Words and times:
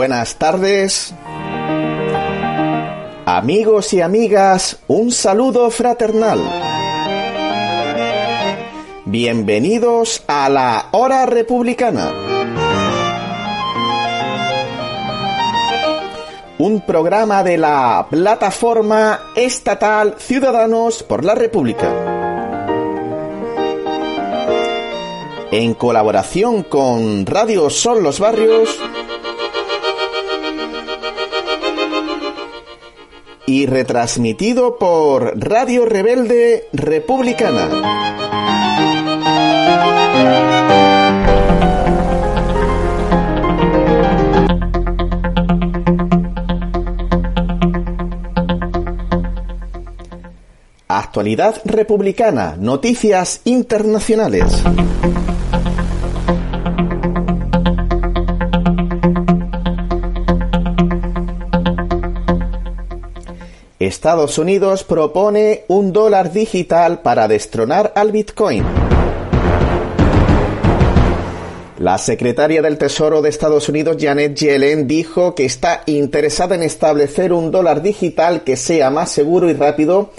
buenas 0.00 0.36
tardes. 0.36 1.12
Amigos 3.26 3.92
y 3.92 4.00
amigas, 4.00 4.78
un 4.88 5.12
saludo 5.12 5.70
fraternal. 5.70 6.40
Bienvenidos 9.04 10.22
a 10.26 10.48
la 10.48 10.86
Hora 10.92 11.26
Republicana. 11.26 12.14
Un 16.56 16.80
programa 16.86 17.42
de 17.42 17.58
la 17.58 18.06
plataforma 18.08 19.20
estatal 19.36 20.14
Ciudadanos 20.16 21.02
por 21.02 21.26
la 21.26 21.34
República. 21.34 21.92
En 25.50 25.74
colaboración 25.74 26.62
con 26.62 27.26
Radio 27.26 27.68
Sol 27.68 28.02
Los 28.02 28.18
Barrios 28.18 28.78
y 33.50 33.66
retransmitido 33.66 34.78
por 34.78 35.32
Radio 35.36 35.84
Rebelde 35.84 36.68
Republicana. 36.72 37.68
Actualidad 50.86 51.60
republicana, 51.64 52.54
noticias 52.56 53.40
internacionales. 53.44 54.62
Estados 63.90 64.38
Unidos 64.38 64.84
propone 64.84 65.64
un 65.66 65.92
dólar 65.92 66.32
digital 66.32 67.00
para 67.02 67.26
destronar 67.26 67.92
al 67.96 68.12
Bitcoin. 68.12 68.62
La 71.78 71.98
secretaria 71.98 72.62
del 72.62 72.78
Tesoro 72.78 73.20
de 73.20 73.30
Estados 73.30 73.68
Unidos, 73.68 73.96
Janet 73.98 74.36
Yellen, 74.36 74.86
dijo 74.86 75.34
que 75.34 75.44
está 75.44 75.82
interesada 75.86 76.54
en 76.54 76.62
establecer 76.62 77.32
un 77.32 77.50
dólar 77.50 77.82
digital 77.82 78.44
que 78.44 78.56
sea 78.56 78.90
más 78.90 79.10
seguro 79.10 79.50
y 79.50 79.54
rápido 79.54 80.10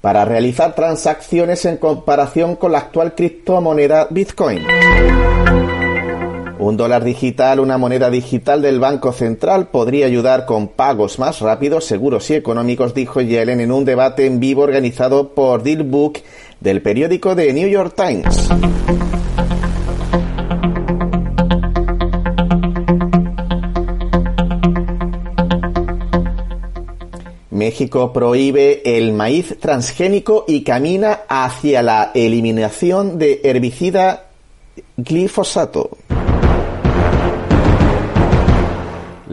para 0.00 0.24
realizar 0.24 0.76
transacciones 0.76 1.64
en 1.64 1.78
comparación 1.78 2.54
con 2.54 2.70
la 2.70 2.78
actual 2.78 3.16
criptomoneda 3.16 4.06
Bitcoin. 4.08 4.62
Un 6.58 6.78
dólar 6.78 7.04
digital, 7.04 7.60
una 7.60 7.76
moneda 7.76 8.08
digital 8.08 8.62
del 8.62 8.80
Banco 8.80 9.12
Central, 9.12 9.68
podría 9.68 10.06
ayudar 10.06 10.46
con 10.46 10.68
pagos 10.68 11.18
más 11.18 11.40
rápidos, 11.40 11.84
seguros 11.84 12.30
y 12.30 12.34
económicos, 12.34 12.94
dijo 12.94 13.20
Yellen 13.20 13.60
en 13.60 13.70
un 13.70 13.84
debate 13.84 14.24
en 14.24 14.40
vivo 14.40 14.62
organizado 14.62 15.34
por 15.34 15.62
Deal 15.62 15.82
Book 15.82 16.20
del 16.60 16.80
periódico 16.80 17.36
The 17.36 17.52
New 17.52 17.68
York 17.68 17.94
Times. 17.94 18.48
México 27.50 28.12
prohíbe 28.14 28.96
el 28.96 29.12
maíz 29.12 29.56
transgénico 29.60 30.44
y 30.48 30.62
camina 30.62 31.20
hacia 31.28 31.82
la 31.82 32.12
eliminación 32.14 33.18
de 33.18 33.40
herbicida 33.44 34.26
glifosato. 34.96 35.90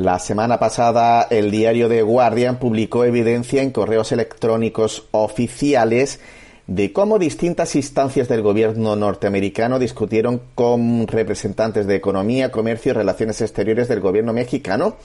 La 0.03 0.19
semana 0.19 0.59
pasada 0.59 1.27
el 1.29 1.49
diario 1.49 1.87
The 1.87 2.01
Guardian 2.01 2.59
publicó 2.59 3.05
evidencia 3.05 3.61
en 3.61 3.71
correos 3.71 4.11
electrónicos 4.11 5.07
oficiales 5.11 6.19
de 6.67 6.91
cómo 6.91 7.19
distintas 7.19 7.73
instancias 7.77 8.27
del 8.27 8.41
gobierno 8.41 8.97
norteamericano 8.97 9.79
discutieron 9.79 10.41
con 10.55 11.07
representantes 11.07 11.87
de 11.87 11.95
economía, 11.95 12.51
comercio 12.51 12.89
y 12.89 12.95
relaciones 12.95 13.39
exteriores 13.39 13.87
del 13.87 14.01
gobierno 14.01 14.33
mexicano 14.33 14.97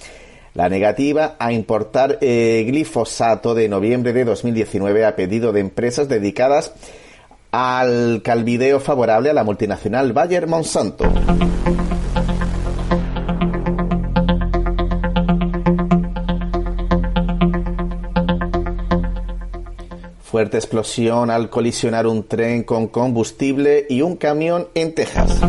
la 0.54 0.68
negativa 0.68 1.36
a 1.38 1.52
importar 1.52 2.18
eh, 2.20 2.64
glifosato 2.66 3.54
de 3.54 3.68
noviembre 3.68 4.12
de 4.12 4.24
2019 4.24 5.06
a 5.06 5.14
pedido 5.14 5.52
de 5.52 5.60
empresas 5.60 6.08
dedicadas 6.08 6.72
al 7.52 8.20
calvideo 8.24 8.80
favorable 8.80 9.30
a 9.30 9.34
la 9.34 9.44
multinacional 9.44 10.12
Bayer 10.12 10.48
Monsanto. 10.48 11.04
Fuerte 20.30 20.58
explosión 20.58 21.30
al 21.30 21.48
colisionar 21.48 22.06
un 22.06 22.28
tren 22.28 22.62
con 22.62 22.88
combustible 22.88 23.86
y 23.88 24.02
un 24.02 24.16
camión 24.16 24.68
en 24.74 24.94
Texas. 24.94 25.40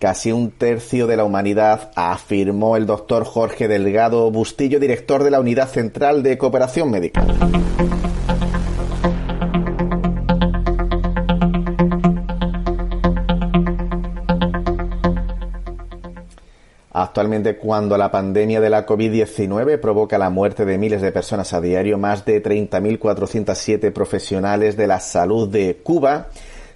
casi 0.00 0.32
un 0.32 0.50
tercio 0.50 1.06
de 1.06 1.16
la 1.16 1.22
humanidad, 1.22 1.92
afirmó 1.94 2.76
el 2.76 2.86
doctor 2.86 3.24
Jorge 3.24 3.68
Delgado 3.68 4.28
Bustillo, 4.32 4.80
director 4.80 5.22
de 5.22 5.30
la 5.30 5.38
Unidad 5.38 5.68
Central 5.68 6.24
de 6.24 6.36
Cooperación 6.36 6.90
Médica. 6.90 7.24
Actualmente, 17.14 17.54
cuando 17.58 17.96
la 17.96 18.10
pandemia 18.10 18.60
de 18.60 18.70
la 18.70 18.84
COVID-19 18.84 19.78
provoca 19.78 20.18
la 20.18 20.30
muerte 20.30 20.64
de 20.64 20.78
miles 20.78 21.00
de 21.00 21.12
personas 21.12 21.52
a 21.52 21.60
diario, 21.60 21.96
más 21.96 22.24
de 22.24 22.42
30.407 22.42 23.92
profesionales 23.92 24.76
de 24.76 24.88
la 24.88 24.98
salud 24.98 25.48
de 25.48 25.76
Cuba 25.80 26.26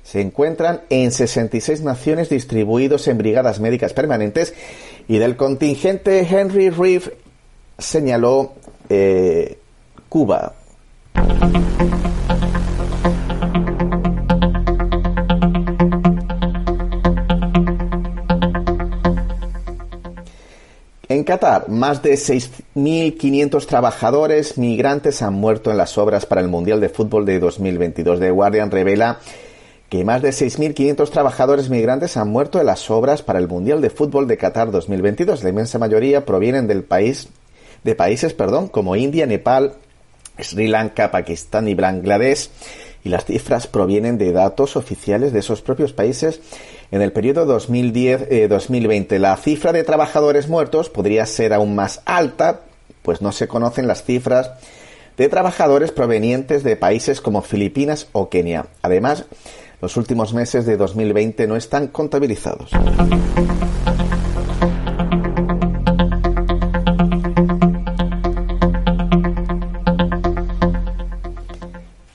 se 0.05 0.21
encuentran 0.21 0.83
en 0.91 1.11
66 1.11 1.83
naciones 1.83 2.29
distribuidos 2.29 3.09
en 3.09 3.19
brigadas 3.19 3.59
médicas 3.59 3.95
permanentes 3.95 4.55
y 5.09 5.19
del 5.19 5.35
contingente 5.35 6.21
Henry 6.21 6.71
Reeve 6.71 7.17
señaló 7.77 8.53
eh, 8.89 9.59
Cuba. 10.09 10.55
Qatar, 21.29 21.69
más 21.69 22.03
de 22.03 22.15
6.500 22.15 23.67
trabajadores 23.67 24.57
migrantes 24.57 25.21
han 25.21 25.35
muerto 25.35 25.71
en 25.71 25.77
las 25.77 25.99
obras 25.99 26.25
para 26.25 26.41
el 26.41 26.49
Mundial 26.49 26.81
de 26.81 26.89
Fútbol 26.89 27.27
de 27.27 27.39
2022. 27.39 28.19
The 28.19 28.31
Guardian 28.31 28.71
revela 28.71 29.19
que 29.91 30.07
más 30.07 30.23
de 30.23 30.31
6.500 30.31 31.11
trabajadores 31.11 31.69
migrantes 31.69 32.17
han 32.17 32.31
muerto 32.31 32.61
en 32.61 32.65
las 32.65 32.91
obras 32.91 33.21
para 33.21 33.41
el 33.41 33.47
Mundial 33.47 33.83
de 33.83 33.91
Fútbol 33.91 34.27
de 34.27 34.39
Qatar 34.39 34.71
2022. 34.71 35.43
La 35.43 35.51
inmensa 35.51 35.79
mayoría 35.79 36.25
provienen 36.25 36.67
del 36.67 36.83
país, 36.83 37.29
de 37.85 37.95
países 37.95 38.33
perdón, 38.33 38.69
como 38.69 38.97
India, 38.97 39.27
Nepal, 39.27 39.75
Sri 40.39 40.67
Lanka, 40.67 41.11
Pakistán 41.11 41.69
y 41.69 41.75
Bangladesh 41.75 42.49
y 43.05 43.11
las 43.11 43.27
cifras 43.27 43.67
provienen 43.67 44.17
de 44.17 44.33
datos 44.33 44.77
oficiales 44.77 45.35
de 45.35 45.41
esos 45.41 45.61
propios 45.61 45.93
países. 45.93 46.41
En 46.91 47.03
el 47.03 47.13
periodo 47.13 47.47
2010-2020 47.59 49.13
eh, 49.13 49.19
la 49.19 49.37
cifra 49.37 49.73
de 49.73 49.85
trabajadores 49.85 50.49
muertos 50.49 50.89
podría 50.89 51.27
ser 51.27 51.53
aún 51.53 51.75
más 51.75 52.01
alta, 52.07 52.61
pues 53.03 53.21
no 53.21 53.33
se 53.33 53.47
conocen 53.47 53.87
las 53.87 54.05
cifras 54.05 54.53
de 55.19 55.29
trabajadores 55.29 55.93
provenientes 55.93 56.63
de 56.63 56.77
países 56.77 57.21
como 57.21 57.43
Filipinas 57.43 58.09
o 58.13 58.31
Kenia. 58.31 58.67
Además, 58.81 59.27
los 59.83 59.97
últimos 59.97 60.33
meses 60.33 60.65
de 60.65 60.77
2020 60.77 61.47
no 61.47 61.57
están 61.57 61.89
contabilizados. 61.89 62.71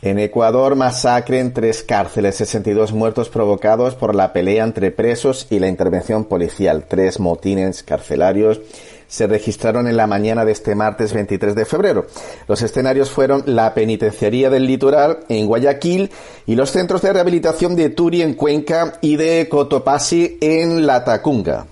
En 0.05 0.19
Ecuador, 0.19 0.75
masacre 0.75 1.39
en 1.39 1.53
tres 1.53 1.81
cárceles, 1.81 2.35
62 2.35 2.91
muertos 2.91 3.29
provocados 3.29 3.95
por 3.95 4.15
la 4.15 4.33
pelea 4.33 4.65
entre 4.65 4.91
presos 4.91 5.47
y 5.49 5.59
la 5.59 5.69
intervención 5.69 6.25
policial. 6.25 6.83
Tres 6.89 7.21
motines 7.21 7.83
carcelarios 7.83 8.59
se 9.07 9.27
registraron 9.27 9.87
en 9.87 9.95
la 9.95 10.05
mañana 10.05 10.43
de 10.43 10.51
este 10.51 10.75
martes 10.75 11.13
23 11.13 11.55
de 11.55 11.63
febrero. 11.63 12.05
Los 12.49 12.61
escenarios 12.61 13.11
fueron 13.11 13.43
la 13.45 13.73
penitenciaría 13.73 14.49
del 14.49 14.67
litoral 14.67 15.19
en 15.29 15.47
Guayaquil 15.47 16.11
y 16.47 16.55
los 16.55 16.71
centros 16.71 17.01
de 17.01 17.13
rehabilitación 17.13 17.77
de 17.77 17.89
Turi 17.89 18.23
en 18.23 18.33
Cuenca 18.33 18.95
y 18.99 19.15
de 19.15 19.47
Cotopaxi 19.47 20.37
en 20.41 20.85
La 20.85 21.05
Tacunga. 21.05 21.67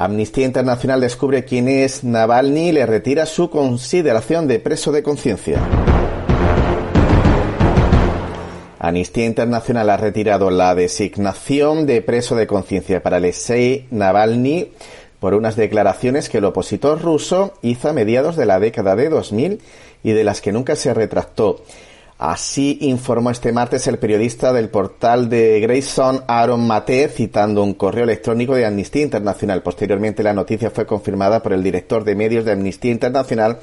Amnistía 0.00 0.46
Internacional 0.46 1.00
descubre 1.00 1.44
quién 1.44 1.66
es 1.66 2.04
Navalny 2.04 2.68
y 2.68 2.72
le 2.72 2.86
retira 2.86 3.26
su 3.26 3.50
consideración 3.50 4.46
de 4.46 4.60
preso 4.60 4.92
de 4.92 5.02
conciencia. 5.02 5.60
Amnistía 8.78 9.26
Internacional 9.26 9.90
ha 9.90 9.96
retirado 9.96 10.50
la 10.50 10.76
designación 10.76 11.84
de 11.86 12.00
preso 12.00 12.36
de 12.36 12.46
conciencia 12.46 13.02
para 13.02 13.16
Alexei 13.16 13.88
Navalny 13.90 14.70
por 15.18 15.34
unas 15.34 15.56
declaraciones 15.56 16.28
que 16.28 16.38
el 16.38 16.44
opositor 16.44 17.02
ruso 17.02 17.54
hizo 17.62 17.88
a 17.88 17.92
mediados 17.92 18.36
de 18.36 18.46
la 18.46 18.60
década 18.60 18.94
de 18.94 19.08
2000 19.08 19.60
y 20.04 20.12
de 20.12 20.22
las 20.22 20.40
que 20.40 20.52
nunca 20.52 20.76
se 20.76 20.94
retractó. 20.94 21.64
Así 22.18 22.78
informó 22.80 23.30
este 23.30 23.52
martes 23.52 23.86
el 23.86 24.00
periodista 24.00 24.52
del 24.52 24.70
portal 24.70 25.28
de 25.28 25.60
Grayson, 25.60 26.24
Aaron 26.26 26.66
Mate, 26.66 27.06
citando 27.06 27.62
un 27.62 27.74
correo 27.74 28.02
electrónico 28.02 28.56
de 28.56 28.66
Amnistía 28.66 29.02
Internacional. 29.02 29.62
Posteriormente, 29.62 30.24
la 30.24 30.34
noticia 30.34 30.70
fue 30.70 30.84
confirmada 30.84 31.40
por 31.44 31.52
el 31.52 31.62
director 31.62 32.02
de 32.02 32.16
medios 32.16 32.44
de 32.44 32.50
Amnistía 32.50 32.90
Internacional 32.90 33.58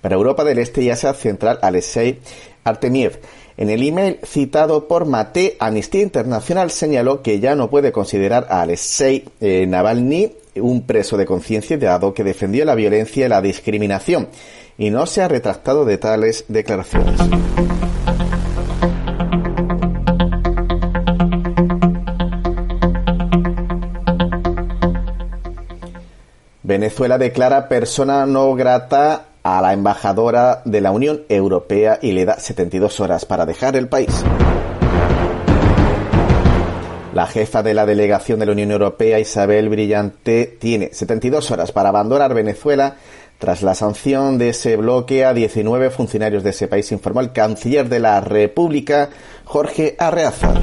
para 0.00 0.14
Europa 0.14 0.44
del 0.44 0.58
Este 0.58 0.82
y 0.82 0.90
Asia 0.90 1.14
Central, 1.14 1.58
Alexei 1.62 2.20
Artemiev. 2.62 3.18
En 3.56 3.70
el 3.70 3.82
email 3.82 4.20
citado 4.24 4.86
por 4.86 5.06
Mate, 5.06 5.56
Amnistía 5.58 6.02
Internacional 6.02 6.70
señaló 6.70 7.22
que 7.22 7.40
ya 7.40 7.56
no 7.56 7.70
puede 7.70 7.90
considerar 7.90 8.46
a 8.50 8.62
Alexei 8.62 9.24
eh, 9.40 9.66
Navalny 9.66 10.30
un 10.54 10.86
preso 10.86 11.16
de 11.16 11.26
conciencia 11.26 11.76
dado 11.76 12.14
que 12.14 12.22
defendió 12.22 12.64
la 12.64 12.76
violencia 12.76 13.26
y 13.26 13.28
la 13.28 13.42
discriminación 13.42 14.28
y 14.78 14.90
no 14.90 15.06
se 15.06 15.22
ha 15.22 15.28
retractado 15.28 15.84
de 15.84 15.98
tales 15.98 16.44
declaraciones. 16.48 17.20
Venezuela 26.62 27.16
declara 27.16 27.68
persona 27.68 28.26
no 28.26 28.52
grata 28.54 29.26
a 29.44 29.62
la 29.62 29.72
embajadora 29.72 30.62
de 30.64 30.80
la 30.80 30.90
Unión 30.90 31.22
Europea 31.28 32.00
y 32.02 32.10
le 32.10 32.24
da 32.24 32.40
72 32.40 32.98
horas 32.98 33.24
para 33.24 33.46
dejar 33.46 33.76
el 33.76 33.88
país. 33.88 34.24
La 37.14 37.28
jefa 37.28 37.62
de 37.62 37.72
la 37.72 37.86
delegación 37.86 38.40
de 38.40 38.46
la 38.46 38.52
Unión 38.52 38.72
Europea, 38.72 39.20
Isabel 39.20 39.68
Brillante, 39.68 40.56
tiene 40.60 40.90
72 40.92 41.50
horas 41.52 41.72
para 41.72 41.88
abandonar 41.88 42.34
Venezuela 42.34 42.96
tras 43.38 43.62
la 43.62 43.74
sanción 43.74 44.38
de 44.38 44.50
ese 44.50 44.76
bloque 44.76 45.24
a 45.24 45.34
19 45.34 45.90
funcionarios 45.90 46.42
de 46.42 46.50
ese 46.50 46.68
país, 46.68 46.90
informó 46.92 47.20
el 47.20 47.32
canciller 47.32 47.88
de 47.88 48.00
la 48.00 48.20
República, 48.20 49.10
Jorge 49.44 49.94
Arreaza. 49.98 50.54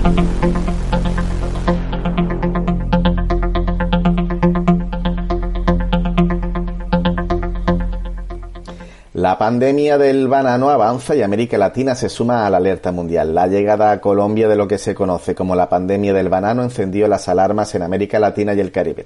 La 9.13 9.37
pandemia 9.37 9.97
del 9.97 10.27
banano 10.27 10.69
avanza 10.69 11.15
y 11.15 11.21
América 11.21 11.57
Latina 11.57 11.95
se 11.95 12.09
suma 12.09 12.45
a 12.45 12.49
la 12.49 12.57
alerta 12.57 12.91
mundial. 12.91 13.33
La 13.33 13.47
llegada 13.47 13.91
a 13.91 14.01
Colombia 14.01 14.49
de 14.49 14.55
lo 14.57 14.67
que 14.67 14.77
se 14.77 14.93
conoce 14.93 15.33
como 15.33 15.55
la 15.55 15.69
pandemia 15.69 16.13
del 16.13 16.27
banano 16.27 16.61
encendió 16.63 17.07
las 17.07 17.29
alarmas 17.29 17.73
en 17.75 17.83
América 17.83 18.19
Latina 18.19 18.53
y 18.53 18.59
el 18.59 18.71
Caribe. 18.71 19.05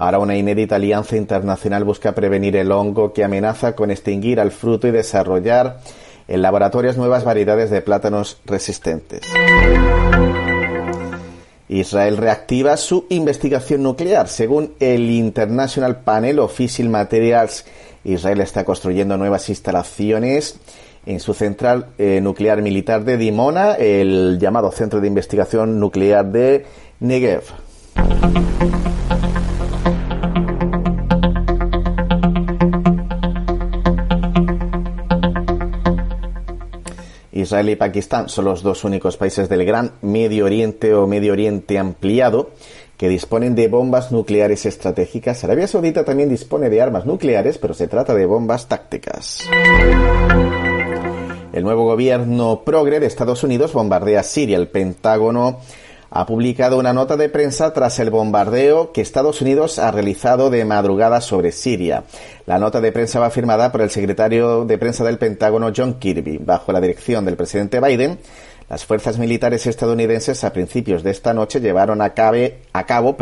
Ahora 0.00 0.18
una 0.18 0.34
inédita 0.34 0.76
alianza 0.76 1.18
internacional 1.18 1.84
busca 1.84 2.14
prevenir 2.14 2.56
el 2.56 2.72
hongo 2.72 3.12
que 3.12 3.22
amenaza 3.22 3.76
con 3.76 3.90
extinguir 3.90 4.40
al 4.40 4.50
fruto 4.50 4.88
y 4.88 4.92
desarrollar 4.92 5.80
en 6.26 6.40
laboratorios 6.40 6.96
nuevas 6.96 7.22
variedades 7.22 7.68
de 7.68 7.82
plátanos 7.82 8.40
resistentes. 8.46 9.20
Israel 11.68 12.16
reactiva 12.16 12.78
su 12.78 13.04
investigación 13.10 13.82
nuclear. 13.82 14.28
Según 14.28 14.72
el 14.80 15.10
International 15.10 15.98
Panel 15.98 16.38
of 16.38 16.54
Fissile 16.54 16.88
Materials 16.88 17.66
Israel 18.02 18.40
está 18.40 18.64
construyendo 18.64 19.18
nuevas 19.18 19.50
instalaciones 19.50 20.58
en 21.04 21.20
su 21.20 21.34
central 21.34 21.88
eh, 21.98 22.20
nuclear 22.22 22.62
militar 22.62 23.04
de 23.04 23.18
Dimona, 23.18 23.74
el 23.74 24.38
llamado 24.40 24.72
Centro 24.72 25.02
de 25.02 25.08
Investigación 25.08 25.78
Nuclear 25.78 26.24
de 26.24 26.64
Negev. 27.00 27.42
Israel 37.40 37.70
y 37.70 37.76
Pakistán 37.76 38.28
son 38.28 38.44
los 38.46 38.62
dos 38.62 38.84
únicos 38.84 39.16
países 39.16 39.48
del 39.48 39.64
Gran 39.64 39.92
Medio 40.02 40.44
Oriente 40.44 40.94
o 40.94 41.06
Medio 41.06 41.32
Oriente 41.32 41.78
ampliado 41.78 42.50
que 42.96 43.08
disponen 43.08 43.54
de 43.54 43.68
bombas 43.68 44.12
nucleares 44.12 44.66
estratégicas. 44.66 45.42
Arabia 45.42 45.66
Saudita 45.66 46.04
también 46.04 46.28
dispone 46.28 46.68
de 46.68 46.82
armas 46.82 47.06
nucleares, 47.06 47.56
pero 47.56 47.72
se 47.72 47.88
trata 47.88 48.14
de 48.14 48.26
bombas 48.26 48.68
tácticas. 48.68 49.40
El 51.52 51.64
nuevo 51.64 51.84
gobierno 51.84 52.62
progre 52.64 53.00
de 53.00 53.06
Estados 53.06 53.42
Unidos 53.42 53.72
bombardea 53.72 54.22
Siria. 54.22 54.56
El 54.56 54.68
Pentágono 54.68 55.60
ha 56.10 56.26
publicado 56.26 56.78
una 56.78 56.92
nota 56.92 57.16
de 57.16 57.28
prensa 57.28 57.72
tras 57.72 57.98
el 57.98 58.10
bombardeo 58.10 58.92
que 58.92 59.00
Estados 59.00 59.40
Unidos 59.40 59.78
ha 59.78 59.90
realizado 59.90 60.50
de 60.50 60.64
madrugada 60.64 61.20
sobre 61.20 61.52
Siria. 61.52 62.04
La 62.46 62.58
nota 62.58 62.80
de 62.80 62.92
prensa 62.92 63.20
va 63.20 63.30
firmada 63.30 63.70
por 63.70 63.80
el 63.80 63.90
secretario 63.90 64.64
de 64.64 64.78
prensa 64.78 65.04
del 65.04 65.18
Pentágono 65.18 65.72
John 65.74 65.94
Kirby, 65.94 66.38
bajo 66.38 66.72
la 66.72 66.80
dirección 66.80 67.24
del 67.24 67.36
presidente 67.36 67.80
Biden 67.80 68.18
las 68.70 68.86
fuerzas 68.86 69.18
militares 69.18 69.66
estadounidenses 69.66 70.44
a 70.44 70.52
principios 70.52 71.02
de 71.02 71.10
esta 71.10 71.34
noche 71.34 71.60
llevaron 71.60 72.00
a, 72.00 72.14
cabo 72.14 73.16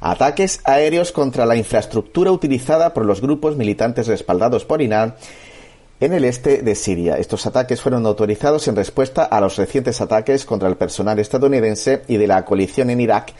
ataques 0.00 0.60
aéreos 0.62 1.10
contra 1.10 1.44
la 1.44 1.56
infraestructura 1.56 2.30
utilizada 2.30 2.94
por 2.94 3.04
los 3.04 3.20
grupos 3.20 3.56
militantes 3.56 4.06
respaldados 4.06 4.64
por 4.64 4.80
Irán 4.80 5.16
en 6.00 6.14
el 6.14 6.24
este 6.24 6.62
de 6.62 6.74
Siria. 6.74 7.16
Estos 7.16 7.46
ataques 7.46 7.80
fueron 7.80 8.06
autorizados 8.06 8.66
en 8.68 8.76
respuesta 8.76 9.24
a 9.24 9.40
los 9.40 9.56
recientes 9.56 10.00
ataques 10.00 10.46
contra 10.46 10.68
el 10.68 10.76
personal 10.76 11.18
estadounidense 11.18 12.02
y 12.08 12.16
de 12.16 12.26
la 12.26 12.44
coalición 12.44 12.90
en 12.90 13.00
Irak 13.00 13.34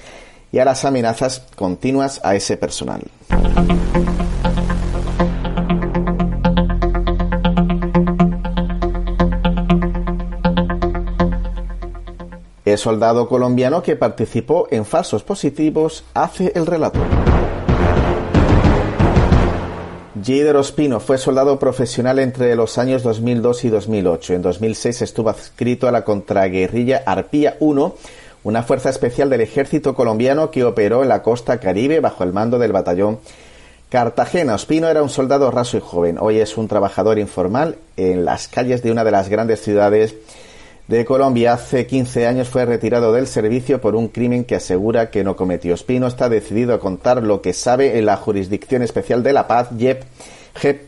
y 0.52 0.58
a 0.58 0.64
las 0.64 0.84
amenazas 0.84 1.46
continuas 1.56 2.20
a 2.22 2.34
ese 2.34 2.56
personal. 2.56 3.02
El 12.64 12.78
soldado 12.78 13.28
colombiano 13.28 13.82
que 13.82 13.96
participó 13.96 14.68
en 14.70 14.84
falsos 14.84 15.24
positivos 15.24 16.04
hace 16.14 16.52
el 16.54 16.66
relato. 16.66 17.00
Gider 20.20 20.56
Ospino 20.56 20.98
fue 20.98 21.18
soldado 21.18 21.60
profesional 21.60 22.18
entre 22.18 22.56
los 22.56 22.78
años 22.78 23.04
2002 23.04 23.64
y 23.64 23.68
2008. 23.68 24.34
En 24.34 24.42
2006 24.42 25.02
estuvo 25.02 25.30
adscrito 25.30 25.86
a 25.86 25.92
la 25.92 26.02
contraguerrilla 26.02 27.04
Arpía 27.06 27.56
1, 27.60 27.94
una 28.42 28.64
fuerza 28.64 28.90
especial 28.90 29.30
del 29.30 29.40
ejército 29.40 29.94
colombiano 29.94 30.50
que 30.50 30.64
operó 30.64 31.04
en 31.04 31.08
la 31.10 31.22
costa 31.22 31.60
caribe 31.60 32.00
bajo 32.00 32.24
el 32.24 32.32
mando 32.32 32.58
del 32.58 32.72
batallón 32.72 33.20
Cartagena. 33.88 34.56
Ospino 34.56 34.88
era 34.88 35.00
un 35.00 35.10
soldado 35.10 35.48
raso 35.52 35.76
y 35.76 35.80
joven. 35.80 36.18
Hoy 36.20 36.40
es 36.40 36.56
un 36.56 36.66
trabajador 36.66 37.20
informal 37.20 37.76
en 37.96 38.24
las 38.24 38.48
calles 38.48 38.82
de 38.82 38.90
una 38.90 39.04
de 39.04 39.12
las 39.12 39.28
grandes 39.28 39.60
ciudades 39.62 40.16
de 40.90 41.04
Colombia 41.04 41.52
hace 41.52 41.86
15 41.86 42.26
años 42.26 42.48
fue 42.48 42.66
retirado 42.66 43.12
del 43.12 43.28
servicio 43.28 43.80
por 43.80 43.94
un 43.94 44.08
crimen 44.08 44.42
que 44.42 44.56
asegura 44.56 45.08
que 45.08 45.22
no 45.22 45.36
cometió. 45.36 45.72
Espino 45.72 46.08
está 46.08 46.28
decidido 46.28 46.74
a 46.74 46.80
contar 46.80 47.22
lo 47.22 47.40
que 47.42 47.52
sabe 47.52 47.96
en 47.96 48.06
la 48.06 48.16
Jurisdicción 48.16 48.82
Especial 48.82 49.22
de 49.22 49.32
la 49.32 49.46
Paz, 49.46 49.68
JEP, 49.78 50.02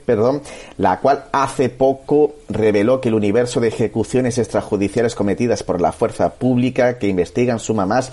perdón, 0.05 0.43
la 0.77 0.99
cual 0.99 1.27
hace 1.31 1.69
poco 1.69 2.35
reveló 2.49 3.01
que 3.01 3.11
el 3.11 3.15
universo 3.15 3.61
de 3.61 3.69
ejecuciones 3.69 4.39
extrajudiciales 4.39 5.15
cometidas 5.15 5.63
por 5.63 5.81
la 5.81 5.93
fuerza 5.93 6.31
pública 6.31 6.99
que 6.99 7.07
investigan 7.07 7.61
suma 7.61 7.87
más 7.87 8.13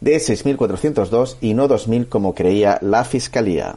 de 0.00 0.16
6.402 0.16 1.36
y 1.40 1.54
no 1.54 1.68
2.000 1.68 2.08
como 2.08 2.34
creía 2.34 2.78
la 2.82 3.04
Fiscalía. 3.04 3.76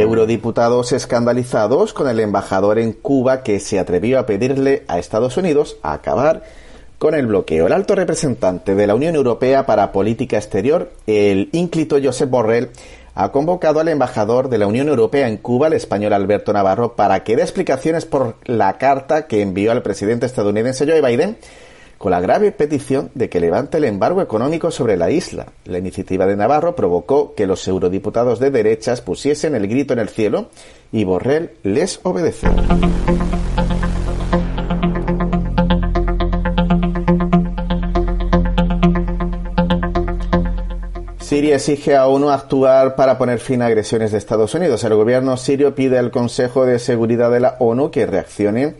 Eurodiputados 0.00 0.92
escandalizados 0.92 1.92
con 1.92 2.08
el 2.08 2.20
embajador 2.20 2.78
en 2.78 2.92
Cuba 2.92 3.42
que 3.42 3.58
se 3.58 3.80
atrevió 3.80 4.20
a 4.20 4.26
pedirle 4.26 4.84
a 4.86 4.98
Estados 4.98 5.36
Unidos 5.36 5.76
a 5.82 5.92
acabar 5.92 6.44
con 6.98 7.14
el 7.14 7.26
bloqueo. 7.26 7.66
El 7.66 7.72
alto 7.72 7.96
representante 7.96 8.76
de 8.76 8.86
la 8.86 8.94
Unión 8.94 9.16
Europea 9.16 9.66
para 9.66 9.90
Política 9.90 10.36
Exterior, 10.36 10.92
el 11.08 11.48
ínclito 11.52 11.96
Josep 12.02 12.30
Borrell, 12.30 12.70
ha 13.16 13.32
convocado 13.32 13.80
al 13.80 13.88
embajador 13.88 14.48
de 14.48 14.58
la 14.58 14.68
Unión 14.68 14.88
Europea 14.88 15.26
en 15.26 15.36
Cuba, 15.36 15.66
el 15.66 15.72
español 15.72 16.12
Alberto 16.12 16.52
Navarro, 16.52 16.94
para 16.94 17.24
que 17.24 17.34
dé 17.34 17.42
explicaciones 17.42 18.06
por 18.06 18.36
la 18.44 18.78
carta 18.78 19.26
que 19.26 19.42
envió 19.42 19.72
al 19.72 19.82
presidente 19.82 20.26
estadounidense 20.26 20.86
Joe 20.86 21.02
Biden 21.02 21.36
con 21.98 22.12
la 22.12 22.20
grave 22.20 22.52
petición 22.52 23.10
de 23.14 23.28
que 23.28 23.40
levante 23.40 23.78
el 23.78 23.84
embargo 23.84 24.22
económico 24.22 24.70
sobre 24.70 24.96
la 24.96 25.10
isla. 25.10 25.46
La 25.64 25.78
iniciativa 25.78 26.26
de 26.26 26.36
Navarro 26.36 26.76
provocó 26.76 27.34
que 27.34 27.46
los 27.46 27.66
eurodiputados 27.66 28.38
de 28.38 28.52
derechas 28.52 29.00
pusiesen 29.00 29.56
el 29.56 29.66
grito 29.66 29.92
en 29.92 29.98
el 29.98 30.08
cielo 30.08 30.48
y 30.92 31.04
Borrell 31.04 31.50
les 31.64 32.00
obedeció. 32.04 32.50
Siria 41.18 41.56
exige 41.56 41.94
a 41.94 42.06
ONU 42.06 42.30
actuar 42.30 42.96
para 42.96 43.18
poner 43.18 43.38
fin 43.38 43.60
a 43.60 43.66
agresiones 43.66 44.12
de 44.12 44.18
Estados 44.18 44.54
Unidos. 44.54 44.82
El 44.84 44.94
gobierno 44.94 45.36
sirio 45.36 45.74
pide 45.74 45.98
al 45.98 46.10
Consejo 46.10 46.64
de 46.64 46.78
Seguridad 46.78 47.30
de 47.30 47.40
la 47.40 47.56
ONU 47.58 47.90
que 47.90 48.06
reaccione 48.06 48.76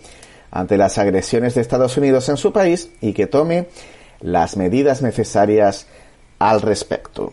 ante 0.51 0.77
las 0.77 0.99
agresiones 0.99 1.55
de 1.55 1.61
Estados 1.61 1.97
Unidos 1.97 2.29
en 2.29 2.37
su 2.37 2.53
país 2.53 2.91
y 3.01 3.13
que 3.13 3.27
tome 3.27 3.67
las 4.21 4.57
medidas 4.57 5.03
necesarias 5.03 5.87
al 6.39 6.63
respecto. 6.63 7.33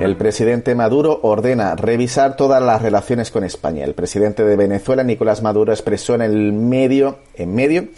El 0.00 0.16
presidente 0.16 0.74
Maduro 0.74 1.20
ordena 1.22 1.76
revisar 1.76 2.34
todas 2.34 2.62
las 2.62 2.80
relaciones 2.80 3.30
con 3.30 3.44
España. 3.44 3.84
El 3.84 3.94
presidente 3.94 4.44
de 4.44 4.56
Venezuela, 4.56 5.02
Nicolás 5.04 5.42
Maduro, 5.42 5.72
expresó 5.72 6.14
en 6.14 6.22
el 6.22 6.52
medio, 6.54 7.18
en 7.34 7.54
medio 7.54 7.88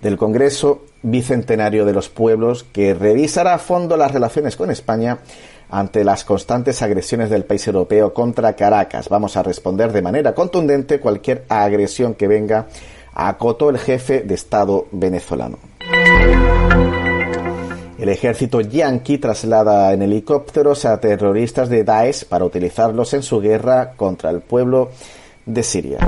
del 0.00 0.16
Congreso 0.16 0.84
Bicentenario 1.02 1.84
de 1.84 1.92
los 1.92 2.08
Pueblos 2.08 2.64
que 2.72 2.94
revisará 2.94 3.54
a 3.54 3.58
fondo 3.58 3.96
las 3.96 4.12
relaciones 4.12 4.56
con 4.56 4.70
España 4.70 5.18
ante 5.70 6.04
las 6.04 6.24
constantes 6.24 6.82
agresiones 6.82 7.30
del 7.30 7.44
país 7.44 7.66
europeo 7.66 8.12
contra 8.14 8.54
Caracas. 8.54 9.08
Vamos 9.08 9.36
a 9.36 9.42
responder 9.42 9.92
de 9.92 10.02
manera 10.02 10.34
contundente 10.34 11.00
cualquier 11.00 11.44
agresión 11.48 12.14
que 12.14 12.28
venga, 12.28 12.66
acotó 13.14 13.70
el 13.70 13.78
jefe 13.78 14.22
de 14.22 14.34
Estado 14.34 14.86
venezolano. 14.92 15.58
El 17.98 18.08
ejército 18.08 18.60
yanqui 18.60 19.18
traslada 19.18 19.92
en 19.92 20.02
helicópteros 20.02 20.84
a 20.84 21.00
terroristas 21.00 21.68
de 21.68 21.82
Daesh 21.82 22.24
para 22.24 22.44
utilizarlos 22.44 23.12
en 23.12 23.22
su 23.22 23.40
guerra 23.40 23.92
contra 23.96 24.30
el 24.30 24.40
pueblo 24.40 24.90
de 25.44 25.62
Siria. 25.62 25.98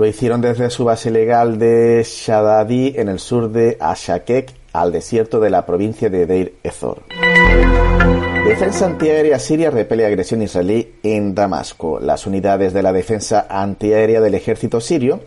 Lo 0.00 0.06
hicieron 0.06 0.40
desde 0.40 0.70
su 0.70 0.86
base 0.86 1.10
legal 1.10 1.58
de 1.58 2.02
Shadadi 2.02 2.94
en 2.96 3.10
el 3.10 3.18
sur 3.18 3.52
de 3.52 3.76
Ashakek 3.78 4.50
al 4.72 4.92
desierto 4.92 5.40
de 5.40 5.50
la 5.50 5.66
provincia 5.66 6.08
de 6.08 6.24
Deir 6.24 6.54
Ezor. 6.62 7.02
Defensa 8.46 8.86
antiaérea 8.86 9.38
siria 9.38 9.70
repele 9.70 10.06
agresión 10.06 10.40
israelí 10.40 10.94
en 11.02 11.34
Damasco. 11.34 12.00
Las 12.00 12.26
unidades 12.26 12.72
de 12.72 12.82
la 12.82 12.94
defensa 12.94 13.46
antiaérea 13.50 14.22
del 14.22 14.34
ejército 14.34 14.80
sirio 14.80 15.20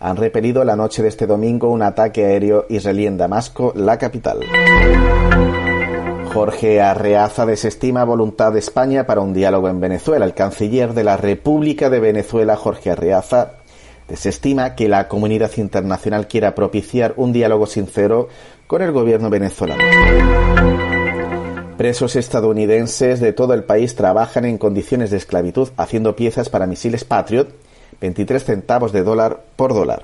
han 0.00 0.16
repelido 0.16 0.64
la 0.64 0.74
noche 0.74 1.02
de 1.02 1.10
este 1.10 1.26
domingo 1.26 1.68
un 1.68 1.82
ataque 1.82 2.24
aéreo 2.24 2.64
israelí 2.70 3.06
en 3.06 3.18
Damasco, 3.18 3.74
la 3.76 3.98
capital. 3.98 4.40
Jorge 6.32 6.80
Arreaza 6.80 7.44
desestima 7.44 8.04
voluntad 8.04 8.54
de 8.54 8.60
España 8.60 9.06
para 9.06 9.20
un 9.20 9.34
diálogo 9.34 9.68
en 9.68 9.80
Venezuela. 9.80 10.24
El 10.24 10.32
canciller 10.32 10.94
de 10.94 11.04
la 11.04 11.18
República 11.18 11.90
de 11.90 12.00
Venezuela, 12.00 12.56
Jorge 12.56 12.90
Arreaza, 12.90 13.58
Desestima 14.08 14.74
que 14.74 14.88
la 14.88 15.08
comunidad 15.08 15.50
internacional 15.56 16.28
quiera 16.28 16.54
propiciar 16.54 17.14
un 17.16 17.32
diálogo 17.32 17.66
sincero 17.66 18.28
con 18.66 18.82
el 18.82 18.92
gobierno 18.92 19.30
venezolano. 19.30 19.82
Presos 21.76 22.14
estadounidenses 22.14 23.20
de 23.20 23.32
todo 23.32 23.54
el 23.54 23.64
país 23.64 23.96
trabajan 23.96 24.44
en 24.44 24.58
condiciones 24.58 25.10
de 25.10 25.16
esclavitud 25.16 25.70
haciendo 25.76 26.14
piezas 26.14 26.48
para 26.48 26.66
misiles 26.66 27.04
Patriot, 27.04 27.48
23 28.00 28.44
centavos 28.44 28.92
de 28.92 29.02
dólar 29.02 29.42
por 29.56 29.74
dólar. 29.74 30.02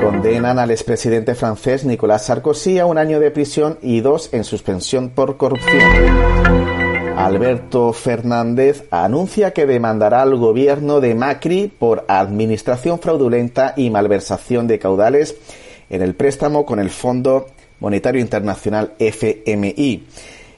Condenan 0.00 0.58
al 0.58 0.70
expresidente 0.70 1.34
francés 1.34 1.84
Nicolas 1.84 2.26
Sarkozy 2.26 2.78
a 2.78 2.86
un 2.86 2.98
año 2.98 3.20
de 3.20 3.30
prisión 3.30 3.78
y 3.82 4.00
dos 4.00 4.30
en 4.32 4.44
suspensión 4.44 5.10
por 5.10 5.36
corrupción. 5.36 6.87
Alberto 7.18 7.92
Fernández 7.92 8.84
anuncia 8.92 9.52
que 9.52 9.66
demandará 9.66 10.22
al 10.22 10.36
gobierno 10.36 11.00
de 11.00 11.16
Macri 11.16 11.66
por 11.66 12.04
administración 12.06 13.00
fraudulenta 13.00 13.74
y 13.76 13.90
malversación 13.90 14.68
de 14.68 14.78
caudales 14.78 15.34
en 15.90 16.02
el 16.02 16.14
préstamo 16.14 16.64
con 16.64 16.78
el 16.78 16.90
Fondo 16.90 17.46
Monetario 17.80 18.20
Internacional 18.20 18.92
FMI. 19.00 20.04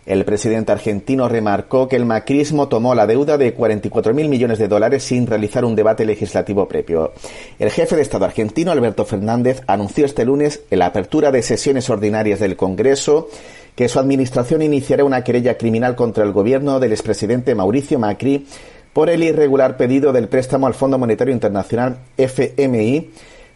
El 0.04 0.24
presidente 0.24 0.72
argentino 0.72 1.28
remarcó 1.28 1.88
que 1.88 1.96
el 1.96 2.04
macrismo 2.04 2.68
tomó 2.68 2.94
la 2.94 3.06
deuda 3.06 3.38
de 3.38 3.56
44.000 3.56 4.28
millones 4.28 4.58
de 4.58 4.68
dólares 4.68 5.02
sin 5.02 5.26
realizar 5.26 5.64
un 5.64 5.76
debate 5.76 6.04
legislativo 6.04 6.66
previo. 6.68 7.12
El 7.58 7.70
jefe 7.70 7.96
de 7.96 8.02
Estado 8.02 8.24
argentino, 8.24 8.72
Alberto 8.72 9.04
Fernández, 9.04 9.62
anunció 9.66 10.04
este 10.04 10.24
lunes 10.24 10.62
la 10.70 10.86
apertura 10.86 11.30
de 11.30 11.42
sesiones 11.42 11.88
ordinarias 11.88 12.40
del 12.40 12.56
Congreso 12.56 13.28
que 13.74 13.88
su 13.88 13.98
administración 13.98 14.62
iniciará 14.62 15.04
una 15.04 15.22
querella 15.24 15.56
criminal 15.56 15.96
contra 15.96 16.24
el 16.24 16.32
gobierno 16.32 16.80
del 16.80 16.92
expresidente 16.92 17.54
Mauricio 17.54 17.98
Macri 17.98 18.46
por 18.92 19.08
el 19.08 19.22
irregular 19.22 19.76
pedido 19.76 20.12
del 20.12 20.28
préstamo 20.28 20.66
al 20.66 20.74
Fondo 20.74 20.98
Monetario 20.98 21.32
Internacional 21.32 21.98
FMI 22.16 23.10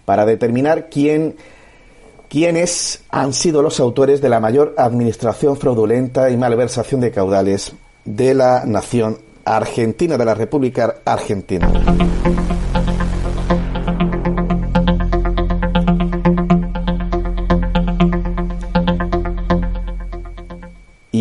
para 0.04 0.24
determinar 0.24 0.88
quién 0.88 1.36
quiénes 2.28 3.04
han 3.10 3.32
sido 3.32 3.62
los 3.62 3.78
autores 3.78 4.20
de 4.20 4.28
la 4.28 4.40
mayor 4.40 4.74
administración 4.76 5.56
fraudulenta 5.56 6.30
y 6.30 6.36
malversación 6.36 7.00
de 7.00 7.12
caudales 7.12 7.72
de 8.04 8.34
la 8.34 8.64
nación 8.66 9.18
argentina, 9.44 10.18
de 10.18 10.24
la 10.24 10.34
República 10.34 10.96
Argentina. 11.04 11.70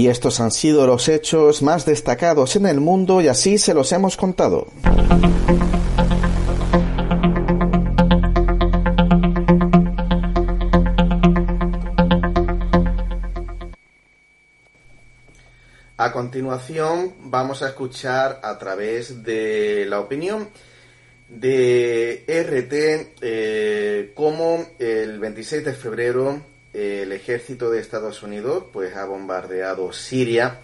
Y 0.04 0.10
estos 0.10 0.42
han 0.42 0.52
sido 0.52 0.86
los 0.86 1.08
hechos 1.08 1.62
más 1.62 1.86
destacados 1.86 2.58
en 2.58 2.66
el 2.66 2.82
mundo 2.82 3.22
y 3.22 3.30
así 3.30 3.58
se 3.58 3.74
los 3.74 3.90
hemos 3.94 4.18
contado. 4.18 4.68
A 15.96 16.12
continuación 16.12 17.14
vamos 17.22 17.64
a 17.64 17.70
escuchar 17.70 18.42
a 18.44 18.60
través 18.60 19.24
de 19.24 19.86
la 19.88 20.02
opinión 20.02 20.50
de 21.30 22.26
RT 22.28 23.22
eh, 23.22 24.12
cómo 24.14 24.66
el 24.80 25.18
26 25.20 25.64
de 25.64 25.72
febrero 25.72 26.53
el 26.74 27.12
ejército 27.12 27.70
de 27.70 27.80
Estados 27.80 28.24
Unidos 28.24 28.65
pues 28.74 28.96
ha 28.96 29.06
bombardeado 29.06 29.94
Siria 29.94 30.60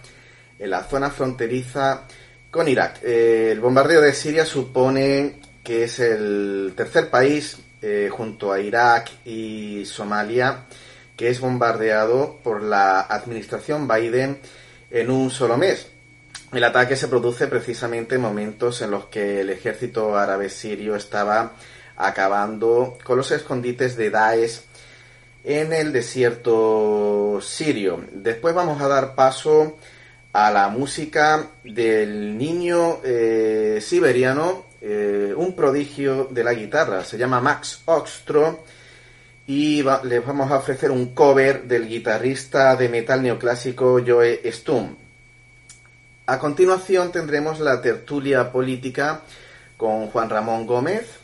en 0.58 0.70
la 0.70 0.84
zona 0.84 1.10
fronteriza 1.10 2.06
con 2.50 2.68
Irak. 2.68 3.00
Eh, 3.02 3.50
el 3.52 3.60
bombardeo 3.60 4.00
de 4.00 4.12
Siria 4.12 4.44
supone 4.44 5.40
que 5.62 5.84
es 5.84 6.00
el 6.00 6.72
tercer 6.76 7.10
país 7.10 7.58
eh, 7.80 8.08
junto 8.10 8.52
a 8.52 8.60
Irak 8.60 9.10
y 9.24 9.84
Somalia 9.86 10.64
que 11.20 11.28
es 11.28 11.38
bombardeado 11.38 12.38
por 12.42 12.62
la 12.62 13.02
administración 13.02 13.86
Biden 13.86 14.40
en 14.90 15.10
un 15.10 15.30
solo 15.30 15.58
mes. 15.58 15.86
El 16.50 16.64
ataque 16.64 16.96
se 16.96 17.08
produce 17.08 17.46
precisamente 17.46 18.14
en 18.14 18.22
momentos 18.22 18.80
en 18.80 18.90
los 18.90 19.04
que 19.04 19.42
el 19.42 19.50
ejército 19.50 20.16
árabe 20.16 20.48
sirio 20.48 20.96
estaba 20.96 21.52
acabando 21.96 22.96
con 23.04 23.18
los 23.18 23.30
escondites 23.32 23.98
de 23.98 24.08
Daesh 24.08 24.62
en 25.44 25.72
el 25.72 25.92
desierto 25.92 27.40
sirio. 27.40 28.04
Después 28.12 28.54
vamos 28.54 28.80
a 28.80 28.88
dar 28.88 29.14
paso 29.14 29.76
a 30.32 30.50
la 30.50 30.68
música 30.68 31.48
del 31.64 32.36
niño 32.36 32.98
eh, 33.02 33.78
siberiano, 33.80 34.66
eh, 34.80 35.34
un 35.36 35.54
prodigio 35.56 36.28
de 36.30 36.44
la 36.44 36.54
guitarra, 36.54 37.04
se 37.04 37.18
llama 37.18 37.40
Max 37.40 37.82
Oxtro 37.86 38.64
y 39.46 39.82
les 40.04 40.24
vamos 40.24 40.50
a 40.52 40.58
ofrecer 40.58 40.90
un 40.90 41.14
cover 41.14 41.64
del 41.64 41.88
guitarrista 41.88 42.76
de 42.76 42.88
metal 42.88 43.22
neoclásico 43.22 44.00
Joe 44.06 44.40
Stum. 44.52 44.94
A 46.26 46.38
continuación 46.38 47.10
tendremos 47.10 47.58
la 47.58 47.82
tertulia 47.82 48.52
política 48.52 49.22
con 49.76 50.06
Juan 50.06 50.30
Ramón 50.30 50.66
Gómez 50.66 51.19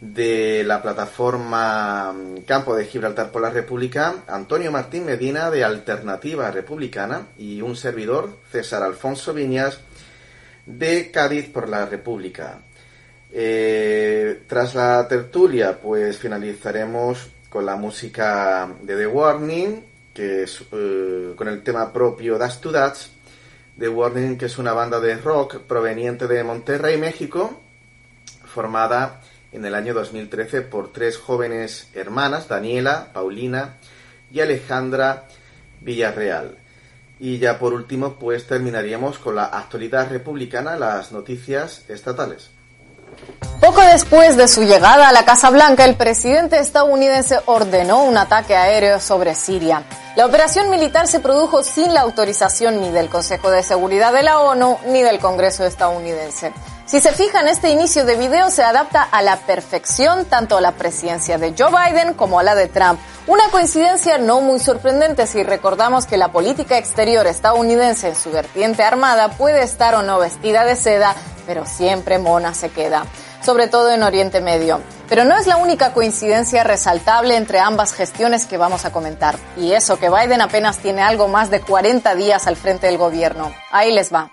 de 0.00 0.62
la 0.64 0.80
plataforma 0.80 2.14
Campo 2.46 2.76
de 2.76 2.84
Gibraltar 2.84 3.30
por 3.30 3.42
la 3.42 3.50
República, 3.50 4.22
Antonio 4.28 4.70
Martín 4.70 5.04
Medina 5.04 5.50
de 5.50 5.64
Alternativa 5.64 6.50
Republicana 6.50 7.26
y 7.36 7.62
un 7.62 7.74
servidor, 7.74 8.36
César 8.52 8.82
Alfonso 8.82 9.34
Viñas, 9.34 9.80
de 10.66 11.10
Cádiz 11.10 11.48
por 11.48 11.68
la 11.68 11.86
República. 11.86 12.58
Eh, 13.32 14.42
tras 14.46 14.74
la 14.74 15.06
tertulia, 15.08 15.78
pues 15.80 16.18
finalizaremos 16.18 17.28
con 17.48 17.66
la 17.66 17.76
música 17.76 18.68
de 18.82 18.96
The 18.96 19.06
Warning, 19.06 19.84
que 20.14 20.44
es 20.44 20.62
eh, 20.72 21.32
con 21.34 21.48
el 21.48 21.62
tema 21.62 21.92
propio 21.92 22.38
Das 22.38 22.60
to 22.60 22.70
Dats 22.70 23.10
The 23.78 23.88
Warning, 23.88 24.36
que 24.38 24.46
es 24.46 24.58
una 24.58 24.72
banda 24.72 24.98
de 25.00 25.16
rock 25.16 25.60
proveniente 25.60 26.26
de 26.26 26.42
Monterrey, 26.42 26.98
México, 26.98 27.60
formada 28.44 29.20
en 29.52 29.64
el 29.64 29.74
año 29.74 29.94
2013 29.94 30.62
por 30.62 30.92
tres 30.92 31.16
jóvenes 31.16 31.88
hermanas, 31.94 32.48
Daniela, 32.48 33.08
Paulina 33.12 33.76
y 34.32 34.40
Alejandra 34.40 35.24
Villarreal. 35.80 36.56
Y 37.20 37.38
ya 37.38 37.58
por 37.58 37.72
último, 37.72 38.14
pues 38.14 38.46
terminaríamos 38.46 39.18
con 39.18 39.34
la 39.36 39.46
actualidad 39.46 40.10
republicana, 40.10 40.76
las 40.76 41.10
noticias 41.12 41.84
estatales. 41.88 42.50
Poco 43.60 43.80
después 43.80 44.36
de 44.36 44.46
su 44.46 44.62
llegada 44.62 45.08
a 45.08 45.12
la 45.12 45.24
Casa 45.24 45.50
Blanca, 45.50 45.84
el 45.84 45.96
presidente 45.96 46.60
estadounidense 46.60 47.38
ordenó 47.46 48.04
un 48.04 48.16
ataque 48.16 48.54
aéreo 48.54 49.00
sobre 49.00 49.34
Siria. 49.34 49.82
La 50.14 50.26
operación 50.26 50.70
militar 50.70 51.08
se 51.08 51.18
produjo 51.18 51.64
sin 51.64 51.92
la 51.92 52.02
autorización 52.02 52.80
ni 52.80 52.90
del 52.90 53.08
Consejo 53.08 53.50
de 53.50 53.64
Seguridad 53.64 54.12
de 54.12 54.22
la 54.22 54.40
ONU 54.40 54.78
ni 54.86 55.02
del 55.02 55.18
Congreso 55.18 55.64
estadounidense. 55.64 56.52
Si 56.88 57.02
se 57.02 57.12
fijan, 57.12 57.48
este 57.48 57.68
inicio 57.68 58.06
de 58.06 58.16
video 58.16 58.50
se 58.50 58.62
adapta 58.62 59.02
a 59.02 59.20
la 59.20 59.36
perfección 59.36 60.24
tanto 60.24 60.56
a 60.56 60.62
la 60.62 60.72
presidencia 60.72 61.36
de 61.36 61.54
Joe 61.56 61.70
Biden 61.70 62.14
como 62.14 62.40
a 62.40 62.42
la 62.42 62.54
de 62.54 62.66
Trump. 62.66 62.98
Una 63.26 63.50
coincidencia 63.50 64.16
no 64.16 64.40
muy 64.40 64.58
sorprendente 64.58 65.26
si 65.26 65.42
recordamos 65.42 66.06
que 66.06 66.16
la 66.16 66.32
política 66.32 66.78
exterior 66.78 67.26
estadounidense 67.26 68.08
en 68.08 68.14
su 68.14 68.30
vertiente 68.30 68.84
armada 68.84 69.28
puede 69.32 69.64
estar 69.64 69.96
o 69.96 70.02
no 70.02 70.18
vestida 70.18 70.64
de 70.64 70.76
seda, 70.76 71.14
pero 71.46 71.66
siempre 71.66 72.18
mona 72.18 72.54
se 72.54 72.70
queda 72.70 73.04
sobre 73.44 73.68
todo 73.68 73.90
en 73.90 74.02
Oriente 74.02 74.40
Medio. 74.40 74.80
Pero 75.08 75.24
no 75.24 75.36
es 75.36 75.46
la 75.46 75.56
única 75.56 75.92
coincidencia 75.92 76.64
resaltable 76.64 77.36
entre 77.36 77.60
ambas 77.60 77.92
gestiones 77.92 78.46
que 78.46 78.58
vamos 78.58 78.84
a 78.84 78.92
comentar. 78.92 79.38
Y 79.56 79.72
eso 79.72 79.98
que 79.98 80.10
Biden 80.10 80.40
apenas 80.40 80.78
tiene 80.78 81.02
algo 81.02 81.28
más 81.28 81.48
de 81.48 81.60
40 81.60 82.14
días 82.16 82.46
al 82.46 82.56
frente 82.56 82.88
del 82.88 82.98
gobierno. 82.98 83.54
Ahí 83.70 83.92
les 83.92 84.12
va. 84.12 84.32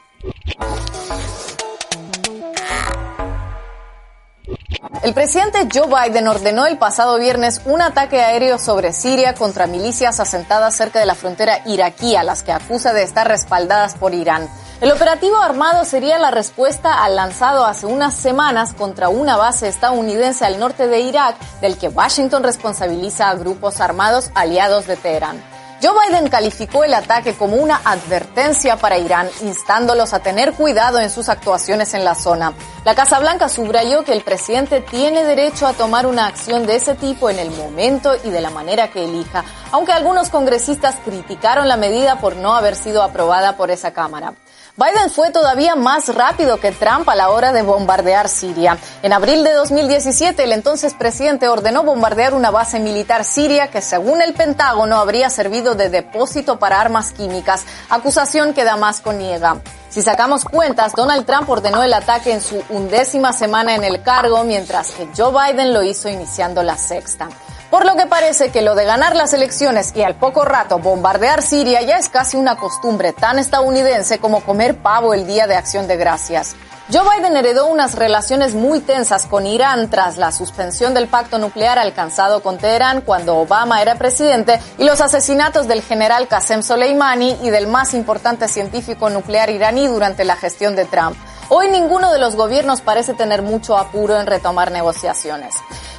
El 5.03 5.13
presidente 5.13 5.67
Joe 5.71 5.87
Biden 5.87 6.27
ordenó 6.27 6.65
el 6.65 6.77
pasado 6.77 7.19
viernes 7.19 7.61
un 7.65 7.81
ataque 7.81 8.21
aéreo 8.21 8.57
sobre 8.57 8.93
Siria 8.93 9.33
contra 9.33 9.67
milicias 9.67 10.19
asentadas 10.19 10.75
cerca 10.75 10.99
de 10.99 11.05
la 11.05 11.15
frontera 11.15 11.61
iraquí, 11.65 12.15
a 12.15 12.23
las 12.23 12.43
que 12.43 12.51
acusa 12.51 12.93
de 12.93 13.03
estar 13.03 13.27
respaldadas 13.27 13.95
por 13.95 14.13
Irán. 14.13 14.49
El 14.81 14.91
operativo 14.91 15.37
armado 15.37 15.85
sería 15.85 16.19
la 16.19 16.31
respuesta 16.31 17.03
al 17.03 17.15
lanzado 17.15 17.65
hace 17.65 17.85
unas 17.85 18.13
semanas 18.13 18.73
contra 18.73 19.09
una 19.09 19.37
base 19.37 19.67
estadounidense 19.67 20.43
al 20.43 20.59
norte 20.59 20.87
de 20.87 20.99
Irak, 20.99 21.37
del 21.61 21.77
que 21.77 21.87
Washington 21.87 22.43
responsabiliza 22.43 23.29
a 23.29 23.35
grupos 23.35 23.79
armados 23.79 24.31
aliados 24.35 24.85
de 24.85 24.97
Teherán. 24.97 25.54
Joe 25.81 25.91
Biden 26.07 26.29
calificó 26.29 26.83
el 26.83 26.93
ataque 26.93 27.33
como 27.33 27.57
una 27.57 27.81
advertencia 27.83 28.77
para 28.77 28.97
Irán, 28.97 29.29
instándolos 29.41 30.13
a 30.13 30.19
tener 30.19 30.53
cuidado 30.53 30.99
en 30.99 31.09
sus 31.09 31.27
actuaciones 31.27 31.93
en 31.93 32.05
la 32.05 32.15
zona. 32.15 32.53
La 32.85 32.95
Casa 32.95 33.19
Blanca 33.19 33.49
subrayó 33.49 34.03
que 34.05 34.13
el 34.13 34.21
presidente 34.21 34.79
tiene 34.79 35.23
derecho 35.25 35.67
a 35.67 35.73
tomar 35.73 36.05
una 36.05 36.27
acción 36.27 36.65
de 36.65 36.77
ese 36.77 36.95
tipo 36.95 37.29
en 37.29 37.39
el 37.39 37.51
momento 37.51 38.13
y 38.23 38.29
de 38.29 38.41
la 38.41 38.51
manera 38.51 38.89
que 38.89 39.03
elija, 39.03 39.43
aunque 39.71 39.91
algunos 39.91 40.29
congresistas 40.29 40.95
criticaron 41.03 41.67
la 41.67 41.77
medida 41.77 42.19
por 42.19 42.35
no 42.37 42.55
haber 42.55 42.75
sido 42.75 43.03
aprobada 43.03 43.57
por 43.57 43.69
esa 43.69 43.91
Cámara. 43.91 44.33
Biden 44.77 45.09
fue 45.09 45.31
todavía 45.31 45.77
más 45.77 46.13
rápido 46.13 46.59
que 46.59 46.73
Trump 46.73 47.07
a 47.07 47.15
la 47.15 47.29
hora 47.29 47.53
de 47.53 47.61
bombardear 47.61 48.27
Siria. 48.27 48.77
En 49.03 49.13
abril 49.13 49.41
de 49.45 49.53
2017, 49.53 50.43
el 50.43 50.51
entonces 50.51 50.93
presidente 50.93 51.47
ordenó 51.47 51.83
bombardear 51.83 52.33
una 52.33 52.51
base 52.51 52.81
militar 52.81 53.23
siria 53.23 53.69
que, 53.69 53.81
según 53.81 54.21
el 54.21 54.33
Pentágono, 54.33 54.97
habría 54.97 55.29
servido 55.29 55.75
de 55.75 55.87
depósito 55.87 56.59
para 56.59 56.81
armas 56.81 57.13
químicas, 57.13 57.63
acusación 57.89 58.53
que 58.53 58.65
Damasco 58.65 59.13
niega. 59.13 59.61
Si 59.87 60.01
sacamos 60.01 60.43
cuentas, 60.43 60.91
Donald 60.91 61.25
Trump 61.25 61.49
ordenó 61.49 61.81
el 61.81 61.93
ataque 61.93 62.33
en 62.33 62.41
su 62.41 62.61
undécima 62.67 63.31
semana 63.31 63.75
en 63.75 63.85
el 63.85 64.03
cargo, 64.03 64.43
mientras 64.43 64.91
que 64.91 65.07
Joe 65.15 65.31
Biden 65.31 65.73
lo 65.73 65.83
hizo 65.83 66.09
iniciando 66.09 66.63
la 66.63 66.77
sexta. 66.77 67.29
Por 67.69 67.85
lo 67.85 67.95
que 67.95 68.05
parece 68.05 68.51
que 68.51 68.61
lo 68.61 68.75
de 68.75 68.85
ganar 68.85 69.15
las 69.15 69.33
elecciones 69.33 69.91
y 69.95 70.03
al 70.03 70.15
poco 70.15 70.45
rato 70.45 70.79
bombardear 70.79 71.41
Siria 71.41 71.81
ya 71.81 71.97
es 71.97 72.09
casi 72.09 72.37
una 72.37 72.57
costumbre 72.57 73.11
tan 73.11 73.39
estadounidense 73.39 74.19
como 74.19 74.41
comer 74.41 74.77
pavo 74.77 75.13
el 75.13 75.25
día 75.25 75.47
de 75.47 75.55
acción 75.55 75.87
de 75.87 75.97
gracias. 75.97 76.55
Joe 76.93 77.01
Biden 77.17 77.35
heredó 77.35 77.65
unas 77.65 77.95
relaciones 77.95 78.53
muy 78.53 78.79
tensas 78.79 79.25
con 79.25 79.47
Irán 79.47 79.89
tras 79.89 80.17
la 80.17 80.31
suspensión 80.31 80.93
del 80.93 81.07
pacto 81.07 81.39
nuclear 81.39 81.79
alcanzado 81.79 82.43
con 82.43 82.59
Teherán 82.59 83.01
cuando 83.01 83.37
Obama 83.37 83.81
era 83.81 83.95
presidente 83.95 84.59
y 84.77 84.83
los 84.83 85.01
asesinatos 85.01 85.67
del 85.67 85.81
general 85.81 86.27
Qasem 86.27 86.61
Soleimani 86.61 87.39
y 87.41 87.49
del 87.49 87.65
más 87.65 87.95
importante 87.95 88.47
científico 88.47 89.09
nuclear 89.09 89.49
iraní 89.49 89.87
durante 89.87 90.25
la 90.25 90.35
gestión 90.35 90.75
de 90.75 90.85
Trump. 90.85 91.17
Hoy 91.49 91.69
ninguno 91.69 92.11
de 92.11 92.19
los 92.19 92.35
gobiernos 92.35 92.81
parece 92.81 93.15
tener 93.15 93.41
mucho 93.41 93.77
apuro 93.77 94.19
en 94.19 94.27
retomar 94.27 94.71
negociaciones. 94.71 95.55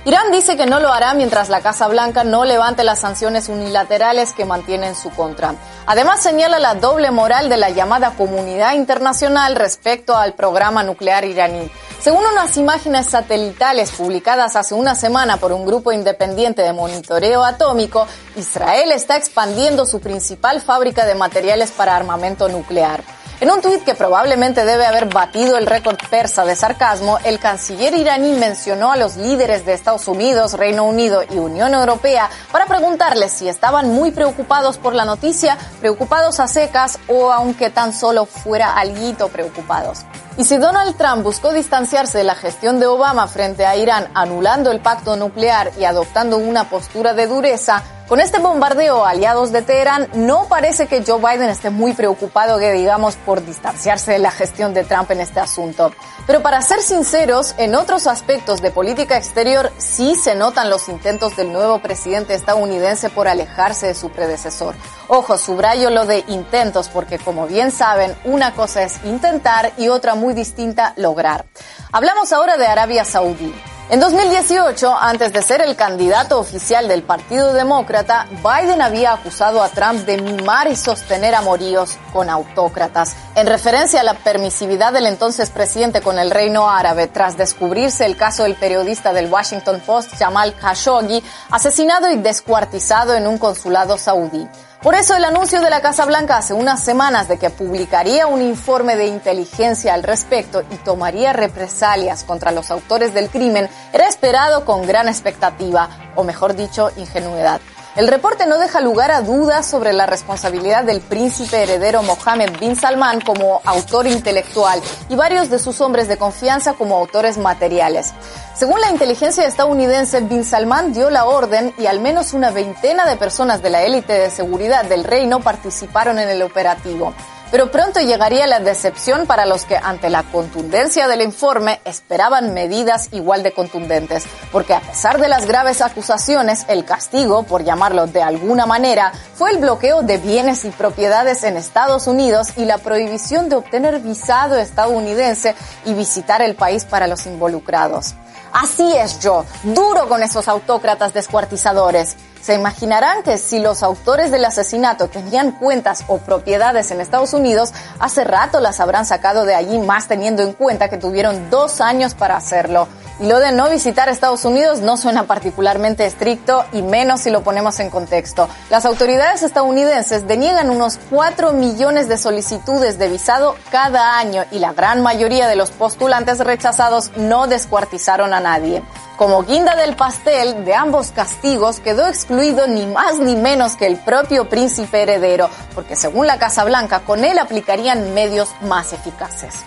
Irán 0.06 0.30
dice 0.30 0.56
que 0.56 0.66
no 0.66 0.78
lo 0.78 0.92
hará 0.92 1.14
mientras 1.14 1.48
la 1.48 1.62
Casa 1.62 1.88
Blanca 1.88 2.22
no 2.22 2.44
levante 2.44 2.84
las 2.84 3.00
sanciones 3.00 3.48
unilaterales 3.48 4.32
que 4.32 4.44
mantiene 4.44 4.86
en 4.86 4.94
su 4.94 5.10
contra. 5.10 5.56
Además 5.84 6.22
señala 6.22 6.60
la 6.60 6.76
doble 6.76 7.10
moral 7.10 7.48
de 7.48 7.56
la 7.56 7.70
llamada 7.70 8.12
comunidad 8.12 8.74
internacional 8.74 9.56
respecto 9.56 10.16
al 10.16 10.34
programa 10.34 10.84
nuclear 10.84 11.24
iraní. 11.24 11.68
Según 12.00 12.24
unas 12.24 12.56
imágenes 12.56 13.06
satelitales 13.06 13.90
publicadas 13.90 14.54
hace 14.54 14.76
una 14.76 14.94
semana 14.94 15.38
por 15.38 15.50
un 15.50 15.66
grupo 15.66 15.90
independiente 15.90 16.62
de 16.62 16.72
monitoreo 16.72 17.44
atómico, 17.44 18.06
Israel 18.36 18.92
está 18.92 19.16
expandiendo 19.16 19.86
su 19.86 19.98
principal 19.98 20.60
fábrica 20.60 21.04
de 21.04 21.16
materiales 21.16 21.72
para 21.72 21.96
armamento 21.96 22.48
nuclear. 22.48 23.02
En 23.38 23.50
un 23.50 23.60
tuit 23.60 23.84
que 23.84 23.94
probablemente 23.94 24.64
debe 24.64 24.86
haber 24.86 25.12
batido 25.12 25.58
el 25.58 25.66
récord 25.66 25.98
persa 26.08 26.46
de 26.46 26.56
sarcasmo, 26.56 27.18
el 27.22 27.38
canciller 27.38 27.92
iraní 27.92 28.32
mencionó 28.32 28.90
a 28.90 28.96
los 28.96 29.16
líderes 29.16 29.66
de 29.66 29.74
Estados 29.74 30.08
Unidos, 30.08 30.54
Reino 30.54 30.84
Unido 30.84 31.22
y 31.22 31.36
Unión 31.36 31.74
Europea 31.74 32.30
para 32.50 32.64
preguntarles 32.64 33.32
si 33.32 33.46
estaban 33.46 33.90
muy 33.92 34.10
preocupados 34.10 34.78
por 34.78 34.94
la 34.94 35.04
noticia, 35.04 35.58
preocupados 35.80 36.40
a 36.40 36.48
secas 36.48 36.98
o 37.08 37.30
aunque 37.30 37.68
tan 37.68 37.92
solo 37.92 38.24
fuera 38.24 38.72
alguito 38.72 39.28
preocupados. 39.28 40.06
Y 40.38 40.44
si 40.44 40.58
Donald 40.58 40.96
Trump 40.96 41.22
buscó 41.22 41.52
distanciarse 41.52 42.18
de 42.18 42.24
la 42.24 42.34
gestión 42.34 42.78
de 42.78 42.86
Obama 42.86 43.26
frente 43.26 43.64
a 43.64 43.74
Irán, 43.76 44.08
anulando 44.12 44.70
el 44.70 44.80
pacto 44.80 45.16
nuclear 45.16 45.72
y 45.78 45.84
adoptando 45.84 46.36
una 46.36 46.68
postura 46.68 47.14
de 47.14 47.26
dureza, 47.26 47.82
con 48.06 48.20
este 48.20 48.38
bombardeo 48.38 49.04
aliados 49.04 49.50
de 49.50 49.62
Teherán, 49.62 50.08
no 50.14 50.44
parece 50.44 50.86
que 50.86 51.02
Joe 51.04 51.18
Biden 51.18 51.48
esté 51.48 51.70
muy 51.70 51.92
preocupado, 51.92 52.58
que 52.58 52.70
digamos, 52.70 53.16
por 53.16 53.44
distanciarse 53.44 54.12
de 54.12 54.18
la 54.18 54.30
gestión 54.30 54.74
de 54.74 54.84
Trump 54.84 55.10
en 55.10 55.20
este 55.20 55.40
asunto. 55.40 55.90
Pero 56.26 56.40
para 56.40 56.62
ser 56.62 56.82
sinceros, 56.82 57.54
en 57.58 57.74
otros 57.74 58.06
aspectos 58.06 58.62
de 58.62 58.70
política 58.70 59.16
exterior 59.16 59.72
sí 59.78 60.14
se 60.14 60.36
notan 60.36 60.70
los 60.70 60.88
intentos 60.88 61.34
del 61.34 61.52
nuevo 61.52 61.80
presidente 61.80 62.34
estadounidense 62.34 63.10
por 63.10 63.26
alejarse 63.26 63.86
de 63.86 63.94
su 63.94 64.10
predecesor. 64.10 64.76
Ojo, 65.08 65.38
subrayo 65.38 65.90
lo 65.90 66.04
de 66.04 66.24
intentos 66.28 66.88
porque 66.88 67.18
como 67.18 67.46
bien 67.46 67.70
saben, 67.70 68.16
una 68.24 68.54
cosa 68.54 68.82
es 68.82 69.04
intentar 69.04 69.72
y 69.78 69.88
otra 69.88 70.16
muy 70.16 70.34
distinta 70.34 70.94
lograr. 70.96 71.44
Hablamos 71.92 72.32
ahora 72.32 72.56
de 72.56 72.66
Arabia 72.66 73.04
Saudí. 73.04 73.54
En 73.88 74.00
2018, 74.00 74.96
antes 74.98 75.32
de 75.32 75.42
ser 75.42 75.60
el 75.60 75.76
candidato 75.76 76.40
oficial 76.40 76.88
del 76.88 77.04
Partido 77.04 77.52
Demócrata, 77.52 78.26
Biden 78.42 78.82
había 78.82 79.12
acusado 79.12 79.62
a 79.62 79.68
Trump 79.68 80.00
de 80.00 80.20
mimar 80.20 80.66
y 80.66 80.74
sostener 80.74 81.36
amoríos 81.36 81.96
con 82.12 82.28
autócratas, 82.28 83.14
en 83.36 83.46
referencia 83.46 84.00
a 84.00 84.02
la 84.02 84.14
permisividad 84.14 84.92
del 84.92 85.06
entonces 85.06 85.50
presidente 85.50 86.00
con 86.00 86.18
el 86.18 86.32
reino 86.32 86.68
árabe 86.68 87.06
tras 87.06 87.36
descubrirse 87.36 88.04
el 88.06 88.16
caso 88.16 88.42
del 88.42 88.56
periodista 88.56 89.12
del 89.12 89.32
Washington 89.32 89.80
Post 89.86 90.14
Jamal 90.18 90.56
Khashoggi, 90.56 91.22
asesinado 91.52 92.10
y 92.10 92.16
descuartizado 92.16 93.14
en 93.14 93.28
un 93.28 93.38
consulado 93.38 93.98
saudí. 93.98 94.48
Por 94.82 94.94
eso 94.94 95.16
el 95.16 95.24
anuncio 95.24 95.62
de 95.62 95.70
la 95.70 95.80
Casa 95.80 96.04
Blanca 96.04 96.36
hace 96.36 96.52
unas 96.52 96.84
semanas 96.84 97.28
de 97.28 97.38
que 97.38 97.50
publicaría 97.50 98.26
un 98.26 98.42
informe 98.42 98.96
de 98.96 99.06
inteligencia 99.06 99.94
al 99.94 100.02
respecto 100.02 100.62
y 100.70 100.76
tomaría 100.76 101.32
represalias 101.32 102.24
contra 102.24 102.52
los 102.52 102.70
autores 102.70 103.14
del 103.14 103.30
crimen 103.30 103.68
era 103.92 104.06
esperado 104.06 104.64
con 104.64 104.86
gran 104.86 105.08
expectativa, 105.08 105.88
o 106.14 106.24
mejor 106.24 106.54
dicho, 106.54 106.90
ingenuidad. 106.96 107.60
El 107.96 108.08
reporte 108.08 108.44
no 108.44 108.58
deja 108.58 108.82
lugar 108.82 109.10
a 109.10 109.22
dudas 109.22 109.64
sobre 109.64 109.94
la 109.94 110.04
responsabilidad 110.04 110.84
del 110.84 111.00
príncipe 111.00 111.62
heredero 111.62 112.02
Mohammed 112.02 112.58
bin 112.60 112.76
Salman 112.76 113.22
como 113.22 113.62
autor 113.64 114.06
intelectual 114.06 114.82
y 115.08 115.16
varios 115.16 115.48
de 115.48 115.58
sus 115.58 115.80
hombres 115.80 116.06
de 116.06 116.18
confianza 116.18 116.74
como 116.74 116.98
autores 116.98 117.38
materiales. 117.38 118.12
Según 118.54 118.82
la 118.82 118.90
inteligencia 118.90 119.46
estadounidense, 119.46 120.20
bin 120.20 120.44
Salman 120.44 120.92
dio 120.92 121.08
la 121.08 121.24
orden 121.24 121.72
y 121.78 121.86
al 121.86 122.00
menos 122.00 122.34
una 122.34 122.50
veintena 122.50 123.06
de 123.06 123.16
personas 123.16 123.62
de 123.62 123.70
la 123.70 123.82
élite 123.82 124.12
de 124.12 124.30
seguridad 124.30 124.84
del 124.84 125.02
reino 125.02 125.40
participaron 125.40 126.18
en 126.18 126.28
el 126.28 126.42
operativo. 126.42 127.14
Pero 127.50 127.70
pronto 127.70 128.00
llegaría 128.00 128.46
la 128.46 128.60
decepción 128.60 129.26
para 129.26 129.46
los 129.46 129.64
que, 129.64 129.76
ante 129.76 130.10
la 130.10 130.24
contundencia 130.24 131.06
del 131.06 131.22
informe, 131.22 131.80
esperaban 131.84 132.54
medidas 132.54 133.08
igual 133.12 133.42
de 133.42 133.52
contundentes, 133.52 134.24
porque 134.50 134.74
a 134.74 134.80
pesar 134.80 135.20
de 135.20 135.28
las 135.28 135.46
graves 135.46 135.80
acusaciones, 135.80 136.64
el 136.68 136.84
castigo, 136.84 137.44
por 137.44 137.62
llamarlo 137.62 138.06
de 138.06 138.22
alguna 138.22 138.66
manera, 138.66 139.12
fue 139.34 139.52
el 139.52 139.58
bloqueo 139.58 140.02
de 140.02 140.18
bienes 140.18 140.64
y 140.64 140.70
propiedades 140.70 141.44
en 141.44 141.56
Estados 141.56 142.06
Unidos 142.06 142.48
y 142.56 142.64
la 142.64 142.78
prohibición 142.78 143.48
de 143.48 143.56
obtener 143.56 144.00
visado 144.00 144.56
estadounidense 144.58 145.54
y 145.84 145.94
visitar 145.94 146.42
el 146.42 146.56
país 146.56 146.84
para 146.84 147.06
los 147.06 147.26
involucrados. 147.26 148.14
Así 148.52 148.96
es 148.96 149.20
yo, 149.20 149.44
duro 149.62 150.08
con 150.08 150.22
esos 150.22 150.48
autócratas 150.48 151.12
descuartizadores. 151.12 152.16
Se 152.46 152.54
imaginarán 152.54 153.24
que 153.24 153.38
si 153.38 153.58
los 153.58 153.82
autores 153.82 154.30
del 154.30 154.44
asesinato 154.44 155.08
tenían 155.08 155.50
cuentas 155.50 156.04
o 156.06 156.18
propiedades 156.18 156.92
en 156.92 157.00
Estados 157.00 157.32
Unidos, 157.32 157.74
hace 157.98 158.22
rato 158.22 158.60
las 158.60 158.78
habrán 158.78 159.04
sacado 159.04 159.44
de 159.44 159.56
allí 159.56 159.80
más 159.80 160.06
teniendo 160.06 160.44
en 160.44 160.52
cuenta 160.52 160.88
que 160.88 160.96
tuvieron 160.96 161.50
dos 161.50 161.80
años 161.80 162.14
para 162.14 162.36
hacerlo. 162.36 162.86
Y 163.18 163.26
lo 163.26 163.40
de 163.40 163.50
no 163.50 163.68
visitar 163.68 164.08
Estados 164.08 164.44
Unidos 164.44 164.78
no 164.78 164.96
suena 164.96 165.24
particularmente 165.24 166.06
estricto 166.06 166.64
y 166.72 166.82
menos 166.82 167.22
si 167.22 167.30
lo 167.30 167.42
ponemos 167.42 167.80
en 167.80 167.90
contexto. 167.90 168.48
Las 168.70 168.84
autoridades 168.84 169.42
estadounidenses 169.42 170.28
deniegan 170.28 170.70
unos 170.70 171.00
4 171.10 171.52
millones 171.52 172.08
de 172.08 172.16
solicitudes 172.16 172.96
de 172.96 173.08
visado 173.08 173.56
cada 173.72 174.18
año 174.18 174.44
y 174.52 174.60
la 174.60 174.72
gran 174.72 175.02
mayoría 175.02 175.48
de 175.48 175.56
los 175.56 175.72
postulantes 175.72 176.38
rechazados 176.38 177.10
no 177.16 177.48
descuartizaron 177.48 178.32
a 178.32 178.38
nadie. 178.38 178.84
Como 179.16 179.44
guinda 179.44 179.74
del 179.76 179.96
pastel 179.96 180.66
de 180.66 180.74
ambos 180.74 181.10
castigos 181.10 181.80
quedó 181.80 182.06
excluido 182.06 182.66
ni 182.66 182.84
más 182.84 183.18
ni 183.18 183.34
menos 183.34 183.74
que 183.74 183.86
el 183.86 183.96
propio 183.96 184.46
príncipe 184.46 185.02
heredero, 185.02 185.48
porque 185.74 185.96
según 185.96 186.26
la 186.26 186.38
Casa 186.38 186.64
Blanca 186.64 187.00
con 187.00 187.24
él 187.24 187.38
aplicarían 187.38 188.12
medios 188.12 188.50
más 188.60 188.92
eficaces. 188.92 189.64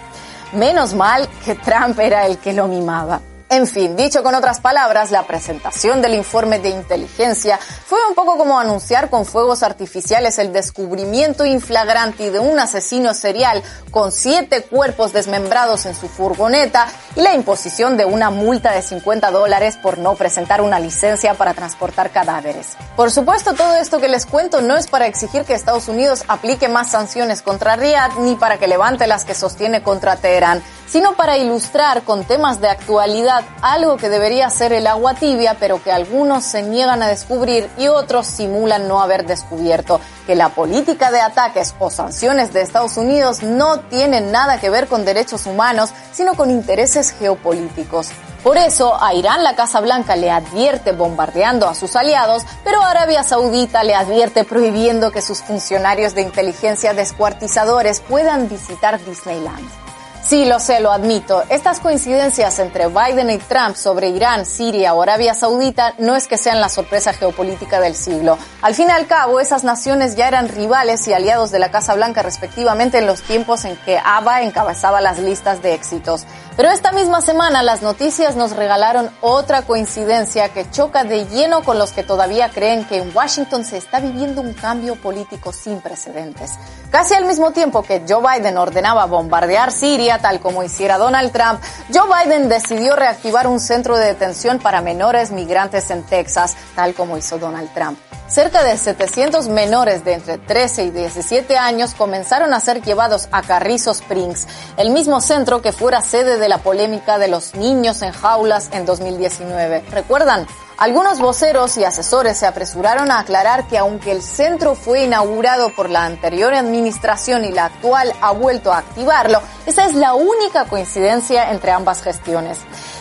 Menos 0.53 0.93
mal 0.93 1.27
que 1.43 1.55
Trump 1.55 1.99
era 1.99 2.27
el 2.27 2.38
que 2.38 2.53
lo 2.53 2.67
mimaba. 2.67 3.21
En 3.51 3.65
fin, 3.65 3.95
dicho 3.95 4.21
con 4.21 4.35
otras 4.35 4.59
palabras, 4.59 5.09
la 5.09 5.25
presentación 5.25 6.03
del 6.03 6.13
informe 6.13 6.59
de 6.59 6.69
inteligencia 6.69 7.57
fue 7.57 7.97
un 8.07 8.13
poco 8.13 8.38
como 8.38 8.59
anunciar 8.59 9.09
con 9.09 9.25
fuegos 9.25 9.63
artificiales 9.63 10.38
el 10.38 10.53
descubrimiento 10.53 11.45
inflagrante 11.45 12.29
de 12.29 12.38
un 12.38 12.59
asesino 12.59 13.15
serial 13.15 13.63
con 13.89 14.12
siete 14.12 14.62
cuerpos 14.62 15.13
desmembrados 15.13 15.88
en 15.88 15.95
su 15.95 16.07
furgoneta 16.07 16.89
y 17.15 17.21
la 17.21 17.33
imposición 17.33 17.97
de 17.97 18.05
una 18.05 18.29
multa 18.29 18.71
de 18.71 18.83
50 18.83 19.31
dólares 19.31 19.77
por 19.81 19.97
no 19.97 20.13
presentar 20.13 20.62
una 20.62 20.79
licencia 20.79 21.33
para 21.33 21.55
transportar 21.55 22.12
cadáveres. 22.12 22.77
Por 22.95 23.09
supuesto, 23.09 23.55
todo 23.55 23.77
esto 23.77 23.99
que 23.99 24.09
les 24.09 24.27
cuento 24.27 24.62
no 24.62 24.77
es 24.77 24.85
para 24.85 25.07
exigir 25.07 25.43
que 25.43 25.55
Estados 25.55 25.88
Unidos 25.88 26.23
aplique 26.27 26.69
más 26.69 26.91
sanciones 26.91 27.41
contra 27.41 27.77
Riyadh 27.77 28.19
ni 28.19 28.35
para 28.35 28.59
que 28.59 28.67
levante 28.67 29.07
las 29.07 29.25
que 29.25 29.33
sostiene 29.33 29.81
contra 29.81 30.17
Teherán, 30.17 30.62
sino 30.89 31.13
para 31.13 31.38
ilustrar 31.38 32.04
con 32.04 32.23
temas 32.23 32.62
de 32.62 32.69
actualidad 32.69 33.43
algo 33.62 33.97
que 33.97 34.10
debería 34.10 34.49
ser 34.49 34.73
el 34.73 34.88
agua 34.88 35.13
tibia, 35.13 35.58
pero 35.60 35.82
que 35.84 35.91
algunos 35.91 36.43
se 36.43 36.63
niegan 36.63 37.04
a 37.04 37.08
descubrir 37.08 37.69
y 37.78 37.88
otros 37.88 38.25
simulan 38.25 38.88
no 38.88 39.02
haber 39.02 39.25
descubierto, 39.25 40.02
que 40.25 40.36
la 40.36 40.49
política 40.49 41.12
de 41.12 41.21
ataques 41.21 41.75
o 41.80 41.89
sanciones 41.89 42.54
de 42.54 42.62
Estados 42.62 42.97
Unidos 42.97 43.43
no 43.43 43.80
tiene 43.82 44.21
nada 44.21 44.60
que 44.60 44.69
ver 44.69 44.88
con 44.88 45.06
derechos 45.06 45.45
humanos, 45.45 45.91
sino 46.12 46.34
con 46.34 46.49
intereses 46.49 47.12
geopolíticos. 47.12 48.10
Por 48.43 48.58
eso, 48.58 48.95
a 49.02 49.13
Irán 49.13 49.43
la 49.43 49.56
Casa 49.56 49.82
Blanca 49.82 50.15
le 50.15 50.32
advierte 50.32 50.93
bombardeando 50.93 51.67
a 51.67 51.75
sus 51.75 51.97
aliados, 51.97 52.43
pero 52.63 52.82
Arabia 52.82 53.21
Saudita 53.23 53.84
le 53.84 53.95
advierte 53.95 54.45
prohibiendo 54.45 55.12
que 55.12 55.21
sus 55.21 55.41
funcionarios 55.41 56.15
de 56.15 56.21
inteligencia 56.21 56.93
descuartizadores 56.93 57.99
puedan 57.99 58.47
visitar 58.47 59.04
Disneyland. 59.04 59.88
Sí, 60.30 60.46
lo 60.46 60.60
sé, 60.60 60.80
lo 60.80 60.92
admito. 60.92 61.42
Estas 61.50 61.80
coincidencias 61.80 62.60
entre 62.60 62.86
Biden 62.86 63.32
y 63.32 63.39
Trump 63.39 63.76
sobre 63.76 64.10
Irán, 64.10 64.46
Siria 64.46 64.94
o 64.94 65.02
Arabia 65.02 65.34
Saudita 65.34 65.96
no 65.98 66.15
es 66.15 66.28
que 66.28 66.38
sean 66.38 66.62
la 66.62 66.70
sorpresa 66.70 67.13
geopolítica 67.13 67.80
del 67.80 67.96
siglo. 67.96 68.38
Al 68.62 68.76
fin 68.76 68.89
y 68.89 68.92
al 68.92 69.08
cabo, 69.08 69.39
esas 69.39 69.63
naciones 69.63 70.15
ya 70.15 70.28
eran 70.28 70.48
rivales 70.48 71.08
y 71.08 71.13
aliados 71.13 71.50
de 71.50 71.58
la 71.58 71.72
Casa 71.72 71.96
Blanca 71.96 72.22
respectivamente 72.22 73.00
en 73.00 73.08
los 73.08 73.24
tiempos 73.24 73.65
en 73.65 73.76
que 73.78 73.98
ABA 73.98 74.44
encabezaba 74.44 75.02
las 75.02 75.18
listas 75.18 75.63
de 75.63 75.74
éxitos. 75.74 76.28
Pero 76.60 76.72
esta 76.72 76.91
misma 76.91 77.22
semana 77.22 77.63
las 77.63 77.82
noticias 77.84 78.36
nos 78.36 78.54
regalaron 78.54 79.10
otra 79.22 79.62
coincidencia 79.62 80.50
que 80.50 80.69
choca 80.69 81.06
de 81.06 81.26
lleno 81.28 81.63
con 81.63 81.80
los 81.80 81.93
que 81.93 82.04
todavía 82.04 82.50
creen 82.50 82.84
que 82.84 82.98
en 82.98 83.15
Washington 83.15 83.63
se 83.63 83.78
está 83.78 84.02
viviendo 84.02 84.41
un 84.41 84.52
cambio 84.52 84.98
político 84.98 85.54
sin 85.54 85.80
precedentes. 85.80 86.52
Casi 86.91 87.13
al 87.13 87.24
mismo 87.24 87.52
tiempo 87.52 87.82
que 87.82 88.04
Joe 88.06 88.22
Biden 88.22 88.58
ordenaba 88.58 89.06
bombardear 89.06 89.72
Siria, 89.72 90.17
tal 90.17 90.41
como 90.41 90.62
hiciera 90.62 90.98
Donald 90.98 91.32
Trump, 91.32 91.62
Joe 91.93 92.10
Biden 92.26 92.50
decidió 92.50 92.98
reactivar 92.98 93.48
un 93.48 93.62
centro 93.62 93.95
de 93.95 94.08
detención 94.08 94.60
para 94.60 94.82
menores 94.82 95.32
migrantes 95.32 95.89
en 95.91 96.04
Texas, 96.04 96.58
tal 96.76 96.93
como 96.93 97.17
hizo 97.17 97.38
Donald 97.38 97.74
Trump. 97.74 97.98
Cerca 98.30 98.63
de 98.63 98.78
700 98.78 99.48
menores 99.48 100.06
de 100.06 100.13
entre 100.13 100.38
13 100.38 100.84
y 100.84 100.91
17 100.91 101.58
años 101.58 101.95
comenzaron 101.95 102.54
a 102.54 102.60
ser 102.60 102.80
llevados 102.84 103.28
a 103.32 103.41
Carrizo 103.41 103.89
Springs, 103.89 104.45
el 104.78 104.91
mismo 104.91 105.19
centro 105.19 105.63
que 105.63 105.72
fuera 105.72 106.04
sede 106.04 106.38
de 106.38 106.48
la 106.49 106.57
polémica 106.57 107.17
de 107.17 107.29
los 107.29 107.55
niños 107.55 108.01
en 108.01 108.12
jaulas 108.12 108.69
en 108.73 108.85
2019. 108.85 109.83
¿Recuerdan? 109.91 110.47
Algunos 110.77 111.19
voceros 111.19 111.77
y 111.77 111.83
asesores 111.83 112.38
se 112.38 112.45
apresuraron 112.45 113.12
a 113.12 113.19
aclarar 113.19 113.67
que 113.67 113.77
aunque 113.77 114.12
el 114.12 114.21
centro 114.21 114.75
fue 114.75 115.03
inaugurado 115.03 115.73
por 115.75 115.89
la 115.89 116.05
anterior 116.05 116.53
administración 116.53 117.45
y 117.45 117.51
la 117.51 117.65
actual 117.65 118.13
ha 118.21 118.31
vuelto 118.31 118.71
a 118.71 118.77
activarlo, 118.79 119.41
esa 119.65 119.85
es 119.85 119.93
la 119.93 120.13
única 120.13 120.65
coincidencia 120.65 121.51
entre 121.51 121.71
ambas 121.71 122.01
gestiones. 122.01 122.59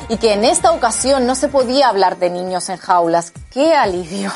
Y 0.09 0.17
que 0.17 0.33
en 0.33 0.45
esta 0.45 0.73
ocasión 0.73 1.27
no 1.27 1.35
se 1.35 1.49
podía 1.49 1.89
hablar 1.89 2.19
de 2.19 2.31
niños 2.31 2.69
en 2.69 2.79
jaulas. 2.79 3.33
¡Qué 3.51 3.75
alivio! 3.75 4.33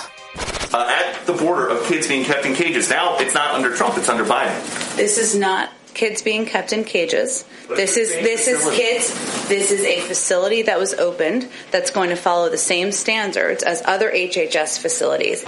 Uh, 0.73 0.77
at 0.77 1.27
the 1.27 1.33
border 1.33 1.69
of 1.69 1.87
kids 1.87 2.09
being 2.09 2.25
kept 2.25 2.47
in 2.47 2.55
cages. 2.55 2.89
Now 2.89 3.17
it's 3.19 3.35
not 3.35 3.55
under 3.55 3.75
Trump, 3.75 3.99
it's 3.99 4.09
under 4.09 4.25
Biden. 4.25 4.55
This 4.97 5.19
is 5.19 5.35
not 5.35 5.69
kids 5.95 6.23
being 6.23 6.47
kept 6.47 6.73
in 6.73 6.85
cages. 6.85 7.45
This 7.69 7.97
is 7.97 8.11
this 8.23 8.49
is 8.49 8.63
kids. 8.71 9.13
This 9.49 9.71
is 9.71 9.85
a 9.85 10.01
facility 10.01 10.63
that 10.63 10.79
was 10.79 10.95
opened 10.95 11.49
that's 11.71 11.91
going 11.91 12.11
to 12.11 12.17
follow 12.17 12.49
the 12.49 12.59
same 12.59 12.93
standards 12.93 13.63
as 13.63 13.83
other 13.85 14.11
HHS 14.11 14.79
facilities. 14.79 15.45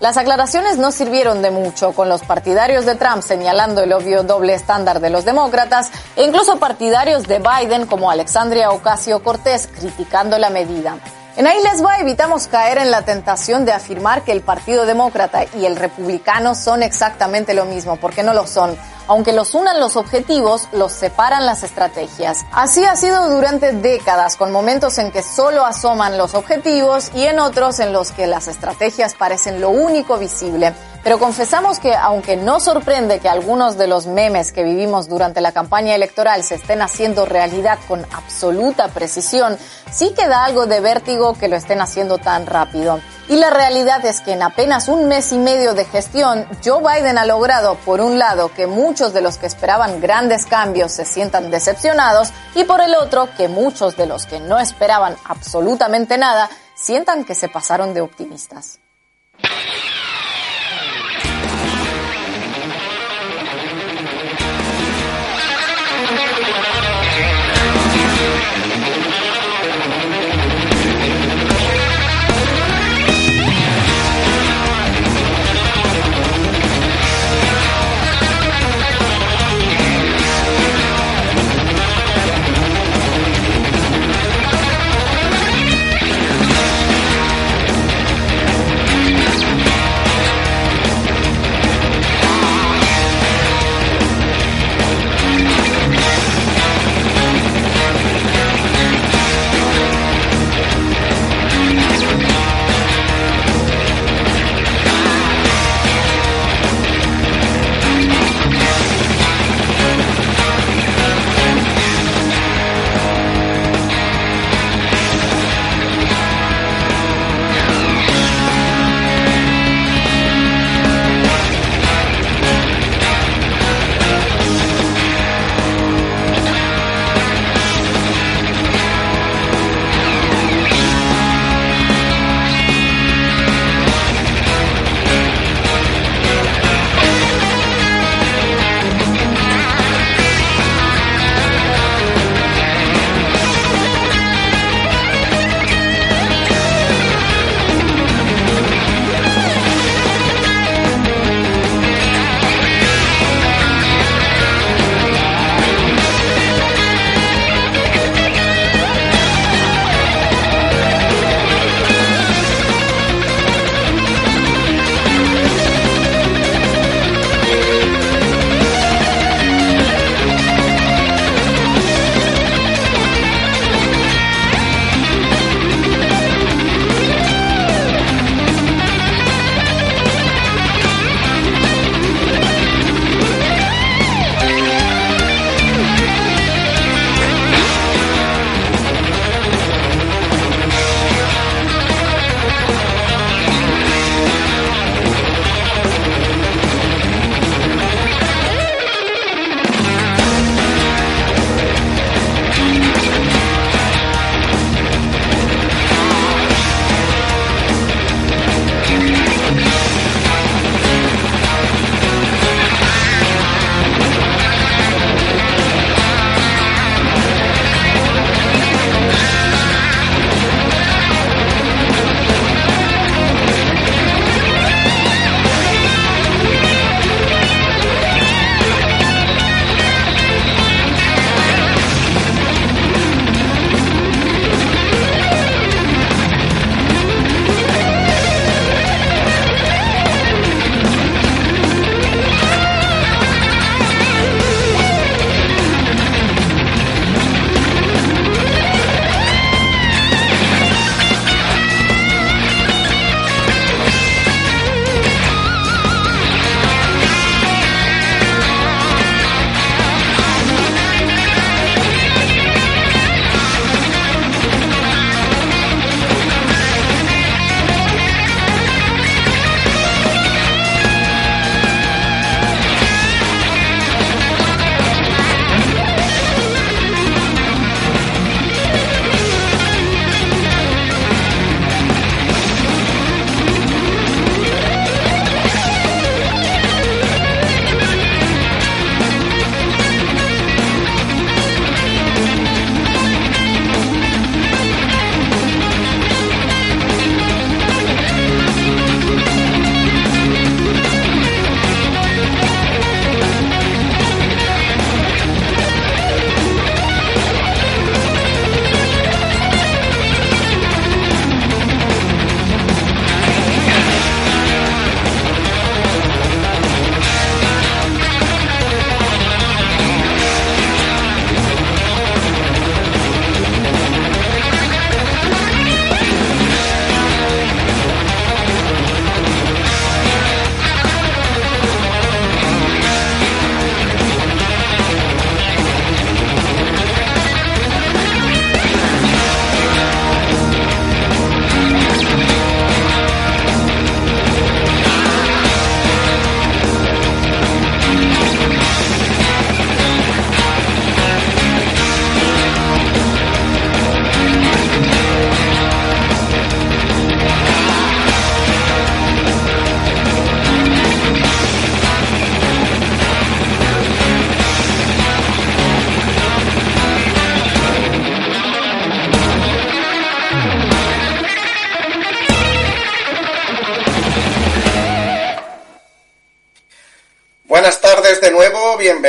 Las 0.00 0.16
aclaraciones 0.16 0.78
no 0.78 0.92
sirvieron 0.92 1.42
de 1.42 1.50
mucho, 1.50 1.92
con 1.92 2.08
los 2.08 2.22
partidarios 2.22 2.86
de 2.86 2.94
Trump 2.94 3.20
señalando 3.20 3.82
el 3.82 3.92
obvio 3.92 4.22
doble 4.22 4.54
estándar 4.54 5.00
de 5.00 5.10
los 5.10 5.24
demócratas 5.24 5.90
e 6.14 6.22
incluso 6.22 6.60
partidarios 6.60 7.24
de 7.24 7.40
Biden 7.40 7.86
como 7.86 8.08
Alexandria 8.08 8.70
Ocasio 8.70 9.24
Cortés 9.24 9.66
criticando 9.66 10.38
la 10.38 10.50
medida. 10.50 10.98
En 11.36 11.48
ahí 11.48 11.60
les 11.62 11.84
va, 11.84 11.98
evitamos 11.98 12.46
caer 12.46 12.78
en 12.78 12.92
la 12.92 13.02
tentación 13.02 13.64
de 13.64 13.72
afirmar 13.72 14.22
que 14.22 14.32
el 14.32 14.40
Partido 14.40 14.86
Demócrata 14.86 15.46
y 15.56 15.66
el 15.66 15.74
Republicano 15.74 16.54
son 16.54 16.82
exactamente 16.82 17.54
lo 17.54 17.64
mismo, 17.64 17.96
porque 17.96 18.22
no 18.22 18.34
lo 18.34 18.46
son. 18.46 18.76
Aunque 19.08 19.32
los 19.32 19.54
unan 19.54 19.80
los 19.80 19.96
objetivos, 19.96 20.68
los 20.72 20.92
separan 20.92 21.46
las 21.46 21.62
estrategias. 21.62 22.44
Así 22.52 22.84
ha 22.84 22.94
sido 22.94 23.30
durante 23.30 23.72
décadas, 23.72 24.36
con 24.36 24.52
momentos 24.52 24.98
en 24.98 25.10
que 25.10 25.22
solo 25.22 25.64
asoman 25.64 26.18
los 26.18 26.34
objetivos 26.34 27.10
y 27.14 27.24
en 27.24 27.40
otros 27.40 27.80
en 27.80 27.92
los 27.92 28.12
que 28.12 28.26
las 28.26 28.48
estrategias 28.48 29.14
parecen 29.14 29.60
lo 29.60 29.70
único 29.70 30.18
visible. 30.18 30.74
Pero 31.02 31.18
confesamos 31.18 31.78
que 31.78 31.94
aunque 31.94 32.36
no 32.36 32.60
sorprende 32.60 33.20
que 33.20 33.30
algunos 33.30 33.78
de 33.78 33.86
los 33.86 34.06
memes 34.06 34.52
que 34.52 34.62
vivimos 34.62 35.08
durante 35.08 35.40
la 35.40 35.52
campaña 35.52 35.94
electoral 35.94 36.42
se 36.42 36.56
estén 36.56 36.82
haciendo 36.82 37.24
realidad 37.24 37.78
con 37.88 38.04
absoluta 38.12 38.88
precisión, 38.88 39.56
sí 39.90 40.12
queda 40.14 40.44
algo 40.44 40.66
de 40.66 40.80
vértigo 40.80 41.32
que 41.32 41.48
lo 41.48 41.56
estén 41.56 41.80
haciendo 41.80 42.18
tan 42.18 42.46
rápido. 42.46 43.00
Y 43.28 43.36
la 43.36 43.50
realidad 43.50 44.04
es 44.06 44.20
que 44.20 44.32
en 44.32 44.42
apenas 44.42 44.88
un 44.88 45.06
mes 45.06 45.32
y 45.32 45.38
medio 45.38 45.74
de 45.74 45.84
gestión, 45.84 46.46
Joe 46.64 46.82
Biden 46.82 47.18
ha 47.18 47.26
logrado, 47.26 47.74
por 47.74 48.00
un 48.00 48.18
lado, 48.18 48.50
que 48.54 48.66
muchos 48.66 48.97
de 48.98 49.20
los 49.20 49.38
que 49.38 49.46
esperaban 49.46 50.00
grandes 50.00 50.44
cambios 50.44 50.90
se 50.90 51.04
sientan 51.04 51.50
decepcionados 51.50 52.30
y 52.56 52.64
por 52.64 52.80
el 52.80 52.94
otro, 52.96 53.28
que 53.36 53.46
muchos 53.46 53.96
de 53.96 54.06
los 54.06 54.26
que 54.26 54.40
no 54.40 54.58
esperaban 54.58 55.16
absolutamente 55.24 56.18
nada 56.18 56.50
sientan 56.74 57.24
que 57.24 57.36
se 57.36 57.48
pasaron 57.48 57.94
de 57.94 58.00
optimistas. 58.00 58.80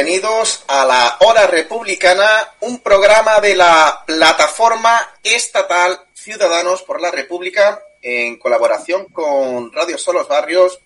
Bienvenidos 0.02 0.64
a 0.70 0.86
la 0.86 1.18
Hora 1.28 1.46
Republicana, 1.46 2.26
un 2.62 2.80
programa 2.80 3.42
de 3.42 3.54
la 3.54 4.02
plataforma 4.08 4.98
estatal 5.22 6.00
Ciudadanos 6.14 6.84
por 6.84 7.02
la 7.02 7.12
República 7.12 7.82
en 8.02 8.40
colaboración 8.40 9.08
con 9.12 9.74
Radio 9.74 9.98
Solos 9.98 10.30
Barrios, 10.30 10.80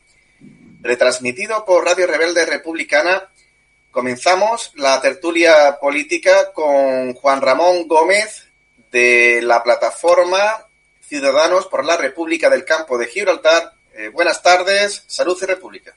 retransmitido 0.81 1.63
por 1.63 1.85
Radio 1.85 2.07
Rebelde 2.07 2.43
Republicana. 2.47 3.29
Comenzamos 3.91 4.71
la 4.77 4.99
tertulia 4.99 5.77
política 5.79 6.51
con 6.51 7.13
Juan 7.13 7.39
Ramón 7.39 7.87
Gómez 7.87 8.47
de 8.91 9.41
la 9.43 9.61
plataforma 9.61 10.65
Ciudadanos 11.01 11.67
por 11.67 11.85
la 11.85 11.97
República 11.97 12.49
del 12.49 12.65
Campo 12.65 12.97
de 12.97 13.05
Gibraltar. 13.05 13.73
Eh, 13.93 14.09
buenas 14.09 14.41
tardes, 14.41 15.03
salud 15.05 15.37
y 15.39 15.45
república. 15.45 15.93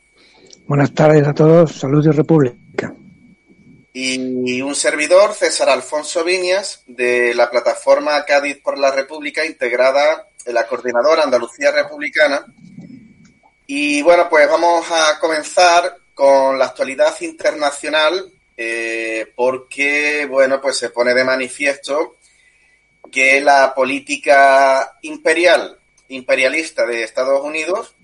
Buenas 0.67 0.93
tardes 0.93 1.27
a 1.27 1.33
todos, 1.33 1.77
salud 1.77 2.05
y 2.05 2.11
república. 2.11 2.93
Y 3.99 4.61
un 4.61 4.75
servidor, 4.75 5.33
César 5.33 5.71
Alfonso 5.71 6.23
Viñas, 6.23 6.83
de 6.87 7.33
la 7.35 7.49
plataforma 7.51 8.27
Cádiz 8.27 8.59
por 8.63 8.77
la 8.77 8.91
República, 8.91 9.43
integrada 9.47 10.29
en 10.45 10.53
la 10.53 10.67
coordinadora 10.67 11.23
Andalucía 11.23 11.73
Republicana. 11.73 12.45
Y 13.67 14.03
bueno, 14.03 14.29
pues 14.29 14.47
vamos 14.51 14.85
a 14.91 15.19
comenzar 15.19 15.97
con 16.13 16.59
la 16.59 16.67
actualidad 16.67 17.19
internacional, 17.23 18.31
eh, 18.55 19.33
porque, 19.35 20.27
bueno, 20.27 20.61
pues 20.61 20.77
se 20.77 20.91
pone 20.91 21.15
de 21.15 21.25
manifiesto 21.25 22.19
que 23.11 23.41
la 23.41 23.75
política 23.75 24.99
imperial, 25.01 25.79
imperialista 26.09 26.85
de 26.85 27.03
Estados 27.03 27.43
Unidos, 27.43 27.95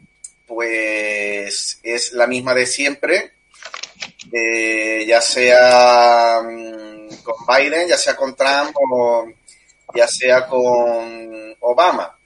pues 0.46 1.80
es 1.82 2.14
la 2.14 2.26
misma 2.26 2.54
de 2.54 2.64
siempre, 2.64 3.32
eh, 4.32 5.04
ya 5.06 5.20
sea 5.20 6.40
mm, 6.42 7.16
con 7.22 7.34
Biden, 7.46 7.88
ya 7.88 7.98
sea 7.98 8.16
con 8.16 8.34
Trump 8.34 8.74
o 8.76 9.26
ya 9.94 10.06
sea 10.06 10.46
con 10.46 11.56
Obama. 11.60 12.16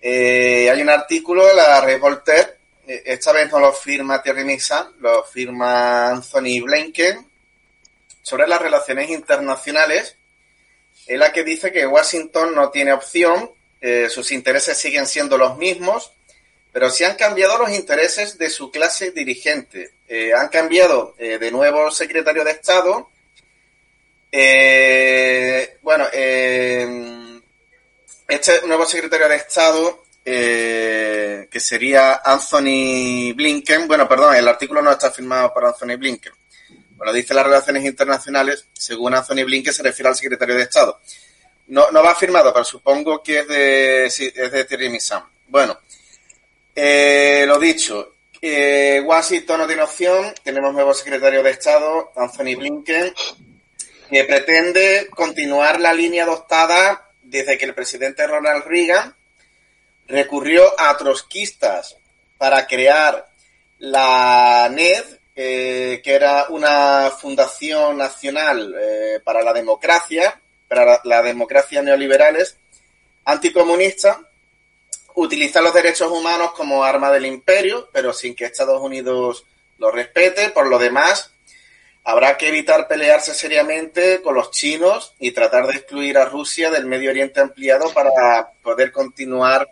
Eh, 0.00 0.68
hay 0.70 0.82
un 0.82 0.90
artículo 0.90 1.46
de 1.46 1.54
la 1.54 1.80
Red 1.80 2.00
Voltaire, 2.00 2.56
eh, 2.86 3.02
esta 3.06 3.32
vez 3.32 3.50
no 3.50 3.58
lo 3.58 3.72
firma 3.72 4.22
Thierry 4.22 4.44
Misa, 4.44 4.90
lo 5.00 5.24
firma 5.24 6.08
Anthony 6.08 6.60
Blinken, 6.62 7.26
sobre 8.22 8.46
las 8.46 8.60
relaciones 8.60 9.10
internacionales, 9.10 10.16
en 11.06 11.18
la 11.18 11.32
que 11.32 11.44
dice 11.44 11.72
que 11.72 11.86
Washington 11.86 12.54
no 12.54 12.70
tiene 12.70 12.92
opción, 12.92 13.50
sus 14.08 14.32
intereses 14.32 14.78
siguen 14.78 15.06
siendo 15.06 15.36
los 15.36 15.58
mismos, 15.58 16.14
pero 16.74 16.90
sí 16.90 17.04
han 17.04 17.14
cambiado 17.14 17.56
los 17.56 17.70
intereses 17.70 18.36
de 18.36 18.50
su 18.50 18.68
clase 18.72 19.12
dirigente. 19.12 19.92
Eh, 20.08 20.32
han 20.34 20.48
cambiado 20.48 21.14
eh, 21.18 21.38
de 21.38 21.52
nuevo 21.52 21.88
secretario 21.92 22.42
de 22.42 22.50
Estado. 22.50 23.10
Eh, 24.32 25.78
bueno, 25.82 26.04
este 28.26 28.66
nuevo 28.66 28.86
secretario 28.86 29.28
de 29.28 29.36
Estado, 29.36 30.02
que 30.24 31.60
sería 31.60 32.16
Anthony 32.24 33.32
Blinken, 33.36 33.86
bueno, 33.86 34.08
perdón, 34.08 34.34
el 34.34 34.48
artículo 34.48 34.82
no 34.82 34.90
está 34.90 35.12
firmado 35.12 35.54
por 35.54 35.66
Anthony 35.66 35.96
Blinken. 35.96 36.32
Bueno, 36.96 37.12
dice 37.12 37.34
las 37.34 37.44
relaciones 37.44 37.84
internacionales, 37.84 38.66
según 38.72 39.14
Anthony 39.14 39.44
Blinken 39.44 39.72
se 39.72 39.84
refiere 39.84 40.08
al 40.08 40.16
secretario 40.16 40.56
de 40.56 40.62
Estado. 40.62 41.00
No, 41.68 41.92
no 41.92 42.02
va 42.02 42.16
firmado, 42.16 42.52
pero 42.52 42.64
supongo 42.64 43.22
que 43.22 43.38
es 43.38 43.46
de, 43.46 44.06
es 44.06 44.18
de 44.50 44.64
Thierry 44.64 44.88
Misam. 44.88 45.22
Bueno, 45.46 45.78
eh, 46.74 47.44
lo 47.46 47.58
dicho, 47.58 48.16
eh, 48.40 49.00
Washington 49.04 49.60
no 49.60 49.66
tiene 49.66 49.82
opción. 49.82 50.34
Tenemos 50.42 50.72
nuevo 50.72 50.92
secretario 50.92 51.42
de 51.42 51.50
Estado, 51.50 52.12
Anthony 52.16 52.56
Blinken, 52.56 53.14
que 54.10 54.24
pretende 54.24 55.08
continuar 55.10 55.80
la 55.80 55.92
línea 55.92 56.24
adoptada 56.24 57.10
desde 57.22 57.56
que 57.56 57.64
el 57.64 57.74
presidente 57.74 58.26
Ronald 58.26 58.64
Reagan 58.66 59.14
recurrió 60.06 60.78
a 60.78 60.96
trotskistas 60.96 61.96
para 62.36 62.66
crear 62.66 63.26
la 63.78 64.68
NED, 64.70 65.04
eh, 65.36 66.00
que 66.04 66.14
era 66.14 66.46
una 66.48 67.10
fundación 67.10 67.96
nacional 67.96 68.74
para 69.24 69.42
la 69.42 69.52
democracia, 69.52 70.40
para 70.68 70.84
la, 70.84 71.00
la 71.04 71.22
democracia 71.22 71.82
neoliberales, 71.82 72.56
anticomunista, 73.24 74.20
utiliza 75.14 75.60
los 75.60 75.74
derechos 75.74 76.10
humanos 76.10 76.52
como 76.52 76.84
arma 76.84 77.10
del 77.10 77.26
imperio, 77.26 77.88
pero 77.92 78.12
sin 78.12 78.34
que 78.34 78.44
Estados 78.44 78.80
Unidos 78.80 79.44
lo 79.78 79.90
respete. 79.90 80.50
Por 80.50 80.66
lo 80.66 80.78
demás, 80.78 81.32
habrá 82.02 82.36
que 82.36 82.48
evitar 82.48 82.88
pelearse 82.88 83.34
seriamente 83.34 84.20
con 84.22 84.34
los 84.34 84.50
chinos 84.50 85.14
y 85.18 85.30
tratar 85.30 85.66
de 85.66 85.74
excluir 85.74 86.18
a 86.18 86.26
Rusia 86.26 86.70
del 86.70 86.86
Medio 86.86 87.10
Oriente 87.10 87.40
ampliado 87.40 87.92
para 87.92 88.50
poder 88.62 88.92
continuar 88.92 89.68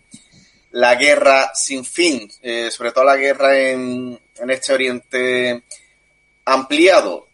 la 0.70 0.94
guerra 0.94 1.52
sin 1.54 1.84
fin, 1.84 2.30
eh, 2.40 2.70
sobre 2.70 2.92
todo 2.92 3.04
la 3.04 3.16
guerra 3.16 3.58
en, 3.58 4.18
este 4.48 4.72
Oriente 4.72 5.62
ampliado. 6.44 7.28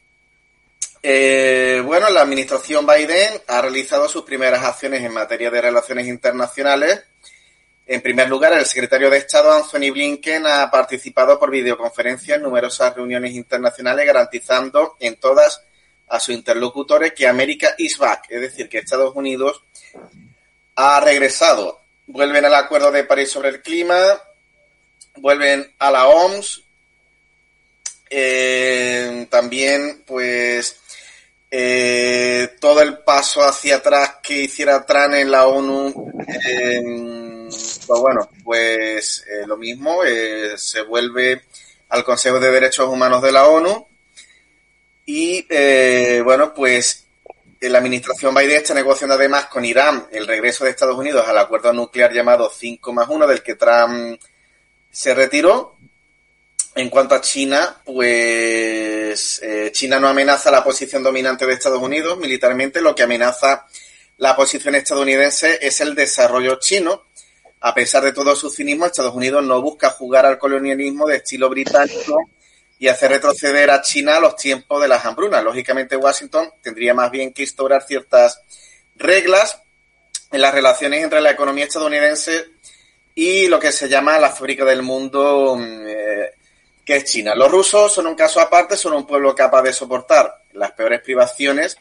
Eh, 1.01 1.81
bueno, 1.85 2.11
la 2.11 2.23
administración 2.23 2.85
Biden 2.85 3.41
ha 3.47 3.63
realizado 3.63 4.09
sus 4.09 4.25
primeras 4.25 4.65
acciones 4.65 5.03
en 5.03 5.13
materia 5.13 5.51
de 5.51 5.61
relaciones 5.61 6.09
internacionales 6.09 7.05
en 7.91 8.03
primer 8.03 8.29
lugar, 8.29 8.53
el 8.53 8.67
secretario 8.67 9.09
de 9.09 9.17
Estado, 9.17 9.51
Anthony 9.51 9.91
Blinken, 9.91 10.47
ha 10.47 10.71
participado 10.71 11.39
por 11.39 11.51
videoconferencia 11.51 12.35
en 12.35 12.43
numerosas 12.43 12.95
reuniones 12.95 13.33
internacionales, 13.33 14.07
garantizando 14.07 14.97
en 15.01 15.17
todas 15.17 15.63
a 16.07 16.21
sus 16.21 16.35
interlocutores 16.35 17.15
que 17.15 17.27
América 17.27 17.75
is 17.79 17.97
back, 17.97 18.27
es 18.29 18.43
decir, 18.43 18.69
que 18.69 18.79
Estados 18.79 19.17
Unidos 19.17 19.63
ha 20.75 21.01
regresado. 21.01 21.81
Vuelven 22.07 22.45
al 22.45 22.57
Acuerdo 22.57 22.91
de 22.91 23.05
París 23.05 23.31
sobre 23.31 23.49
el 23.49 23.63
clima, 23.63 23.97
vuelven 25.17 25.73
a 25.79 25.91
la 25.91 26.09
OMS, 26.09 26.63
eh, 28.11 29.27
también, 29.31 30.03
pues, 30.07 30.77
eh, 31.51 32.55
todo 32.61 32.83
el 32.83 32.99
paso 32.99 33.43
hacia 33.43 33.77
atrás 33.77 34.17
que 34.23 34.43
hiciera 34.43 34.85
Trump 34.85 35.15
en 35.15 35.31
la 35.31 35.47
ONU. 35.47 36.13
Pues 37.49 38.01
bueno, 38.01 38.29
pues 38.45 39.25
eh, 39.27 39.47
lo 39.47 39.57
mismo, 39.57 40.05
eh, 40.05 40.59
se 40.59 40.83
vuelve 40.83 41.45
al 41.89 42.05
Consejo 42.05 42.39
de 42.39 42.51
Derechos 42.51 42.87
Humanos 42.87 43.23
de 43.23 43.33
la 43.33 43.47
ONU 43.47 43.87
y 45.07 45.47
eh, 45.49 46.21
bueno, 46.23 46.53
pues 46.53 47.07
la 47.61 47.79
administración 47.79 48.35
Biden 48.35 48.59
está 48.59 48.75
negociando 48.75 49.15
además 49.15 49.47
con 49.47 49.65
Irán 49.65 50.07
el 50.13 50.27
regreso 50.27 50.65
de 50.65 50.71
Estados 50.71 50.99
Unidos 50.99 51.27
al 51.27 51.39
acuerdo 51.39 51.73
nuclear 51.73 52.13
llamado 52.13 52.53
5 52.55 52.93
más 52.93 53.09
1 53.09 53.27
del 53.27 53.43
que 53.43 53.55
Trump 53.55 54.21
se 54.91 55.15
retiró. 55.15 55.77
En 56.75 56.91
cuanto 56.91 57.15
a 57.17 57.21
China, 57.21 57.81
pues 57.85 59.41
China 59.73 59.99
no 59.99 60.07
amenaza 60.07 60.51
la 60.51 60.63
posición 60.63 61.03
dominante 61.03 61.45
de 61.45 61.55
Estados 61.55 61.83
Unidos 61.83 62.19
militarmente, 62.19 62.81
lo 62.81 62.95
que 62.95 63.03
amenaza 63.03 63.67
la 64.19 64.37
posición 64.37 64.77
estadounidense 64.77 65.59
es 65.61 65.81
el 65.81 65.97
desarrollo 65.97 66.61
chino 66.61 67.08
a 67.61 67.75
pesar 67.75 68.05
de 68.05 68.13
todo 68.13 68.37
su 68.37 68.51
cinismo, 68.51 68.87
Estados 68.87 69.15
Unidos 69.15 69.45
no 69.45 69.61
busca 69.61 69.91
jugar 69.91 70.27
al 70.27 70.39
colonialismo 70.39 71.07
de 71.07 71.17
estilo 71.17 71.49
británico 71.49 72.19
y 72.79 72.89
hacer 72.89 73.11
retroceder 73.11 73.71
a 73.71 73.83
China 73.83 74.17
a 74.17 74.21
los 74.21 74.37
tiempos 74.37 74.81
de 74.81 74.89
las 74.89 75.05
hambrunas. 75.05 75.43
Lógicamente, 75.43 75.97
Washington 75.97 76.51
tendría 76.63 76.95
más 76.95 77.11
bien 77.11 77.33
que 77.33 77.43
instaurar 77.43 77.83
ciertas 77.83 78.41
reglas 78.95 79.61
en 80.31 80.41
las 80.41 80.55
relaciones 80.55 81.03
entre 81.03 81.21
la 81.21 81.33
economía 81.33 81.65
estadounidense 81.65 82.47
y 83.15 83.49
lo 83.49 83.59
que 83.59 83.73
se 83.73 83.89
llama 83.89 84.19
la 84.19 84.31
fábrica 84.31 84.65
del 84.65 84.83
mundo, 84.83 85.57
mm, 85.57 85.87
eh, 85.89 86.31
que 86.85 86.97
es 86.97 87.05
China. 87.05 87.35
Los 87.35 87.51
rusos 87.51 87.93
son 87.93 88.07
un 88.07 88.15
caso 88.15 88.41
aparte, 88.41 88.77
son 88.77 88.93
un 88.93 89.07
pueblo 89.07 89.35
capaz 89.35 89.63
de 89.63 89.73
soportar 89.73 90.43
las 90.53 90.73
peores 90.73 91.01
privaciones 91.01 91.77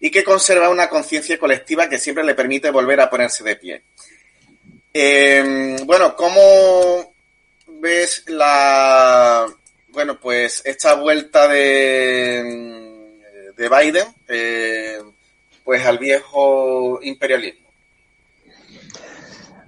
y 0.00 0.10
que 0.10 0.24
conserva 0.24 0.70
una 0.70 0.88
conciencia 0.88 1.38
colectiva 1.38 1.88
que 1.88 1.98
siempre 1.98 2.24
le 2.24 2.34
permite 2.34 2.70
volver 2.70 3.00
a 3.00 3.10
ponerse 3.10 3.44
de 3.44 3.56
pie. 3.56 3.82
Eh, 4.92 5.76
bueno, 5.86 6.16
¿cómo 6.16 7.14
ves 7.80 8.24
la, 8.26 9.46
bueno, 9.88 10.18
pues 10.20 10.62
esta 10.64 10.94
vuelta 10.94 11.46
de, 11.46 12.42
de 13.56 13.68
Biden, 13.68 14.06
eh, 14.28 14.98
pues 15.64 15.84
al 15.86 15.98
viejo 15.98 16.98
imperialismo? 17.02 17.68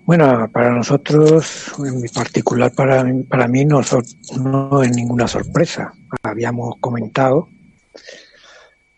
Bueno, 0.05 0.51
para 0.53 0.71
nosotros, 0.71 1.73
en 1.79 2.03
particular 2.13 2.73
para, 2.75 3.05
para 3.29 3.47
mí, 3.47 3.65
no, 3.65 3.81
no 4.41 4.83
es 4.83 4.91
ninguna 4.91 5.29
sorpresa. 5.29 5.93
Habíamos 6.25 6.75
comentado, 6.81 7.49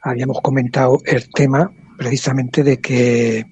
habíamos 0.00 0.40
comentado 0.40 1.02
el 1.04 1.28
tema 1.28 1.70
precisamente 1.98 2.62
de 2.62 2.80
que 2.80 3.46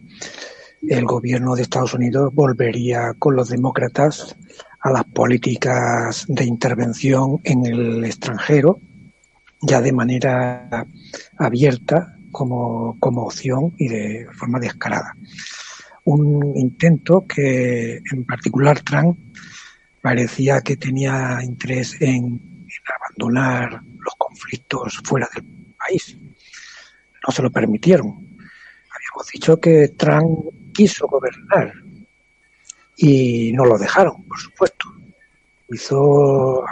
el 0.88 1.04
gobierno 1.04 1.54
de 1.54 1.62
Estados 1.62 1.94
Unidos 1.94 2.32
volvería 2.34 3.14
con 3.18 3.36
los 3.36 3.48
demócratas 3.48 4.36
a 4.80 4.90
las 4.90 5.04
políticas 5.04 6.24
de 6.28 6.44
intervención 6.44 7.40
en 7.44 7.66
el 7.66 8.04
extranjero 8.04 8.80
ya 9.62 9.80
de 9.80 9.92
manera 9.92 10.86
abierta 11.38 12.16
como, 12.32 12.96
como 12.98 13.22
opción 13.22 13.72
y 13.78 13.88
de 13.88 14.26
forma 14.32 14.58
descarada. 14.58 15.16
Un 16.04 16.52
intento 16.56 17.24
que 17.26 18.00
en 18.10 18.24
particular 18.24 18.80
Trump 18.80 19.16
parecía 20.00 20.60
que 20.60 20.76
tenía 20.76 21.38
interés 21.44 21.96
en, 22.00 22.66
abandonar 23.06 23.82
los 23.98 24.14
conflictos 24.18 25.00
fuera 25.04 25.28
del 25.32 25.44
país. 25.78 26.18
No 27.24 27.32
se 27.32 27.42
lo 27.42 27.50
permitieron. 27.52 28.08
Habíamos 28.08 29.28
dicho 29.32 29.60
que 29.60 29.88
Trump 29.96 30.61
quiso 30.72 31.06
gobernar 31.06 31.72
y 32.96 33.52
no 33.52 33.64
lo 33.64 33.78
dejaron, 33.78 34.24
por 34.24 34.38
supuesto. 34.38 34.86
Hizo 35.68 36.64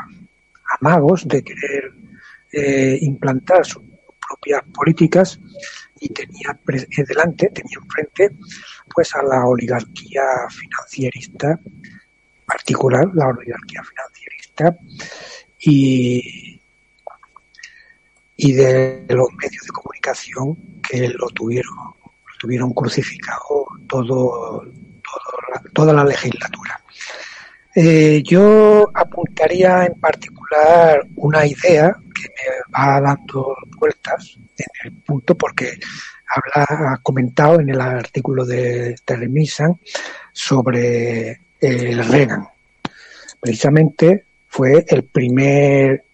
amagos 0.80 1.26
de 1.26 1.42
querer 1.42 1.92
eh, 2.53 2.98
implantar 3.01 3.64
sus 3.64 3.82
propias 4.26 4.62
políticas 4.74 5.40
y 6.01 6.09
tenía 6.11 6.59
delante, 7.07 7.48
tenía 7.48 7.78
enfrente 7.82 8.36
pues 8.94 9.14
a 9.14 9.22
la 9.22 9.44
oligarquía 9.44 10.22
financierista 10.48 11.61
particular, 12.46 13.09
la 13.14 13.28
oligarquía 13.28 13.82
financierista 13.84 14.76
y, 15.61 16.61
y 18.36 18.53
de 18.53 19.07
los 19.09 19.28
medios 19.34 19.64
de 19.64 19.72
comunicación 19.72 20.57
que 20.82 21.09
lo 21.11 21.28
tuvieron, 21.28 21.76
tuvieron 22.41 22.72
crucificado 22.72 23.66
todo, 23.86 24.64
toda 25.74 25.93
la 25.93 26.05
legislatura. 26.05 26.80
Eh, 27.74 28.22
yo 28.24 28.91
apuntaría 28.95 29.84
en 29.84 30.01
particular 30.01 31.07
una 31.16 31.47
idea 31.47 31.95
que 32.14 32.28
me 32.28 32.76
va 32.76 33.01
dando 33.01 33.55
vueltas 33.76 34.38
en 34.57 34.66
el 34.84 34.93
punto 35.03 35.36
porque 35.36 35.78
habla, 36.26 36.93
ha 36.95 36.99
comentado 37.03 37.61
en 37.61 37.68
el 37.68 37.80
artículo 37.80 38.45
de 38.45 38.97
Terry 39.05 39.47
sobre 40.32 41.41
el 41.61 42.05
Reagan. 42.09 42.49
Precisamente 43.38 44.24
fue 44.49 44.84
el 44.88 45.05
primer 45.05 46.05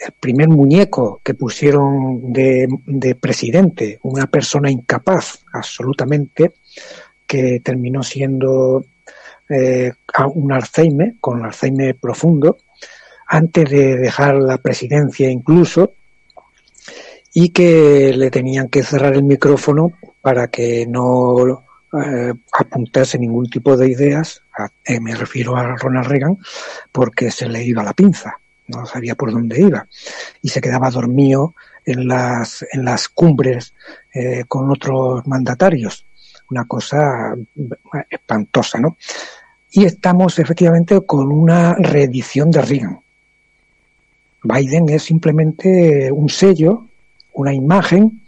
el 0.00 0.12
primer 0.12 0.48
muñeco 0.48 1.20
que 1.22 1.34
pusieron 1.34 2.32
de, 2.32 2.66
de 2.86 3.14
presidente, 3.14 3.98
una 4.02 4.26
persona 4.26 4.70
incapaz 4.70 5.40
absolutamente, 5.52 6.52
que 7.26 7.60
terminó 7.60 8.02
siendo 8.02 8.84
eh, 9.48 9.92
un 10.34 10.52
Alzheimer, 10.52 11.14
con 11.20 11.44
Alzheimer 11.44 11.96
profundo, 11.96 12.58
antes 13.26 13.68
de 13.68 13.96
dejar 13.96 14.36
la 14.36 14.58
presidencia 14.58 15.30
incluso, 15.30 15.92
y 17.32 17.50
que 17.50 18.12
le 18.16 18.30
tenían 18.30 18.68
que 18.68 18.82
cerrar 18.82 19.14
el 19.14 19.22
micrófono 19.22 19.92
para 20.20 20.48
que 20.48 20.86
no 20.86 21.64
eh, 21.92 22.32
apuntase 22.52 23.18
ningún 23.18 23.48
tipo 23.50 23.76
de 23.76 23.88
ideas, 23.90 24.42
eh, 24.84 24.98
me 24.98 25.14
refiero 25.14 25.56
a 25.56 25.76
Ronald 25.76 26.08
Reagan, 26.08 26.38
porque 26.90 27.30
se 27.30 27.48
le 27.48 27.62
iba 27.62 27.82
la 27.82 27.92
pinza, 27.92 28.40
no 28.70 28.86
sabía 28.86 29.14
por 29.14 29.32
dónde 29.32 29.60
iba, 29.60 29.86
y 30.42 30.48
se 30.48 30.60
quedaba 30.60 30.90
dormido 30.90 31.54
en 31.84 32.08
las, 32.08 32.64
en 32.72 32.84
las 32.84 33.08
cumbres 33.08 33.74
con 34.48 34.70
otros 34.70 35.26
mandatarios. 35.26 36.04
Una 36.50 36.64
cosa 36.64 37.34
espantosa, 38.10 38.80
¿no? 38.80 38.96
y 39.72 39.84
estamos 39.84 40.38
efectivamente 40.38 41.00
con 41.02 41.30
una 41.30 41.74
reedición 41.74 42.50
de 42.50 42.62
Reagan. 42.62 43.00
Biden 44.42 44.88
es 44.88 45.04
simplemente 45.04 46.10
un 46.10 46.28
sello, 46.28 46.86
una 47.34 47.54
imagen, 47.54 48.22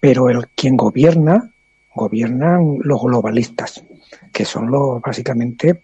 pero 0.00 0.28
el 0.30 0.48
quien 0.48 0.76
gobierna, 0.76 1.50
gobiernan 1.94 2.78
los 2.80 3.00
globalistas, 3.02 3.84
que 4.32 4.44
son 4.44 4.70
los 4.70 5.00
básicamente 5.00 5.82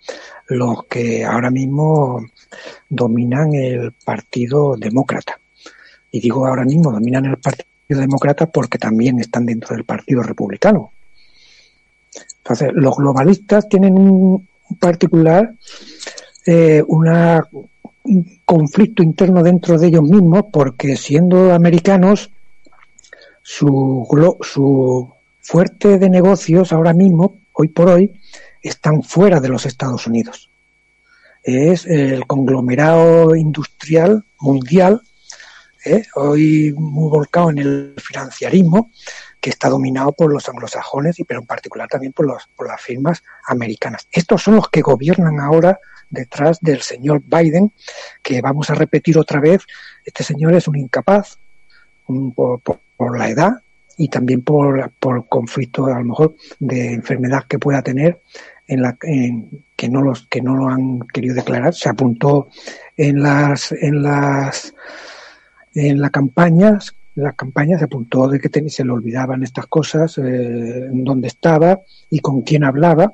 los 0.48 0.84
que 0.86 1.24
ahora 1.24 1.50
mismo 1.50 2.24
dominan 2.88 3.54
el 3.54 3.92
Partido 3.92 4.76
Demócrata. 4.76 5.38
Y 6.10 6.20
digo 6.20 6.46
ahora 6.46 6.64
mismo 6.64 6.92
dominan 6.92 7.24
el 7.26 7.38
Partido 7.38 8.00
Demócrata 8.00 8.46
porque 8.46 8.78
también 8.78 9.20
están 9.20 9.46
dentro 9.46 9.74
del 9.74 9.84
Partido 9.84 10.22
Republicano. 10.22 10.92
Entonces, 12.38 12.70
los 12.74 12.96
globalistas 12.96 13.68
tienen 13.68 13.98
un, 13.98 14.46
particular 14.78 15.54
eh, 16.46 16.82
un 16.86 17.06
conflicto 18.44 19.02
interno 19.02 19.42
dentro 19.42 19.78
de 19.78 19.86
ellos 19.86 20.02
mismos 20.02 20.44
porque 20.52 20.96
siendo 20.96 21.52
americanos 21.52 22.30
su, 23.42 24.06
su 24.42 25.10
fuerte 25.40 25.98
de 25.98 26.10
negocios 26.10 26.72
ahora 26.72 26.92
mismo, 26.92 27.38
hoy 27.52 27.68
por 27.68 27.88
hoy, 27.88 28.12
están 28.62 29.02
fuera 29.02 29.40
de 29.40 29.48
los 29.48 29.66
Estados 29.66 30.06
Unidos. 30.06 30.50
Es 31.44 31.84
el 31.84 32.26
conglomerado 32.26 33.36
industrial 33.36 34.24
mundial, 34.40 35.02
eh, 35.84 36.02
hoy 36.14 36.74
muy 36.76 37.10
volcado 37.10 37.50
en 37.50 37.58
el 37.58 37.94
financiarismo, 37.98 38.90
que 39.42 39.50
está 39.50 39.68
dominado 39.68 40.12
por 40.12 40.32
los 40.32 40.48
anglosajones 40.48 41.20
y 41.20 41.24
pero 41.24 41.40
en 41.40 41.46
particular 41.46 41.86
también 41.86 42.14
por, 42.14 42.26
los, 42.26 42.44
por 42.56 42.66
las 42.66 42.80
firmas 42.80 43.22
americanas. 43.46 44.08
Estos 44.10 44.42
son 44.42 44.56
los 44.56 44.70
que 44.70 44.80
gobiernan 44.80 45.38
ahora 45.38 45.78
detrás 46.08 46.60
del 46.62 46.80
señor 46.80 47.22
Biden, 47.22 47.70
que 48.22 48.40
vamos 48.40 48.70
a 48.70 48.74
repetir 48.74 49.18
otra 49.18 49.40
vez, 49.40 49.60
este 50.02 50.24
señor 50.24 50.54
es 50.54 50.66
un 50.66 50.76
incapaz 50.76 51.38
por, 52.34 53.18
la 53.18 53.28
edad 53.28 53.52
y 53.98 54.08
también 54.08 54.40
por, 54.40 54.90
por 54.98 55.28
conflicto 55.28 55.84
a 55.86 55.98
lo 55.98 56.04
mejor 56.06 56.36
de 56.58 56.94
enfermedad 56.94 57.44
que 57.46 57.58
pueda 57.58 57.82
tener 57.82 58.22
en 58.66 58.82
la 58.82 58.96
que 58.96 59.88
no 59.88 60.02
los 60.02 60.26
que 60.26 60.40
no 60.40 60.56
lo 60.56 60.68
han 60.68 61.00
querido 61.12 61.34
declarar 61.34 61.74
se 61.74 61.88
apuntó 61.88 62.48
en 62.96 63.22
las 63.22 63.72
en 63.72 64.02
las 64.02 64.74
en 65.74 66.00
la 66.00 66.10
campaña 66.10 66.78
la 67.14 67.32
campaña 67.32 67.78
se 67.78 67.84
apuntó 67.84 68.28
de 68.28 68.40
que 68.40 68.68
se 68.68 68.84
le 68.84 68.90
olvidaban 68.90 69.42
estas 69.42 69.66
cosas, 69.66 70.18
eh, 70.18 70.86
en 70.86 71.04
dónde 71.04 71.28
estaba 71.28 71.80
y 72.10 72.18
con 72.20 72.42
quién 72.42 72.64
hablaba 72.64 73.12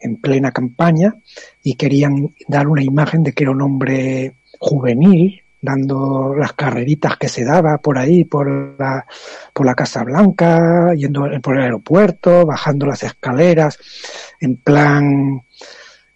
en 0.00 0.16
plena 0.16 0.52
campaña 0.52 1.14
y 1.62 1.74
querían 1.74 2.30
dar 2.46 2.68
una 2.68 2.82
imagen 2.82 3.24
de 3.24 3.32
que 3.32 3.44
era 3.44 3.50
un 3.50 3.62
hombre 3.62 4.34
juvenil, 4.58 5.42
dando 5.60 6.34
las 6.34 6.52
carreritas 6.52 7.16
que 7.16 7.28
se 7.28 7.44
daba 7.44 7.78
por 7.78 7.98
ahí, 7.98 8.24
por 8.24 8.76
la, 8.78 9.04
por 9.52 9.66
la 9.66 9.74
Casa 9.74 10.04
Blanca, 10.04 10.94
yendo 10.94 11.28
por 11.42 11.56
el 11.56 11.64
aeropuerto, 11.64 12.46
bajando 12.46 12.86
las 12.86 13.02
escaleras, 13.02 13.78
en 14.40 14.56
plan, 14.56 15.42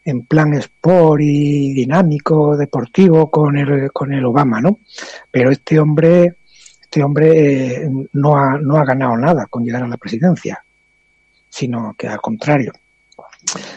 en 0.05 0.27
plan 0.27 0.55
sport 0.55 1.23
y 1.23 1.73
dinámico, 1.75 2.57
deportivo 2.57 3.31
con 3.31 3.57
el, 3.57 3.93
con 3.93 4.13
el 4.13 4.25
Obama, 4.25 4.61
¿no? 4.61 4.79
Pero 5.31 5.51
este 5.51 5.79
hombre 5.79 6.37
este 6.93 7.03
hombre 7.05 7.85
eh, 7.85 7.91
no, 8.13 8.37
ha, 8.37 8.59
no 8.59 8.77
ha 8.77 8.85
ganado 8.85 9.17
nada 9.17 9.47
con 9.47 9.65
llegar 9.65 9.83
a 9.83 9.89
la 9.89 9.97
presidencia, 9.97 10.63
sino 11.49 11.95
que 11.97 12.07
al 12.07 12.21
contrario. 12.21 12.71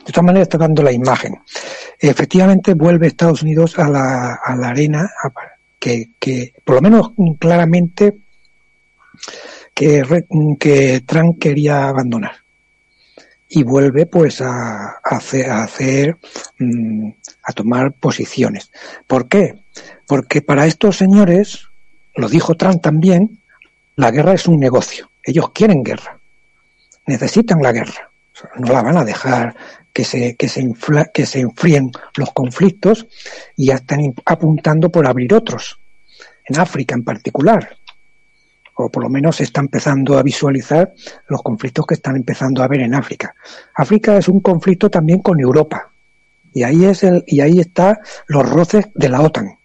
De 0.05 0.11
todas 0.11 0.26
maneras 0.26 0.47
está 0.47 0.57
dando 0.57 0.84
la 0.84 0.91
imagen. 0.91 1.39
Efectivamente 1.97 2.74
vuelve 2.74 3.07
Estados 3.07 3.41
Unidos 3.41 3.80
a 3.80 3.88
la, 3.88 4.34
a 4.43 4.53
la 4.57 4.68
arena 4.68 5.09
que, 6.19 6.53
por 6.63 6.75
lo 6.75 6.81
menos 6.81 7.11
claramente, 7.39 8.15
que, 9.73 10.25
que 10.59 11.03
Trump 11.05 11.39
quería 11.39 11.88
abandonar. 11.88 12.38
Y 13.47 13.63
vuelve 13.63 14.05
pues 14.05 14.41
a, 14.41 14.97
hacer, 15.03 15.49
a, 15.49 15.63
hacer, 15.63 16.17
mm, 16.59 17.09
a 17.43 17.53
tomar 17.53 17.93
posiciones. 17.93 18.71
¿Por 19.05 19.27
qué? 19.27 19.55
Porque 20.07 20.41
para 20.41 20.65
estos 20.65 20.97
señores 20.97 21.67
lo 22.15 22.29
dijo 22.29 22.55
Trump 22.55 22.81
también, 22.81 23.39
la 23.95 24.11
guerra 24.11 24.33
es 24.33 24.47
un 24.47 24.59
negocio. 24.59 25.09
Ellos 25.23 25.51
quieren 25.51 25.83
guerra. 25.83 26.17
Necesitan 27.05 27.61
la 27.61 27.71
guerra. 27.71 28.09
No 28.57 28.73
la 28.73 28.81
van 28.81 28.97
a 28.97 29.05
dejar 29.05 29.55
que 29.95 30.03
se, 30.03 30.35
que 30.35 30.49
se, 30.49 30.69
que 31.13 31.25
se 31.25 31.39
enfríen 31.39 31.89
los 32.17 32.33
conflictos 32.33 33.07
y 33.55 33.67
ya 33.67 33.75
están 33.75 34.13
apuntando 34.25 34.89
por 34.91 35.07
abrir 35.07 35.33
otros. 35.33 35.79
En 36.43 36.59
África 36.59 36.95
en 36.95 37.05
particular. 37.05 37.77
O 38.73 38.89
por 38.89 39.03
lo 39.03 39.09
menos 39.09 39.37
se 39.37 39.45
está 39.45 39.61
empezando 39.61 40.17
a 40.17 40.21
visualizar 40.21 40.93
los 41.29 41.41
conflictos 41.41 41.85
que 41.87 41.93
están 41.93 42.17
empezando 42.17 42.61
a 42.61 42.65
haber 42.65 42.81
en 42.81 42.93
África. 42.93 43.33
África 43.73 44.17
es 44.17 44.27
un 44.27 44.41
conflicto 44.41 44.89
también 44.89 45.19
con 45.19 45.39
Europa. 45.39 45.89
Y 46.53 46.63
ahí 46.63 46.83
es 46.83 47.03
el, 47.03 47.23
y 47.25 47.39
ahí 47.39 47.61
está 47.61 48.01
los 48.27 48.49
roces 48.49 48.87
de 48.95 49.07
la 49.07 49.21
OTAN. 49.21 49.57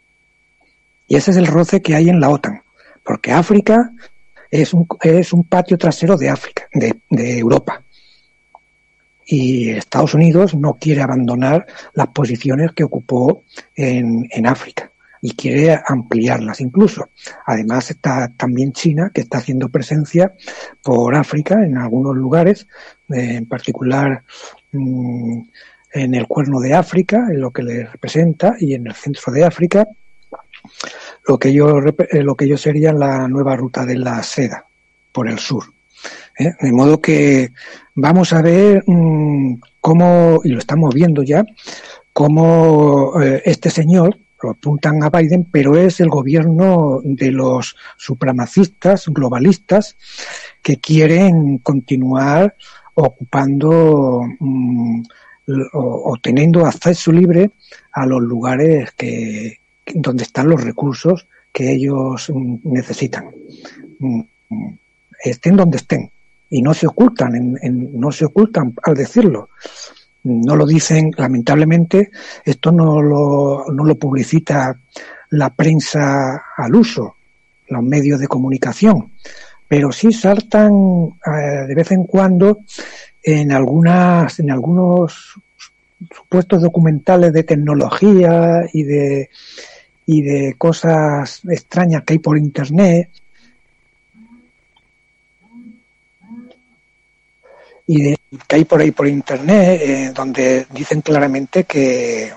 Y 1.09 1.17
ese 1.17 1.33
es 1.33 1.39
el 1.39 1.49
roce 1.49 1.83
que 1.83 1.97
hay 1.97 2.09
en 2.09 2.21
la 2.21 2.29
OTAN, 2.29 2.63
porque 3.03 3.33
África 3.33 3.91
es 4.49 4.73
un, 4.73 4.87
es 5.03 5.33
un 5.33 5.43
patio 5.43 5.77
trasero 5.77 6.17
de 6.17 6.29
África, 6.29 6.69
de, 6.73 6.95
Europa. 7.39 7.83
Y 9.33 9.71
Estados 9.71 10.15
Unidos 10.15 10.57
no 10.57 10.75
quiere 10.75 11.03
abandonar 11.03 11.65
las 11.95 12.09
posiciones 12.09 12.73
que 12.73 12.83
ocupó 12.83 13.45
en, 13.77 14.45
África. 14.45 14.91
y 15.23 15.37
quiere 15.37 15.79
ampliarlas 15.87 16.61
incluso. 16.61 17.11
Además 17.47 17.93
está 17.93 18.29
también 18.37 18.73
China, 18.73 19.13
que 19.15 19.21
está 19.21 19.39
haciendo 19.39 19.69
presencia 19.69 20.35
por 20.83 21.15
África 21.15 21.65
en 21.65 21.79
algunos 21.79 22.17
lugares, 22.17 22.67
eh, 23.11 23.37
en 23.37 23.47
particular 23.47 24.25
mm, 24.73 25.43
en 25.93 26.15
el 26.15 26.27
cuerno 26.27 26.59
de 26.59 26.75
África, 26.75 27.29
en 27.31 27.41
lo 27.41 27.53
que 27.53 27.63
le 27.63 27.85
representa, 27.85 28.57
y 28.59 28.75
en 28.75 28.89
el 28.89 28.95
centro 28.95 29.33
de 29.33 29.45
África, 29.45 29.87
lo 31.29 31.39
que 31.39 31.51
ellos, 31.51 31.85
eh, 32.11 32.23
lo 32.25 32.35
que 32.35 32.47
ellos 32.47 32.61
serían 32.61 32.99
la 32.99 33.29
nueva 33.29 33.55
ruta 33.55 33.87
de 33.87 33.97
la 33.97 34.21
seda 34.25 34.65
por 35.13 35.29
el 35.29 35.39
sur. 35.39 35.67
¿Eh? 36.41 36.55
De 36.61 36.73
modo 36.73 37.01
que 37.01 37.53
vamos 37.95 38.33
a 38.33 38.43
ver 38.43 38.83
mm, 38.87 39.55
cómo, 39.81 40.41
y 40.45 40.49
lo 40.49 40.59
estamos 40.59 40.95
viendo 40.95 41.23
ya, 41.23 41.45
cómo 42.13 43.13
este 43.45 43.71
señor, 43.71 44.17
lo 44.43 44.51
apuntan 44.51 45.03
a 45.03 45.11
Biden, 45.11 45.47
pero 45.51 45.77
es 45.77 46.01
el 46.01 46.09
gobierno 46.09 47.01
de 47.05 47.31
los 47.31 47.77
supremacistas, 47.97 49.07
globalistas, 49.09 49.97
que 50.63 50.79
quieren 50.79 51.59
continuar 51.59 52.55
ocupando 52.95 54.23
mm, 54.39 55.03
o, 55.73 56.17
teniendo 56.23 56.67
acceso 56.67 57.13
libre 57.13 57.51
a 57.93 58.07
los 58.07 58.21
lugares 58.23 58.93
que, 58.93 59.59
donde 59.95 60.23
están 60.23 60.49
los 60.49 60.63
recursos 60.63 61.27
que 61.53 61.73
ellos 61.73 62.31
mm, 62.33 62.57
necesitan. 62.65 63.31
Estén 65.23 65.57
donde 65.57 65.77
estén. 65.77 66.11
Y 66.51 66.63
no 66.63 66.75
se 66.75 66.87
ocultan, 66.87 67.57
no 67.63 68.11
se 68.13 68.25
ocultan 68.25 68.75
al 68.83 68.95
decirlo. 68.95 69.51
No 70.25 70.57
lo 70.57 70.67
dicen, 70.67 71.13
lamentablemente, 71.17 72.11
esto 72.45 72.73
no 72.73 73.01
lo, 73.01 73.65
no 73.73 73.85
lo 73.85 73.95
publicita 73.95 74.79
la 75.31 75.51
prensa 75.55 76.43
al 76.57 76.75
uso, 76.75 77.17
los 77.69 77.83
medios 77.83 78.21
de 78.21 78.29
comunicación, 78.29 79.13
pero 79.69 79.93
sí 79.93 80.13
saltan 80.13 80.73
eh, 81.25 81.67
de 81.69 81.75
vez 81.75 81.93
en 81.93 82.05
cuando 82.05 82.59
en 83.23 83.53
algunas, 83.53 84.41
en 84.41 84.51
algunos 84.51 85.35
supuestos 86.15 86.63
documentales 86.63 87.33
de 87.33 87.45
tecnología 87.45 88.65
y 88.73 88.83
de 88.83 89.31
y 90.07 90.23
de 90.23 90.55
cosas 90.59 91.41
extrañas 91.49 92.03
que 92.03 92.15
hay 92.15 92.19
por 92.19 92.37
internet 92.37 93.11
y 97.93 98.15
que 98.47 98.55
hay 98.55 98.65
por 98.65 98.81
ahí 98.81 98.93
por 98.93 99.09
internet 99.09 99.81
eh, 99.83 100.13
donde 100.15 100.65
dicen 100.71 101.01
claramente 101.01 101.65
que, 101.65 102.33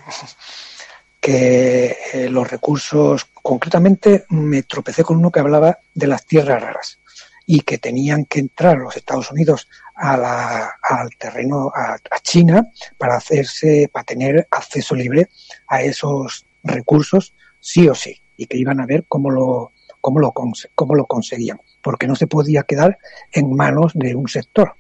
eh, 1.21 2.27
los 2.27 2.49
recursos, 2.49 3.27
concretamente 3.39 4.25
me 4.29 4.63
tropecé 4.63 5.03
con 5.03 5.17
uno 5.17 5.31
que 5.31 5.41
hablaba 5.41 5.77
de 5.93 6.07
las 6.07 6.25
tierras 6.25 6.59
raras 6.59 6.99
y 7.45 7.59
que 7.59 7.77
tenían 7.77 8.25
que 8.25 8.39
entrar 8.39 8.77
los 8.77 8.97
Estados 8.97 9.29
Unidos 9.29 9.67
a 9.93 10.17
la, 10.17 10.71
al 10.81 11.09
terreno, 11.19 11.71
a, 11.75 11.99
China, 12.23 12.67
para 12.97 13.17
hacerse, 13.17 13.91
para 13.93 14.05
tener 14.05 14.47
acceso 14.49 14.95
libre 14.95 15.29
a 15.67 15.83
esos 15.83 16.47
recursos, 16.63 17.35
sí 17.59 17.87
o 17.87 17.93
sí, 17.93 18.19
y 18.37 18.47
que 18.47 18.57
iban 18.57 18.79
a 18.79 18.87
ver 18.87 19.05
cómo 19.07 19.29
lo, 19.29 19.71
cómo 20.01 20.19
lo, 20.19 20.33
cómo 20.33 20.95
lo 20.95 21.05
conseguían, 21.05 21.61
porque 21.83 22.07
no 22.07 22.15
se 22.15 22.25
podía 22.25 22.63
quedar 22.63 22.97
en 23.31 23.55
manos 23.55 23.91
de 23.93 24.15
un 24.15 24.27
sector 24.27 24.73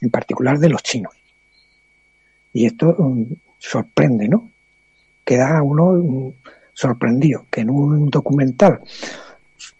en 0.00 0.10
particular 0.10 0.58
de 0.58 0.68
los 0.68 0.82
chinos. 0.82 1.14
Y 2.52 2.66
esto 2.66 2.94
um, 2.98 3.26
sorprende, 3.58 4.28
¿no? 4.28 4.50
Queda 5.24 5.62
uno 5.62 5.90
um, 5.90 6.32
sorprendido 6.72 7.46
que 7.50 7.60
en 7.60 7.70
un 7.70 8.10
documental 8.10 8.80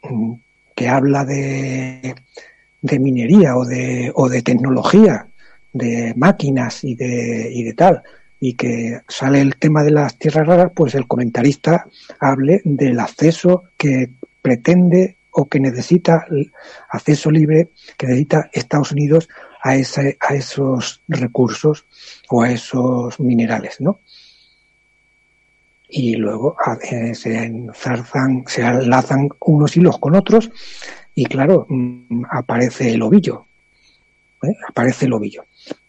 um, 0.02 0.38
que 0.74 0.88
habla 0.88 1.24
de, 1.24 2.14
de 2.80 2.98
minería 2.98 3.56
o 3.56 3.64
de, 3.64 4.12
o 4.14 4.28
de 4.28 4.42
tecnología, 4.42 5.26
de 5.72 6.14
máquinas 6.16 6.84
y 6.84 6.94
de, 6.94 7.50
y 7.52 7.62
de 7.64 7.74
tal, 7.74 8.02
y 8.40 8.54
que 8.54 9.00
sale 9.08 9.40
el 9.40 9.56
tema 9.56 9.82
de 9.82 9.90
las 9.90 10.16
tierras 10.16 10.46
raras, 10.46 10.72
pues 10.74 10.94
el 10.94 11.06
comentarista 11.06 11.86
hable 12.18 12.62
del 12.64 12.98
acceso 12.98 13.64
que 13.76 14.10
pretende 14.40 15.16
o 15.32 15.48
que 15.48 15.60
necesita 15.60 16.24
acceso 16.88 17.30
libre 17.30 17.68
que 17.96 18.06
necesita 18.06 18.50
Estados 18.52 18.92
Unidos 18.92 19.28
a, 19.62 19.70
a 19.70 20.34
esos 20.34 21.02
recursos 21.08 21.84
o 22.28 22.42
a 22.42 22.50
esos 22.50 23.18
minerales, 23.20 23.80
¿no? 23.80 24.00
Y 25.88 26.14
luego 26.14 26.56
eh, 26.82 27.14
se 27.14 27.44
enzarzan, 27.44 28.44
se 28.46 28.62
enlazan 28.62 29.28
unos 29.40 29.76
hilos 29.76 29.98
con 29.98 30.14
otros 30.14 30.50
y 31.14 31.24
claro, 31.26 31.66
mm, 31.68 32.22
aparece 32.30 32.92
el 32.92 33.02
ovillo, 33.02 33.44
¿eh? 34.42 34.54
aparece 34.68 35.06
el 35.06 35.12
ovillo. 35.12 35.44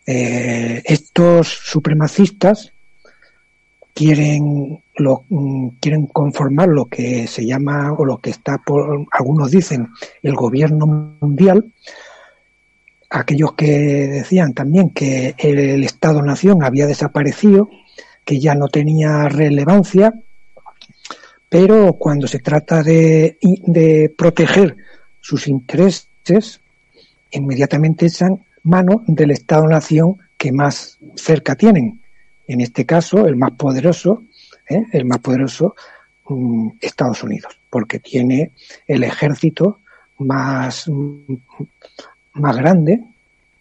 Eh, 0.06 0.82
estos 0.86 1.48
supremacistas 1.48 2.74
quieren 3.94 4.82
lo, 4.96 5.26
mm, 5.30 5.68
quieren 5.80 6.08
conformar 6.08 6.70
lo 6.70 6.86
que 6.86 7.28
se 7.28 7.46
llama 7.46 7.94
o 7.94 8.04
lo 8.04 8.18
que 8.18 8.32
está 8.32 8.58
por 8.58 9.06
algunos 9.12 9.52
dicen 9.52 9.90
el 10.24 10.36
gobierno 10.36 10.88
mundial 11.22 11.72
aquellos 13.12 13.54
que 13.54 13.68
decían 14.08 14.54
también 14.54 14.90
que 14.92 15.36
el 15.38 15.84
Estado-Nación 15.84 16.64
había 16.64 16.88
desaparecido, 16.88 17.70
que 18.24 18.40
ya 18.40 18.56
no 18.56 18.70
tenía 18.70 19.28
relevancia, 19.28 20.14
pero 21.50 21.94
cuando 21.94 22.28
se 22.28 22.40
trata 22.40 22.82
de, 22.82 23.38
proteger 24.18 24.78
sus 25.20 25.50
intereses, 25.50 26.62
inmediatamente 27.32 28.06
echan 28.06 28.46
mano 28.64 29.04
del 29.06 29.32
Estado-Nación 29.32 30.18
que 30.38 30.54
más 30.54 30.98
cerca 31.16 31.56
tienen. 31.56 32.00
En 32.48 32.62
este 32.62 32.86
caso, 32.86 33.28
el 33.28 33.36
más 33.36 33.52
poderoso, 33.52 34.24
¿eh? 34.70 34.86
el 34.94 35.04
más 35.04 35.20
poderoso, 35.20 35.76
mm, 36.30 36.70
Estados 36.80 37.24
Unidos, 37.24 37.60
porque 37.70 38.00
tiene 38.00 38.52
el 38.88 39.04
ejército 39.04 39.80
más, 40.20 40.90
más 42.34 42.58
grande, 42.58 43.04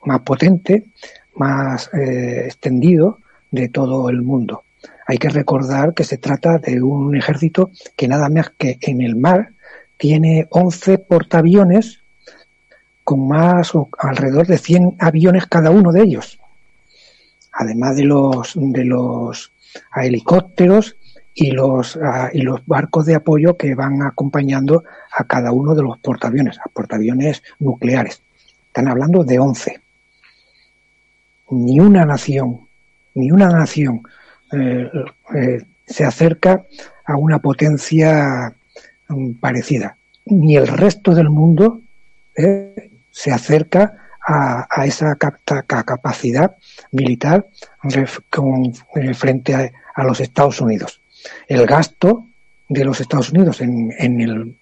más 0.05 0.21
potente, 0.21 0.87
más 1.35 1.91
eh, 1.95 2.43
extendido 2.47 3.19
de 3.51 3.69
todo 3.69 4.09
el 4.09 4.23
mundo. 4.23 4.63
Hay 5.07 5.19
que 5.19 5.29
recordar 5.29 5.95
que 5.95 6.05
se 6.05 6.19
trata 6.19 6.59
de 6.59 6.83
un 6.83 7.17
ejército 7.17 7.71
que 7.97 8.09
nada 8.09 8.29
más 8.29 8.51
que 8.57 8.79
en 8.81 9.01
el 9.01 9.17
mar 9.17 9.51
tiene 9.97 10.47
11 10.51 10.99
portaaviones 10.99 12.01
con 13.05 13.27
más 13.27 13.75
o 13.75 13.89
alrededor 13.99 14.47
de 14.47 14.57
100 14.57 14.97
aviones 14.99 15.47
cada 15.47 15.71
uno 15.71 15.93
de 15.93 16.03
ellos. 16.03 16.39
Además 17.53 17.97
de 17.97 18.05
los 18.05 18.53
de 18.55 18.85
los 18.85 19.53
helicópteros 19.97 20.97
y 21.35 21.51
los 21.51 21.99
y 22.33 22.43
los 22.43 22.65
barcos 22.67 23.07
de 23.07 23.17
apoyo 23.17 23.57
que 23.57 23.75
van 23.75 24.03
acompañando 24.03 24.85
a 25.13 25.25
cada 25.25 25.53
uno 25.53 25.75
de 25.75 25.83
los 25.83 25.99
portaaviones, 25.99 26.59
a 26.59 26.69
portaaviones 26.69 27.43
nucleares. 27.59 28.23
Están 28.71 28.87
hablando 28.87 29.25
de 29.25 29.37
11. 29.37 29.81
Ni 31.51 31.81
una 31.81 32.05
nación, 32.05 32.69
ni 33.15 33.33
una 33.33 33.49
nación 33.49 34.03
eh, 34.53 34.89
eh, 35.35 35.65
se 35.85 36.05
acerca 36.05 36.65
a 37.05 37.17
una 37.17 37.41
potencia 37.41 38.55
mm, 39.09 39.33
parecida. 39.41 39.97
Ni 40.27 40.55
el 40.55 40.69
resto 40.69 41.17
del 41.17 41.31
mundo 41.31 41.81
eh, 42.37 42.93
se 43.11 43.33
acerca 43.33 43.97
a, 44.25 44.87
esa 44.87 45.17
capacidad 45.17 46.55
militar 46.93 47.49
frente 49.15 49.73
a, 49.97 50.05
los 50.05 50.21
Estados 50.21 50.61
Unidos. 50.61 51.01
El 51.49 51.67
gasto 51.67 52.29
de 52.69 52.85
los 52.85 53.01
Estados 53.01 53.31
Unidos 53.31 53.61
en, 53.63 53.91
el, 54.21 54.57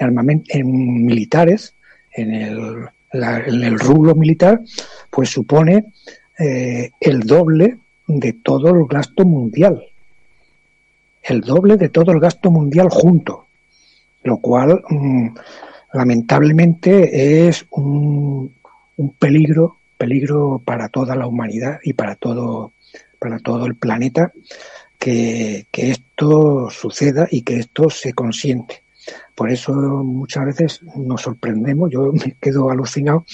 armamento, 0.00 0.46
en 0.48 1.04
militares, 1.04 1.74
en 2.10 2.34
el 2.34 2.88
en 3.22 3.62
el 3.62 3.78
rublo 3.78 4.14
militar, 4.14 4.60
pues 5.10 5.30
supone 5.30 5.84
eh, 6.38 6.90
el 7.00 7.20
doble 7.20 7.78
de 8.06 8.32
todo 8.34 8.70
el 8.70 8.86
gasto 8.86 9.24
mundial. 9.24 9.82
El 11.22 11.40
doble 11.40 11.76
de 11.76 11.88
todo 11.88 12.12
el 12.12 12.20
gasto 12.20 12.50
mundial 12.50 12.88
junto. 12.90 13.46
Lo 14.22 14.38
cual, 14.38 14.82
mm, 14.88 15.28
lamentablemente, 15.92 17.48
es 17.48 17.64
un, 17.70 18.52
un, 18.96 19.10
peligro, 19.14 19.78
peligro 19.96 20.60
para 20.64 20.88
toda 20.88 21.16
la 21.16 21.26
humanidad 21.26 21.78
y 21.82 21.92
para 21.92 22.16
todo, 22.16 22.72
para 23.18 23.38
todo 23.38 23.66
el 23.66 23.76
planeta 23.76 24.32
que, 24.98 25.66
que 25.70 25.90
esto 25.90 26.70
suceda 26.70 27.28
y 27.30 27.42
que 27.42 27.58
esto 27.58 27.90
se 27.90 28.12
consiente. 28.12 28.85
Por 29.34 29.50
eso 29.50 29.72
muchas 29.72 30.44
veces 30.46 30.80
nos 30.96 31.22
sorprendemos, 31.22 31.90
yo 31.90 32.12
me 32.12 32.36
quedo 32.40 32.70
alucinado, 32.70 33.24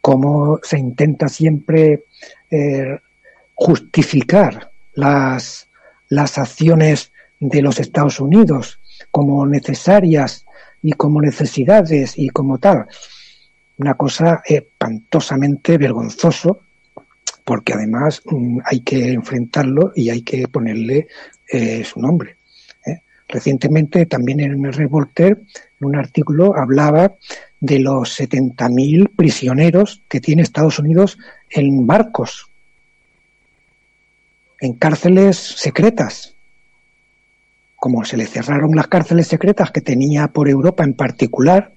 cómo 0.00 0.60
se 0.62 0.78
intenta 0.78 1.28
siempre 1.28 2.04
eh, 2.50 2.98
justificar 3.54 4.70
las, 4.94 5.68
las 6.08 6.38
acciones 6.38 7.12
de 7.40 7.62
los 7.62 7.80
Estados 7.80 8.20
Unidos 8.20 8.80
como 9.10 9.46
necesarias 9.46 10.46
y 10.82 10.92
como 10.92 11.20
necesidades 11.20 12.16
y 12.16 12.28
como 12.28 12.58
tal. 12.58 12.86
Una 13.78 13.94
cosa 13.94 14.42
espantosamente 14.44 15.76
vergonzoso 15.78 16.60
porque 17.46 17.74
además 17.74 18.22
mm, 18.24 18.58
hay 18.64 18.80
que 18.80 19.12
enfrentarlo 19.12 19.92
y 19.94 20.10
hay 20.10 20.22
que 20.22 20.48
ponerle 20.48 21.06
eh, 21.48 21.84
su 21.84 22.00
nombre. 22.00 22.35
Recientemente 23.28 24.06
también 24.06 24.40
en 24.40 24.64
el 24.64 24.72
Revolter, 24.72 25.42
en 25.80 25.86
un 25.86 25.96
artículo, 25.96 26.56
hablaba 26.56 27.14
de 27.60 27.78
los 27.80 28.20
70.000 28.20 29.10
prisioneros 29.16 30.02
que 30.08 30.20
tiene 30.20 30.42
Estados 30.42 30.78
Unidos 30.78 31.18
en 31.50 31.86
barcos, 31.86 32.48
en 34.60 34.74
cárceles 34.74 35.36
secretas. 35.36 36.34
Como 37.74 38.04
se 38.04 38.16
le 38.16 38.26
cerraron 38.26 38.74
las 38.74 38.88
cárceles 38.88 39.26
secretas 39.26 39.70
que 39.70 39.80
tenía 39.80 40.28
por 40.28 40.48
Europa 40.48 40.84
en 40.84 40.94
particular, 40.94 41.72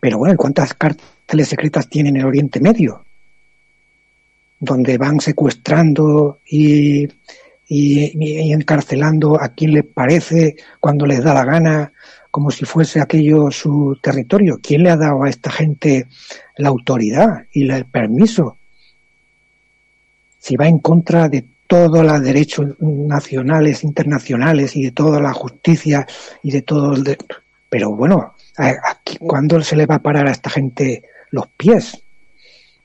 pero 0.00 0.18
bueno, 0.18 0.36
¿cuántas 0.36 0.74
cárceles 0.74 1.48
secretas 1.48 1.88
tiene 1.88 2.08
en 2.08 2.16
el 2.16 2.26
Oriente 2.26 2.60
Medio? 2.60 3.04
Donde 4.60 4.96
van 4.98 5.20
secuestrando 5.20 6.40
y, 6.46 7.08
y, 7.66 8.52
encarcelando 8.52 9.40
a 9.40 9.48
quien 9.48 9.72
les 9.72 9.84
parece 9.84 10.56
cuando 10.80 11.06
les 11.06 11.22
da 11.22 11.34
la 11.34 11.44
gana, 11.44 11.92
como 12.30 12.50
si 12.50 12.64
fuese 12.64 13.00
aquello 13.00 13.50
su 13.50 13.98
territorio. 14.02 14.58
¿Quién 14.62 14.82
le 14.82 14.90
ha 14.90 14.96
dado 14.96 15.22
a 15.22 15.30
esta 15.30 15.50
gente 15.50 16.06
la 16.56 16.68
autoridad 16.68 17.44
y 17.52 17.70
el 17.70 17.86
permiso? 17.86 18.58
Si 20.38 20.56
va 20.56 20.68
en 20.68 20.78
contra 20.78 21.28
de 21.28 21.44
todos 21.66 22.04
los 22.04 22.22
derechos 22.22 22.66
nacionales, 22.80 23.84
internacionales 23.84 24.76
y 24.76 24.84
de 24.84 24.92
toda 24.92 25.20
la 25.20 25.32
justicia 25.32 26.06
y 26.42 26.50
de 26.50 26.62
todo 26.62 26.94
el... 26.94 27.16
Pero 27.68 27.90
bueno, 27.96 28.34
¿cuándo 29.20 29.60
se 29.62 29.74
le 29.74 29.86
va 29.86 29.96
a 29.96 30.02
parar 30.02 30.28
a 30.28 30.32
esta 30.32 30.50
gente 30.50 31.02
los 31.30 31.46
pies? 31.56 32.03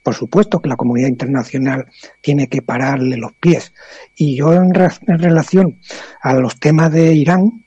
Por 0.09 0.15
supuesto 0.15 0.59
que 0.59 0.69
la 0.69 0.75
comunidad 0.75 1.07
internacional 1.07 1.85
tiene 2.21 2.47
que 2.47 2.63
pararle 2.63 3.15
los 3.15 3.31
pies. 3.33 3.73
Y 4.15 4.35
yo 4.35 4.53
en, 4.53 4.73
relación 4.73 5.77
a 6.23 6.33
los 6.33 6.59
temas 6.59 6.91
de 6.91 7.13
Irán, 7.13 7.63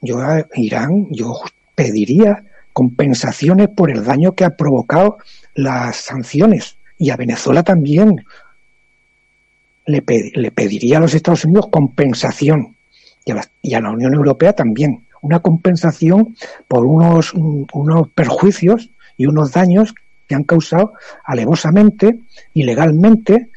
yo 0.00 0.20
a 0.20 0.46
Irán, 0.54 1.08
yo 1.10 1.40
pediría 1.74 2.44
compensaciones 2.72 3.68
por 3.68 3.90
el 3.90 4.04
daño 4.04 4.36
que 4.36 4.44
ha 4.44 4.56
provocado 4.56 5.18
las 5.56 5.96
sanciones. 5.96 6.76
Y 6.98 7.10
a 7.10 7.16
Venezuela 7.16 7.64
también 7.64 8.24
le, 9.84 10.02
pediría 10.02 10.98
a 10.98 11.00
los 11.00 11.14
Estados 11.14 11.44
Unidos 11.44 11.66
compensación. 11.72 12.76
Y 13.24 13.32
a, 13.32 13.34
la, 13.34 13.48
y 13.60 13.74
a 13.74 13.80
la 13.80 13.90
Unión 13.90 14.14
Europea 14.14 14.52
también. 14.52 15.02
Una 15.20 15.40
compensación 15.40 16.36
por 16.68 16.86
unos, 16.86 17.34
unos 17.34 18.08
perjuicios 18.10 18.88
y 19.16 19.26
unos 19.26 19.50
daños 19.50 19.92
han 20.34 20.44
causado 20.44 20.94
alevosamente, 21.24 22.20
ilegalmente, 22.54 23.50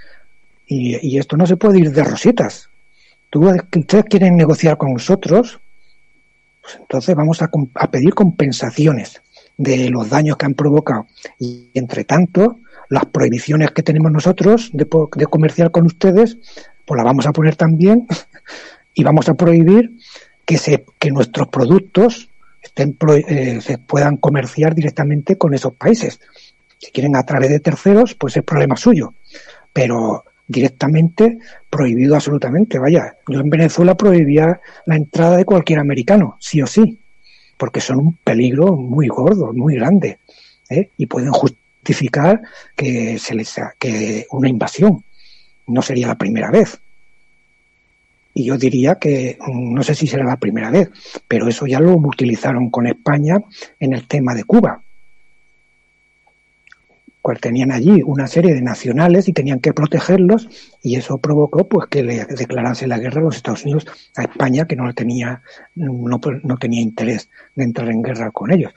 y, 0.67 1.17
esto 1.17 1.37
no 1.37 1.45
se 1.45 1.57
puede 1.57 1.79
ir 1.79 1.91
de 1.91 2.03
rositas. 2.03 2.69
Tú, 3.29 3.49
ustedes 3.49 4.05
quieren 4.05 4.35
negociar 4.35 4.77
con 4.77 4.93
nosotros, 4.93 5.59
pues 6.61 6.77
entonces 6.79 7.15
vamos 7.15 7.41
a, 7.41 7.49
pedir 7.91 8.13
compensaciones 8.13 9.21
de 9.57 9.89
los 9.89 10.09
daños 10.09 10.37
que 10.37 10.45
han 10.45 10.55
provocado. 10.55 11.07
Y 11.39 11.69
entre 11.73 12.03
tanto, 12.03 12.59
las 12.89 13.05
prohibiciones 13.05 13.71
que 13.71 13.83
tenemos 13.83 14.11
nosotros 14.11 14.69
de, 14.73 14.87
de 15.15 15.25
comerciar 15.27 15.71
con 15.71 15.85
ustedes, 15.85 16.37
pues 16.85 16.97
las 16.97 17.05
vamos 17.05 17.27
a 17.27 17.33
poner 17.33 17.55
también 17.55 18.07
y 18.93 19.03
vamos 19.03 19.29
a 19.29 19.35
prohibir 19.35 19.91
que, 20.45 20.57
se, 20.57 20.85
que 20.99 21.11
nuestros 21.11 21.47
productos 21.49 22.29
estén, 22.61 22.97
eh, 23.27 23.59
se 23.61 23.77
puedan 23.77 24.17
comerciar 24.17 24.75
directamente 24.75 25.37
con 25.37 25.53
esos 25.53 25.73
países. 25.73 26.19
Si 26.85 26.91
quieren 26.91 27.15
a 27.15 27.23
través 27.23 27.49
de 27.49 27.59
terceros, 27.59 28.13
pues 28.13 28.37
es 28.37 28.43
problema 28.43 28.77
suyo. 28.77 29.15
Pero 29.73 30.23
directamente 30.47 31.39
prohibido 31.67 32.13
absolutamente. 32.13 32.77
Vaya, 32.77 33.15
yo 33.27 33.39
en 33.39 33.49
Venezuela 33.49 33.95
prohibía 33.95 34.61
la 34.85 34.95
entrada 34.95 35.37
de 35.37 35.45
cualquier 35.45 35.79
americano, 35.79 36.37
sí 36.39 36.61
o 36.61 36.67
sí, 36.67 36.99
porque 37.57 37.81
son 37.81 37.99
un 37.99 38.17
peligro 38.23 38.75
muy 38.75 39.07
gordo, 39.07 39.51
muy 39.51 39.73
grande, 39.77 40.19
¿eh? 40.69 40.89
y 40.95 41.07
pueden 41.07 41.31
justificar 41.31 42.39
que 42.75 43.17
se 43.17 43.33
les 43.33 43.55
que 43.79 44.27
una 44.29 44.47
invasión. 44.47 45.03
No 45.65 45.81
sería 45.81 46.05
la 46.05 46.19
primera 46.19 46.51
vez. 46.51 46.79
Y 48.35 48.45
yo 48.45 48.57
diría 48.59 48.99
que 48.99 49.39
mm, 49.39 49.73
no 49.73 49.81
sé 49.81 49.95
si 49.95 50.05
será 50.05 50.23
la 50.23 50.37
primera 50.37 50.69
vez, 50.69 50.91
pero 51.27 51.47
eso 51.47 51.65
ya 51.65 51.79
lo 51.79 51.95
utilizaron 51.95 52.69
con 52.69 52.85
España 52.85 53.39
en 53.79 53.93
el 53.93 54.05
tema 54.05 54.35
de 54.35 54.43
Cuba 54.43 54.84
tenían 57.33 57.71
allí 57.71 58.01
una 58.05 58.27
serie 58.27 58.53
de 58.53 58.61
nacionales 58.61 59.27
y 59.27 59.33
tenían 59.33 59.59
que 59.59 59.73
protegerlos 59.73 60.47
y 60.83 60.95
eso 60.95 61.17
provocó 61.17 61.67
pues 61.67 61.87
que 61.87 62.03
le 62.03 62.25
declarase 62.25 62.85
la 62.85 62.99
guerra 62.99 63.21
a 63.21 63.23
los 63.25 63.35
Estados 63.35 63.63
Unidos 63.63 63.87
a 64.15 64.23
España 64.23 64.65
que 64.65 64.75
no 64.75 64.93
tenía 64.93 65.41
no, 65.73 66.19
no 66.43 66.57
tenía 66.57 66.81
interés 66.81 67.29
de 67.55 67.63
entrar 67.63 67.89
en 67.89 68.03
guerra 68.03 68.31
con 68.31 68.51
ellos. 68.51 68.73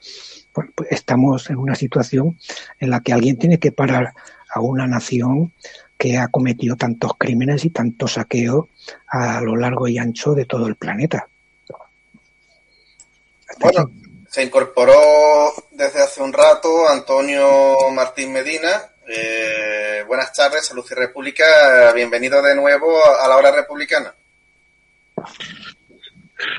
Pues 0.52 0.68
estamos 0.90 1.50
en 1.50 1.56
una 1.56 1.74
situación 1.74 2.38
en 2.80 2.90
la 2.90 3.00
que 3.00 3.12
alguien 3.12 3.36
tiene 3.36 3.58
que 3.58 3.70
parar 3.70 4.14
a 4.54 4.60
una 4.60 4.86
nación 4.86 5.52
que 5.98 6.16
ha 6.16 6.28
cometido 6.28 6.76
tantos 6.76 7.12
crímenes 7.18 7.64
y 7.64 7.70
tanto 7.70 8.06
saqueo 8.06 8.68
a 9.08 9.40
lo 9.42 9.56
largo 9.56 9.88
y 9.88 9.98
ancho 9.98 10.32
de 10.34 10.46
todo 10.46 10.68
el 10.68 10.76
planeta. 10.76 11.28
Bueno, 13.60 13.90
se 14.28 14.42
incorporó 14.42 15.52
desde 15.70 16.02
hace 16.02 16.22
un 16.22 16.32
rato 16.32 16.88
Antonio 16.88 17.90
Martín 17.92 18.32
Medina. 18.32 18.90
Eh, 19.06 20.04
buenas 20.06 20.32
tardes, 20.34 20.66
Salud 20.66 20.84
y 20.90 20.94
República. 20.94 21.92
Bienvenido 21.94 22.42
de 22.42 22.54
nuevo 22.54 23.00
a 23.18 23.26
la 23.26 23.36
hora 23.36 23.50
republicana. 23.50 24.14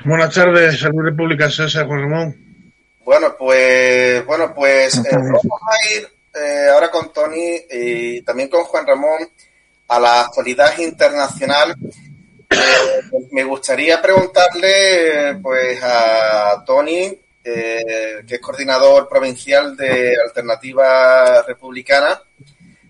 Buenas 0.04 0.34
tardes, 0.34 0.80
Salud 0.80 1.04
República, 1.04 1.50
César 1.50 1.86
Juan 1.86 2.02
Ramón. 2.02 2.36
Bueno, 3.06 3.36
pues, 3.38 4.26
bueno, 4.26 4.54
pues 4.54 4.98
eh, 4.98 5.04
vamos 5.12 5.46
a 5.46 5.94
ir 5.94 6.10
eh, 6.36 6.70
ahora 6.74 6.90
con 6.90 7.14
Tony 7.14 7.62
y 7.70 8.22
también 8.24 8.50
con 8.50 8.64
Juan 8.64 8.86
Ramón 8.86 9.30
a 9.88 10.00
la 10.00 10.22
actualidad 10.22 10.76
internacional. 10.80 11.76
me 13.32 13.44
gustaría 13.44 14.02
preguntarle, 14.02 15.40
pues, 15.42 15.80
a 15.84 16.64
Tony 16.66 17.16
eh, 17.44 18.24
que 18.28 18.36
es 18.36 18.42
coordinador 18.42 19.08
provincial 19.08 19.76
de 19.76 20.16
Alternativa 20.16 21.42
Republicana, 21.44 22.22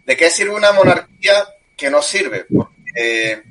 ¿de 0.05 0.17
qué 0.17 0.29
sirve 0.29 0.55
una 0.55 0.71
monarquía 0.71 1.47
que 1.75 1.89
no 1.89 2.01
sirve? 2.01 2.45
Porque 2.45 3.43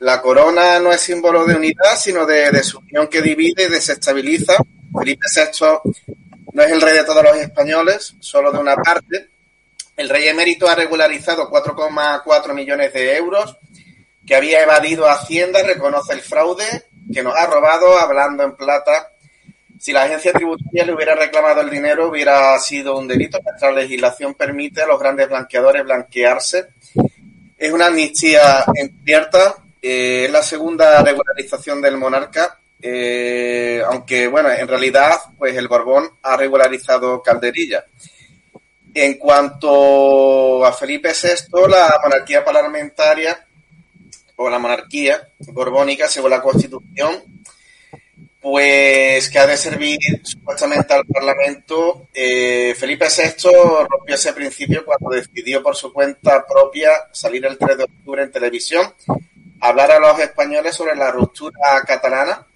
la 0.00 0.22
corona 0.22 0.78
no 0.78 0.92
es 0.92 1.00
símbolo 1.00 1.44
de 1.44 1.56
unidad, 1.56 1.96
sino 1.98 2.24
de 2.24 2.50
desunión 2.50 3.08
que 3.08 3.20
divide 3.20 3.64
y 3.64 3.68
desestabiliza. 3.68 4.54
Felipe 4.96 5.26
VI 5.34 5.92
no 6.52 6.62
es 6.62 6.70
el 6.70 6.80
rey 6.80 6.94
de 6.94 7.04
todos 7.04 7.22
los 7.22 7.36
españoles, 7.36 8.14
solo 8.20 8.52
de 8.52 8.58
una 8.58 8.76
parte. 8.76 9.28
El 9.96 10.08
rey 10.08 10.28
emérito 10.28 10.68
ha 10.68 10.74
regularizado 10.74 11.50
4,4 11.50 12.54
millones 12.54 12.92
de 12.92 13.16
euros 13.16 13.56
que 14.24 14.36
había 14.36 14.62
evadido 14.62 15.08
Hacienda, 15.08 15.62
reconoce 15.62 16.12
el 16.12 16.20
fraude 16.20 16.84
que 17.12 17.22
nos 17.22 17.34
ha 17.34 17.46
robado, 17.46 17.98
hablando 17.98 18.44
en 18.44 18.54
plata, 18.54 19.10
si 19.78 19.92
la 19.92 20.02
agencia 20.02 20.32
tributaria 20.32 20.84
le 20.84 20.94
hubiera 20.94 21.14
reclamado 21.14 21.60
el 21.60 21.70
dinero, 21.70 22.08
hubiera 22.08 22.58
sido 22.58 22.98
un 22.98 23.06
delito. 23.06 23.38
Nuestra 23.42 23.70
legislación 23.70 24.34
permite 24.34 24.82
a 24.82 24.86
los 24.86 24.98
grandes 24.98 25.28
blanqueadores 25.28 25.84
blanquearse. 25.84 26.68
Es 27.56 27.72
una 27.72 27.86
amnistía 27.86 28.64
encubierta. 28.74 29.56
Eh, 29.80 30.24
es 30.26 30.32
la 30.32 30.42
segunda 30.42 31.02
regularización 31.02 31.80
del 31.80 31.96
monarca. 31.96 32.58
Eh, 32.80 33.82
aunque, 33.86 34.26
bueno, 34.28 34.50
en 34.50 34.66
realidad, 34.66 35.16
pues 35.36 35.56
el 35.56 35.68
Borbón 35.68 36.10
ha 36.22 36.36
regularizado 36.36 37.22
Calderilla. 37.22 37.84
En 38.94 39.14
cuanto 39.14 40.64
a 40.64 40.72
Felipe 40.72 41.10
VI, 41.10 41.68
la 41.68 42.00
monarquía 42.02 42.44
parlamentaria 42.44 43.46
o 44.36 44.48
la 44.48 44.58
monarquía 44.58 45.28
borbónica, 45.38 46.08
según 46.08 46.30
la 46.30 46.40
Constitución, 46.40 47.37
pues 48.50 49.28
que 49.28 49.38
ha 49.38 49.46
de 49.46 49.58
servir 49.58 49.98
supuestamente 50.22 50.94
al 50.94 51.04
Parlamento. 51.04 52.08
Eh, 52.14 52.74
Felipe 52.78 53.06
VI 53.06 53.50
rompió 53.86 54.14
ese 54.14 54.32
principio 54.32 54.86
cuando 54.86 55.10
decidió 55.10 55.62
por 55.62 55.76
su 55.76 55.92
cuenta 55.92 56.46
propia 56.46 56.92
salir 57.12 57.44
el 57.44 57.58
3 57.58 57.76
de 57.76 57.84
octubre 57.84 58.22
en 58.22 58.32
televisión, 58.32 58.90
hablar 59.60 59.90
a 59.90 59.98
los 59.98 60.18
españoles 60.20 60.74
sobre 60.74 60.96
la 60.96 61.10
ruptura 61.10 61.82
catalana, 61.86 62.46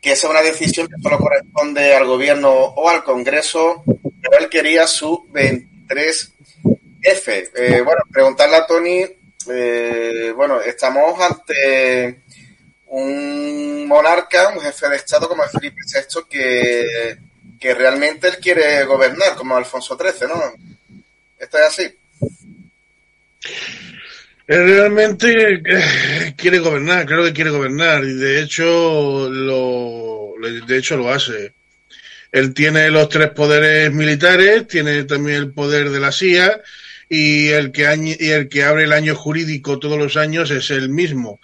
que 0.00 0.12
es 0.12 0.24
una 0.24 0.40
decisión 0.40 0.88
que 0.88 1.02
solo 1.02 1.18
corresponde 1.18 1.94
al 1.94 2.06
gobierno 2.06 2.50
o 2.50 2.88
al 2.88 3.04
Congreso, 3.04 3.84
pero 4.22 4.38
él 4.38 4.48
quería 4.48 4.86
su 4.86 5.28
23F. 5.34 6.30
Eh, 7.56 7.82
bueno, 7.84 8.00
preguntarle 8.10 8.56
a 8.56 8.66
Tony, 8.66 9.04
eh, 9.50 10.32
bueno, 10.34 10.62
estamos 10.62 11.20
ante 11.20 12.22
un 12.92 13.88
monarca, 13.88 14.48
un 14.48 14.60
jefe 14.60 14.88
de 14.88 14.96
Estado 14.96 15.26
como 15.26 15.42
Felipe 15.44 15.80
VI, 15.86 16.24
que, 16.28 17.16
que 17.58 17.74
realmente 17.74 18.28
él 18.28 18.36
quiere 18.36 18.84
gobernar, 18.84 19.34
como 19.34 19.56
Alfonso 19.56 19.96
XIII, 19.96 20.28
¿no? 20.28 20.52
¿Esto 21.38 21.58
es 21.58 21.64
así? 21.64 21.82
Él 24.46 24.66
realmente 24.66 25.62
eh, 25.64 26.34
quiere 26.36 26.58
gobernar, 26.58 27.06
creo 27.06 27.24
que 27.24 27.32
quiere 27.32 27.48
gobernar, 27.48 28.04
y 28.04 28.12
de 28.12 28.42
hecho 28.42 29.30
lo, 29.30 30.34
de 30.66 30.76
hecho 30.76 30.98
lo 30.98 31.10
hace. 31.10 31.54
Él 32.30 32.52
tiene 32.52 32.90
los 32.90 33.08
tres 33.08 33.30
poderes 33.30 33.90
militares, 33.90 34.66
tiene 34.68 35.04
también 35.04 35.38
el 35.38 35.52
poder 35.52 35.88
de 35.88 36.00
la 36.00 36.12
CIA, 36.12 36.60
y 37.08 37.48
el 37.48 37.72
que, 37.72 38.16
y 38.20 38.30
el 38.30 38.50
que 38.50 38.64
abre 38.64 38.84
el 38.84 38.92
año 38.92 39.14
jurídico 39.14 39.78
todos 39.78 39.98
los 39.98 40.18
años 40.18 40.50
es 40.50 40.70
el 40.70 40.90
mismo. 40.90 41.40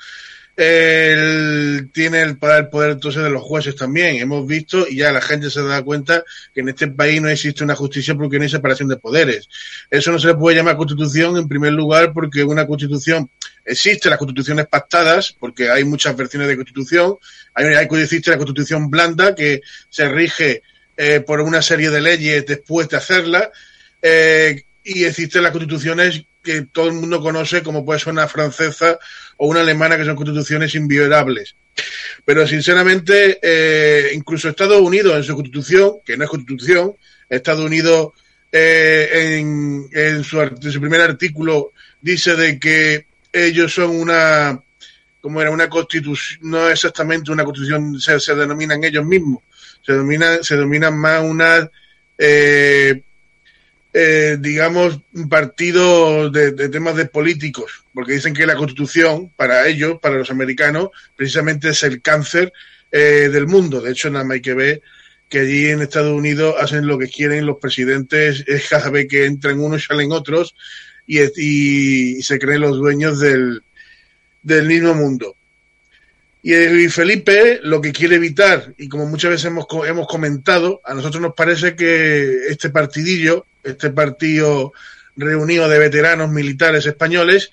Él 0.59 1.89
tiene 1.93 2.21
el 2.21 2.37
poder, 2.37 2.69
poder 2.69 2.91
entonces 2.91 3.23
de 3.23 3.31
los 3.31 3.45
jueces 3.45 3.77
también. 3.77 4.17
Hemos 4.17 4.45
visto 4.45 4.89
y 4.89 4.97
ya 4.97 5.13
la 5.13 5.21
gente 5.21 5.51
se 5.51 5.63
da 5.63 5.85
cuenta 5.85 6.25
que 6.53 6.63
en 6.63 6.71
este 6.71 6.89
país 6.89 7.23
no 7.23 7.29
existe 7.29 7.63
una 7.63 7.77
justicia 7.77 8.17
porque 8.17 8.39
no 8.39 8.43
hay 8.43 8.49
separación 8.49 8.89
de 8.89 8.97
poderes. 8.97 9.49
Eso 9.89 10.11
no 10.11 10.19
se 10.19 10.27
le 10.27 10.35
puede 10.35 10.57
llamar 10.57 10.77
constitución 10.77 11.37
en 11.37 11.47
primer 11.47 11.75
lugar 11.75 12.13
porque 12.13 12.43
una 12.43 12.67
constitución 12.67 13.31
existe 13.65 14.11
las 14.11 14.19
constituciones 14.19 14.67
pactadas 14.67 15.33
porque 15.39 15.71
hay 15.71 15.85
muchas 15.85 16.17
versiones 16.17 16.49
de 16.49 16.57
constitución. 16.57 17.15
Hay, 17.55 17.67
hay 17.67 17.87
existe 17.93 18.33
la 18.33 18.37
constitución 18.39 18.91
blanda 18.91 19.37
que 19.37 19.61
se 19.89 20.09
rige 20.09 20.63
eh, 20.97 21.21
por 21.21 21.41
una 21.41 21.63
serie 21.63 21.91
de 21.91 22.01
leyes 22.01 22.45
después 22.45 22.89
de 22.89 22.97
hacerla. 22.97 23.49
Eh, 24.03 24.65
y 24.83 25.05
existen 25.05 25.45
las 25.45 25.53
constituciones 25.53 26.25
que 26.49 26.63
todo 26.63 26.87
el 26.87 26.95
mundo 26.95 27.21
conoce, 27.21 27.63
como 27.63 27.85
puede 27.85 28.01
ser 28.01 28.11
una 28.11 28.27
francesa 28.27 28.99
o 29.37 29.49
una 29.49 29.61
alemana, 29.61 29.99
que 29.99 30.07
son 30.07 30.17
constituciones 30.17 30.75
inviolables. 30.75 31.55
Pero 32.25 32.47
sinceramente, 32.47 33.39
eh, 33.43 34.13
incluso 34.15 34.49
Estados 34.49 34.81
Unidos 34.81 35.15
en 35.15 35.25
su 35.25 35.35
constitución, 35.35 35.97
que 36.07 36.17
no 36.17 36.25
es 36.25 36.31
constitución, 36.31 36.95
Estados 37.29 37.67
Unidos 37.67 38.13
eh, 38.51 39.37
en, 39.39 39.91
en, 39.93 40.25
su, 40.25 40.39
primer 40.81 41.03
artículo 41.03 41.73
dice 42.01 42.35
de 42.35 42.59
que 42.59 43.05
ellos 43.31 43.75
son 43.75 43.91
una, 43.91 44.59
como 45.21 45.43
era 45.43 45.51
una 45.51 45.69
constitución, 45.69 46.41
no 46.51 46.71
exactamente 46.71 47.31
una 47.31 47.45
constitución, 47.45 48.01
se, 48.01 48.19
se 48.21 48.35
denominan 48.35 48.83
ellos 48.85 49.05
mismos, 49.05 49.43
se 49.85 49.93
denominan, 49.93 50.43
se 50.43 50.55
denominan 50.55 50.97
más 50.97 51.23
una 51.23 51.71
eh, 52.17 53.03
eh, 53.93 54.37
digamos, 54.39 55.01
un 55.15 55.29
partido 55.29 56.31
de, 56.31 56.53
de, 56.53 56.69
temas 56.69 56.97
de 56.97 57.07
políticos, 57.07 57.85
porque 57.95 58.13
dicen 58.13 58.35
que 58.35 58.47
la 58.47 58.57
constitución, 58.57 59.31
para 59.35 59.67
ellos, 59.67 59.99
para 60.01 60.17
los 60.17 60.31
americanos, 60.31 60.91
precisamente 61.17 61.71
es 61.71 61.83
el 61.83 62.03
cáncer 62.03 62.53
eh, 62.93 63.29
del 63.33 63.47
mundo. 63.47 63.81
De 63.81 63.93
hecho, 63.93 64.11
nada 64.11 64.25
más 64.25 64.37
hay 64.37 64.43
que 64.43 64.55
ver 64.55 64.83
que 65.29 65.41
allí 65.41 65.71
en 65.71 65.83
Estados 65.83 66.13
Unidos 66.13 66.55
hacen 66.59 66.87
lo 66.87 66.99
que 66.99 67.09
quieren 67.09 67.47
los 67.47 67.59
presidentes, 67.59 68.45
es 68.47 68.69
cada 68.69 68.91
vez 68.91 69.09
que 69.09 69.27
entran 69.27 69.61
unos 69.61 69.85
salen 69.85 70.13
otros 70.13 70.55
y, 71.07 71.21
y, 71.21 72.19
y 72.19 72.23
se 72.23 72.39
creen 72.39 72.63
los 72.63 72.79
dueños 72.79 73.21
del, 73.21 73.63
del 74.43 74.67
mismo 74.67 74.95
mundo. 74.95 75.37
Y 76.43 76.89
Felipe 76.89 77.61
lo 77.65 77.81
que 77.81 77.93
quiere 77.93 78.17
evitar, 78.17 78.73
y 78.79 78.89
como 78.89 79.07
muchas 79.07 79.33
veces 79.33 79.47
hemos, 79.47 79.67
hemos 79.87 80.07
comentado, 80.07 80.81
a 80.85 80.95
nosotros 80.95 81.21
nos 81.21 81.35
parece 81.35 81.75
que 81.75 82.47
este 82.49 82.71
partidillo, 82.71 83.45
este 83.65 83.91
partido 83.91 84.73
reunido 85.17 85.69
de 85.69 85.79
veteranos 85.81 86.31
militares 86.31 86.87
españoles, 86.87 87.51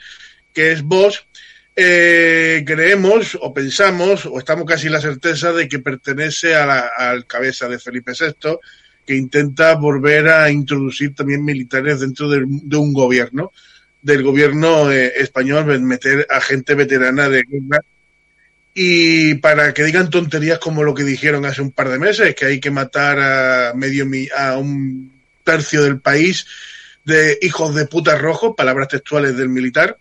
que 0.54 0.72
es 0.72 0.84
vos, 0.84 1.28
eh, 1.76 2.64
creemos 2.66 3.38
o 3.42 3.54
pensamos 3.54 4.28
o 4.28 4.38
estamos 4.38 4.66
casi 4.66 4.86
en 4.86 4.94
la 4.94 5.02
certeza 5.02 5.52
de 5.52 5.68
que 5.68 5.80
pertenece 5.80 6.56
a 6.56 6.66
la 6.66 6.90
al 6.96 7.26
cabeza 7.26 7.68
de 7.68 7.80
Felipe 7.80 8.14
VI, 8.18 8.60
que 9.06 9.16
intenta 9.16 9.74
volver 9.76 10.30
a 10.30 10.52
introducir 10.52 11.16
también 11.16 11.44
militares 11.44 12.00
dentro 12.00 12.30
de, 12.30 12.46
de 12.48 12.78
un 12.78 12.94
gobierno, 12.94 13.52
del 14.02 14.22
gobierno 14.22 14.92
eh, 14.92 15.12
español, 15.18 15.82
meter 15.82 16.28
a 16.30 16.40
gente 16.40 16.76
veterana 16.76 17.28
de 17.30 17.44
guerra 17.44 17.82
y 18.78 19.36
para 19.36 19.74
que 19.74 19.86
digan 19.86 20.10
tonterías 20.10 20.60
como 20.60 20.84
lo 20.84 20.94
que 20.94 21.06
dijeron 21.06 21.46
hace 21.46 21.62
un 21.62 21.72
par 21.72 21.88
de 21.88 21.98
meses, 21.98 22.36
que 22.36 22.46
hay 22.46 22.60
que 22.60 22.72
matar 22.72 23.18
a 23.20 23.74
medio 23.74 24.06
a 24.38 24.58
un 24.58 25.14
tercio 25.46 25.82
del 25.82 26.02
país 26.02 26.46
de 27.06 27.40
hijos 27.42 27.74
de 27.74 27.88
puta 27.88 28.18
rojos, 28.18 28.54
palabras 28.58 28.90
textuales 28.90 29.38
del 29.38 29.48
militar. 29.48 29.98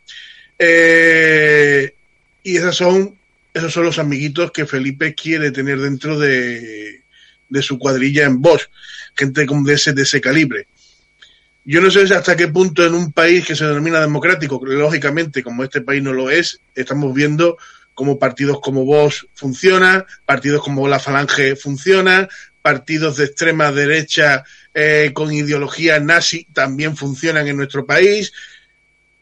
Eh, 0.58 1.94
y 2.42 2.56
esas 2.56 2.74
son, 2.74 3.16
esos 3.52 3.72
son 3.72 3.84
los 3.84 4.00
amiguitos 4.00 4.50
que 4.50 4.66
Felipe 4.66 5.14
quiere 5.14 5.52
tener 5.52 5.78
dentro 5.78 6.18
de, 6.18 7.02
de 7.48 7.62
su 7.62 7.78
cuadrilla 7.78 8.24
en 8.24 8.42
Bosch, 8.42 8.68
gente 9.14 9.46
de 9.46 9.72
ese, 9.72 9.92
de 9.92 10.02
ese 10.02 10.20
calibre. 10.20 10.66
Yo 11.64 11.80
no 11.80 11.92
sé 11.92 12.02
hasta 12.12 12.36
qué 12.36 12.48
punto 12.48 12.84
en 12.84 12.94
un 12.94 13.12
país 13.12 13.46
que 13.46 13.54
se 13.54 13.66
denomina 13.66 14.00
democrático, 14.00 14.60
lógicamente, 14.64 15.44
como 15.44 15.62
este 15.62 15.80
país 15.80 16.02
no 16.02 16.12
lo 16.12 16.28
es, 16.28 16.60
estamos 16.74 17.14
viendo 17.14 17.56
como 17.94 18.18
partidos 18.18 18.60
como 18.60 18.84
vos 18.84 19.26
funciona, 19.34 20.04
partidos 20.26 20.62
como 20.62 20.88
la 20.88 20.98
Falange 20.98 21.56
funciona, 21.56 22.28
partidos 22.60 23.16
de 23.16 23.26
extrema 23.26 23.72
derecha 23.72 24.44
eh, 24.72 25.12
con 25.14 25.32
ideología 25.32 26.00
nazi 26.00 26.46
también 26.52 26.96
funcionan 26.96 27.46
en 27.46 27.56
nuestro 27.56 27.86
país. 27.86 28.32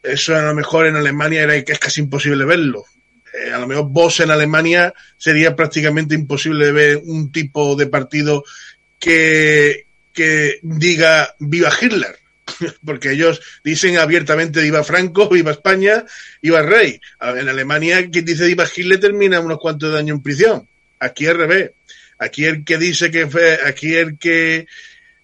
Eso 0.01 0.35
a 0.35 0.41
lo 0.41 0.53
mejor 0.53 0.87
en 0.87 0.95
Alemania 0.95 1.43
era, 1.43 1.55
es 1.55 1.79
casi 1.79 2.01
imposible 2.01 2.45
verlo. 2.45 2.85
Eh, 3.33 3.51
a 3.51 3.59
lo 3.59 3.67
mejor 3.67 3.85
vos 3.89 4.19
en 4.19 4.31
Alemania 4.31 4.93
sería 5.17 5.55
prácticamente 5.55 6.15
imposible 6.15 6.71
ver 6.71 7.01
un 7.05 7.31
tipo 7.31 7.75
de 7.75 7.87
partido 7.87 8.43
que, 8.99 9.85
que 10.11 10.59
diga 10.61 11.35
viva 11.39 11.71
Hitler 11.79 12.22
porque 12.85 13.11
ellos 13.11 13.41
dicen 13.63 13.97
abiertamente 13.97 14.61
viva 14.61 14.83
Franco, 14.83 15.29
viva 15.29 15.51
España, 15.51 16.05
viva 16.41 16.61
Rey. 16.61 16.99
En 17.21 17.49
Alemania, 17.49 18.09
quien 18.09 18.25
dice 18.25 18.47
viva 18.47 18.65
Hitler 18.73 18.99
termina 18.99 19.39
unos 19.39 19.59
cuantos 19.59 19.95
años 19.95 20.17
en 20.17 20.23
prisión. 20.23 20.67
Aquí 20.99 21.27
al 21.27 21.37
revés. 21.37 21.71
Aquí 22.19 22.45
el 22.45 22.63
que 22.63 22.77
dice 22.77 23.11
que 23.11 23.27
fue, 23.27 23.59
aquí 23.65 23.95
el 23.95 24.17
que 24.17 24.67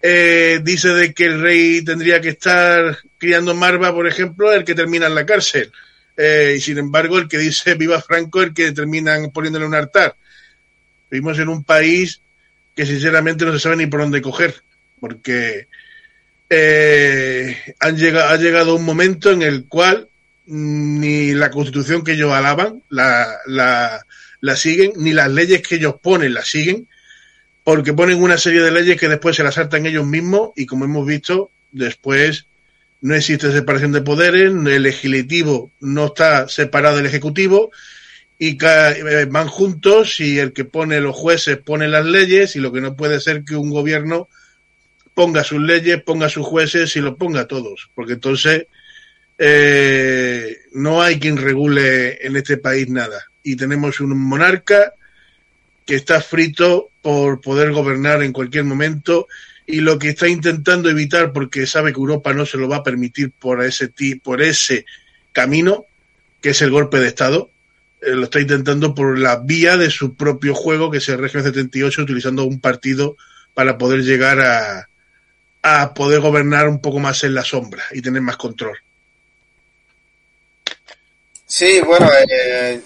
eh, 0.02 0.60
dice 0.62 0.88
de 0.88 1.14
que 1.14 1.26
el 1.26 1.40
rey 1.40 1.84
tendría 1.84 2.20
que 2.20 2.30
estar 2.30 2.98
criando 3.18 3.54
marva, 3.54 3.94
por 3.94 4.06
ejemplo, 4.06 4.52
el 4.52 4.64
que 4.64 4.74
termina 4.74 5.06
en 5.06 5.14
la 5.14 5.26
cárcel. 5.26 5.70
Eh, 6.16 6.54
y 6.56 6.60
sin 6.60 6.78
embargo, 6.78 7.18
el 7.18 7.28
que 7.28 7.38
dice 7.38 7.74
viva 7.76 8.00
Franco, 8.00 8.42
el 8.42 8.52
que 8.52 8.72
terminan 8.72 9.30
poniéndole 9.30 9.66
un 9.66 9.74
altar. 9.74 10.14
Vivimos 11.10 11.38
en 11.38 11.48
un 11.48 11.64
país 11.64 12.20
que 12.74 12.86
sinceramente 12.86 13.44
no 13.44 13.52
se 13.52 13.60
sabe 13.60 13.76
ni 13.76 13.86
por 13.86 14.00
dónde 14.00 14.22
coger, 14.22 14.54
porque 15.00 15.66
eh, 16.50 17.56
han 17.78 17.96
llegado, 17.96 18.28
ha 18.28 18.36
llegado 18.36 18.74
un 18.74 18.84
momento 18.84 19.30
en 19.30 19.42
el 19.42 19.66
cual 19.66 20.08
ni 20.46 21.32
la 21.32 21.50
constitución 21.50 22.02
que 22.02 22.12
ellos 22.12 22.32
alaban 22.32 22.82
la, 22.88 23.36
la, 23.46 24.04
la 24.40 24.56
siguen, 24.56 24.92
ni 24.96 25.12
las 25.12 25.30
leyes 25.30 25.62
que 25.62 25.76
ellos 25.76 25.94
ponen 26.02 26.34
las 26.34 26.48
siguen, 26.48 26.88
porque 27.62 27.92
ponen 27.92 28.20
una 28.20 28.36
serie 28.36 28.62
de 28.62 28.72
leyes 28.72 28.98
que 28.98 29.08
después 29.08 29.36
se 29.36 29.44
las 29.44 29.54
saltan 29.54 29.86
ellos 29.86 30.04
mismos 30.04 30.50
y 30.56 30.66
como 30.66 30.84
hemos 30.84 31.06
visto, 31.06 31.52
después 31.70 32.46
no 33.00 33.14
existe 33.14 33.52
separación 33.52 33.92
de 33.92 34.02
poderes, 34.02 34.50
el 34.50 34.82
legislativo 34.82 35.70
no 35.80 36.06
está 36.06 36.48
separado 36.48 36.96
del 36.96 37.06
ejecutivo 37.06 37.70
y 38.38 38.58
eh, 38.60 39.26
van 39.30 39.46
juntos 39.46 40.18
y 40.18 40.38
el 40.38 40.52
que 40.52 40.64
pone 40.64 41.00
los 41.00 41.14
jueces 41.14 41.58
pone 41.58 41.88
las 41.88 42.06
leyes 42.06 42.56
y 42.56 42.58
lo 42.58 42.72
que 42.72 42.80
no 42.80 42.96
puede 42.96 43.20
ser 43.20 43.44
que 43.44 43.54
un 43.54 43.70
gobierno 43.70 44.28
ponga 45.14 45.44
sus 45.44 45.60
leyes, 45.60 46.02
ponga 46.02 46.28
sus 46.28 46.46
jueces 46.46 46.94
y 46.96 47.00
los 47.00 47.16
ponga 47.16 47.46
todos, 47.46 47.90
porque 47.94 48.14
entonces 48.14 48.66
eh, 49.38 50.58
no 50.72 51.02
hay 51.02 51.18
quien 51.18 51.36
regule 51.36 52.26
en 52.26 52.36
este 52.36 52.56
país 52.56 52.88
nada. 52.88 53.24
Y 53.42 53.56
tenemos 53.56 54.00
un 54.00 54.18
monarca 54.18 54.92
que 55.86 55.94
está 55.94 56.20
frito 56.20 56.90
por 57.02 57.40
poder 57.40 57.72
gobernar 57.72 58.22
en 58.22 58.32
cualquier 58.32 58.64
momento 58.64 59.26
y 59.66 59.80
lo 59.80 59.98
que 59.98 60.10
está 60.10 60.28
intentando 60.28 60.90
evitar, 60.90 61.32
porque 61.32 61.66
sabe 61.66 61.92
que 61.92 61.98
Europa 61.98 62.34
no 62.34 62.44
se 62.44 62.58
lo 62.58 62.68
va 62.68 62.76
a 62.76 62.82
permitir 62.82 63.30
por 63.30 63.62
ese, 63.62 63.90
por 64.22 64.42
ese 64.42 64.84
camino, 65.32 65.86
que 66.42 66.50
es 66.50 66.60
el 66.62 66.70
golpe 66.70 66.98
de 66.98 67.08
Estado, 67.08 67.50
eh, 68.02 68.10
lo 68.10 68.24
está 68.24 68.40
intentando 68.40 68.94
por 68.94 69.18
la 69.18 69.36
vía 69.36 69.76
de 69.76 69.90
su 69.90 70.16
propio 70.16 70.54
juego, 70.54 70.90
que 70.90 70.98
es 70.98 71.08
el 71.08 71.18
régimen 71.18 71.44
78, 71.44 72.02
utilizando 72.02 72.44
un 72.44 72.60
partido 72.60 73.16
para 73.54 73.78
poder 73.78 74.02
llegar 74.02 74.40
a, 74.40 74.89
a 75.62 75.92
poder 75.92 76.20
gobernar 76.20 76.68
un 76.68 76.80
poco 76.80 76.98
más 76.98 77.22
en 77.24 77.34
la 77.34 77.44
sombra 77.44 77.84
y 77.92 78.00
tener 78.00 78.22
más 78.22 78.36
control. 78.36 78.78
Sí, 81.46 81.80
bueno, 81.80 82.08
eh, 82.28 82.80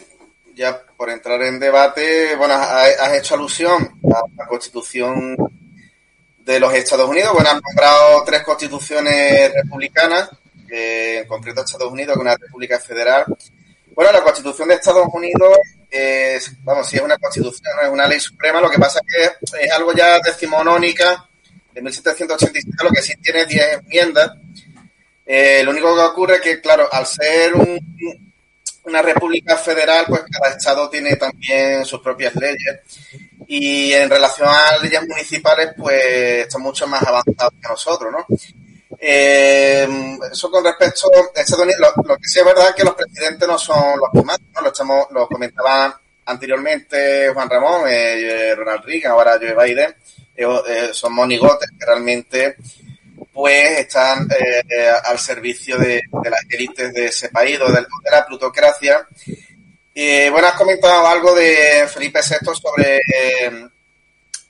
ya 0.55 0.81
por 0.97 1.11
entrar 1.11 1.43
en 1.43 1.61
debate, 1.61 2.35
bueno, 2.37 2.55
has 2.55 3.13
hecho 3.13 3.35
alusión 3.35 4.01
a 4.05 4.23
la 4.37 4.47
constitución 4.47 5.37
de 6.39 6.61
los 6.61 6.73
Estados 6.73 7.09
Unidos. 7.09 7.35
Bueno, 7.35 7.51
han 7.51 7.61
nombrado 7.61 8.25
tres 8.25 8.43
constituciones 8.43 9.53
republicanas, 9.55 10.31
eh, 10.71 11.19
en 11.23 11.29
concreto 11.29 11.61
Estados 11.61 11.93
Unidos, 11.93 12.15
que 12.17 12.23
una 12.23 12.37
república 12.37 12.81
federal. 12.81 13.25
Bueno, 13.95 14.11
la 14.13 14.23
constitución 14.23 14.69
de 14.69 14.75
Estados 14.75 15.07
Unidos 15.13 15.59
vamos, 16.63 16.89
si 16.89 16.97
es 16.97 17.03
una 17.03 17.17
constitución, 17.19 17.73
es 17.83 17.89
una 17.89 18.09
ley 18.09 18.19
suprema, 18.19 18.61
lo 18.61 18.71
que 18.71 18.79
pasa 18.79 19.01
es 19.07 19.39
que 19.49 19.65
es 19.65 19.71
algo 19.71 19.93
ya 19.93 20.19
decimonónica 20.21 21.29
de 21.75 21.83
1787, 21.83 22.71
lo 22.83 22.91
que 22.91 23.03
sí 23.03 23.13
tiene 23.21 23.45
10 23.45 23.81
enmiendas. 23.81 24.31
Eh, 25.27 25.63
lo 25.65 25.73
único 25.73 25.95
que 25.95 26.03
ocurre 26.03 26.35
es 26.37 26.41
que, 26.41 26.61
claro, 26.61 26.89
al 26.91 27.07
ser 27.07 27.53
una 28.85 29.03
república 29.03 29.57
federal, 29.57 30.05
pues 30.09 30.23
cada 30.31 30.55
estado 30.55 30.89
tiene 30.89 31.17
también 31.17 31.85
sus 31.85 32.01
propias 32.01 32.35
leyes. 32.37 32.81
Y 33.47 33.93
en 33.93 34.09
relación 34.09 34.49
a 34.49 34.79
leyes 34.79 35.07
municipales, 35.07 35.71
pues 35.77 36.03
están 36.45 36.63
mucho 36.63 36.87
más 36.87 37.03
avanzados 37.03 37.55
que 37.61 37.69
nosotros, 37.69 38.13
¿no? 38.13 38.27
Eh, 38.99 39.87
eso 40.33 40.51
con 40.51 40.65
respecto 40.65 41.09
a 41.13 41.19
lo, 41.19 42.17
que 42.17 42.29
sí 42.29 42.39
es 42.39 42.45
verdad 42.45 42.69
es 42.69 42.75
que 42.75 42.85
los 42.85 42.95
presidentes 42.95 43.47
no 43.47 43.59
son 43.59 43.99
los 43.99 44.11
que 44.13 44.27
¿no? 44.27 44.61
Lo, 44.63 44.69
estamos, 44.69 45.07
lo 45.11 45.27
comentaba 45.27 46.01
anteriormente 46.27 47.31
Juan 47.35 47.51
Ramón, 47.51 47.83
eh, 47.89 48.55
Ronald 48.55 48.85
Reagan, 48.85 49.13
ahora 49.13 49.39
Joe 49.39 49.55
Biden, 49.55 49.95
son 50.93 51.13
monigotes 51.13 51.71
que 51.79 51.87
realmente 51.87 52.57
pues 53.33 53.81
están 53.81 54.29
eh, 54.31 54.91
al 55.05 55.19
servicio 55.19 55.77
de, 55.77 56.03
las 56.25 56.45
élites 56.49 56.95
de 56.95 57.07
ese 57.07 57.29
país 57.31 57.59
o 57.61 57.71
de, 57.71 57.85
la 58.11 58.25
plutocracia. 58.27 59.07
Y 59.93 60.29
bueno, 60.29 60.49
has 60.49 60.55
comentado 60.55 61.07
algo 61.07 61.35
de 61.35 61.87
Felipe 61.93 62.21
VI 62.21 62.55
sobre, 62.55 63.01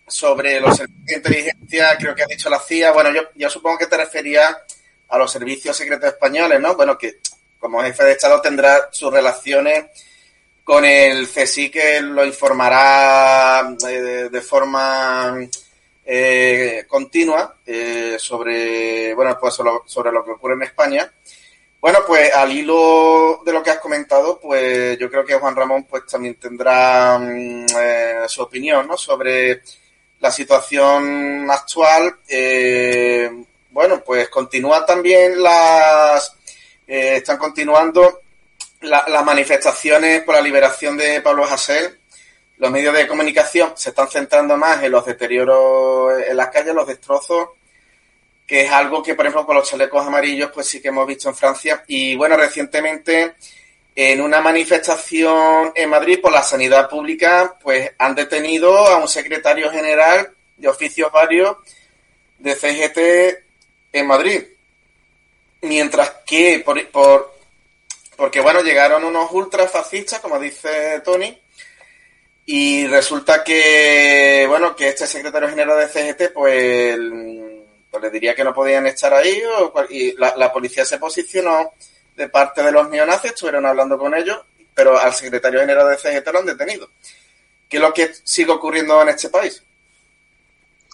sobre 0.07 0.61
los 0.61 0.77
servicios 0.77 1.07
de 1.07 1.15
inteligencia, 1.17 1.97
creo 1.99 2.15
que 2.15 2.23
has 2.23 2.29
dicho 2.29 2.51
la 2.51 2.61
CIA. 2.61 2.93
Bueno, 2.93 3.13
yo, 3.13 3.23
yo 3.35 3.49
supongo 3.51 3.79
que 3.79 3.87
te 3.87 3.97
referías 3.97 4.55
a 5.09 5.19
los 5.19 5.31
servicios 5.31 5.77
secretos 5.77 6.11
españoles, 6.11 6.61
¿no? 6.61 6.75
Bueno, 6.77 6.99
que 6.99 7.19
como 7.59 7.83
jefe 7.83 8.05
de 8.05 8.13
Estado 8.13 8.41
tendrá 8.43 8.89
sus 8.91 9.13
relaciones 9.13 9.85
con 10.63 10.85
el 10.85 11.29
CSI 11.29 11.71
que 11.71 12.01
lo 12.01 12.25
informará 12.25 13.75
eh, 13.89 14.29
de 14.31 14.41
forma 14.41 15.39
eh, 16.07 16.85
continua 16.87 17.57
eh, 17.65 18.17
sobre, 18.19 19.15
bueno, 19.15 19.37
pues 19.41 19.55
sobre, 19.55 20.13
lo 20.13 20.25
que 20.25 20.33
ocurre 20.33 20.55
en 20.55 20.63
España. 20.63 21.13
Bueno, 21.81 22.01
pues 22.07 22.33
al 22.35 22.53
hilo 22.53 23.43
de 23.45 23.53
lo 23.53 23.63
que 23.63 23.71
has 23.71 23.79
comentado, 23.79 24.39
pues 24.41 24.99
yo 24.99 25.11
creo 25.11 25.25
que 25.25 25.35
Juan 25.35 25.57
Ramón 25.57 25.85
pues 25.85 26.07
también 26.07 26.35
tendrá 26.37 27.19
mm, 27.19 27.67
eh, 27.79 28.25
su 28.27 28.43
opinión, 28.43 28.87
¿no? 28.87 28.97
Sobre 28.97 29.63
la 30.21 30.31
situación 30.31 31.51
actual. 31.51 32.17
bueno, 33.71 34.03
pues 34.05 34.29
continúan 34.29 34.87
también 34.87 35.43
las, 35.43 36.37
están 36.87 37.39
continuando 37.39 38.21
las 38.81 39.25
manifestaciones 39.25 40.23
por 40.23 40.35
la 40.35 40.43
liberación 40.43 40.97
de 40.97 41.21
Pablo 41.23 41.45
Hasél 41.45 41.99
los 42.59 42.71
medios 42.71 42.95
de 42.95 43.07
comunicación 43.07 43.73
se 43.77 43.91
están 43.91 44.09
centrando 44.09 44.57
más 44.57 44.83
en 44.83 44.93
los 44.93 45.05
deterioros 45.05 46.13
en 46.27 46.37
las 46.37 46.49
calles, 46.49 46.75
los 46.75 46.87
destrozos, 46.87 47.51
que 48.47 48.63
es 48.63 48.71
algo 48.71 49.03
que, 49.03 49.15
por 49.15 49.27
ejemplo, 49.27 49.47
con 49.47 49.57
los 49.57 49.69
chalecos 49.69 50.07
amarillos, 50.07 50.51
pues 50.53 50.67
sí 50.67 50.81
que 50.81 50.89
hemos 50.89 51.07
visto 51.07 51.29
en 51.29 51.35
Francia. 51.35 51.85
Y 51.89 52.15
bueno, 52.15 52.37
recientemente, 52.37 53.35
en 53.95 54.21
una 54.21 54.41
manifestación 54.41 55.73
en 55.75 55.91
Madrid 55.91 56.21
por 56.21 56.33
la 56.33 56.43
sanidad 56.43 56.89
pública, 56.89 57.57
pues 57.63 57.93
han 57.99 58.15
detenido 58.15 58.77
a 58.77 58.99
un 58.99 59.09
secretario 59.09 59.71
general 59.71 60.31
de 60.57 60.69
oficios 60.69 61.11
varios 61.11 61.57
de 62.39 62.55
CGT 62.55 63.45
en 63.93 64.07
Madrid. 64.07 64.45
Mientras 65.63 66.11
que, 66.27 66.63
por, 66.65 66.87
por 66.89 67.35
porque 68.17 68.41
bueno, 68.41 68.63
llegaron 68.63 69.05
unos 69.05 69.31
ultrafascistas, 69.33 70.21
como 70.21 70.39
dice 70.39 71.01
Tony, 71.05 71.37
y 72.47 72.87
resulta 72.87 73.43
que, 73.43 74.45
bueno, 74.49 74.77
que 74.77 74.89
este 74.89 75.07
secretario 75.07 75.49
general 75.49 75.79
de 75.79 75.89
CGT, 75.89 76.33
pues, 76.33 76.99
pues 77.91 78.03
le 78.03 78.11
diría 78.11 78.35
que 78.35 78.45
no 78.45 78.53
podían 78.53 78.87
estar 78.87 79.15
ahí, 79.15 79.43
y 79.91 80.13
la, 80.17 80.53
policía 80.53 80.85
se 80.85 80.99
posicionó 80.99 81.73
de 82.15 82.29
parte 82.29 82.63
de 82.63 82.73
los 82.73 82.89
neonazis, 82.91 83.31
estuvieron 83.31 83.65
hablando 83.65 83.97
con 83.97 84.15
ellos, 84.15 84.39
pero 84.75 84.99
al 84.99 85.15
secretario 85.15 85.61
general 85.61 85.89
de 85.89 85.97
CGT 85.97 86.33
lo 86.33 86.39
han 86.41 86.47
detenido. 86.47 86.91
¿Qué 87.69 87.79
es 87.79 87.83
lo 87.83 87.95
que 87.95 88.11
sigue 88.23 88.51
ocurriendo 88.51 89.01
en 89.03 89.09
este 89.09 89.31
país? 89.31 89.63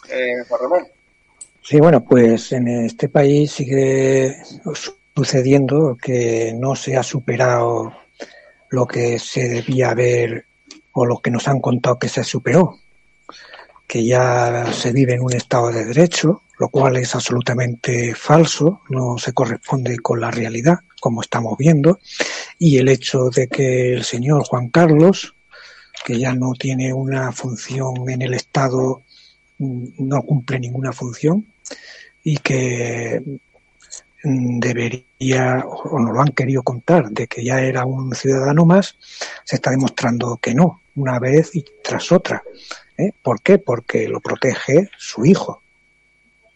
Eh, 0.08 0.44
Juan 0.48 0.60
Ramón. 0.60 0.88
Sí, 1.62 1.78
bueno, 1.78 2.02
pues 2.02 2.52
en 2.52 2.68
este 2.86 3.08
país 3.08 3.52
sigue 3.52 4.36
sucediendo 5.14 5.96
que 6.00 6.52
no 6.54 6.74
se 6.74 6.96
ha 6.96 7.02
superado 7.02 7.92
lo 8.70 8.86
que 8.86 9.18
se 9.18 9.48
debía 9.48 9.90
haber 9.90 10.46
o 10.92 11.06
lo 11.06 11.18
que 11.18 11.30
nos 11.30 11.48
han 11.48 11.60
contado 11.60 11.98
que 11.98 12.08
se 12.08 12.24
superó, 12.24 12.78
que 13.86 14.04
ya 14.04 14.72
se 14.72 14.92
vive 14.92 15.14
en 15.14 15.22
un 15.22 15.32
Estado 15.32 15.70
de 15.70 15.84
Derecho, 15.84 16.42
lo 16.58 16.68
cual 16.68 16.96
es 16.96 17.14
absolutamente 17.14 18.14
falso, 18.14 18.82
no 18.90 19.16
se 19.18 19.32
corresponde 19.32 19.98
con 19.98 20.20
la 20.20 20.30
realidad, 20.30 20.80
como 21.00 21.22
estamos 21.22 21.56
viendo, 21.56 21.98
y 22.58 22.76
el 22.76 22.88
hecho 22.88 23.30
de 23.30 23.48
que 23.48 23.94
el 23.94 24.04
señor 24.04 24.44
Juan 24.44 24.68
Carlos, 24.68 25.34
que 26.04 26.18
ya 26.18 26.34
no 26.34 26.52
tiene 26.52 26.92
una 26.92 27.32
función 27.32 28.08
en 28.08 28.22
el 28.22 28.34
Estado, 28.34 29.02
no 29.58 30.22
cumple 30.22 30.60
ninguna 30.60 30.92
función, 30.92 31.46
y 32.22 32.36
que 32.36 33.22
debería, 34.22 35.02
o 35.20 35.98
nos 35.98 36.14
lo 36.14 36.20
han 36.20 36.32
querido 36.32 36.62
contar, 36.62 37.10
de 37.10 37.26
que 37.26 37.44
ya 37.44 37.60
era 37.60 37.84
un 37.84 38.14
ciudadano 38.14 38.64
más, 38.64 38.96
se 39.44 39.56
está 39.56 39.70
demostrando 39.70 40.38
que 40.38 40.54
no, 40.54 40.80
una 40.96 41.18
vez 41.18 41.54
y 41.54 41.64
tras 41.82 42.10
otra. 42.10 42.42
¿eh? 42.96 43.12
¿Por 43.22 43.42
qué? 43.42 43.58
Porque 43.58 44.08
lo 44.08 44.20
protege 44.20 44.90
su 44.96 45.24
hijo. 45.24 45.62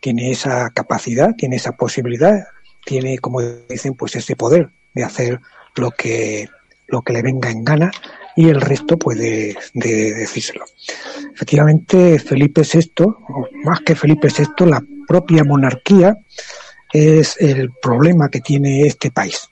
Tiene 0.00 0.30
esa 0.30 0.70
capacidad, 0.70 1.34
tiene 1.36 1.56
esa 1.56 1.72
posibilidad, 1.72 2.46
tiene, 2.84 3.18
como 3.18 3.42
dicen, 3.42 3.94
pues 3.94 4.16
ese 4.16 4.36
poder 4.36 4.70
de 4.94 5.04
hacer 5.04 5.40
lo 5.76 5.90
que, 5.90 6.48
lo 6.86 7.02
que 7.02 7.12
le 7.12 7.22
venga 7.22 7.50
en 7.50 7.64
gana 7.64 7.90
y 8.36 8.48
el 8.48 8.60
resto 8.60 8.98
puede 8.98 9.56
de 9.74 10.14
decírselo. 10.14 10.64
Efectivamente, 11.34 12.18
Felipe 12.18 12.62
VI, 12.62 13.04
o 13.04 13.48
más 13.64 13.80
que 13.80 13.94
Felipe 13.94 14.28
VI, 14.28 14.66
la 14.66 14.82
propia 15.06 15.44
monarquía 15.44 16.16
es 16.94 17.36
el 17.40 17.72
problema 17.72 18.28
que 18.28 18.40
tiene 18.40 18.86
este 18.86 19.10
país. 19.10 19.50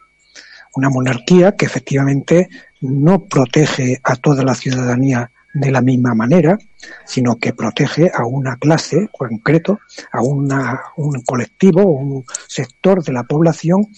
Una 0.76 0.88
monarquía 0.88 1.56
que 1.56 1.66
efectivamente 1.66 2.48
no 2.80 3.24
protege 3.24 4.00
a 4.04 4.14
toda 4.14 4.44
la 4.44 4.54
ciudadanía 4.54 5.30
de 5.52 5.70
la 5.70 5.82
misma 5.82 6.14
manera, 6.14 6.56
sino 7.04 7.36
que 7.36 7.52
protege 7.52 8.10
a 8.14 8.24
una 8.24 8.56
clase 8.56 9.10
concreto, 9.12 9.80
a 10.12 10.22
una, 10.22 10.80
un 10.96 11.20
colectivo, 11.22 11.82
un 11.82 12.24
sector 12.46 13.02
de 13.02 13.12
la 13.12 13.24
población, 13.24 13.88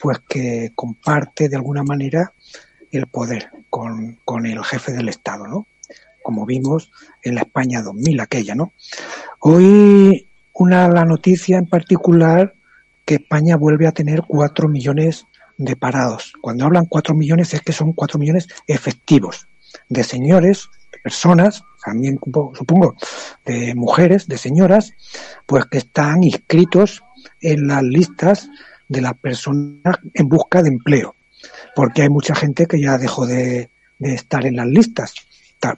pues 0.00 0.18
que 0.26 0.72
comparte 0.74 1.48
de 1.50 1.56
alguna 1.56 1.84
manera 1.84 2.32
el 2.90 3.06
poder 3.06 3.50
con, 3.68 4.18
con 4.24 4.46
el 4.46 4.64
jefe 4.64 4.92
del 4.92 5.10
Estado, 5.10 5.46
¿no? 5.46 5.66
Como 6.22 6.46
vimos 6.46 6.90
en 7.22 7.36
la 7.36 7.42
España 7.42 7.82
2000, 7.82 8.20
aquella, 8.20 8.54
¿no? 8.54 8.72
Hoy 9.40 10.26
una 10.54 10.88
la 10.88 11.04
noticia 11.04 11.58
en 11.58 11.66
particular 11.66 12.55
que 13.06 13.14
España 13.14 13.56
vuelve 13.56 13.86
a 13.86 13.92
tener 13.92 14.24
cuatro 14.26 14.68
millones 14.68 15.26
de 15.56 15.76
parados. 15.76 16.34
Cuando 16.42 16.66
hablan 16.66 16.84
cuatro 16.86 17.14
millones 17.14 17.54
es 17.54 17.62
que 17.62 17.72
son 17.72 17.94
cuatro 17.94 18.18
millones 18.18 18.48
efectivos 18.66 19.46
de 19.88 20.04
señores, 20.04 20.68
de 20.92 20.98
personas, 20.98 21.62
también 21.84 22.18
supongo 22.22 22.96
de 23.44 23.74
mujeres, 23.74 24.26
de 24.26 24.36
señoras, 24.36 24.92
pues 25.46 25.64
que 25.66 25.78
están 25.78 26.24
inscritos 26.24 27.02
en 27.40 27.68
las 27.68 27.82
listas 27.82 28.50
de 28.88 29.00
las 29.00 29.14
personas 29.14 29.96
en 30.12 30.28
busca 30.28 30.62
de 30.62 30.68
empleo. 30.68 31.14
Porque 31.74 32.02
hay 32.02 32.08
mucha 32.08 32.34
gente 32.34 32.66
que 32.66 32.80
ya 32.80 32.98
dejó 32.98 33.26
de, 33.26 33.70
de 33.98 34.14
estar 34.14 34.44
en 34.46 34.56
las 34.56 34.66
listas, 34.66 35.14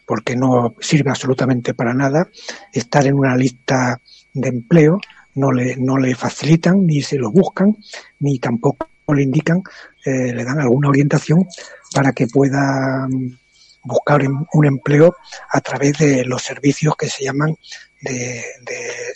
porque 0.07 0.35
no 0.35 0.75
sirve 0.81 1.11
absolutamente 1.11 1.75
para 1.75 1.95
nada 1.95 2.29
estar 2.73 3.07
en 3.07 3.15
una 3.15 3.37
lista 3.37 4.01
de 4.35 4.49
empleo 4.49 5.01
no 5.39 5.53
le, 5.53 5.77
no 5.77 5.97
le 5.97 6.15
facilitan, 6.15 6.87
ni 6.87 7.03
se 7.03 7.17
lo 7.17 7.31
buscan, 7.31 7.77
ni 8.21 8.39
tampoco 8.39 8.89
le 9.15 9.23
indican, 9.23 9.63
eh, 10.05 10.33
le 10.35 10.45
dan 10.45 10.61
alguna 10.61 10.89
orientación 10.89 11.47
para 11.95 12.13
que 12.13 12.27
pueda 12.27 13.07
mm, 13.09 13.39
buscar 13.85 14.23
un 14.53 14.67
empleo 14.67 15.17
a 15.51 15.61
través 15.61 15.99
de 15.99 16.25
los 16.25 16.43
servicios 16.43 16.97
que 16.97 17.09
se 17.09 17.25
llaman 17.25 17.57
de, 18.03 18.45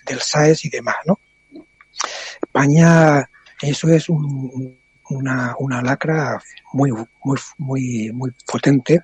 del 0.06 0.20
SAES 0.20 0.64
y 0.64 0.70
demás, 0.70 0.96
¿no? 1.06 1.20
España, 2.42 3.28
eso 3.60 3.88
es 3.88 4.08
una, 4.08 5.54
una 5.58 5.82
lacra 5.82 6.40
muy, 6.72 6.90
muy, 6.90 7.38
muy, 7.58 8.10
muy 8.12 8.30
potente 8.46 9.00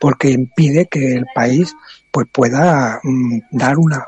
porque 0.00 0.30
impide 0.30 0.86
que 0.86 1.14
el 1.14 1.26
país 1.34 1.74
pues 2.10 2.26
pueda 2.32 3.00
mm, 3.02 3.40
dar 3.50 3.78
una, 3.78 4.04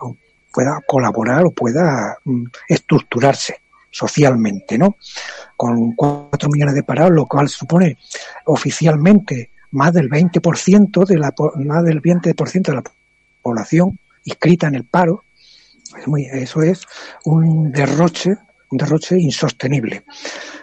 pueda 0.57 0.81
colaborar 0.87 1.45
o 1.45 1.51
pueda 1.51 2.17
mm, 2.25 2.45
estructurarse 2.67 3.61
socialmente, 3.91 4.79
¿no? 4.79 4.97
Con 5.55 5.93
cuatro 5.93 6.49
millones 6.49 6.75
de 6.75 6.83
parados, 6.83 7.13
lo 7.13 7.27
cual 7.27 7.51
supone 7.51 7.99
oficialmente 8.47 9.51
más 9.73 9.93
del 9.93 10.09
20% 10.09 11.05
de 11.05 11.19
la 11.19 11.35
más 11.57 11.85
del 11.85 12.01
20% 12.01 12.63
de 12.63 12.75
la 12.75 12.83
población 13.43 13.99
inscrita 14.25 14.67
en 14.69 14.77
el 14.77 14.85
paro. 14.85 15.25
eso 16.33 16.63
es 16.63 16.81
un 17.27 17.71
derroche, 17.71 18.39
un 18.71 18.79
derroche 18.79 19.19
insostenible. 19.19 20.05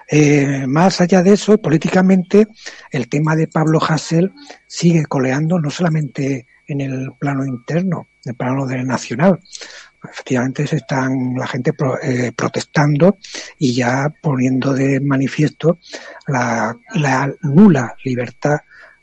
Eh, 0.09 0.65
más 0.67 1.01
allá 1.01 1.21
de 1.21 1.33
eso, 1.33 1.59
políticamente, 1.59 2.47
el 2.89 3.07
tema 3.09 3.35
de 3.35 3.47
Pablo 3.47 3.79
Hassel 3.79 4.33
sigue 4.65 5.05
coleando 5.05 5.59
no 5.59 5.69
solamente 5.69 6.47
en 6.65 6.81
el 6.81 7.11
plano 7.19 7.45
interno, 7.45 8.07
el 8.25 8.35
plano 8.35 8.65
del 8.65 8.85
nacional. 8.85 9.39
Efectivamente, 10.11 10.67
se 10.67 10.77
están 10.77 11.33
la 11.35 11.47
gente 11.47 11.73
eh, 12.01 12.31
protestando 12.35 13.17
y 13.57 13.73
ya 13.73 14.13
poniendo 14.21 14.73
de 14.73 14.99
manifiesto 14.99 15.79
la, 16.27 16.75
nula 17.41 17.95
libertad 18.03 18.57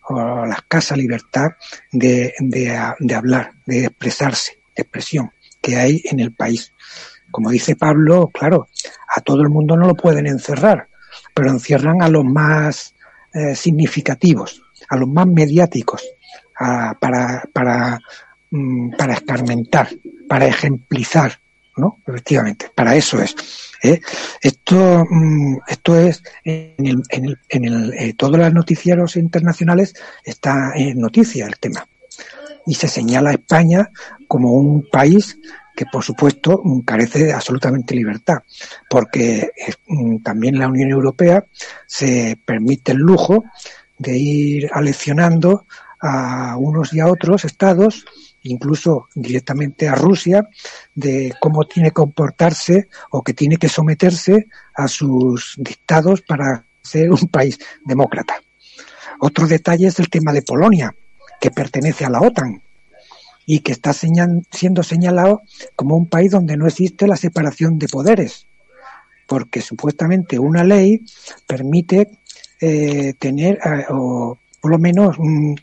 o 0.08 0.44
la 0.44 0.56
escasa 0.56 0.96
libertad 0.96 1.52
de, 1.90 2.34
de 2.38 3.14
hablar, 3.14 3.52
de 3.64 3.86
expresarse, 3.86 4.58
de 4.76 4.82
expresión 4.82 5.30
que 5.60 5.76
hay 5.76 6.02
en 6.04 6.20
el 6.20 6.32
país. 6.32 6.72
Como 7.30 7.50
dice 7.50 7.76
Pablo, 7.76 8.28
claro, 8.28 8.68
a 9.08 9.20
todo 9.20 9.42
el 9.42 9.48
mundo 9.48 9.76
no 9.76 9.86
lo 9.86 9.94
pueden 9.94 10.26
encerrar, 10.26 10.88
pero 11.34 11.50
encierran 11.50 12.02
a 12.02 12.08
los 12.08 12.24
más 12.24 12.94
eh, 13.32 13.54
significativos, 13.54 14.62
a 14.88 14.96
los 14.96 15.08
más 15.08 15.26
mediáticos, 15.26 16.02
para, 17.00 17.42
para, 17.54 17.98
para 18.96 19.14
escarmentar, 19.14 19.88
para 20.28 20.46
ejemplizar, 20.46 21.38
¿no? 21.76 21.98
Efectivamente, 22.07 22.70
para 22.74 22.96
eso 22.96 23.20
es. 23.22 23.34
¿eh? 23.82 24.01
Esto, 24.40 25.05
mm, 25.09 25.59
esto 25.68 25.96
es, 25.96 26.22
en, 26.44 26.86
el, 26.86 27.03
en, 27.11 27.24
el, 27.26 27.38
en 27.48 27.64
el, 27.64 27.94
eh, 27.94 28.14
todos 28.14 28.38
los 28.38 28.53
noticieros 28.53 29.16
internacionales 29.16 29.94
está 30.24 30.72
en 30.74 30.98
noticia 30.98 31.46
el 31.46 31.59
tema. 31.59 31.86
Y 32.66 32.74
se 32.74 32.88
señala 32.88 33.30
a 33.30 33.34
España 33.34 33.90
como 34.26 34.53
un 34.53 34.88
país 34.90 35.38
que 35.74 35.86
por 35.86 36.05
supuesto 36.05 36.62
carece 36.84 37.24
de 37.24 37.32
absolutamente 37.32 37.94
libertad, 37.94 38.42
porque 38.88 39.51
mm, 39.86 40.18
también 40.18 40.59
la 40.59 40.68
Unión 40.68 40.90
Europea 40.90 41.44
se 41.86 42.38
permite 42.44 42.92
el 42.92 42.98
lujo 42.98 43.44
de 43.96 44.18
ir 44.18 44.70
aleccionando 44.72 45.64
a 46.01 46.57
unos 46.59 46.92
y 46.92 47.01
a 47.01 47.07
otros 47.07 47.44
estados, 47.44 48.05
incluso 48.43 49.09
directamente 49.14 49.88
a 49.88 49.95
Rusia, 49.95 50.49
de 50.95 51.34
cómo 51.41 51.64
tiene 51.66 51.91
que 51.91 51.95
comportarse 51.95 52.88
o 53.11 53.22
que 53.22 53.34
tiene 53.34 53.57
que 53.57 53.68
someterse 53.68 54.49
a 54.74 54.88
sus 54.88 55.55
dictados 55.59 56.22
para 56.22 56.64
ser 56.82 57.11
un 57.11 57.28
país 57.28 57.59
demócrata. 57.84 58.41
Otro 59.20 59.47
detalle 59.47 59.86
es 59.86 59.99
el 59.99 60.09
tema 60.09 60.32
de 60.32 60.43
Polonia, 60.43 60.95
que 61.41 61.51
pertenece 61.51 62.05
a 62.05 62.11
la 62.11 62.20
OTAN 62.20 62.62
y 63.47 63.61
que 63.61 63.72
está 63.72 63.93
siendo 63.93 64.82
señalado 64.82 65.43
como 65.76 65.97
un 65.97 66.07
país 66.07 66.30
donde 66.30 66.57
no 66.57 66.66
existe 66.66 67.07
la 67.07 67.16
separación 67.16 67.78
de 67.78 67.88
poderes, 67.88 68.47
porque 69.26 69.61
supuestamente 69.61 70.38
una 70.38 70.64
ley 70.64 71.05
permite 71.47 72.11
eh, 72.61 73.14
tener, 73.18 73.59
eh, 73.64 73.86
o 73.91 74.38
por 74.61 74.70
lo 74.70 74.78
menos 74.78 75.16
mm, 75.18 75.55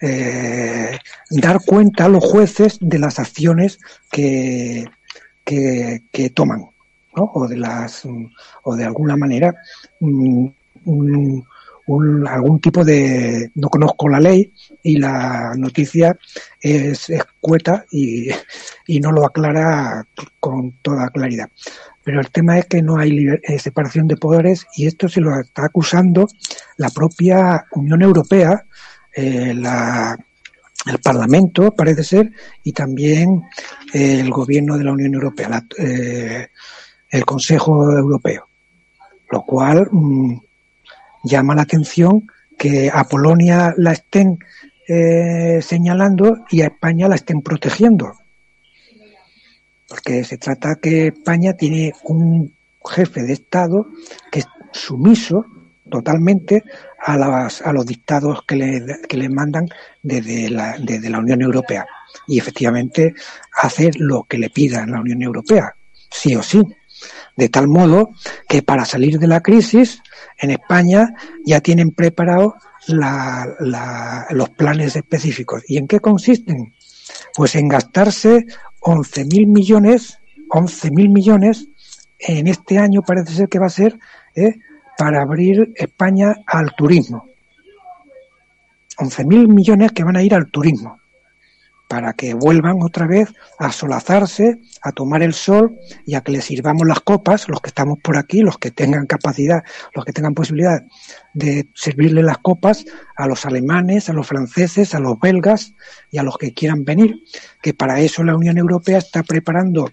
eh, 0.00 0.98
dar 1.30 1.60
cuenta 1.64 2.04
a 2.04 2.08
los 2.08 2.24
jueces 2.24 2.78
de 2.80 2.98
las 2.98 3.18
acciones 3.18 3.78
que, 4.10 4.84
que, 5.44 6.30
toman, 6.34 6.66
¿no? 7.14 7.30
o 7.34 7.46
de 7.48 7.56
las, 7.56 8.02
o 8.64 8.76
de 8.76 8.84
alguna 8.84 9.16
manera 9.16 9.54
mm, 10.00 10.48
algún 12.28 12.60
tipo 12.60 12.84
de 12.84 13.50
no 13.54 13.68
conozco 13.68 14.08
la 14.08 14.18
ley 14.18 14.52
y 14.82 14.98
la 14.98 15.54
noticia 15.56 16.18
es 16.60 17.08
escueta 17.10 17.84
y, 17.90 18.28
y 18.86 19.00
no 19.00 19.12
lo 19.12 19.24
aclara 19.24 20.04
con 20.40 20.72
toda 20.82 21.08
claridad. 21.10 21.48
Pero 22.02 22.20
el 22.20 22.30
tema 22.30 22.58
es 22.58 22.66
que 22.66 22.82
no 22.82 22.98
hay 22.98 23.26
eh, 23.42 23.58
separación 23.58 24.06
de 24.06 24.16
poderes 24.16 24.66
y 24.76 24.86
esto 24.86 25.08
se 25.08 25.20
lo 25.20 25.38
está 25.40 25.64
acusando 25.64 26.28
la 26.76 26.88
propia 26.90 27.66
Unión 27.72 28.02
Europea, 28.02 28.64
eh, 29.16 29.54
la, 29.54 30.16
el 30.86 30.98
Parlamento, 30.98 31.74
parece 31.74 32.04
ser, 32.04 32.32
y 32.62 32.72
también 32.72 33.42
el 33.92 34.30
gobierno 34.30 34.76
de 34.76 34.84
la 34.84 34.92
Unión 34.92 35.14
Europea, 35.14 35.64
eh, 35.78 36.48
el 37.10 37.24
Consejo 37.24 37.90
Europeo. 37.90 38.46
Lo 39.30 39.42
cual 39.42 39.88
mm, 39.90 40.36
llama 41.24 41.54
la 41.54 41.62
atención 41.62 42.30
que 42.58 42.90
a 42.92 43.04
Polonia 43.04 43.74
la 43.76 43.92
estén 43.92 44.38
eh, 44.86 45.60
señalando 45.62 46.44
y 46.50 46.60
a 46.60 46.66
España 46.66 47.08
la 47.08 47.16
estén 47.16 47.42
protegiendo. 47.42 48.12
Porque 49.88 50.24
se 50.24 50.36
trata 50.36 50.76
que 50.76 51.08
España 51.08 51.54
tiene 51.54 51.92
un 52.04 52.52
jefe 52.84 53.22
de 53.22 53.32
Estado 53.32 53.86
que 54.30 54.40
es 54.40 54.46
sumiso 54.72 55.46
totalmente 55.90 56.64
a, 56.98 57.16
las, 57.16 57.62
a 57.62 57.72
los 57.72 57.86
dictados 57.86 58.42
que 58.46 58.56
le, 58.56 59.00
que 59.08 59.16
le 59.16 59.28
mandan 59.28 59.68
desde 60.02 60.50
la, 60.50 60.76
desde 60.78 61.10
la 61.10 61.18
Unión 61.18 61.42
Europea. 61.42 61.86
Y 62.26 62.38
efectivamente 62.38 63.14
hacer 63.52 63.94
lo 63.98 64.24
que 64.24 64.38
le 64.38 64.50
pida 64.50 64.86
la 64.86 65.00
Unión 65.00 65.22
Europea, 65.22 65.74
sí 66.10 66.34
o 66.34 66.42
sí. 66.42 66.62
De 67.36 67.48
tal 67.48 67.68
modo 67.68 68.10
que 68.48 68.62
para 68.62 68.84
salir 68.84 69.18
de 69.18 69.26
la 69.26 69.42
crisis 69.42 70.02
en 70.38 70.50
España 70.50 71.14
ya 71.44 71.60
tienen 71.60 71.90
preparados 71.90 72.54
los 72.88 74.50
planes 74.50 74.96
específicos. 74.96 75.62
¿Y 75.68 75.76
en 75.76 75.86
qué 75.86 76.00
consisten? 76.00 76.72
Pues 77.34 77.54
en 77.54 77.68
gastarse 77.68 78.46
11.000 78.80 79.46
millones, 79.46 80.18
11.000 80.48 81.12
millones 81.12 81.68
en 82.18 82.46
este 82.46 82.78
año 82.78 83.02
parece 83.02 83.34
ser 83.34 83.48
que 83.48 83.58
va 83.58 83.66
a 83.66 83.70
ser 83.70 83.98
¿eh? 84.34 84.54
Para 84.96 85.22
abrir 85.22 85.72
España 85.76 86.36
al 86.46 86.74
turismo. 86.74 87.26
11.000 88.98 89.48
millones 89.48 89.92
que 89.92 90.04
van 90.04 90.16
a 90.16 90.22
ir 90.22 90.34
al 90.34 90.50
turismo 90.50 90.98
para 91.88 92.14
que 92.14 92.34
vuelvan 92.34 92.78
otra 92.82 93.06
vez 93.06 93.32
a 93.58 93.70
solazarse, 93.70 94.60
a 94.82 94.92
tomar 94.92 95.22
el 95.22 95.34
sol 95.34 95.78
y 96.04 96.14
a 96.14 96.20
que 96.20 96.32
les 96.32 96.44
sirvamos 96.44 96.86
las 96.86 97.00
copas, 97.00 97.48
los 97.48 97.60
que 97.60 97.68
estamos 97.68 97.98
por 98.02 98.16
aquí, 98.16 98.40
los 98.40 98.58
que 98.58 98.72
tengan 98.72 99.06
capacidad, 99.06 99.62
los 99.94 100.04
que 100.04 100.12
tengan 100.12 100.34
posibilidad 100.34 100.82
de 101.32 101.68
servirle 101.74 102.22
las 102.22 102.38
copas 102.38 102.84
a 103.16 103.26
los 103.28 103.46
alemanes, 103.46 104.08
a 104.08 104.12
los 104.12 104.26
franceses, 104.26 104.94
a 104.94 105.00
los 105.00 105.20
belgas 105.20 105.74
y 106.10 106.18
a 106.18 106.22
los 106.22 106.38
que 106.38 106.54
quieran 106.54 106.84
venir, 106.84 107.22
que 107.62 107.72
para 107.72 108.00
eso 108.00 108.24
la 108.24 108.36
Unión 108.36 108.58
Europea 108.58 108.98
está 108.98 109.22
preparando 109.22 109.90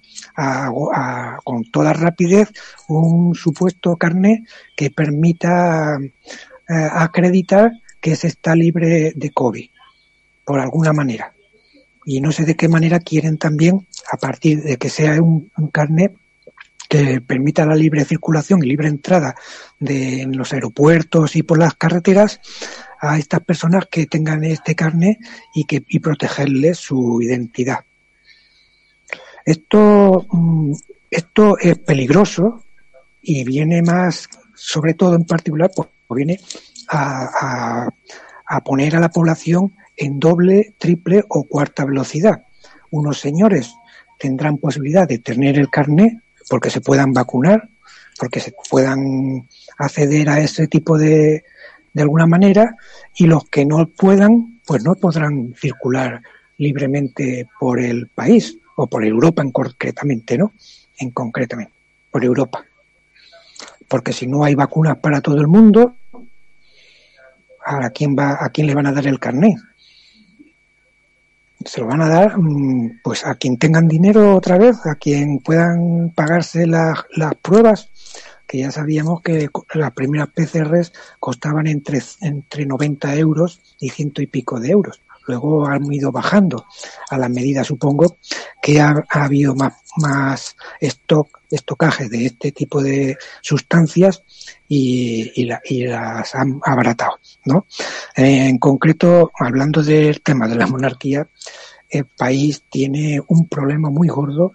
con 1.44 1.64
toda 1.72 1.94
rapidez 1.94 2.50
un 2.88 3.36
supuesto 3.36 3.98
carné 3.98 4.46
que 4.76 4.89
permita 4.89 5.98
eh, 6.00 6.89
acreditar 6.91 7.72
que 8.02 8.16
se 8.16 8.28
está 8.28 8.56
libre 8.56 9.14
de 9.16 9.32
COVID, 9.32 9.70
por 10.44 10.60
alguna 10.60 10.91
manera 10.91 11.34
y 12.06 12.22
no 12.22 12.32
sé 12.32 12.45
de 12.45 12.56
qué 12.56 12.68
manera 12.68 12.99
quieren 12.99 13.38
también, 13.38 13.88
a 14.12 14.18
partir 14.18 14.62
de 14.62 14.78
que 14.78 14.89
sea 14.89 15.22
un, 15.22 15.49
carnet 15.72 16.14
que 16.89 17.22
permita 17.22 17.66
la 17.66 17.76
libre 17.76 18.06
circulación 18.06 18.64
y 18.64 18.68
libre 18.68 18.88
entrada 18.88 19.36
de 19.80 20.22
en 20.22 20.38
los 20.38 20.54
aeropuertos 20.54 21.36
y 21.36 21.43
por 21.43 21.58
las 21.58 21.76
carreteras 21.76 22.39
a 22.99 23.18
estas 23.18 23.41
personas 23.41 23.86
que 23.89 24.06
tengan 24.06 24.43
este 24.43 24.76
carnet 24.76 25.18
y 25.56 25.66
que 25.66 25.84
y 25.88 25.99
protegerles 25.99 26.78
su 26.78 27.22
identidad. 27.22 27.80
Esto, 29.45 30.26
mm, 30.30 30.74
esto 31.10 31.58
es 31.58 31.78
peligroso 31.80 32.64
y 33.22 33.43
viene 33.43 33.82
más, 33.82 34.28
sobre 34.54 34.93
todo 34.93 35.16
en 35.16 35.26
particular, 35.26 35.72
pues 35.76 35.89
viene 36.10 36.39
a, 36.89 37.89
a 38.45 38.62
poner 38.62 38.95
a 38.95 38.99
la 38.99 39.10
población 39.10 39.74
en 39.98 40.20
doble, 40.20 40.74
triple 40.78 41.24
o 41.28 41.44
cuarta 41.44 41.86
velocidad. 41.86 42.44
Unos 42.91 43.20
señores 43.20 43.74
tendrán 44.20 44.58
posibilidad 44.58 45.08
de 45.08 45.20
tener 45.20 45.58
el 45.58 45.70
carnet 45.70 46.22
porque 46.50 46.70
se 46.70 46.82
puedan 46.82 47.14
vacunar, 47.14 47.70
porque 48.18 48.39
se 48.39 48.54
puedan 48.70 49.48
acceder 49.78 50.30
a 50.30 50.39
ese 50.39 50.68
tipo 50.68 50.98
de, 50.98 51.44
de 51.94 52.02
alguna 52.02 52.26
manera, 52.26 52.76
y 53.16 53.28
los 53.28 53.46
que 53.50 53.66
no 53.66 53.88
puedan, 53.88 54.60
pues 54.66 54.84
no 54.84 54.96
podrán 54.96 55.54
circular 55.60 56.22
libremente 56.58 57.48
por 57.60 57.80
el 57.80 58.08
país 58.08 58.58
o 58.76 58.88
por 58.88 59.06
Europa 59.06 59.41
en 59.41 59.52
concretamente, 59.52 60.38
¿no? 60.38 60.54
En 60.98 61.12
concretamente, 61.12 61.74
por 62.12 62.24
Europa. 62.24 62.66
Porque 63.88 64.14
si 64.14 64.28
no 64.28 64.44
hay 64.44 64.56
vacunas 64.56 64.98
para 64.98 65.22
todo 65.22 65.39
el 65.39 65.48
mundo, 65.48 65.96
¿a 67.66 67.89
quién 67.91 68.16
va, 68.18 68.44
a 68.44 68.50
quién 68.50 68.68
le 68.68 68.76
van 68.76 68.88
a 68.88 68.91
dar 68.91 69.08
el 69.08 69.20
carnet? 69.20 69.58
Se 71.66 71.82
lo 71.82 71.88
van 71.88 72.01
a 72.01 72.09
dar 72.09 72.38
mm, 72.38 73.01
pues 73.03 73.26
a 73.26 73.36
quien 73.36 73.57
tengan 73.57 73.88
dinero 73.88 74.36
otra 74.36 74.57
vez, 74.57 74.86
a 74.86 74.95
quien 74.95 75.39
puedan 75.39 76.11
pagarse 76.16 76.68
las, 76.68 76.99
las 77.16 77.36
pruebas, 77.36 77.89
que 78.47 78.59
ya 78.59 78.72
sabíamos 78.72 79.22
que 79.22 79.49
las 79.74 79.91
primeras 79.91 80.30
PCRs 80.30 80.93
costaban 81.20 81.68
entre, 81.68 82.01
entre 82.22 82.66
90 82.66 83.16
euros 83.16 83.61
y 83.80 83.89
ciento 83.89 84.22
y 84.22 84.28
pico 84.28 84.59
de 84.59 84.70
euros. 84.70 85.01
Luego 85.26 85.66
han 85.68 85.91
ido 85.91 86.11
bajando 86.11 86.66
a 87.09 87.18
la 87.18 87.30
medida, 87.30 87.64
supongo, 87.64 88.18
que 88.61 88.82
ha, 88.82 89.05
habido 89.09 89.55
más, 89.55 89.74
más 89.97 90.55
stock, 90.82 91.41
estocaje 91.49 92.09
de 92.09 92.26
este 92.26 92.51
tipo 92.51 92.82
de 92.82 93.18
sustancias 93.41 94.24
y, 94.76 95.86
las 95.86 96.36
han 96.36 96.59
abaratado, 96.63 97.19
¿no? 97.45 97.65
en 98.15 98.57
concreto, 98.57 99.32
hablando 99.39 99.84
del 99.84 100.21
tema 100.21 100.47
de 100.47 100.55
la 100.55 100.67
monarquía, 100.67 101.28
el 101.89 102.05
país 102.05 102.63
tiene 102.69 103.21
un 103.28 103.47
problema 103.47 103.89
muy 103.89 104.07
gordo 104.07 104.53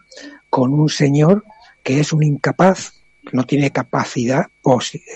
con 0.50 0.72
un 0.72 0.88
señor 0.88 1.44
que 1.82 2.00
es 2.00 2.12
un 2.12 2.22
incapaz, 2.22 2.94
no 3.32 3.44
tiene 3.44 3.70
capacidad 3.70 4.46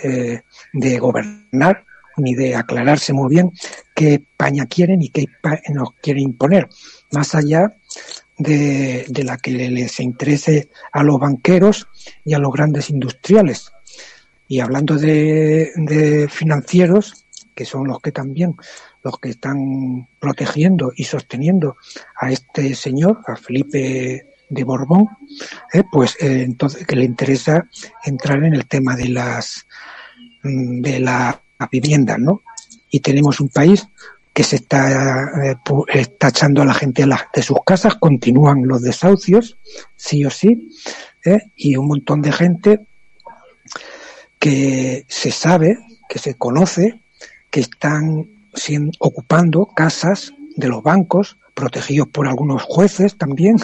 eh, 0.04 0.42
de 0.72 0.98
gobernar 0.98 1.84
ni 2.16 2.34
de 2.34 2.54
aclararse 2.54 3.12
muy 3.12 3.30
bien 3.30 3.52
qué 3.94 4.14
España 4.14 4.66
quieren 4.66 5.02
y 5.02 5.08
qué 5.08 5.26
nos 5.70 5.94
quiere 5.94 6.20
imponer, 6.20 6.68
más 7.10 7.34
allá 7.34 7.74
de, 8.38 9.06
la 9.24 9.38
que 9.38 9.50
les 9.50 10.00
interese 10.00 10.68
a 10.92 11.02
los 11.02 11.18
banqueros 11.18 11.88
y 12.24 12.34
a 12.34 12.38
los 12.38 12.52
grandes 12.52 12.90
industriales. 12.90 13.72
Y 14.52 14.60
hablando 14.60 14.98
de 14.98 16.28
financieros, 16.30 17.24
que 17.54 17.64
son 17.64 17.88
los 17.88 18.00
que 18.00 18.12
también 18.12 18.54
los 19.02 19.18
que 19.18 19.30
están 19.30 20.06
protegiendo 20.20 20.92
y 20.94 21.04
sosteniendo 21.04 21.76
a 22.20 22.30
este 22.30 22.74
señor, 22.74 23.20
a 23.26 23.36
Felipe 23.36 24.26
de 24.50 24.64
Borbón, 24.64 25.08
eh, 25.72 25.84
pues 25.90 26.16
eh, 26.20 26.42
entonces 26.42 26.86
que 26.86 26.96
le 26.96 27.04
interesa 27.04 27.66
entrar 28.04 28.44
en 28.44 28.52
el 28.52 28.66
tema 28.66 28.94
de 28.94 29.08
las 29.08 29.66
mm, 30.42 30.82
de 30.82 31.00
la 31.00 31.40
vivienda, 31.70 32.18
¿no? 32.18 32.42
Y 32.90 33.00
tenemos 33.00 33.40
un 33.40 33.48
país 33.48 33.88
que 34.34 34.44
se 34.44 34.56
está, 34.56 35.30
eh, 35.46 35.56
está 35.94 36.28
echando 36.28 36.60
a 36.60 36.66
la 36.66 36.74
gente 36.74 37.06
de 37.06 37.42
sus 37.42 37.56
casas, 37.64 37.94
continúan 37.94 38.68
los 38.68 38.82
desahucios, 38.82 39.56
sí 39.96 40.26
o 40.26 40.30
sí, 40.30 40.68
y 41.56 41.76
un 41.76 41.86
montón 41.86 42.20
de 42.20 42.32
gente 42.32 42.86
que 44.42 45.06
se 45.06 45.30
sabe, 45.30 45.78
que 46.08 46.18
se 46.18 46.34
conoce, 46.34 47.00
que 47.48 47.60
están 47.60 48.26
ocupando 48.98 49.66
casas 49.66 50.34
de 50.56 50.66
los 50.66 50.82
bancos, 50.82 51.38
protegidos 51.54 52.08
por 52.08 52.26
algunos 52.26 52.64
jueces 52.64 53.16
también, 53.16 53.58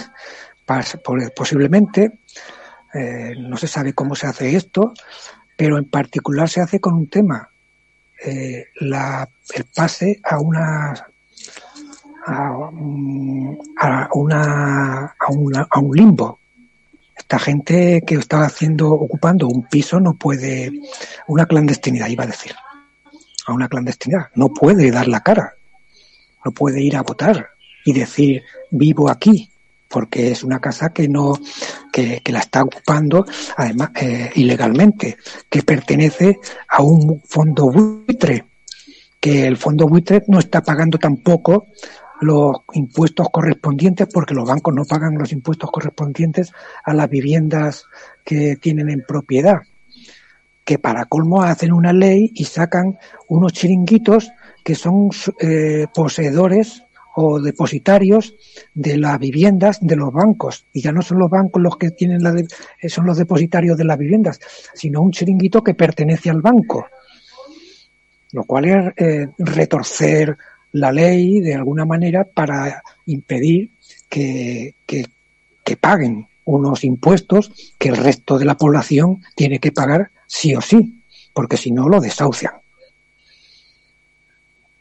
posiblemente. 1.34 2.20
Eh, 2.94 3.34
no 3.40 3.56
se 3.56 3.66
sabe 3.66 3.92
cómo 3.92 4.14
se 4.14 4.28
hace 4.28 4.54
esto, 4.54 4.94
pero 5.56 5.78
en 5.78 5.86
particular 5.86 6.48
se 6.48 6.60
hace 6.60 6.78
con 6.78 6.94
un 6.94 7.08
tema, 7.08 7.50
eh, 8.24 8.66
el 8.80 9.64
pase 9.74 10.20
a, 10.22 10.38
una, 10.38 10.94
a, 12.24 12.70
una, 14.14 15.12
a 15.70 15.80
un 15.80 15.96
limbo. 15.96 16.37
Esta 17.30 17.40
gente 17.40 18.02
que 18.06 18.14
estaba 18.14 18.46
haciendo, 18.46 18.90
ocupando 18.90 19.48
un 19.48 19.64
piso 19.64 20.00
no 20.00 20.14
puede, 20.14 20.72
una 21.26 21.44
clandestinidad 21.44 22.08
iba 22.08 22.24
a 22.24 22.28
decir, 22.28 22.54
a 23.46 23.52
una 23.52 23.68
clandestinidad. 23.68 24.28
No 24.34 24.48
puede 24.48 24.90
dar 24.90 25.08
la 25.08 25.20
cara. 25.20 25.52
No 26.42 26.52
puede 26.52 26.80
ir 26.80 26.96
a 26.96 27.02
votar 27.02 27.50
y 27.84 27.92
decir 27.92 28.44
vivo 28.70 29.10
aquí, 29.10 29.50
porque 29.88 30.30
es 30.30 30.42
una 30.42 30.58
casa 30.58 30.88
que 30.88 31.06
no 31.06 31.34
que, 31.92 32.22
la 32.28 32.38
está 32.38 32.62
ocupando 32.62 33.26
además 33.58 33.90
ilegalmente, 34.34 35.18
que 35.50 35.62
pertenece 35.62 36.38
a 36.66 36.80
un 36.80 37.20
fondo 37.26 37.70
buitre, 37.70 38.46
que 39.20 39.46
el 39.46 39.58
fondo 39.58 39.86
buitre 39.86 40.22
no 40.28 40.38
está 40.38 40.62
pagando 40.62 40.96
tampoco 40.96 41.66
los 42.20 42.56
impuestos 42.72 43.28
correspondientes 43.30 44.08
porque 44.12 44.34
los 44.34 44.48
bancos 44.48 44.74
no 44.74 44.84
pagan 44.84 45.18
los 45.18 45.32
impuestos 45.32 45.70
correspondientes 45.70 46.52
a 46.84 46.94
las 46.94 47.08
viviendas 47.08 47.84
que 48.24 48.56
tienen 48.56 48.90
en 48.90 49.04
propiedad 49.06 49.60
que 50.68 50.78
para 50.78 51.06
colmo 51.06 51.42
hacen 51.42 51.72
una 51.72 51.94
ley 51.94 52.30
y 52.34 52.44
sacan 52.44 52.98
unos 53.26 53.54
chiringuitos 53.54 54.30
que 54.62 54.74
son 54.74 55.08
eh, 55.40 55.86
poseedores 55.94 56.82
o 57.14 57.40
depositarios 57.40 58.34
de 58.74 58.98
las 58.98 59.18
viviendas 59.18 59.78
de 59.80 59.96
los 59.96 60.12
bancos. 60.12 60.66
Y 60.74 60.82
ya 60.82 60.92
no 60.92 61.00
son 61.00 61.20
los 61.20 61.30
bancos 61.30 61.62
los 61.62 61.78
que 61.78 61.92
tienen 61.92 62.22
la 62.22 62.38
eh, 62.38 62.88
son 62.90 63.06
los 63.06 63.16
depositarios 63.16 63.78
de 63.78 63.84
las 63.84 63.96
viviendas, 63.96 64.40
sino 64.74 65.00
un 65.00 65.10
chiringuito 65.10 65.64
que 65.64 65.72
pertenece 65.72 66.28
al 66.28 66.42
banco. 66.42 66.86
Lo 68.32 68.44
cual 68.44 68.66
es 68.66 68.92
eh, 68.98 69.28
retorcer 69.38 70.36
la 70.78 70.92
ley 70.92 71.40
de 71.40 71.54
alguna 71.54 71.84
manera 71.84 72.24
para 72.24 72.82
impedir 73.06 73.70
que, 74.08 74.74
que, 74.86 75.06
paguen 75.80 76.26
unos 76.46 76.82
impuestos 76.82 77.52
que 77.78 77.90
el 77.90 77.98
resto 77.98 78.38
de 78.38 78.46
la 78.46 78.56
población 78.56 79.22
tiene 79.36 79.58
que 79.58 79.70
pagar 79.70 80.10
sí 80.26 80.54
o 80.54 80.62
sí, 80.62 81.02
porque 81.34 81.58
si 81.58 81.70
no 81.70 81.88
lo 81.88 82.00
desahucian. 82.00 82.54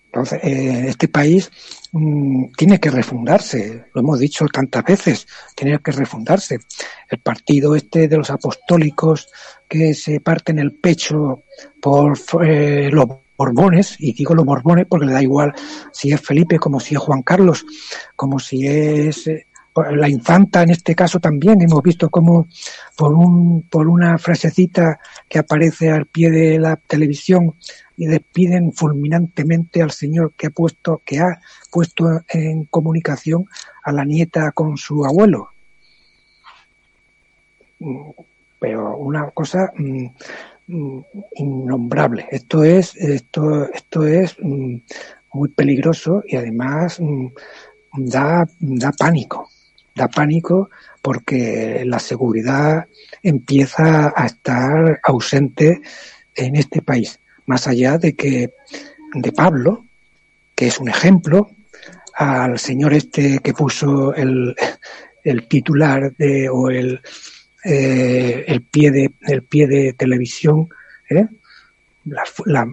Entonces, 0.05 0.39
eh, 0.43 0.85
este 0.87 1.09
país 1.09 1.51
mm, 1.91 2.45
tiene 2.57 2.79
que 2.79 2.89
refundarse, 2.89 3.83
lo 3.93 4.01
hemos 4.01 4.19
dicho 4.19 4.45
tantas 4.47 4.85
veces, 4.85 5.27
tiene 5.55 5.77
que 5.79 5.91
refundarse. 5.91 6.59
El 7.09 7.19
partido 7.19 7.75
este 7.75 8.07
de 8.07 8.17
los 8.17 8.29
apostólicos 8.29 9.27
que 9.67 9.93
se 9.93 10.21
parten 10.21 10.59
el 10.59 10.71
pecho 10.71 11.43
por 11.81 12.17
eh, 12.43 12.89
los 12.91 13.07
Borbones, 13.37 13.95
y 13.99 14.13
digo 14.13 14.33
los 14.33 14.45
Borbones 14.45 14.87
porque 14.89 15.05
le 15.05 15.13
da 15.13 15.21
igual 15.21 15.53
si 15.91 16.11
es 16.11 16.19
Felipe, 16.21 16.59
como 16.59 16.79
si 16.79 16.95
es 16.95 16.99
Juan 16.99 17.21
Carlos, 17.21 17.65
como 18.15 18.39
si 18.39 18.67
es 18.67 19.27
eh, 19.27 19.47
la 19.91 20.09
infanta 20.09 20.63
en 20.63 20.71
este 20.71 20.95
caso 20.95 21.19
también 21.19 21.61
hemos 21.61 21.83
visto 21.83 22.09
cómo 22.09 22.47
por 22.95 23.13
un 23.13 23.63
por 23.63 23.87
una 23.87 24.17
frasecita 24.17 24.99
que 25.29 25.39
aparece 25.39 25.91
al 25.91 26.07
pie 26.07 26.31
de 26.31 26.59
la 26.59 26.77
televisión 26.77 27.55
y 27.95 28.07
despiden 28.07 28.73
fulminantemente 28.73 29.81
al 29.81 29.91
señor 29.91 30.33
que 30.35 30.47
ha 30.47 30.49
puesto 30.49 31.01
que 31.05 31.19
ha 31.19 31.39
puesto 31.71 32.21
en 32.27 32.65
comunicación 32.65 33.45
a 33.83 33.91
la 33.91 34.05
nieta 34.05 34.51
con 34.51 34.77
su 34.77 35.05
abuelo. 35.05 35.49
Pero 38.59 38.97
una 38.97 39.29
cosa 39.31 39.71
mm, 39.75 39.83
mm, 39.83 40.11
innombrable 40.67 42.27
esto 42.31 42.63
es 42.63 42.95
esto 42.95 43.69
esto 43.71 44.05
es 44.05 44.35
mm, 44.39 44.75
muy 45.33 45.49
peligroso 45.49 46.23
y 46.27 46.35
además 46.35 46.99
da 47.93 48.47
da 48.59 48.91
pánico 48.91 49.49
da 49.95 50.07
pánico 50.07 50.69
porque 51.01 51.83
la 51.85 51.99
seguridad 51.99 52.85
empieza 53.23 54.13
a 54.15 54.25
estar 54.25 54.99
ausente 55.03 55.81
en 56.35 56.55
este 56.55 56.81
país. 56.81 57.19
Más 57.45 57.67
allá 57.67 57.97
de 57.97 58.13
que 58.13 58.53
de 59.13 59.31
Pablo, 59.31 59.85
que 60.53 60.67
es 60.67 60.79
un 60.79 60.89
ejemplo, 60.89 61.49
al 62.13 62.59
señor 62.59 62.93
este 62.93 63.39
que 63.39 63.53
puso 63.53 64.13
el, 64.13 64.55
el 65.23 65.47
titular 65.47 66.13
de, 66.17 66.49
o 66.49 66.69
el, 66.69 66.99
eh, 67.63 68.45
el, 68.47 68.61
pie 68.61 68.91
de, 68.91 69.13
el 69.21 69.43
pie 69.43 69.67
de 69.67 69.93
televisión, 69.93 70.69
¿eh? 71.09 71.27
la, 72.05 72.23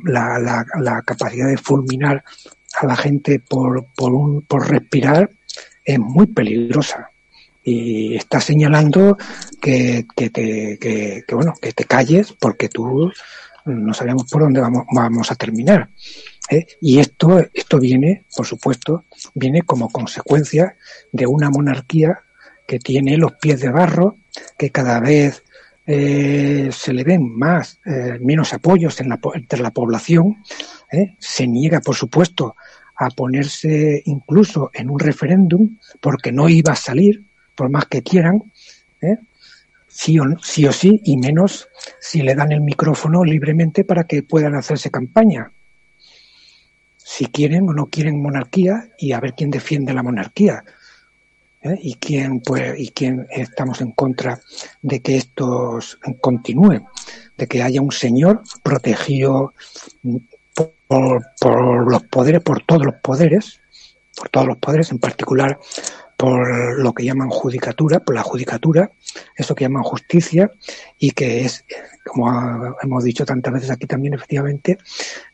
la, 0.05 0.39
la, 0.39 0.67
la, 0.81 1.03
capacidad 1.03 1.49
de 1.49 1.57
fulminar 1.57 2.23
a 2.81 2.87
la 2.87 2.97
gente 2.97 3.41
por, 3.41 3.87
por, 3.97 4.13
un, 4.13 4.43
por 4.43 4.69
respirar 4.69 5.31
es 5.85 5.99
muy 5.99 6.27
peligrosa 6.27 7.11
y 7.63 8.15
está 8.17 8.41
señalando 8.41 9.17
que, 9.61 10.07
que, 10.15 10.31
te, 10.31 10.79
que, 10.79 11.25
bueno, 11.35 11.55
que 11.61 11.73
te 11.73 11.85
calles 11.85 12.35
porque 12.39 12.69
tú 12.69 13.11
no 13.65 13.95
sabemos 13.95 14.25
por 14.31 14.43
dónde 14.43 14.61
vamos, 14.61 14.85
vamos 14.93 15.33
a 15.33 15.35
terminar. 15.35 15.89
¿eh? 16.51 16.67
Y 16.83 16.99
esto, 16.99 17.43
esto 17.55 17.79
viene, 17.79 18.25
por 18.37 18.47
supuesto, 18.47 19.05
viene 19.35 19.63
como 19.63 19.89
consecuencia 19.89 20.77
de 21.11 21.27
una 21.27 21.49
monarquía 21.49 22.21
que 22.67 22.79
tiene 22.79 23.17
los 23.17 23.33
pies 23.35 23.61
de 23.61 23.71
barro, 23.71 24.17
que 24.57 24.71
cada 24.71 25.01
vez 25.01 25.43
eh, 25.87 26.71
se 26.73 26.93
le 26.93 27.05
ven 27.05 27.37
más, 27.37 27.79
eh, 27.85 28.19
menos 28.21 28.53
apoyos 28.55 29.01
en 29.01 29.11
la, 29.11 29.21
entre 29.35 29.61
la 29.61 29.71
población, 29.71 30.43
¿eh? 30.91 31.15
se 31.19 31.47
niega, 31.47 31.81
por 31.81 31.95
supuesto, 31.95 32.57
a 32.97 33.11
ponerse 33.11 34.03
incluso 34.07 34.71
en 34.73 34.89
un 34.89 34.99
referéndum 34.99 35.77
porque 36.01 36.33
no 36.33 36.49
iba 36.49 36.73
a 36.73 36.77
salir, 36.77 37.25
por 37.55 37.69
más 37.69 37.87
que 37.87 38.03
quieran, 38.03 38.43
¿eh? 39.01 39.19
sí, 39.89 40.19
o, 40.19 40.25
sí 40.43 40.67
o 40.67 40.73
sí, 40.73 41.01
y 41.05 41.17
menos 41.17 41.69
si 42.01 42.23
le 42.23 42.35
dan 42.35 42.53
el 42.53 42.61
micrófono 42.61 43.25
libremente 43.25 43.85
para 43.85 44.05
que 44.05 44.23
puedan 44.23 44.55
hacerse 44.55 44.91
campaña. 44.91 45.51
Si 46.97 47.27
quieren 47.27 47.69
o 47.69 47.75
no 47.75 47.87
quieren 47.87 48.23
monarquía 48.23 48.89
y 48.99 49.13
a 49.13 49.21
ver 49.21 49.35
quién 49.35 49.51
defiende 49.51 49.93
la 49.93 50.03
monarquía. 50.03 50.65
¿Eh? 51.65 51.79
y 51.83 51.95
quién 51.95 52.41
pues 52.41 52.79
y 52.79 52.91
quién 52.91 53.27
estamos 53.31 53.81
en 53.81 53.93
contra 53.93 54.41
de 54.83 55.01
que 55.01 55.17
esto 55.17 55.79
continúe, 56.21 56.87
de 57.37 57.47
que 57.49 57.63
haya 57.63 57.81
un 57.81 57.93
señor 57.93 58.43
protegido 58.63 59.53
por, 60.87 61.25
por 61.41 61.91
los 61.91 62.03
poderes, 62.05 62.43
por 62.43 62.63
todos 62.63 62.85
los 62.85 62.95
poderes, 62.97 63.61
por 64.17 64.29
todos 64.29 64.47
los 64.47 64.59
poderes, 64.59 64.93
en 64.93 64.99
particular 64.99 65.59
por 66.17 66.79
lo 66.79 66.95
que 66.95 67.05
llaman 67.05 67.29
judicatura, 67.29 68.01
por 68.01 68.15
la 68.15 68.23
judicatura, 68.23 68.91
eso 69.37 69.55
que 69.55 69.65
llaman 69.65 69.83
justicia, 69.83 70.51
y 70.99 71.11
que 71.11 71.45
es, 71.45 71.65
como 72.05 72.77
hemos 72.83 73.05
dicho 73.05 73.27
tantas 73.27 73.53
veces 73.53 73.71
aquí 73.71 73.87
también, 73.87 74.15
efectivamente, 74.15 74.79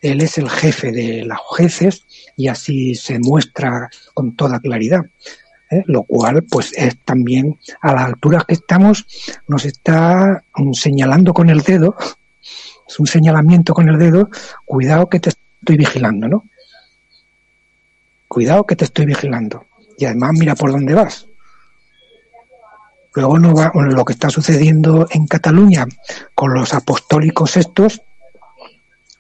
él 0.01 0.21
es 0.21 0.39
el 0.39 0.49
jefe 0.49 0.91
de 0.91 1.25
las 1.25 1.39
jueces 1.39 2.07
y 2.37 2.49
así 2.49 2.95
se 2.95 3.19
muestra 3.19 3.91
con 4.15 4.35
toda 4.35 4.61
claridad. 4.61 5.03
¿Eh? 5.71 5.83
Lo 5.87 6.03
cual, 6.03 6.43
pues, 6.43 6.73
es 6.77 6.99
también 7.05 7.59
a 7.81 7.93
las 7.93 8.05
alturas 8.07 8.45
que 8.45 8.55
estamos, 8.55 9.07
nos 9.49 9.65
está 9.65 10.45
señalando 10.73 11.33
con 11.33 11.49
el 11.49 11.61
dedo, 11.63 11.97
es 12.89 12.99
un 12.99 13.07
señalamiento 13.07 13.73
con 13.73 13.89
el 13.89 13.99
dedo, 13.99 14.31
cuidado 14.65 15.09
que 15.09 15.21
te 15.21 15.31
estoy 15.31 15.77
vigilando, 15.77 16.29
¿no? 16.29 16.45
Cuidado 18.27 18.65
que 18.65 18.77
te 18.77 18.85
estoy 18.85 19.07
vigilando 19.07 19.65
y 19.97 20.07
además 20.07 20.33
mira 20.33 20.55
por 20.55 20.73
dónde 20.73 20.95
vas. 20.95 21.27
Luego 23.15 23.39
no 23.39 23.55
va, 23.55 23.73
lo 23.75 24.05
que 24.05 24.13
está 24.13 24.31
sucediendo 24.31 25.07
en 25.11 25.27
Cataluña 25.27 25.87
con 26.35 26.55
los 26.55 26.73
apostólicos 26.75 27.57
estos, 27.57 28.03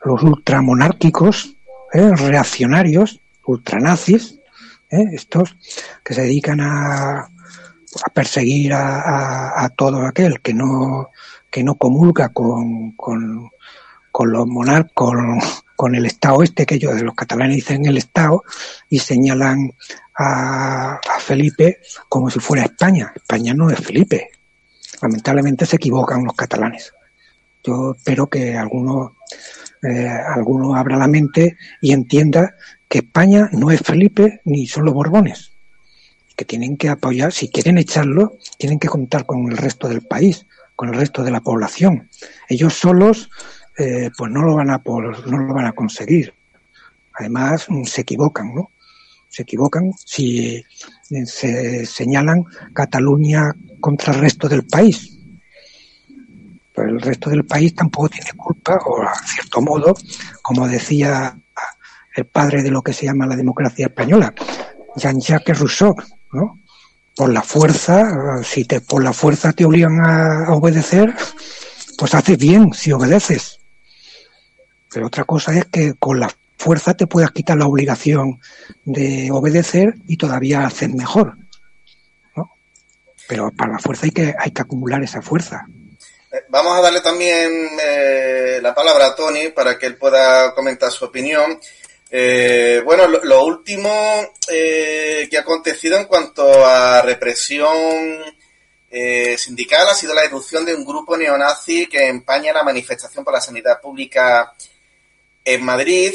los 0.04 0.22
ultramonárquicos, 0.22 1.54
¿eh? 1.92 2.10
reaccionarios, 2.14 3.20
ultranazis, 3.44 4.39
¿eh? 4.90 5.04
estos 5.12 5.56
que 6.04 6.14
se 6.14 6.22
dedican 6.22 6.60
a, 6.60 7.20
a 7.20 8.10
perseguir 8.12 8.72
a, 8.74 9.70
todo 9.76 10.06
aquel 10.06 10.40
que 10.40 10.54
no 10.54 11.10
que 11.50 11.64
no 11.64 11.74
comulga 11.74 12.28
con, 12.28 12.92
con, 12.92 13.50
los 14.22 14.46
monarcos, 14.46 14.92
con, 14.92 15.40
con, 15.74 15.94
el 15.96 16.06
Estado 16.06 16.44
este, 16.44 16.64
que 16.64 16.76
ellos 16.76 17.02
los 17.02 17.14
catalanes 17.14 17.56
dicen 17.56 17.86
el 17.86 17.96
Estado, 17.96 18.44
y 18.88 19.00
señalan 19.00 19.72
a, 20.16 21.00
Felipe 21.18 21.80
como 22.08 22.30
si 22.30 22.40
fuera 22.40 22.64
España. 22.64 23.12
España 23.14 23.54
no 23.54 23.70
es 23.70 23.78
Felipe. 23.80 24.30
Lamentablemente 25.02 25.66
se 25.66 25.76
equivocan 25.76 26.24
los 26.24 26.34
catalanes. 26.34 26.92
Yo 27.64 27.94
espero 27.96 28.28
que 28.28 28.56
alguno, 28.56 29.16
eh, 29.82 30.08
alguno 30.08 30.74
abra 30.74 30.96
la 30.96 31.06
mente 31.06 31.56
y 31.80 31.92
entienda 31.92 32.54
que 32.88 32.98
España 32.98 33.48
no 33.52 33.70
es 33.70 33.80
Felipe 33.80 34.40
ni 34.44 34.66
son 34.66 34.84
los 34.84 34.94
Borbones. 34.94 35.52
Que 36.36 36.44
tienen 36.44 36.76
que 36.76 36.88
apoyar, 36.88 37.32
si 37.32 37.48
quieren 37.48 37.78
echarlo, 37.78 38.36
tienen 38.58 38.78
que 38.78 38.88
contar 38.88 39.26
con 39.26 39.50
el 39.50 39.56
resto 39.56 39.88
del 39.88 40.02
país, 40.02 40.46
con 40.76 40.88
el 40.88 40.94
resto 40.94 41.22
de 41.22 41.30
la 41.30 41.40
población. 41.40 42.08
Ellos 42.48 42.74
solos, 42.74 43.30
eh, 43.78 44.10
pues 44.16 44.30
no 44.30 44.42
lo 44.42 44.54
van 44.56 44.70
a, 44.70 44.82
no 44.84 45.38
lo 45.38 45.54
van 45.54 45.66
a 45.66 45.72
conseguir. 45.72 46.34
Además, 47.14 47.66
se 47.84 48.00
equivocan, 48.00 48.54
¿no? 48.54 48.70
se 49.30 49.42
equivocan 49.42 49.92
si 50.04 50.56
eh, 51.10 51.26
se 51.26 51.86
señalan 51.86 52.44
Cataluña 52.74 53.54
contra 53.80 54.12
el 54.12 54.20
resto 54.20 54.48
del 54.48 54.64
país. 54.64 55.09
Pero 56.74 56.88
el 56.88 57.00
resto 57.00 57.30
del 57.30 57.44
país 57.44 57.74
tampoco 57.74 58.08
tiene 58.08 58.32
culpa, 58.36 58.78
o 58.86 59.02
a 59.02 59.14
cierto 59.26 59.60
modo, 59.60 59.94
como 60.42 60.68
decía 60.68 61.36
el 62.14 62.26
padre 62.26 62.62
de 62.62 62.70
lo 62.70 62.82
que 62.82 62.92
se 62.92 63.06
llama 63.06 63.26
la 63.26 63.36
democracia 63.36 63.86
española, 63.86 64.34
Jean-Jacques 64.96 65.58
Rousseau, 65.58 65.94
¿no? 66.32 66.58
Por 67.16 67.32
la 67.32 67.42
fuerza, 67.42 68.42
si 68.42 68.64
te 68.64 68.80
por 68.80 69.02
la 69.02 69.12
fuerza 69.12 69.52
te 69.52 69.64
obligan 69.64 70.00
a 70.00 70.52
obedecer, 70.54 71.14
pues 71.98 72.14
haces 72.14 72.38
bien 72.38 72.72
si 72.72 72.92
obedeces. 72.92 73.60
Pero 74.92 75.06
otra 75.06 75.24
cosa 75.24 75.56
es 75.56 75.66
que 75.66 75.94
con 75.94 76.18
la 76.18 76.30
fuerza 76.56 76.94
te 76.94 77.06
puedas 77.06 77.30
quitar 77.32 77.58
la 77.58 77.66
obligación 77.66 78.40
de 78.84 79.30
obedecer 79.32 79.94
y 80.06 80.16
todavía 80.16 80.66
hacer 80.66 80.90
mejor. 80.94 81.36
¿no? 82.36 82.50
Pero 83.28 83.50
para 83.50 83.72
la 83.72 83.78
fuerza 83.78 84.06
hay 84.06 84.12
que, 84.12 84.34
hay 84.38 84.50
que 84.50 84.62
acumular 84.62 85.02
esa 85.02 85.22
fuerza. 85.22 85.66
Eh, 86.32 86.44
vamos 86.48 86.76
a 86.76 86.80
darle 86.80 87.00
también 87.00 87.70
eh, 87.82 88.58
la 88.62 88.74
palabra 88.74 89.06
a 89.06 89.14
Tony 89.14 89.48
para 89.48 89.78
que 89.78 89.86
él 89.86 89.96
pueda 89.96 90.54
comentar 90.54 90.90
su 90.90 91.04
opinión. 91.04 91.60
Eh, 92.10 92.82
bueno, 92.84 93.06
lo, 93.06 93.44
último 93.44 93.90
que 94.48 95.36
ha 95.36 95.40
acontecido 95.40 95.96
en 95.96 96.06
cuanto 96.06 96.66
a 96.66 97.02
represión 97.02 97.68
sindical 99.36 99.88
ha 99.88 99.94
sido 99.94 100.14
la 100.14 100.24
irrupción 100.24 100.64
de 100.64 100.74
un 100.74 100.84
grupo 100.84 101.16
neonazi 101.16 101.86
que 101.86 102.08
empaña 102.08 102.52
la 102.52 102.64
manifestación 102.64 103.24
por 103.24 103.32
la 103.32 103.40
sanidad 103.40 103.80
pública 103.80 104.52
en 105.44 105.64
Madrid. 105.64 106.14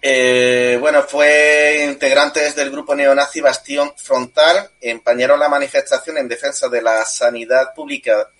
Eh, 0.00 0.78
bueno, 0.80 1.02
fue 1.02 1.84
integrantes 1.88 2.54
del 2.54 2.70
grupo 2.70 2.94
neonazi 2.94 3.40
Bastión 3.40 3.92
Frontal, 3.96 4.70
empañaron 4.80 5.40
la 5.40 5.48
manifestación 5.48 6.18
en 6.18 6.28
defensa 6.28 6.68
de 6.68 6.80
la 6.82 7.04
sanidad 7.04 7.74
pública 7.74 8.30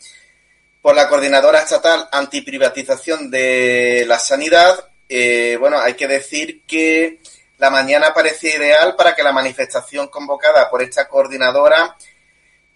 por 0.86 0.94
la 0.94 1.08
Coordinadora 1.08 1.62
Estatal 1.62 2.08
Antiprivatización 2.12 3.28
de 3.28 4.04
la 4.06 4.20
Sanidad. 4.20 4.88
Eh, 5.08 5.56
bueno, 5.58 5.80
hay 5.80 5.94
que 5.94 6.06
decir 6.06 6.62
que 6.64 7.18
la 7.58 7.70
mañana 7.70 8.14
parecía 8.14 8.54
ideal 8.54 8.94
para 8.94 9.12
que 9.12 9.24
la 9.24 9.32
manifestación 9.32 10.06
convocada 10.06 10.70
por 10.70 10.82
esta 10.82 11.08
coordinadora 11.08 11.96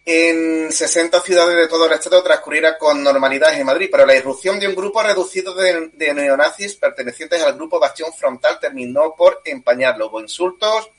en 0.04 0.72
60 0.72 1.20
ciudades 1.20 1.54
de 1.54 1.68
todo 1.68 1.86
el 1.86 1.92
estado 1.92 2.20
transcurriera 2.20 2.76
con 2.78 3.00
normalidad 3.00 3.54
en 3.54 3.64
Madrid, 3.64 3.88
pero 3.92 4.04
la 4.04 4.16
irrupción 4.16 4.58
de 4.58 4.66
un 4.66 4.74
grupo 4.74 5.00
reducido 5.04 5.54
de, 5.54 6.12
neonazis 6.12 6.74
pertenecientes 6.74 7.40
al 7.40 7.54
grupo 7.54 7.78
Bastión 7.78 8.12
Frontal 8.12 8.58
terminó 8.58 9.14
por 9.14 9.40
empañarlo. 9.44 10.08
Hubo 10.08 10.20
insultos, 10.20 10.90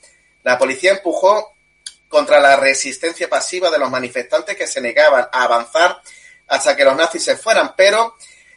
la 0.44 0.56
policía 0.56 0.92
empujó 0.92 1.52
contra 2.08 2.40
la 2.40 2.56
resistencia 2.56 3.28
pasiva 3.28 3.70
de 3.70 3.78
los 3.78 3.90
manifestantes 3.90 4.56
que 4.56 4.66
se 4.66 4.80
negaban 4.80 5.28
a 5.30 5.44
avanzar 5.44 6.00
hasta 6.52 6.76
que 6.76 6.84
los 6.84 6.94
nazis 6.94 7.24
se 7.24 7.36
fueran, 7.36 7.72
pero 7.74 8.14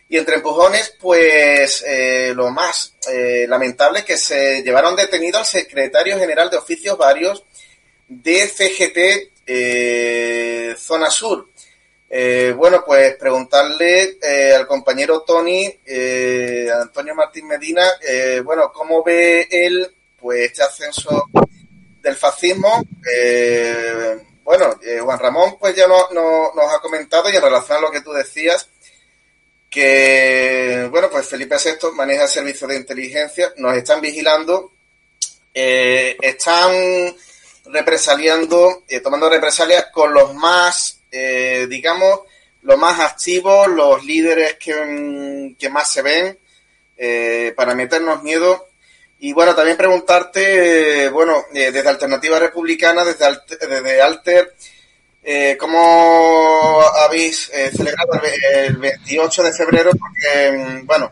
y 0.10 0.18
entre 0.18 0.36
empujones, 0.36 0.96
pues 1.00 1.82
eh, 1.88 2.34
lo 2.36 2.52
más 2.52 2.94
eh, 3.10 3.46
lamentable 3.48 4.00
es 4.00 4.06
que 4.06 4.18
se 4.18 4.62
llevaron 4.64 4.98
detenido 4.98 5.40
al 5.40 5.46
secretario 5.46 6.20
general 6.20 6.50
de 6.50 6.58
oficios 6.58 6.98
varios 6.98 7.44
de 8.08 8.48
CGT 8.48 9.32
eh, 9.48 10.76
zona 10.78 11.10
sur. 11.10 11.50
Bueno, 12.56 12.84
pues 12.86 13.16
preguntarle 13.16 14.18
al 14.56 14.66
compañero 14.68 15.22
Tony, 15.22 15.66
Antonio 16.82 17.14
Martín 17.14 17.46
Medina, 17.46 17.84
bueno, 18.42 18.72
¿cómo 18.72 19.04
ve 19.04 19.50
él 19.52 19.94
pues 20.18 20.52
este 20.52 20.64
ascenso 20.64 21.26
del 22.02 22.16
fascismo? 22.16 22.86
Bueno, 24.46 24.80
Juan 25.04 25.20
Ramón 25.20 25.58
pues 25.60 25.76
ya 25.76 25.88
no, 25.88 26.08
nos 26.14 26.74
ha 26.74 26.80
comentado 26.80 27.30
y 27.30 27.36
en 27.36 27.42
relación 27.42 27.80
a 27.80 27.82
lo 27.82 27.92
que 27.92 28.00
tú 28.02 28.14
decías, 28.14 28.70
que, 29.70 30.88
bueno, 30.90 31.10
pues 31.10 31.28
Felipe 31.28 31.58
VI 31.58 31.92
maneja 31.94 32.24
el 32.24 32.30
servicio 32.30 32.66
de 32.66 32.78
inteligencia, 32.78 33.52
nos 33.58 33.76
están 33.76 34.00
vigilando, 34.00 34.72
están 35.54 36.72
represaliando, 37.66 38.84
eh, 38.88 39.00
tomando 39.00 39.30
represalias 39.30 39.88
con 39.92 40.14
los 40.14 40.34
más, 40.34 41.00
eh, 41.12 41.68
digamos, 41.70 42.22
los 42.62 42.78
más 42.78 43.00
activos, 43.00 43.68
los 43.68 44.04
líderes 44.04 44.56
que, 44.56 45.70
más 45.70 45.92
se 45.92 46.02
ven, 46.02 46.38
eh, 46.98 47.54
para 47.56 47.76
meternos 47.76 48.24
miedo. 48.24 48.68
Y 49.20 49.34
bueno, 49.34 49.56
también 49.56 49.78
preguntarte, 49.78 51.10
bueno, 51.10 51.46
desde 51.52 51.88
Alternativa 51.88 52.38
Republicana, 52.38 53.04
desde, 53.04 53.26
Alter, 53.26 53.58
desde 53.58 54.02
Alter, 54.02 54.56
¿cómo 55.58 56.82
habéis 57.04 57.52
celebrado 57.76 58.22
el 58.54 58.78
28 58.78 59.44
de 59.44 59.54
febrero? 59.54 59.92
Porque, 59.92 60.52
mm, 60.52 60.86
bueno, 60.86 61.12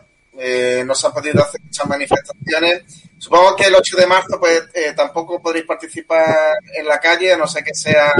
no 0.84 0.94
se 0.94 1.06
han 1.06 1.12
podido 1.12 1.42
hacer 1.42 1.60
muchas 1.62 1.86
manifestaciones 1.86 2.84
Supongo 3.24 3.56
que 3.56 3.64
el 3.64 3.74
8 3.74 3.96
de 3.96 4.06
marzo 4.06 4.38
pues 4.38 4.64
eh, 4.74 4.92
tampoco 4.94 5.40
podréis 5.40 5.64
participar 5.64 6.58
en 6.76 6.86
la 6.86 7.00
calle, 7.00 7.32
a 7.32 7.38
no 7.38 7.46
ser 7.46 7.64
que 7.64 7.72
sea 7.72 8.12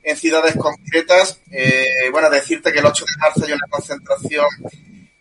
en 0.00 0.16
ciudades 0.16 0.54
concretas. 0.54 1.40
Eh, 1.50 2.08
bueno, 2.12 2.30
decirte 2.30 2.72
que 2.72 2.78
el 2.78 2.86
8 2.86 3.04
de 3.04 3.20
marzo 3.20 3.44
hay 3.44 3.52
una 3.52 3.66
concentración 3.68 4.46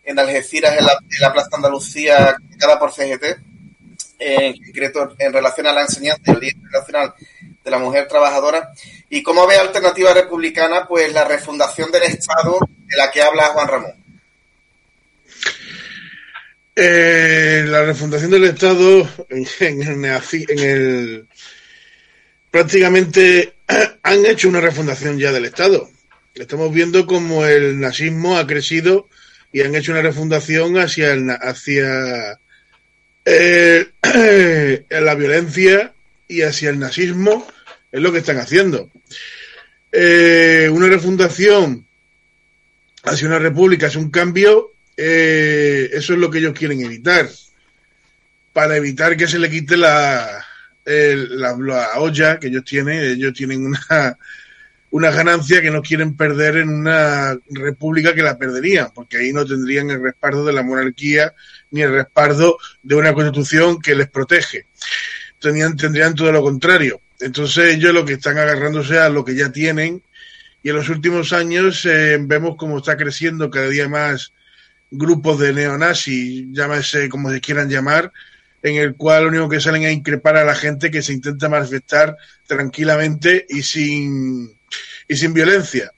en 0.03 0.19
Algeciras, 0.19 0.77
en 0.77 0.85
la, 0.85 1.33
Plaza 1.33 1.49
Andalucía, 1.51 2.37
cada 2.59 2.77
por 2.77 2.91
CGT, 2.91 3.39
en 4.19 4.57
concreto 4.57 5.15
en 5.19 5.33
relación 5.33 5.67
a 5.67 5.73
la 5.73 5.81
enseñanza 5.81 6.21
y 6.25 6.31
el 6.31 6.39
Día 6.39 6.51
Internacional 6.51 7.13
de 7.63 7.71
la 7.71 7.79
Mujer 7.79 8.07
Trabajadora. 8.07 8.71
Y 9.09 9.21
como 9.23 9.45
ve 9.47 9.57
Alternativa 9.57 10.13
Republicana, 10.13 10.87
pues 10.87 11.11
la 11.13 11.25
refundación 11.25 11.91
del 11.91 12.03
Estado 12.03 12.59
de 12.87 12.97
la 12.97 13.11
que 13.11 13.21
habla 13.21 13.47
Juan 13.47 13.67
Ramón. 13.67 13.93
Eh, 16.79 17.65
la 17.67 17.83
refundación 17.83 18.29
del 18.29 18.43
Estado 18.43 19.09
en, 19.29 20.59
el, 20.59 21.27
prácticamente 22.51 23.55
han 24.03 24.25
hecho 24.25 24.47
una 24.47 24.61
refundación 24.61 25.17
ya 25.17 25.31
del 25.31 25.45
Estado. 25.45 25.89
Estamos 26.35 26.71
viendo 26.71 27.07
como 27.07 27.45
el 27.45 27.79
nazismo 27.79 28.37
ha 28.37 28.45
crecido 28.45 29.07
y 29.51 29.61
han 29.61 29.73
hecho 29.73 29.91
una 29.91 30.03
refundación 30.03 30.77
hacia, 30.77 31.13
hacia 31.41 32.39
eh, 33.29 33.91
la 34.89 35.15
violencia 35.15 35.93
y 36.27 36.43
hacia 36.43 36.69
el 36.69 36.79
nazismo. 36.79 37.45
Es 37.91 38.01
lo 38.01 38.11
que 38.11 38.19
están 38.19 38.37
haciendo. 38.37 38.89
Eh, 39.91 40.69
una 40.71 40.87
refundación 40.87 41.85
hacia 43.03 43.27
una 43.27 43.39
república, 43.39 43.87
es 43.87 43.95
un 43.95 44.11
cambio, 44.11 44.71
eh, 44.97 45.89
eso 45.93 46.13
es 46.13 46.19
lo 46.19 46.29
que 46.29 46.39
ellos 46.39 46.57
quieren 46.57 46.81
evitar. 46.81 47.29
Para 48.53 48.77
evitar 48.77 49.15
que 49.15 49.27
se 49.27 49.39
le 49.39 49.49
quite 49.49 49.77
la, 49.77 50.45
la, 50.85 51.91
olla 51.97 52.39
que 52.39 52.47
ellos 52.47 52.63
tienen, 52.63 53.01
ellos 53.03 53.33
tienen 53.33 53.65
una, 53.65 54.17
una 54.89 55.11
ganancia 55.11 55.61
que 55.61 55.71
no 55.71 55.81
quieren 55.81 56.15
perder 56.15 56.57
en 56.57 56.69
una 56.69 57.37
república 57.49 58.15
que 58.15 58.21
la 58.21 58.37
perderían, 58.37 58.89
porque 58.93 59.17
ahí 59.17 59.33
no 59.33 59.45
tendrían 59.45 59.89
el 59.89 60.01
respaldo 60.01 60.45
de 60.45 60.53
la 60.53 60.63
monarquía 60.63 61.33
ni 61.71 61.81
el 61.81 61.91
respaldo 61.91 62.57
de 62.81 62.95
una 62.95 63.13
constitución 63.13 63.81
que 63.81 63.95
les 63.95 64.09
protege. 64.09 64.65
Tendrían, 65.39 65.75
tendrían 65.75 66.15
todo 66.15 66.31
lo 66.31 66.41
contrario. 66.41 67.01
Entonces 67.19 67.75
ellos 67.75 67.93
lo 67.93 68.05
que 68.05 68.13
están 68.13 68.37
agarrándose 68.37 68.97
a 68.99 69.09
lo 69.09 69.25
que 69.25 69.35
ya 69.35 69.51
tienen 69.51 70.01
y 70.63 70.69
en 70.69 70.75
los 70.75 70.89
últimos 70.89 71.33
años 71.33 71.85
eh, 71.85 72.17
vemos 72.19 72.55
cómo 72.57 72.77
está 72.77 72.97
creciendo 72.97 73.49
cada 73.49 73.69
día 73.69 73.89
más 73.89 74.33
grupos 74.89 75.39
de 75.39 75.53
neonazis, 75.53 76.47
llámese 76.51 77.09
como 77.09 77.29
se 77.29 77.41
quieran 77.41 77.69
llamar, 77.69 78.11
en 78.63 78.75
el 78.75 78.95
cual 78.95 79.23
lo 79.23 79.29
único 79.29 79.49
que 79.49 79.59
salen 79.59 79.85
a 79.85 79.91
increpar 79.91 80.37
a 80.37 80.45
la 80.45 80.55
gente 80.55 80.89
que 80.89 81.01
se 81.01 81.13
intenta 81.13 81.49
manifestar 81.49 82.15
tranquilamente 82.47 83.45
y 83.49 83.63
sin, 83.63 84.56
y 85.07 85.15
sin 85.15 85.33
violencia. 85.33 85.91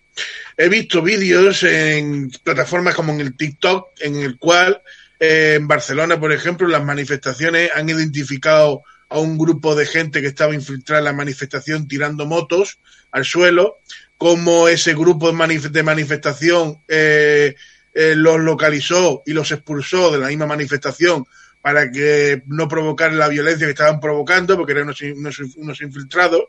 He 0.58 0.68
visto 0.68 1.02
vídeos 1.02 1.64
en 1.64 2.30
plataformas 2.44 2.96
como 2.96 3.14
en 3.14 3.22
el 3.22 3.36
TikTok, 3.36 3.90
en 4.02 4.18
el 4.18 4.38
cual 4.38 4.82
eh, 5.20 5.56
en 5.58 5.68
Barcelona, 5.68 6.20
por 6.20 6.32
ejemplo, 6.32 6.68
las 6.68 6.84
manifestaciones 6.84 7.72
han 7.74 7.90
identificado 7.90 8.84
a 9.10 9.20
un 9.20 9.38
grupo 9.38 9.76
de 9.76 9.86
gente 9.86 10.22
que 10.22 10.28
estaba 10.28 10.54
infiltrada 10.54 11.00
en 11.00 11.06
la 11.06 11.14
manifestación 11.14 11.88
tirando 11.88 12.26
motos 12.26 12.80
al 13.12 13.26
suelo, 13.26 13.80
como 14.18 14.68
ese 14.68 14.94
grupo 14.94 15.32
de 15.32 15.84
manifestación 15.84 16.80
eh, 16.88 17.56
eh, 17.94 18.14
los 18.16 18.40
localizó 18.40 19.24
y 19.26 19.34
los 19.34 19.52
expulsó 19.52 20.12
de 20.12 20.20
la 20.20 20.28
misma 20.28 20.46
manifestación 20.46 21.26
para 21.62 21.92
que 21.92 22.44
no 22.48 22.68
provocar 22.68 23.12
la 23.14 23.28
violencia 23.28 23.66
que 23.66 23.72
estaban 23.72 24.00
provocando, 24.00 24.56
porque 24.56 24.74
eran 24.74 24.94
unos, 25.16 25.82
infiltrados. 25.82 26.44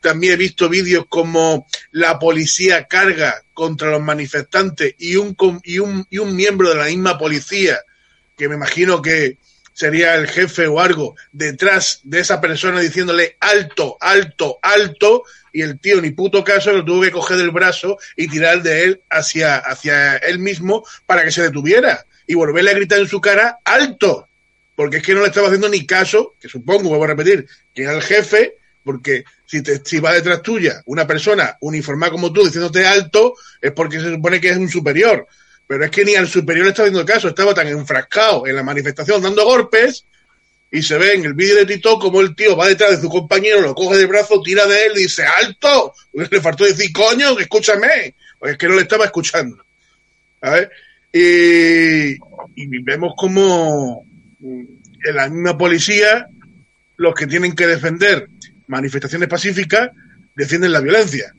También 0.00 0.34
he 0.34 0.36
visto 0.36 0.68
vídeos 0.68 1.04
como 1.08 1.66
la 1.90 2.18
policía 2.18 2.86
carga 2.86 3.42
contra 3.52 3.90
los 3.90 4.00
manifestantes 4.00 4.94
y 4.98 5.16
un, 5.16 5.36
y 5.62 5.78
un, 5.78 6.06
y 6.10 6.18
un 6.18 6.34
miembro 6.34 6.70
de 6.70 6.76
la 6.76 6.86
misma 6.86 7.18
policía, 7.18 7.80
que 8.36 8.48
me 8.48 8.54
imagino 8.54 9.02
que 9.02 9.36
sería 9.72 10.14
el 10.14 10.28
jefe 10.28 10.66
o 10.66 10.80
algo, 10.80 11.16
detrás 11.32 12.00
de 12.02 12.20
esa 12.20 12.40
persona 12.40 12.80
diciéndole 12.80 13.36
alto, 13.40 13.96
alto, 14.00 14.58
alto, 14.62 15.24
y 15.52 15.62
el 15.62 15.78
tío 15.78 16.00
ni 16.00 16.10
puto 16.10 16.44
caso 16.44 16.72
lo 16.72 16.84
tuvo 16.84 17.02
que 17.02 17.10
coger 17.10 17.36
del 17.36 17.50
brazo 17.50 17.98
y 18.16 18.28
tirar 18.28 18.62
de 18.62 18.84
él 18.84 19.02
hacia, 19.10 19.56
hacia 19.56 20.16
él 20.16 20.38
mismo 20.38 20.84
para 21.06 21.24
que 21.24 21.32
se 21.32 21.42
detuviera 21.42 22.04
y 22.26 22.34
volverle 22.34 22.70
a 22.70 22.74
gritar 22.74 23.00
en 23.00 23.08
su 23.08 23.20
cara 23.20 23.58
alto 23.64 24.28
porque 24.80 24.96
es 24.96 25.02
que 25.02 25.12
no 25.12 25.20
le 25.20 25.26
estaba 25.26 25.48
haciendo 25.48 25.68
ni 25.68 25.84
caso, 25.84 26.36
que 26.40 26.48
supongo, 26.48 26.88
vuelvo 26.88 27.04
a 27.04 27.08
repetir, 27.08 27.46
que 27.74 27.82
era 27.82 27.92
el 27.92 28.00
jefe, 28.00 28.56
porque 28.84 29.24
si, 29.46 29.62
te, 29.62 29.80
si 29.84 30.00
va 30.00 30.12
detrás 30.12 30.42
tuya 30.42 30.82
una 30.86 31.06
persona 31.06 31.56
uniformada 31.60 32.12
como 32.12 32.32
tú 32.32 32.44
diciéndote 32.44 32.86
alto, 32.86 33.34
es 33.60 33.72
porque 33.72 34.00
se 34.00 34.14
supone 34.14 34.40
que 34.40 34.50
es 34.50 34.56
un 34.56 34.68
superior. 34.68 35.26
Pero 35.66 35.84
es 35.84 35.90
que 35.90 36.04
ni 36.04 36.14
al 36.14 36.28
superior 36.28 36.66
le 36.66 36.70
estaba 36.70 36.88
haciendo 36.88 37.06
caso, 37.06 37.28
estaba 37.28 37.54
tan 37.54 37.68
enfrascado 37.68 38.46
en 38.46 38.56
la 38.56 38.62
manifestación 38.62 39.22
dando 39.22 39.44
golpes 39.44 40.04
y 40.70 40.82
se 40.82 40.98
ve 40.98 41.14
en 41.14 41.24
el 41.24 41.34
vídeo 41.34 41.56
de 41.56 41.66
Tito 41.66 41.98
como 41.98 42.20
el 42.20 42.34
tío 42.34 42.56
va 42.56 42.68
detrás 42.68 42.92
de 42.92 43.00
su 43.00 43.08
compañero, 43.08 43.60
lo 43.60 43.74
coge 43.74 43.98
de 43.98 44.06
brazo, 44.06 44.40
tira 44.42 44.66
de 44.66 44.86
él 44.86 44.92
y 44.96 45.02
dice 45.02 45.24
¡alto! 45.24 45.94
Le 46.12 46.40
faltó 46.40 46.64
decir 46.64 46.92
coño, 46.92 47.38
escúchame, 47.38 48.14
porque 48.38 48.52
es 48.52 48.58
que 48.58 48.68
no 48.68 48.74
le 48.74 48.82
estaba 48.82 49.04
escuchando. 49.04 49.62
Y, 51.12 52.12
y 52.12 52.82
vemos 52.82 53.14
como 53.16 54.04
en 54.42 55.16
la 55.16 55.28
misma 55.28 55.58
policía, 55.58 56.28
los 56.96 57.14
que 57.14 57.26
tienen 57.26 57.54
que 57.54 57.66
defender 57.66 58.28
manifestaciones 58.70 59.28
pacíficas, 59.28 59.90
defienden 60.34 60.72
la 60.72 60.80
violencia. 60.80 61.34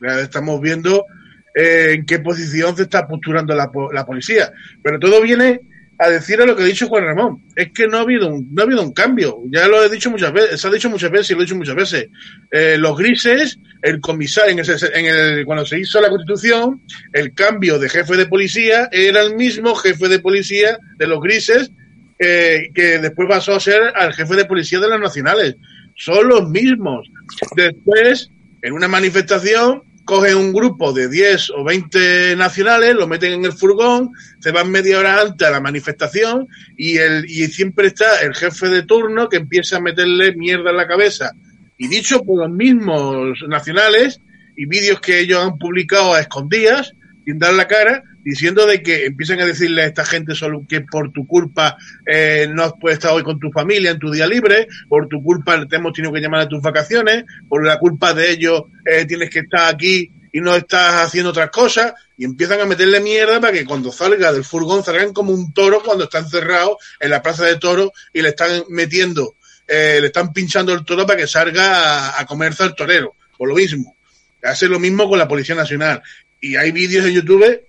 Estamos 0.00 0.60
viendo 0.60 1.06
eh, 1.54 1.92
en 1.94 2.06
qué 2.06 2.18
posición 2.18 2.76
se 2.76 2.84
está 2.84 3.06
posturando 3.06 3.54
la, 3.54 3.70
la, 3.92 4.06
policía. 4.06 4.50
Pero 4.82 4.98
todo 4.98 5.20
viene 5.20 5.60
a 5.98 6.08
decir 6.08 6.40
a 6.40 6.46
lo 6.46 6.56
que 6.56 6.62
ha 6.62 6.66
dicho 6.66 6.88
Juan 6.88 7.04
Ramón. 7.04 7.44
Es 7.54 7.70
que 7.72 7.86
no 7.86 7.98
ha 7.98 8.00
habido 8.00 8.28
un, 8.28 8.48
no 8.52 8.62
ha 8.62 8.64
habido 8.64 8.82
un 8.82 8.92
cambio. 8.92 9.38
Ya 9.50 9.68
lo 9.68 9.84
he 9.84 9.88
dicho 9.88 10.10
muchas 10.10 10.32
veces, 10.32 10.60
se 10.60 10.66
ha 10.66 10.70
dicho 10.70 10.90
muchas 10.90 11.10
veces 11.10 11.30
y 11.30 11.34
lo 11.34 11.40
he 11.40 11.44
dicho 11.44 11.56
muchas 11.56 11.76
veces. 11.76 12.08
Eh, 12.50 12.76
los 12.78 12.96
grises, 12.96 13.58
el 13.82 14.00
comisario, 14.00 14.50
en, 14.52 14.58
en 14.94 15.06
el, 15.06 15.44
cuando 15.44 15.66
se 15.66 15.78
hizo 15.78 16.00
la 16.00 16.08
constitución, 16.08 16.80
el 17.12 17.34
cambio 17.34 17.78
de 17.78 17.88
jefe 17.88 18.16
de 18.16 18.26
policía 18.26 18.88
era 18.90 19.20
el 19.20 19.36
mismo 19.36 19.74
jefe 19.74 20.08
de 20.08 20.18
policía 20.18 20.78
de 20.96 21.06
los 21.06 21.20
grises 21.20 21.70
que 22.18 23.00
después 23.02 23.28
pasó 23.28 23.52
a 23.52 23.58
ser 23.58 23.82
al 23.96 24.12
jefe 24.12 24.36
de 24.36 24.44
policía 24.44 24.78
de 24.78 24.88
las 24.88 25.00
nacionales. 25.00 25.56
Son 25.96 26.28
los 26.28 26.48
mismos. 26.48 27.10
Después, 27.56 28.30
en 28.62 28.72
una 28.72 28.88
manifestación, 28.88 29.82
cogen 30.04 30.36
un 30.36 30.52
grupo 30.52 30.92
de 30.92 31.08
10 31.08 31.50
o 31.50 31.64
20 31.64 32.36
nacionales, 32.36 32.94
lo 32.94 33.06
meten 33.06 33.32
en 33.32 33.44
el 33.44 33.52
furgón, 33.52 34.10
se 34.40 34.50
van 34.50 34.70
media 34.70 34.98
hora 34.98 35.20
antes 35.20 35.46
a 35.46 35.50
la 35.50 35.60
manifestación 35.60 36.48
y, 36.76 36.98
el, 36.98 37.24
y 37.30 37.46
siempre 37.46 37.88
está 37.88 38.20
el 38.20 38.34
jefe 38.34 38.68
de 38.68 38.82
turno 38.82 39.28
que 39.28 39.36
empieza 39.36 39.76
a 39.76 39.80
meterle 39.80 40.34
mierda 40.34 40.70
en 40.70 40.76
la 40.76 40.88
cabeza. 40.88 41.32
Y 41.78 41.88
dicho 41.88 42.22
por 42.24 42.40
los 42.40 42.50
mismos 42.50 43.38
nacionales 43.48 44.20
y 44.56 44.66
vídeos 44.66 45.00
que 45.00 45.20
ellos 45.20 45.42
han 45.42 45.58
publicado 45.58 46.14
a 46.14 46.20
escondidas, 46.20 46.92
sin 47.24 47.38
dar 47.38 47.54
la 47.54 47.68
cara, 47.68 48.02
diciendo 48.24 48.66
de 48.66 48.82
que 48.82 49.06
empiezan 49.06 49.40
a 49.40 49.46
decirle 49.46 49.82
a 49.82 49.86
esta 49.86 50.04
gente 50.04 50.34
solo 50.34 50.64
que 50.68 50.82
por 50.82 51.12
tu 51.12 51.26
culpa 51.26 51.76
eh, 52.06 52.48
no 52.52 52.62
has 52.62 52.72
podido 52.74 52.94
estar 52.94 53.12
hoy 53.12 53.22
con 53.22 53.38
tu 53.38 53.50
familia 53.50 53.90
en 53.90 53.98
tu 53.98 54.10
día 54.10 54.26
libre, 54.26 54.68
por 54.88 55.08
tu 55.08 55.22
culpa 55.22 55.66
te 55.66 55.76
hemos 55.76 55.92
tenido 55.92 56.12
que 56.12 56.20
llamar 56.20 56.40
a 56.40 56.48
tus 56.48 56.62
vacaciones, 56.62 57.24
por 57.48 57.66
la 57.66 57.78
culpa 57.78 58.14
de 58.14 58.30
ellos 58.30 58.64
eh, 58.84 59.04
tienes 59.06 59.30
que 59.30 59.40
estar 59.40 59.74
aquí 59.74 60.10
y 60.32 60.40
no 60.40 60.54
estás 60.54 61.02
haciendo 61.02 61.30
otras 61.30 61.50
cosas, 61.50 61.92
y 62.16 62.24
empiezan 62.24 62.60
a 62.60 62.64
meterle 62.64 63.00
mierda 63.00 63.38
para 63.38 63.52
que 63.52 63.66
cuando 63.66 63.92
salga 63.92 64.32
del 64.32 64.44
furgón 64.44 64.82
salgan 64.82 65.12
como 65.12 65.32
un 65.32 65.52
toro 65.52 65.82
cuando 65.84 66.04
está 66.04 66.20
encerrado 66.20 66.78
en 67.00 67.10
la 67.10 67.20
plaza 67.20 67.44
de 67.44 67.56
toros 67.56 67.90
y 68.14 68.22
le 68.22 68.30
están 68.30 68.62
metiendo, 68.70 69.34
eh, 69.68 69.98
le 70.00 70.06
están 70.06 70.32
pinchando 70.32 70.72
el 70.72 70.86
toro 70.86 71.06
para 71.06 71.18
que 71.18 71.26
salga 71.26 72.08
a, 72.08 72.20
a 72.20 72.24
comerse 72.24 72.62
al 72.62 72.74
torero, 72.74 73.14
por 73.36 73.48
lo 73.48 73.56
mismo. 73.56 73.94
Hace 74.42 74.68
lo 74.68 74.78
mismo 74.78 75.08
con 75.08 75.18
la 75.18 75.28
Policía 75.28 75.54
Nacional. 75.54 76.02
Y 76.40 76.56
hay 76.56 76.72
vídeos 76.72 77.06
en 77.06 77.12
YouTube 77.12 77.62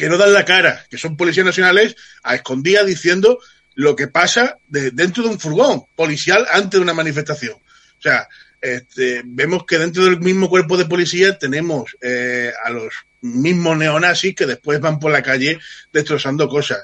que 0.00 0.08
no 0.08 0.16
dan 0.16 0.32
la 0.32 0.46
cara, 0.46 0.86
que 0.88 0.96
son 0.96 1.14
policías 1.14 1.44
nacionales 1.44 1.94
a 2.22 2.34
escondidas 2.34 2.86
diciendo 2.86 3.38
lo 3.74 3.94
que 3.94 4.08
pasa 4.08 4.56
dentro 4.66 5.22
de 5.22 5.28
un 5.28 5.38
furgón 5.38 5.82
policial 5.94 6.46
antes 6.50 6.72
de 6.72 6.80
una 6.80 6.94
manifestación. 6.94 7.52
O 7.52 8.02
sea, 8.02 8.26
este, 8.62 9.20
vemos 9.26 9.64
que 9.66 9.78
dentro 9.78 10.04
del 10.04 10.18
mismo 10.20 10.48
cuerpo 10.48 10.78
de 10.78 10.86
policía 10.86 11.38
tenemos 11.38 11.94
eh, 12.00 12.50
a 12.64 12.70
los 12.70 12.94
mismos 13.20 13.76
neonazis 13.76 14.34
que 14.34 14.46
después 14.46 14.80
van 14.80 14.98
por 14.98 15.12
la 15.12 15.22
calle 15.22 15.58
destrozando 15.92 16.48
cosas. 16.48 16.78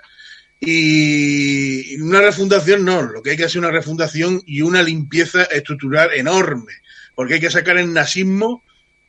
Y 0.60 1.98
una 2.02 2.20
refundación 2.20 2.84
no, 2.84 3.02
lo 3.02 3.22
que 3.22 3.30
hay 3.30 3.36
que 3.38 3.44
hacer 3.44 3.60
es 3.60 3.64
una 3.64 3.70
refundación 3.70 4.42
y 4.44 4.60
una 4.60 4.82
limpieza 4.82 5.44
estructural 5.44 6.12
enorme, 6.12 6.72
porque 7.14 7.34
hay 7.34 7.40
que 7.40 7.50
sacar 7.50 7.78
el 7.78 7.94
nazismo 7.94 8.62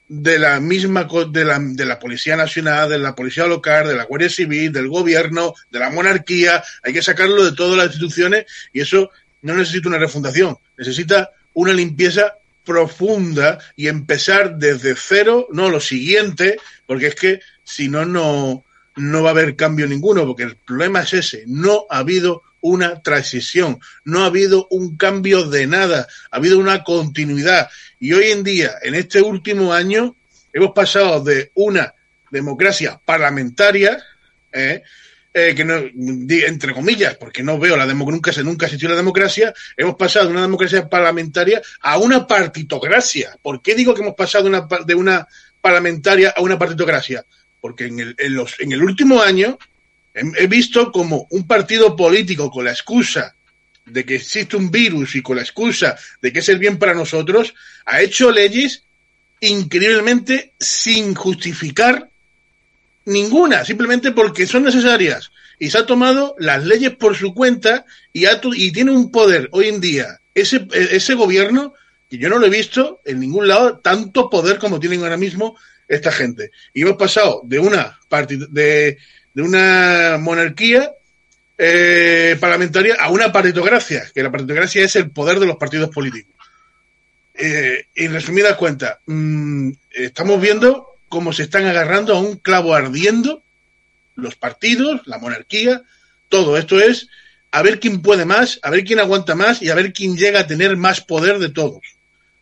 de 0.07 0.39
la 0.39 0.59
misma 0.59 1.07
de 1.29 1.45
la, 1.45 1.59
de 1.59 1.85
la 1.85 1.99
Policía 1.99 2.35
Nacional, 2.35 2.89
de 2.89 2.97
la 2.97 3.15
Policía 3.15 3.45
Local, 3.45 3.87
de 3.87 3.95
la 3.95 4.05
Guardia 4.05 4.29
Civil, 4.29 4.71
del 4.71 4.87
gobierno, 4.87 5.53
de 5.69 5.79
la 5.79 5.89
monarquía, 5.89 6.63
hay 6.83 6.93
que 6.93 7.01
sacarlo 7.01 7.43
de 7.43 7.53
todas 7.53 7.77
las 7.77 7.87
instituciones 7.87 8.45
y 8.71 8.81
eso 8.81 9.09
no 9.41 9.55
necesita 9.55 9.89
una 9.89 9.97
refundación, 9.97 10.57
necesita 10.77 11.31
una 11.53 11.73
limpieza 11.73 12.35
profunda 12.63 13.59
y 13.75 13.87
empezar 13.87 14.57
desde 14.57 14.95
cero, 14.95 15.47
no 15.51 15.69
lo 15.69 15.79
siguiente, 15.79 16.57
porque 16.85 17.07
es 17.07 17.15
que 17.15 17.39
si 17.63 17.89
no, 17.89 18.05
no, 18.05 18.63
no 18.95 19.23
va 19.23 19.29
a 19.29 19.31
haber 19.31 19.55
cambio 19.55 19.87
ninguno, 19.87 20.25
porque 20.25 20.43
el 20.43 20.55
problema 20.57 21.01
es 21.01 21.13
ese, 21.13 21.43
no 21.47 21.85
ha 21.89 21.99
habido 21.99 22.43
una 22.61 23.01
transición, 23.01 23.79
no 24.03 24.23
ha 24.23 24.27
habido 24.27 24.67
un 24.69 24.97
cambio 24.97 25.43
de 25.47 25.67
nada, 25.67 26.07
ha 26.31 26.37
habido 26.37 26.59
una 26.59 26.83
continuidad. 26.83 27.69
Y 27.99 28.13
hoy 28.13 28.31
en 28.31 28.43
día, 28.43 28.75
en 28.81 28.95
este 28.95 29.21
último 29.21 29.73
año, 29.73 30.15
hemos 30.53 30.71
pasado 30.71 31.23
de 31.23 31.51
una 31.55 31.93
democracia 32.29 32.99
parlamentaria, 33.03 33.97
¿eh? 34.51 34.83
eh, 35.33 35.53
que 35.55 35.63
no, 35.63 35.75
entre 35.75 36.73
comillas, 36.73 37.15
porque 37.17 37.43
no 37.43 37.59
veo 37.59 37.75
la 37.77 37.87
democracia, 37.87 38.43
nunca, 38.43 38.51
nunca 38.51 38.65
existió 38.65 38.89
la 38.89 38.95
democracia, 38.95 39.53
hemos 39.75 39.95
pasado 39.95 40.25
de 40.25 40.31
una 40.31 40.41
democracia 40.41 40.87
parlamentaria 40.87 41.61
a 41.81 41.97
una 41.97 42.25
partitocracia. 42.27 43.35
¿Por 43.41 43.61
qué 43.61 43.75
digo 43.75 43.93
que 43.93 44.01
hemos 44.01 44.15
pasado 44.15 44.45
de 44.45 44.49
una, 44.49 44.67
de 44.85 44.95
una 44.95 45.27
parlamentaria 45.61 46.33
a 46.35 46.41
una 46.41 46.57
partitocracia? 46.57 47.25
Porque 47.61 47.85
en 47.85 47.99
el, 47.99 48.15
en 48.17 48.35
los, 48.35 48.59
en 48.59 48.71
el 48.71 48.83
último 48.83 49.21
año 49.21 49.57
he, 50.13 50.47
visto 50.47 50.91
como 50.91 51.27
un 51.29 51.47
partido 51.47 51.95
político 51.95 52.49
con 52.49 52.65
la 52.65 52.71
excusa 52.71 53.35
de 53.87 54.05
que 54.05 54.15
existe 54.15 54.55
un 54.55 54.69
virus 54.69 55.15
y 55.15 55.21
con 55.21 55.37
la 55.37 55.41
excusa 55.41 55.97
de 56.21 56.31
que 56.31 56.39
es 56.39 56.49
el 56.49 56.59
bien 56.59 56.77
para 56.77 56.93
nosotros, 56.93 57.53
ha 57.85 58.01
hecho 58.01 58.31
leyes 58.31 58.83
increíblemente 59.39 60.53
sin 60.59 61.15
justificar 61.15 62.09
Ninguna, 63.07 63.63
simplemente 63.63 64.11
porque 64.11 64.45
son 64.45 64.63
necesarias. 64.63 65.31
Y 65.59 65.69
se 65.69 65.77
ha 65.77 65.85
tomado 65.85 66.35
las 66.39 66.65
leyes 66.65 66.93
por 66.97 67.15
su 67.15 67.33
cuenta 67.33 67.85
y, 68.11 68.25
y 68.27 68.71
tiene 68.73 68.91
un 68.91 69.11
poder 69.11 69.47
hoy 69.53 69.69
en 69.69 69.79
día. 69.79 70.19
Ese, 70.35 70.67
ese 70.73 71.13
gobierno, 71.13 71.73
que 72.09 72.17
yo 72.17 72.27
no 72.27 72.37
lo 72.37 72.47
he 72.47 72.49
visto 72.49 72.99
en 73.05 73.21
ningún 73.21 73.47
lado, 73.47 73.79
tanto 73.79 74.29
poder 74.29 74.59
como 74.59 74.81
tienen 74.81 75.03
ahora 75.03 75.15
mismo 75.15 75.57
esta 75.87 76.11
gente. 76.11 76.51
Y 76.73 76.81
hemos 76.81 76.97
pasado 76.97 77.41
de 77.45 77.59
una, 77.59 77.97
de, 78.49 78.97
de 79.33 79.41
una 79.41 80.17
monarquía 80.19 80.91
eh, 81.57 82.37
parlamentaria 82.39 82.95
a 82.99 83.09
una 83.09 83.31
partitocracia, 83.31 84.09
que 84.13 84.23
la 84.23 84.31
partitocracia 84.31 84.83
es 84.83 84.95
el 84.95 85.09
poder 85.09 85.39
de 85.39 85.47
los 85.47 85.57
partidos 85.57 85.89
políticos. 85.89 86.33
Eh, 87.33 87.85
en 87.95 88.13
resumidas 88.13 88.55
cuentas, 88.57 88.97
mm, 89.05 89.71
estamos 89.91 90.41
viendo 90.41 90.87
cómo 91.09 91.33
se 91.33 91.43
están 91.43 91.65
agarrando 91.65 92.15
a 92.15 92.19
un 92.19 92.37
clavo 92.37 92.75
ardiendo 92.75 93.43
los 94.15 94.35
partidos, 94.35 95.01
la 95.05 95.19
monarquía, 95.19 95.81
todo. 96.29 96.57
Esto 96.57 96.79
es 96.79 97.07
a 97.51 97.61
ver 97.61 97.79
quién 97.79 98.01
puede 98.01 98.25
más, 98.25 98.59
a 98.61 98.69
ver 98.69 98.83
quién 98.83 98.99
aguanta 98.99 99.35
más 99.35 99.61
y 99.61 99.69
a 99.69 99.75
ver 99.75 99.93
quién 99.93 100.17
llega 100.17 100.41
a 100.41 100.47
tener 100.47 100.75
más 100.77 101.01
poder 101.01 101.39
de 101.39 101.49
todos. 101.49 101.81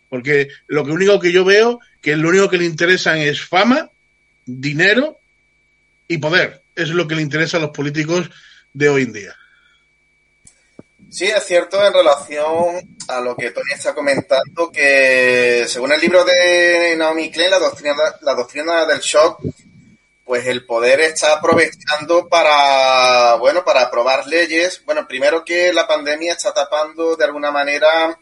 Porque 0.09 0.49
lo 0.67 0.85
que 0.85 0.91
único 0.91 1.19
que 1.19 1.31
yo 1.31 1.43
veo, 1.45 1.79
que 2.01 2.15
lo 2.15 2.29
único 2.29 2.49
que 2.49 2.57
le 2.57 2.65
interesan 2.65 3.17
es 3.17 3.41
fama, 3.41 3.89
dinero 4.45 5.19
y 6.07 6.17
poder. 6.17 6.61
Es 6.75 6.89
lo 6.89 7.07
que 7.07 7.15
le 7.15 7.21
interesa 7.21 7.57
a 7.57 7.61
los 7.61 7.71
políticos 7.71 8.29
de 8.75 8.89
hoy 8.89 9.03
en 9.03 9.13
día. 9.13 9.35
Sí, 11.09 11.25
es 11.25 11.45
cierto 11.45 11.83
en 11.85 11.93
relación 11.93 12.97
a 13.07 13.21
lo 13.21 13.37
que 13.37 13.51
Tony 13.51 13.71
está 13.73 13.95
comentando, 13.95 14.69
que 14.69 15.65
según 15.65 15.93
el 15.93 16.01
libro 16.01 16.25
de 16.25 16.93
Naomi 16.97 17.31
Klein, 17.31 17.51
la 17.51 17.59
doctrina, 17.59 17.95
la 18.21 18.33
doctrina 18.33 18.85
del 18.85 18.99
shock, 18.99 19.39
pues 20.25 20.45
el 20.47 20.65
poder 20.65 20.99
está 20.99 21.35
aprovechando 21.35 22.27
para, 22.27 23.35
bueno, 23.35 23.63
para 23.63 23.83
aprobar 23.83 24.27
leyes. 24.27 24.81
Bueno, 24.83 25.07
primero 25.07 25.45
que 25.45 25.71
la 25.71 25.87
pandemia 25.87 26.33
está 26.33 26.53
tapando 26.53 27.15
de 27.15 27.23
alguna 27.23 27.51
manera 27.51 28.19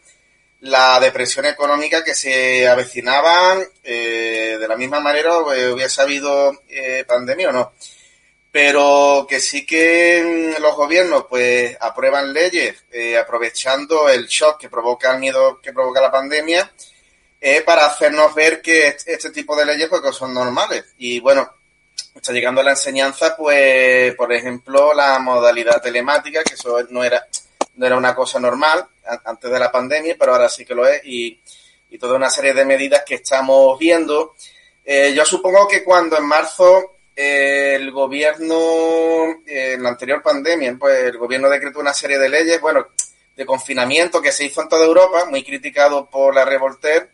la 0.60 1.00
depresión 1.00 1.46
económica 1.46 2.04
que 2.04 2.14
se 2.14 2.68
avecinaba, 2.68 3.56
eh, 3.82 4.56
de 4.60 4.68
la 4.68 4.76
misma 4.76 5.00
manera 5.00 5.36
hubiese 5.38 6.00
habido 6.00 6.52
eh, 6.68 7.04
pandemia 7.08 7.48
o 7.48 7.52
no 7.52 7.72
pero 8.54 9.26
que 9.28 9.40
sí 9.40 9.66
que 9.66 10.54
mm, 10.56 10.62
los 10.62 10.76
gobiernos 10.76 11.26
pues 11.28 11.76
aprueban 11.80 12.32
leyes 12.32 12.84
eh, 12.92 13.18
aprovechando 13.18 14.08
el 14.08 14.28
shock 14.28 14.60
que 14.60 14.68
provoca 14.68 15.12
el 15.12 15.18
miedo 15.18 15.60
que 15.60 15.72
provoca 15.72 16.00
la 16.00 16.12
pandemia 16.12 16.72
eh, 17.40 17.62
para 17.62 17.86
hacernos 17.86 18.32
ver 18.32 18.62
que 18.62 18.96
este, 19.06 19.30
tipo 19.30 19.56
de 19.56 19.66
leyes 19.66 19.88
pues 19.88 20.14
son 20.14 20.32
normales. 20.32 20.84
Y 20.98 21.18
bueno 21.18 21.50
está 22.14 22.32
llegando 22.32 22.60
a 22.60 22.64
la 22.64 22.70
enseñanza 22.70 23.36
pues 23.36 24.14
por 24.14 24.32
ejemplo 24.32 24.94
la 24.94 25.18
modalidad 25.18 25.82
telemática 25.82 26.44
que 26.44 26.54
eso 26.54 26.78
no 26.90 27.02
era 27.02 27.26
no 27.74 27.86
era 27.86 27.96
una 27.96 28.14
cosa 28.14 28.38
normal 28.38 28.86
antes 29.24 29.50
de 29.50 29.58
la 29.58 29.72
pandemia 29.72 30.14
pero 30.16 30.32
ahora 30.32 30.48
sí 30.48 30.64
que 30.64 30.76
lo 30.76 30.86
es 30.86 31.04
y, 31.04 31.40
y 31.90 31.98
toda 31.98 32.14
una 32.14 32.30
serie 32.30 32.54
de 32.54 32.64
medidas 32.64 33.02
que 33.04 33.16
estamos 33.16 33.76
viendo. 33.80 34.36
Eh, 34.84 35.12
yo 35.12 35.24
supongo 35.24 35.66
que 35.66 35.82
cuando 35.82 36.16
en 36.16 36.26
marzo 36.26 36.93
el 37.16 37.90
gobierno, 37.92 39.42
en 39.46 39.82
la 39.82 39.90
anterior 39.90 40.22
pandemia, 40.22 40.76
pues 40.78 41.04
el 41.04 41.18
gobierno 41.18 41.48
decretó 41.48 41.80
una 41.80 41.94
serie 41.94 42.18
de 42.18 42.28
leyes, 42.28 42.60
bueno, 42.60 42.88
de 43.36 43.46
confinamiento 43.46 44.20
que 44.20 44.32
se 44.32 44.44
hizo 44.44 44.62
en 44.62 44.68
toda 44.68 44.84
Europa, 44.84 45.24
muy 45.26 45.44
criticado 45.44 46.08
por 46.08 46.34
la 46.34 46.44
Revolter, 46.44 47.10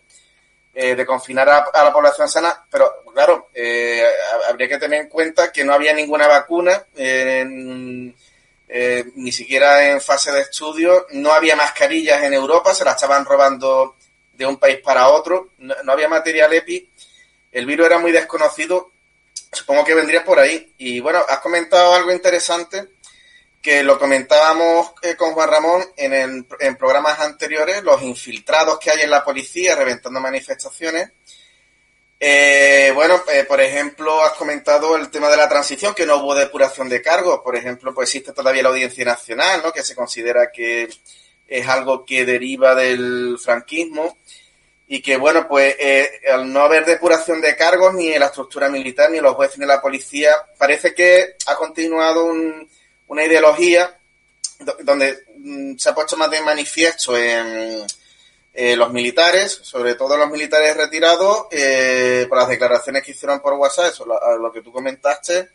eh, 0.73 0.95
de 0.95 1.05
confinar 1.05 1.49
a, 1.49 1.85
la 1.85 1.93
población 1.93 2.29
sana, 2.29 2.65
pero 2.71 3.03
claro, 3.13 3.49
eh, 3.53 4.07
habría 4.49 4.69
que 4.69 4.79
tener 4.79 5.03
en 5.03 5.09
cuenta 5.09 5.51
que 5.51 5.65
no 5.65 5.75
había 5.75 5.93
ninguna 5.93 6.27
vacuna, 6.29 6.85
eh, 6.95 7.45
ni 9.17 9.33
siquiera 9.33 9.91
en 9.91 10.01
fase 10.01 10.31
de 10.31 10.43
estudio, 10.43 11.07
no 11.11 11.33
había 11.33 11.57
mascarillas 11.57 12.23
en 12.23 12.35
Europa, 12.35 12.73
se 12.75 12.85
las 12.85 12.95
estaban 12.95 13.25
robando 13.25 13.97
de 14.33 14.47
un 14.47 14.59
país 14.59 14.79
para 14.79 15.09
otro, 15.09 15.51
no, 15.59 15.75
no 15.83 15.93
había 15.93 16.09
material 16.09 16.53
EPI, 16.53 16.89
el 17.53 17.67
virus 17.67 17.87
era 17.87 17.99
muy 17.99 18.13
desconocido 18.13 18.90
supongo 19.53 19.85
que 19.85 19.95
vendría 19.95 20.25
por 20.25 20.39
ahí. 20.39 20.75
Y 20.79 21.01
bueno, 21.01 21.21
has 21.29 21.41
comentado 21.41 21.95
algo 21.95 22.13
interesante 22.13 22.89
que 23.61 23.83
lo 23.83 23.99
comentábamos 23.99 24.93
eh, 25.03 25.17
con 25.17 25.33
Juan 25.33 25.51
Ramón 25.51 25.85
en, 25.97 26.47
en 26.61 26.77
programas 26.77 27.21
anteriores, 27.21 27.83
los 27.83 28.03
infiltrados 28.03 28.79
que 28.79 28.91
hay 28.91 29.03
en 29.03 29.11
la 29.11 29.23
policía 29.25 29.77
reventando 29.77 30.19
manifestaciones. 30.21 31.11
Eh, 32.23 32.93
bueno, 32.95 33.23
eh, 33.33 33.45
por 33.45 33.63
ejemplo, 33.63 34.23
has 34.23 34.33
comentado 34.33 34.95
el 34.97 35.09
tema 35.09 35.31
de 35.31 35.39
la 35.39 35.49
transición, 35.49 35.95
que 35.95 36.05
no 36.05 36.19
hubo 36.19 36.35
depuración 36.35 36.89
de 36.89 37.01
cargos. 37.01 37.41
Por 37.43 37.57
ejemplo, 37.57 37.95
pues 37.95 38.11
existe 38.11 38.33
todavía 38.33 38.63
la 38.63 38.69
Audiencia 38.69 39.05
Nacional, 39.07 39.63
¿no? 39.65 39.73
que 39.73 39.83
se 39.83 39.95
considera 39.95 40.51
que 40.53 40.89
es 41.49 41.69
algo 41.69 42.05
que 42.05 42.27
deriva 42.27 42.75
del 42.75 43.39
franquismo 43.43 44.19
y 44.93 45.01
que, 45.01 45.17
bueno, 45.17 45.47
pues 45.47 45.77
eh, 45.79 46.21
al 46.33 46.53
no 46.53 46.63
haber 46.63 46.85
depuración 46.85 47.41
de 47.41 47.55
cargos 47.55 47.95
ni 47.95 48.09
en 48.09 48.19
la 48.19 48.27
estructura 48.27 48.69
militar, 48.69 49.09
ni 49.09 49.19
en 49.19 49.23
los 49.23 49.37
jueces, 49.37 49.59
ni 49.59 49.63
en 49.63 49.69
la 49.69 49.81
policía, 49.81 50.33
parece 50.59 50.93
que 50.93 51.37
ha 51.47 51.55
continuado 51.55 52.29
una 53.07 53.25
ideología 53.25 53.97
donde 54.81 55.27
mm, 55.37 55.77
se 55.77 55.89
ha 55.89 55.95
puesto 55.95 56.17
más 56.17 56.29
de 56.29 56.41
manifiesto 56.41 57.17
en 57.17 57.87
los 58.53 58.93
militares, 58.93 59.61
sobre 59.63 59.95
todo 59.95 60.17
los 60.17 60.29
militares 60.29 60.77
retirados, 60.77 61.47
eh, 61.53 62.27
por 62.29 62.39
las 62.39 62.49
declaraciones 62.49 63.05
que 63.05 63.13
hicieron 63.13 63.39
por 63.39 63.53
WhatsApp, 63.53 63.93
eso, 63.93 64.05
lo, 64.05 64.53
que 64.53 64.61
tú 64.61 64.73
comentaste. 64.73 65.51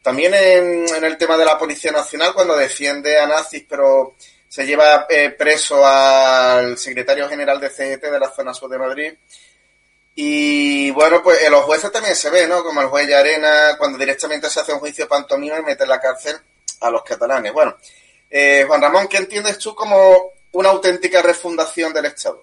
También 0.00 0.32
en, 0.32 0.88
en, 0.88 1.04
el 1.04 1.18
tema 1.18 1.36
de 1.36 1.44
la 1.44 1.58
Policía 1.58 1.92
Nacional, 1.92 2.32
cuando 2.32 2.56
defiende 2.56 3.18
a 3.18 3.26
nazis, 3.26 3.66
pero 3.68 4.14
se 4.48 4.66
lleva 4.66 5.06
eh, 5.08 5.30
preso 5.30 5.84
al 5.86 6.78
secretario 6.78 7.28
general 7.28 7.60
de 7.60 7.70
CGT 7.70 8.04
de 8.04 8.20
la 8.20 8.30
zona 8.30 8.54
sur 8.54 8.70
de 8.70 8.78
Madrid. 8.78 9.12
Y 10.14 10.90
bueno, 10.90 11.22
pues 11.22 11.42
en 11.42 11.52
los 11.52 11.64
jueces 11.64 11.92
también 11.92 12.16
se 12.16 12.30
ve, 12.30 12.48
¿no? 12.48 12.64
Como 12.64 12.80
el 12.80 12.88
juez 12.88 13.06
de 13.06 13.14
Arena, 13.14 13.76
cuando 13.78 13.98
directamente 13.98 14.50
se 14.50 14.60
hace 14.60 14.72
un 14.72 14.80
juicio 14.80 15.06
pantomima 15.06 15.58
y 15.58 15.62
mete 15.62 15.84
en 15.84 15.90
la 15.90 16.00
cárcel 16.00 16.36
a 16.80 16.90
los 16.90 17.02
catalanes. 17.04 17.52
Bueno, 17.52 17.76
eh, 18.30 18.64
Juan 18.66 18.82
Ramón, 18.82 19.06
¿qué 19.06 19.18
entiendes 19.18 19.58
tú 19.58 19.74
como 19.74 20.32
una 20.52 20.70
auténtica 20.70 21.22
refundación 21.22 21.92
del 21.92 22.06
Estado? 22.06 22.42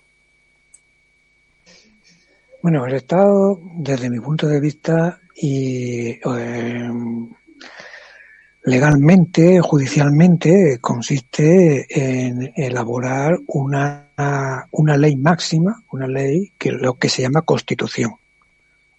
Bueno, 2.62 2.86
el 2.86 2.96
Estado, 2.96 3.60
desde 3.62 4.10
mi 4.10 4.20
punto 4.20 4.48
de 4.48 4.60
vista, 4.60 5.20
y 5.36 6.12
eh, 6.12 6.90
Legalmente, 8.66 9.62
judicialmente, 9.62 10.80
consiste 10.82 11.86
en 11.90 12.52
elaborar 12.56 13.38
una, 13.46 14.10
una 14.72 14.98
ley 14.98 15.16
máxima, 15.16 15.84
una 15.92 16.08
ley 16.08 16.52
que 16.58 16.72
lo 16.72 16.98
que 16.98 17.08
se 17.08 17.22
llama 17.22 17.44
constitución. 17.44 18.16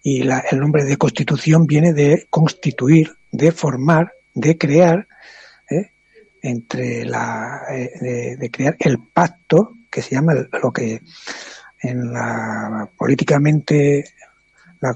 Y 0.01 0.23
la, 0.23 0.39
el 0.39 0.59
nombre 0.59 0.85
de 0.85 0.95
constitución 0.95 1.67
viene 1.67 1.91
de 1.91 2.27
constituir, 2.29 3.11
de 3.29 3.51
formar, 3.51 4.13
de 4.33 4.57
crear, 4.57 5.05
¿eh? 5.69 5.91
entre 6.41 7.03
la, 7.03 7.63
eh, 7.69 8.37
de, 8.39 8.49
crear 8.49 8.77
el 8.79 8.99
pacto 8.99 9.73
que 9.91 10.01
se 10.01 10.15
llama 10.15 10.33
lo 10.63 10.71
que 10.71 11.01
en 11.81 12.13
la 12.13 12.89
políticamente 12.97 14.13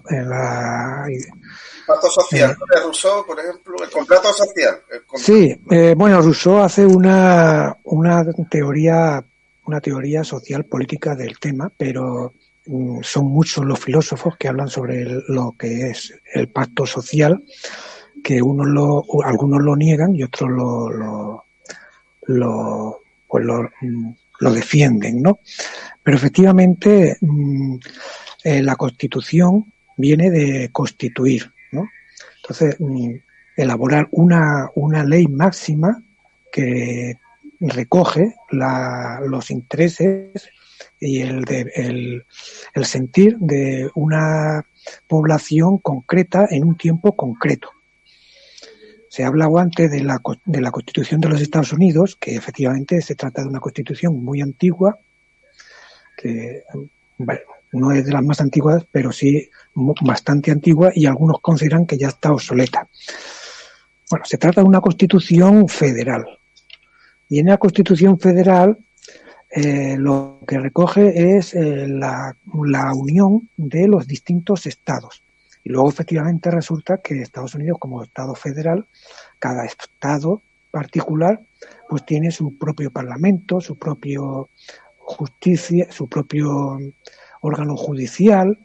en 0.10 0.30
la 0.30 1.08
pacto 1.94 2.10
social, 2.10 2.58
de 2.74 2.80
Rousseau, 2.82 3.26
por 3.26 3.40
ejemplo, 3.40 3.76
el 3.84 3.90
contrato 3.90 4.34
social. 4.34 4.82
Sí, 5.16 5.56
eh, 5.70 5.94
bueno, 5.98 6.22
Rousseau 6.22 6.60
hace 6.60 6.86
una, 6.86 7.78
una 7.84 8.26
teoría 8.50 9.24
una 9.66 9.80
teoría 9.80 10.24
social 10.24 10.66
política 10.66 11.16
del 11.16 11.40
tema, 11.40 11.72
pero 11.76 12.34
mm, 12.66 13.00
son 13.02 13.26
muchos 13.28 13.66
los 13.66 13.80
filósofos 13.80 14.36
que 14.38 14.48
hablan 14.48 14.68
sobre 14.68 15.06
lo 15.28 15.56
que 15.58 15.90
es 15.90 16.14
el 16.34 16.50
pacto 16.50 16.86
social, 16.86 17.44
que 18.24 18.42
unos 18.42 18.68
lo, 18.68 19.06
algunos 19.24 19.62
lo 19.62 19.76
niegan 19.76 20.16
y 20.16 20.24
otros 20.24 20.50
lo, 20.50 20.90
lo, 20.90 21.46
lo, 22.24 23.00
pues 23.28 23.46
lo, 23.46 23.70
mm, 23.82 24.12
lo 24.40 24.54
defienden, 24.54 25.22
¿no? 25.22 25.40
Pero 26.04 26.18
efectivamente 26.18 27.18
mm, 27.22 27.76
eh, 28.44 28.62
la 28.64 28.76
Constitución 28.76 29.72
viene 29.96 30.32
de 30.32 30.70
constituir. 30.72 31.52
Entonces, 32.44 32.78
elaborar 33.56 34.08
una, 34.12 34.70
una 34.76 35.04
ley 35.04 35.28
máxima 35.28 36.04
que 36.52 37.18
recoge 37.60 38.36
los 38.50 39.52
intereses 39.52 40.50
y 41.00 41.22
el, 41.22 41.44
de, 41.44 41.72
el, 42.74 42.86
sentir 42.86 43.38
de 43.38 43.90
una 43.96 44.66
población 45.08 45.78
concreta 45.78 46.48
en 46.50 46.66
un 46.66 46.76
tiempo 46.76 47.16
concreto. 47.16 47.70
Se 49.10 49.24
ha 49.24 49.28
hablado 49.28 49.58
antes 49.58 49.92
de 49.92 50.02
la, 50.02 50.22
de 50.46 50.62
la 50.62 50.72
Constitución 50.72 51.22
de 51.22 51.30
los 51.30 51.42
Estados 51.42 51.74
Unidos, 51.74 52.16
que 52.16 52.36
efectivamente 52.36 53.02
se 53.02 53.16
trata 53.16 53.42
de 53.42 53.50
una 53.50 53.60
constitución 53.60 54.24
muy 54.24 54.42
antigua, 54.42 54.98
que 56.18 56.64
no 57.74 57.92
es 57.92 58.06
de 58.06 58.14
las 58.14 58.24
más 58.24 58.42
antiguas, 58.42 58.86
pero 58.92 59.12
sí 59.12 59.50
bastante 59.74 60.52
antigua 60.52 60.92
y 60.94 61.06
algunos 61.06 61.40
consideran 61.42 61.86
que 61.86 61.98
ya 61.98 62.10
está 62.10 62.32
obsoleta. 62.32 62.88
Bueno, 64.10 64.26
se 64.26 64.38
trata 64.38 64.62
de 64.62 64.68
una 64.68 64.82
constitución 64.82 65.68
federal. 65.68 66.26
Y 67.30 67.40
en 67.40 67.48
la 67.48 67.58
constitución 67.58 68.20
federal 68.20 68.78
eh, 69.54 69.98
lo 69.98 70.40
que 70.48 70.60
recoge 70.60 71.38
es 71.38 71.54
eh, 71.54 71.86
la, 71.88 72.36
unión 72.54 73.50
de 73.58 73.88
los 73.88 74.08
distintos 74.08 74.66
estados. 74.66 75.24
Y 75.64 75.70
luego 75.70 75.90
efectivamente 75.90 76.50
resulta 76.50 76.98
que 76.98 77.22
Estados 77.22 77.56
Unidos 77.56 77.78
como 77.78 78.02
Estado 78.02 78.34
federal, 78.34 78.88
cada 79.40 79.66
estado 79.66 80.42
particular, 80.72 81.42
pues 81.90 82.06
tiene 82.06 82.32
su 82.32 82.58
propio 82.58 82.92
parlamento, 82.92 83.60
su 83.60 83.78
propio 83.78 84.50
justicia, 84.98 85.92
su 85.92 86.08
propio 86.08 86.80
órgano 87.42 87.76
judicial. 87.76 88.58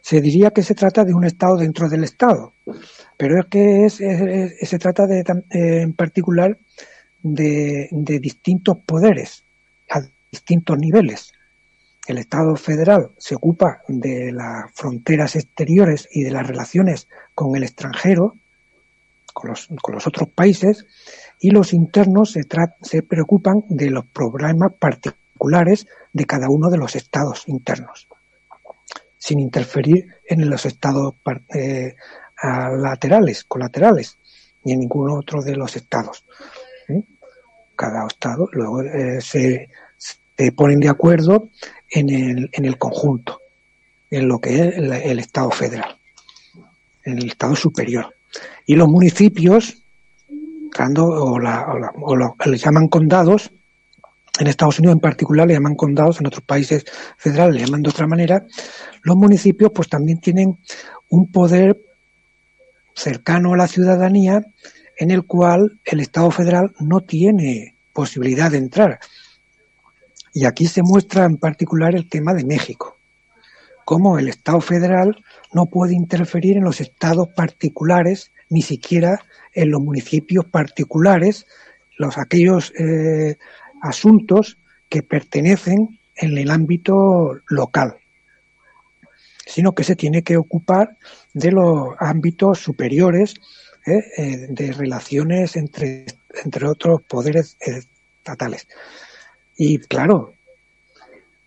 Se 0.00 0.20
diría 0.20 0.52
que 0.52 0.62
se 0.62 0.74
trata 0.74 1.04
de 1.04 1.14
un 1.14 1.24
estado 1.24 1.56
dentro 1.56 1.88
del 1.88 2.04
estado, 2.04 2.52
pero 3.16 3.40
es 3.40 3.46
que 3.46 3.90
se 3.90 4.78
trata 4.78 5.06
de, 5.06 5.24
en 5.50 5.92
particular 5.94 6.56
de, 7.22 7.88
distintos 8.20 8.78
poderes 8.86 9.44
a 9.90 10.02
distintos 10.30 10.78
niveles. 10.78 11.32
El 12.06 12.18
Estado 12.18 12.54
federal 12.54 13.10
se 13.18 13.34
ocupa 13.34 13.82
de 13.88 14.30
las 14.30 14.70
fronteras 14.74 15.34
exteriores 15.34 16.08
y 16.12 16.22
de 16.22 16.30
las 16.30 16.46
relaciones 16.46 17.08
con 17.34 17.56
el 17.56 17.64
extranjero, 17.64 18.36
con 19.32 19.50
los, 19.50 20.06
otros 20.06 20.28
países, 20.28 20.86
y 21.40 21.50
los 21.50 21.72
internos 21.72 22.32
se 22.80 23.02
preocupan 23.02 23.64
de 23.68 23.90
los 23.90 24.06
problemas 24.06 24.72
particulares 24.78 25.86
de 26.12 26.26
cada 26.26 26.48
uno 26.48 26.70
de 26.70 26.78
los 26.78 26.94
estados 26.94 27.42
internos, 27.48 28.06
sin 29.26 29.40
interferir 29.40 30.06
en 30.24 30.48
los 30.48 30.66
estados 30.66 31.14
eh, 31.54 31.94
laterales, 32.42 33.44
colaterales, 33.44 34.18
ni 34.64 34.72
en 34.72 34.80
ningún 34.80 35.10
otro 35.10 35.42
de 35.42 35.56
los 35.56 35.74
estados 35.74 36.24
cada 37.76 38.06
estado 38.06 38.48
luego 38.52 38.82
eh, 38.82 39.20
se, 39.20 39.68
ponen 40.56 40.80
de 40.80 40.88
acuerdo 40.88 41.50
en 41.90 42.10
el, 42.10 42.50
en 42.52 42.64
el 42.64 42.78
conjunto, 42.78 43.40
en 44.10 44.28
lo 44.28 44.40
que 44.40 44.54
es 44.54 44.76
el, 44.76 45.18
Estado 45.18 45.50
federal, 45.50 45.96
en 47.04 47.18
el 47.18 47.28
Estado 47.28 47.54
superior. 47.54 48.14
Y 48.66 48.74
los 48.74 48.88
municipios, 48.88 49.82
o, 50.98 51.02
o, 51.02 52.16
lo, 52.16 52.36
les 52.44 52.62
llaman 52.62 52.88
condados, 52.88 53.50
en 54.38 54.46
Estados 54.46 54.78
Unidos 54.78 54.94
en 54.94 55.00
particular 55.00 55.46
le 55.46 55.54
llaman 55.54 55.74
condados, 55.74 56.20
en 56.20 56.26
otros 56.26 56.44
países 56.44 56.84
federales 57.16 57.54
le 57.54 57.66
llaman 57.66 57.82
de 57.82 57.90
otra 57.90 58.06
manera, 58.06 58.46
los 59.02 59.16
municipios 59.16 59.70
pues 59.74 59.88
también 59.88 60.18
tienen 60.20 60.58
un 61.08 61.30
poder 61.30 61.78
cercano 62.94 63.54
a 63.54 63.56
la 63.56 63.68
ciudadanía 63.68 64.44
en 64.96 65.10
el 65.10 65.24
cual 65.24 65.78
el 65.84 66.00
Estado 66.00 66.30
federal 66.30 66.74
no 66.80 67.00
tiene 67.00 67.74
posibilidad 67.92 68.50
de 68.50 68.58
entrar. 68.58 68.98
Y 70.32 70.44
aquí 70.44 70.66
se 70.66 70.82
muestra 70.82 71.24
en 71.24 71.38
particular 71.38 71.94
el 71.94 72.08
tema 72.08 72.34
de 72.34 72.44
México, 72.44 72.96
cómo 73.84 74.18
el 74.18 74.28
Estado 74.28 74.60
federal 74.60 75.16
no 75.52 75.66
puede 75.66 75.94
interferir 75.94 76.56
en 76.56 76.64
los 76.64 76.80
estados 76.80 77.28
particulares, 77.28 78.32
ni 78.50 78.62
siquiera 78.62 79.20
en 79.52 79.70
los 79.70 79.80
municipios 79.80 80.44
particulares, 80.44 81.46
los 81.96 82.18
aquellos 82.18 82.72
eh, 82.78 83.36
asuntos 83.82 84.58
que 84.88 85.02
pertenecen 85.02 85.98
en 86.16 86.38
el 86.38 86.50
ámbito 86.50 87.40
local, 87.48 87.96
sino 89.44 89.74
que 89.74 89.84
se 89.84 89.96
tiene 89.96 90.22
que 90.22 90.36
ocupar 90.36 90.96
de 91.34 91.52
los 91.52 91.94
ámbitos 91.98 92.58
superiores 92.58 93.34
¿eh? 93.86 94.04
Eh, 94.16 94.46
de 94.48 94.72
relaciones 94.72 95.56
entre, 95.56 96.06
entre 96.44 96.66
otros 96.66 97.02
poderes 97.02 97.56
estatales. 97.60 98.66
Y 99.56 99.78
claro, 99.78 100.34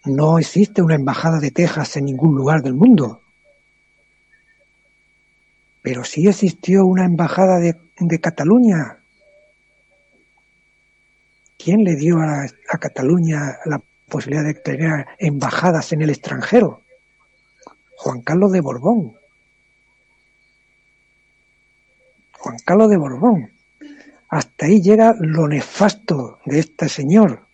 no 0.06 0.40
existe 0.40 0.82
una 0.82 0.96
embajada 0.96 1.40
de 1.40 1.52
Texas 1.52 1.98
en 1.98 2.06
ningún 2.06 2.36
lugar 2.36 2.62
del 2.62 2.74
mundo. 2.74 3.22
Pero 5.82 6.04
sí 6.04 6.28
existió 6.28 6.86
una 6.86 7.06
embajada 7.06 7.60
de, 7.60 7.76
de 8.00 8.20
Cataluña. 8.20 8.99
¿Quién 11.62 11.84
le 11.84 11.98
dio 11.98 12.22
a, 12.22 12.48
Cataluña 12.80 13.60
la 13.66 13.82
posibilidad 14.08 14.46
de 14.46 14.54
tener 14.54 15.06
embajadas 15.18 15.92
en 15.92 16.02
el 16.02 16.10
extranjero? 16.10 16.82
Juan 17.98 18.22
Carlos 18.22 18.54
de 18.54 18.62
Borbón. 18.62 19.18
Juan 22.38 22.58
Carlos 22.64 22.90
de 22.90 22.96
Borbón. 22.96 23.52
Hasta 24.30 24.68
ahí 24.68 24.82
llega 24.82 25.14
lo 25.20 25.50
nefasto 25.50 26.40
de 26.46 26.60
este 26.60 26.88
señor 26.88 27.46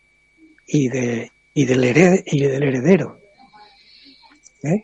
y, 0.68 0.88
de, 0.90 1.32
y, 1.56 1.66
del, 1.66 2.24
y 2.28 2.42
del 2.42 2.62
heredero. 2.62 3.20
¿eh? 4.62 4.84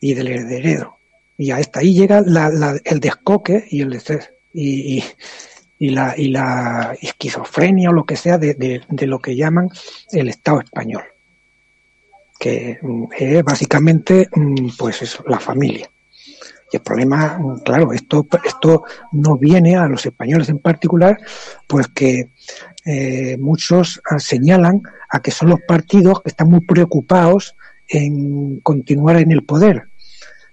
Y 0.00 0.12
del 0.12 0.28
heredero. 0.28 0.98
Y 1.38 1.52
hasta 1.52 1.80
ahí 1.80 1.94
llega 1.94 2.18
el 2.18 3.00
descoque 3.00 3.66
y 3.70 3.80
el 3.80 3.98
y, 4.52 4.98
y, 4.98 5.04
la, 5.78 6.14
y 6.16 6.28
la 6.28 6.96
esquizofrenia 7.00 7.90
o 7.90 7.92
lo 7.92 8.04
que 8.04 8.16
sea 8.16 8.38
de, 8.38 8.82
de 8.88 9.06
lo 9.06 9.18
que 9.18 9.36
llaman 9.36 9.68
el 10.12 10.28
Estado 10.28 10.60
español 10.60 11.04
que 12.38 12.78
mm, 12.80 13.04
es 13.18 13.42
básicamente 13.42 14.28
mm, 14.34 14.68
pues 14.78 15.02
eso, 15.02 15.24
la 15.26 15.40
familia. 15.40 15.88
Y 16.72 16.76
el 16.76 16.82
problema, 16.82 17.38
claro, 17.64 17.92
esto, 17.92 18.26
esto 18.44 18.84
no 19.12 19.36
viene 19.36 19.76
a 19.76 19.86
los 19.86 20.04
españoles 20.04 20.48
en 20.48 20.58
particular, 20.58 21.18
pues 21.66 21.88
que 21.88 22.30
eh, 22.84 23.36
muchos 23.38 24.00
señalan 24.18 24.82
a 25.08 25.20
que 25.20 25.30
son 25.30 25.50
los 25.50 25.60
partidos 25.66 26.20
que 26.22 26.30
están 26.30 26.50
muy 26.50 26.60
preocupados 26.60 27.54
en 27.88 28.60
continuar 28.60 29.16
en 29.16 29.30
el 29.30 29.44
poder. 29.44 29.84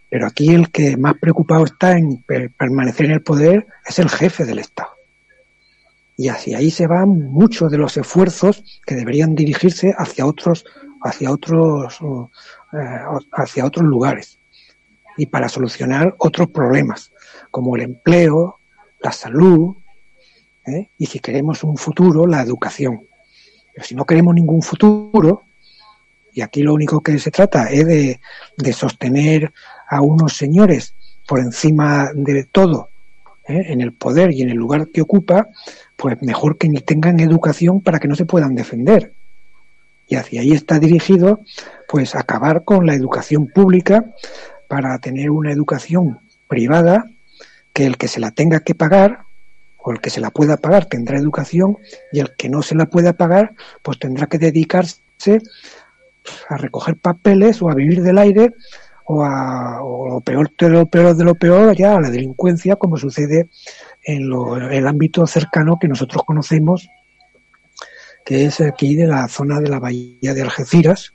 Pero 0.09 0.27
aquí 0.27 0.53
el 0.53 0.69
que 0.69 0.95
más 0.95 1.15
preocupado 1.19 1.65
está 1.65 1.97
en 1.97 2.23
permanecer 2.57 3.07
en 3.07 3.13
el 3.13 3.21
poder 3.21 3.65
es 3.85 3.97
el 3.99 4.09
jefe 4.09 4.45
del 4.45 4.59
Estado. 4.59 4.90
Y 6.21 6.29
hacia 6.29 6.59
ahí 6.59 6.69
se 6.69 6.85
van 6.85 7.31
muchos 7.31 7.71
de 7.71 7.79
los 7.79 7.97
esfuerzos 7.97 8.63
que 8.85 8.93
deberían 8.93 9.33
dirigirse 9.33 9.95
hacia 9.97 10.27
otros, 10.27 10.63
hacia 11.01 11.31
otros, 11.31 11.99
eh, 12.73 12.99
hacia 13.31 13.65
otros 13.65 13.87
lugares 13.87 14.37
y 15.17 15.25
para 15.25 15.49
solucionar 15.49 16.13
otros 16.19 16.49
problemas, 16.49 17.11
como 17.49 17.75
el 17.75 17.81
empleo, 17.81 18.59
la 18.99 19.11
salud, 19.11 19.75
¿eh? 20.67 20.89
y 20.95 21.07
si 21.07 21.19
queremos 21.19 21.63
un 21.63 21.75
futuro, 21.75 22.27
la 22.27 22.43
educación. 22.43 23.01
Pero 23.73 23.83
si 23.83 23.95
no 23.95 24.05
queremos 24.05 24.35
ningún 24.35 24.61
futuro, 24.61 25.41
y 26.33 26.41
aquí 26.41 26.61
lo 26.61 26.75
único 26.75 27.01
que 27.01 27.17
se 27.17 27.31
trata 27.31 27.71
es 27.71 27.83
de, 27.87 28.19
de 28.57 28.73
sostener 28.73 29.51
a 29.89 30.01
unos 30.01 30.37
señores 30.37 30.93
por 31.27 31.39
encima 31.39 32.11
de 32.13 32.43
todo 32.43 32.89
¿eh? 33.47 33.63
en 33.69 33.81
el 33.81 33.93
poder 33.93 34.31
y 34.31 34.43
en 34.43 34.51
el 34.51 34.57
lugar 34.57 34.89
que 34.89 35.01
ocupa, 35.01 35.49
pues 36.01 36.19
mejor 36.23 36.57
que 36.57 36.67
ni 36.67 36.79
tengan 36.79 37.19
educación 37.19 37.79
para 37.79 37.99
que 37.99 38.07
no 38.07 38.15
se 38.15 38.25
puedan 38.25 38.55
defender. 38.55 39.13
Y 40.07 40.15
hacia 40.15 40.41
ahí 40.41 40.51
está 40.51 40.79
dirigido, 40.79 41.41
pues 41.87 42.15
acabar 42.15 42.63
con 42.63 42.87
la 42.87 42.95
educación 42.95 43.45
pública 43.47 44.05
para 44.67 44.97
tener 44.97 45.29
una 45.29 45.51
educación 45.51 46.19
privada 46.47 47.05
que 47.71 47.85
el 47.85 47.97
que 47.97 48.07
se 48.07 48.19
la 48.19 48.31
tenga 48.31 48.61
que 48.61 48.73
pagar 48.73 49.19
o 49.77 49.91
el 49.91 50.01
que 50.01 50.09
se 50.09 50.21
la 50.21 50.31
pueda 50.31 50.57
pagar 50.57 50.85
tendrá 50.85 51.17
educación 51.17 51.77
y 52.11 52.19
el 52.19 52.35
que 52.35 52.49
no 52.49 52.63
se 52.63 52.75
la 52.75 52.87
pueda 52.87 53.13
pagar 53.13 53.53
pues 53.81 53.99
tendrá 53.99 54.27
que 54.27 54.37
dedicarse 54.37 55.41
a 56.49 56.57
recoger 56.57 56.97
papeles 56.97 57.61
o 57.61 57.69
a 57.69 57.75
vivir 57.75 58.01
del 58.01 58.17
aire 58.17 58.53
o 59.05 59.23
a 59.23 59.79
lo 59.81 60.21
peor 60.21 60.51
de 60.57 60.69
lo 60.69 60.85
peor 60.87 61.15
de 61.15 61.23
lo 61.23 61.35
peor 61.35 61.75
ya 61.75 61.95
a 61.95 62.01
la 62.01 62.09
delincuencia 62.09 62.75
como 62.75 62.97
sucede 62.97 63.49
en, 64.03 64.31
el 64.71 64.87
ámbito 64.87 65.25
cercano 65.27 65.77
que 65.79 65.87
nosotros 65.87 66.23
conocemos 66.25 66.89
que 68.25 68.45
es 68.45 68.61
aquí 68.61 68.95
de 68.95 69.07
la 69.07 69.27
zona 69.27 69.59
de 69.59 69.69
la 69.69 69.79
bahía 69.79 70.33
de 70.33 70.41
Algeciras 70.41 71.13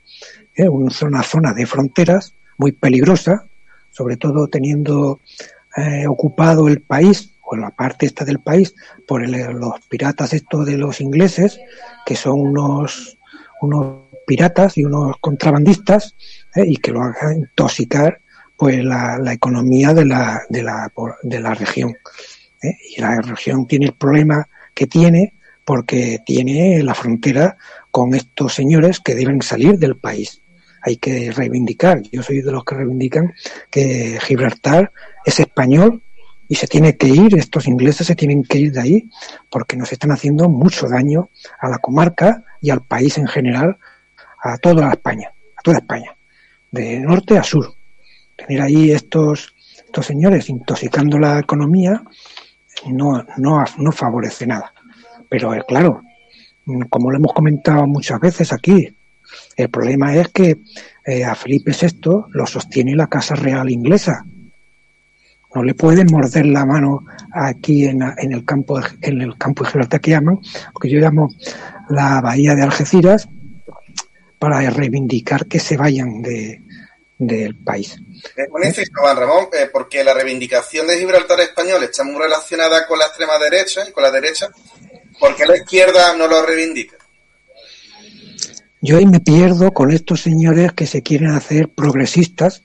¿eh? 0.56 0.68
una 0.68 0.90
zona, 0.90 1.22
zona 1.22 1.52
de 1.52 1.66
fronteras 1.66 2.34
muy 2.58 2.72
peligrosa, 2.72 3.44
sobre 3.90 4.16
todo 4.16 4.48
teniendo 4.48 5.20
eh, 5.76 6.06
ocupado 6.06 6.68
el 6.68 6.80
país, 6.80 7.32
o 7.48 7.56
la 7.56 7.70
parte 7.70 8.06
esta 8.06 8.24
del 8.24 8.40
país, 8.40 8.74
por 9.06 9.28
los 9.28 9.80
piratas 9.88 10.32
estos 10.32 10.66
de 10.66 10.76
los 10.78 11.00
ingleses, 11.00 11.60
que 12.04 12.16
son 12.16 12.40
unos, 12.40 13.18
unos 13.60 14.04
piratas 14.26 14.76
y 14.78 14.84
unos 14.84 15.16
contrabandistas, 15.20 16.16
eh, 16.54 16.64
y 16.66 16.76
que 16.78 16.90
lo 16.90 17.02
hagan 17.02 17.36
intoxicar 17.38 18.20
pues 18.56 18.82
la, 18.82 19.18
la 19.18 19.34
economía 19.34 19.92
de 19.92 20.06
la, 20.06 20.42
de 20.48 20.62
la, 20.62 20.90
de 21.22 21.40
la 21.40 21.54
región. 21.54 21.94
¿Eh? 22.62 22.76
Y 22.96 23.00
la 23.00 23.20
región 23.20 23.66
tiene 23.66 23.86
el 23.86 23.92
problema 23.92 24.48
que 24.74 24.86
tiene 24.86 25.34
porque 25.64 26.20
tiene 26.24 26.82
la 26.82 26.94
frontera 26.94 27.56
con 27.90 28.14
estos 28.14 28.54
señores 28.54 29.00
que 29.00 29.14
deben 29.14 29.42
salir 29.42 29.78
del 29.78 29.96
país. 29.96 30.40
Hay 30.82 30.98
que 30.98 31.32
reivindicar, 31.32 32.02
yo 32.12 32.22
soy 32.22 32.40
de 32.40 32.52
los 32.52 32.64
que 32.64 32.76
reivindican 32.76 33.34
que 33.68 34.18
Gibraltar 34.22 34.92
es 35.24 35.40
español 35.40 36.02
y 36.48 36.54
se 36.54 36.68
tiene 36.68 36.96
que 36.96 37.08
ir, 37.08 37.36
estos 37.36 37.66
ingleses 37.66 38.06
se 38.06 38.14
tienen 38.14 38.44
que 38.44 38.58
ir 38.58 38.72
de 38.72 38.80
ahí 38.80 39.10
porque 39.50 39.76
nos 39.76 39.90
están 39.92 40.12
haciendo 40.12 40.48
mucho 40.48 40.88
daño 40.88 41.30
a 41.58 41.68
la 41.68 41.78
comarca 41.78 42.44
y 42.60 42.70
al 42.70 42.82
país 42.82 43.18
en 43.18 43.26
general, 43.26 43.76
a 44.42 44.58
toda 44.58 44.90
España, 44.90 45.32
a 45.56 45.62
toda 45.62 45.78
España, 45.78 46.14
de 46.70 47.00
norte 47.00 47.36
a 47.36 47.42
sur. 47.42 47.74
Tener 48.36 48.62
ahí 48.62 48.92
estos, 48.92 49.54
estos 49.84 50.06
señores 50.06 50.48
intoxicando 50.48 51.18
la 51.18 51.40
economía 51.40 52.02
no, 52.92 53.24
no, 53.36 53.64
no 53.78 53.92
favorece 53.92 54.46
nada. 54.46 54.72
Pero 55.28 55.54
eh, 55.54 55.62
claro, 55.66 56.02
como 56.88 57.10
lo 57.10 57.18
hemos 57.18 57.32
comentado 57.32 57.86
muchas 57.86 58.20
veces 58.20 58.52
aquí, 58.52 58.94
el 59.56 59.68
problema 59.68 60.14
es 60.14 60.28
que 60.28 60.58
eh, 61.04 61.24
a 61.24 61.34
Felipe 61.34 61.72
VI 61.72 62.26
lo 62.30 62.46
sostiene 62.46 62.94
la 62.94 63.06
Casa 63.06 63.34
Real 63.34 63.70
inglesa. 63.70 64.24
No 65.54 65.62
le 65.62 65.74
pueden 65.74 66.08
morder 66.10 66.46
la 66.46 66.66
mano 66.66 67.04
aquí 67.32 67.86
en, 67.86 68.02
en 68.02 68.32
el 68.32 68.44
campo 68.44 68.78
en 69.00 69.22
el 69.22 69.38
campo 69.38 69.64
de 69.64 69.70
Gibraltar 69.70 70.00
que 70.00 70.10
llaman, 70.10 70.38
lo 70.74 70.80
que 70.80 70.90
yo 70.90 70.98
llamo 70.98 71.30
la 71.88 72.20
bahía 72.20 72.54
de 72.54 72.62
Algeciras, 72.62 73.28
para 74.38 74.68
reivindicar 74.68 75.46
que 75.46 75.58
se 75.58 75.76
vayan 75.78 76.20
de, 76.20 76.60
del 77.18 77.56
país. 77.56 77.96
Un 78.50 78.64
inciso, 78.64 78.92
Juan 78.94 79.16
Ramón, 79.16 79.48
eh, 79.52 79.68
porque 79.72 80.04
la 80.04 80.12
reivindicación 80.12 80.86
de 80.86 80.98
Gibraltar 80.98 81.40
español 81.40 81.82
está 81.84 82.04
muy 82.04 82.20
relacionada 82.20 82.86
con 82.86 82.98
la 82.98 83.06
extrema 83.06 83.38
derecha 83.38 83.88
y 83.88 83.92
con 83.92 84.02
la 84.02 84.10
derecha, 84.10 84.48
¿por 85.18 85.34
qué 85.34 85.46
la 85.46 85.56
izquierda 85.56 86.14
no 86.16 86.26
lo 86.26 86.44
reivindica? 86.44 86.96
Yo 88.82 88.98
ahí 88.98 89.06
me 89.06 89.20
pierdo 89.20 89.72
con 89.72 89.90
estos 89.90 90.20
señores 90.20 90.72
que 90.72 90.86
se 90.86 91.02
quieren 91.02 91.30
hacer 91.30 91.70
progresistas, 91.70 92.62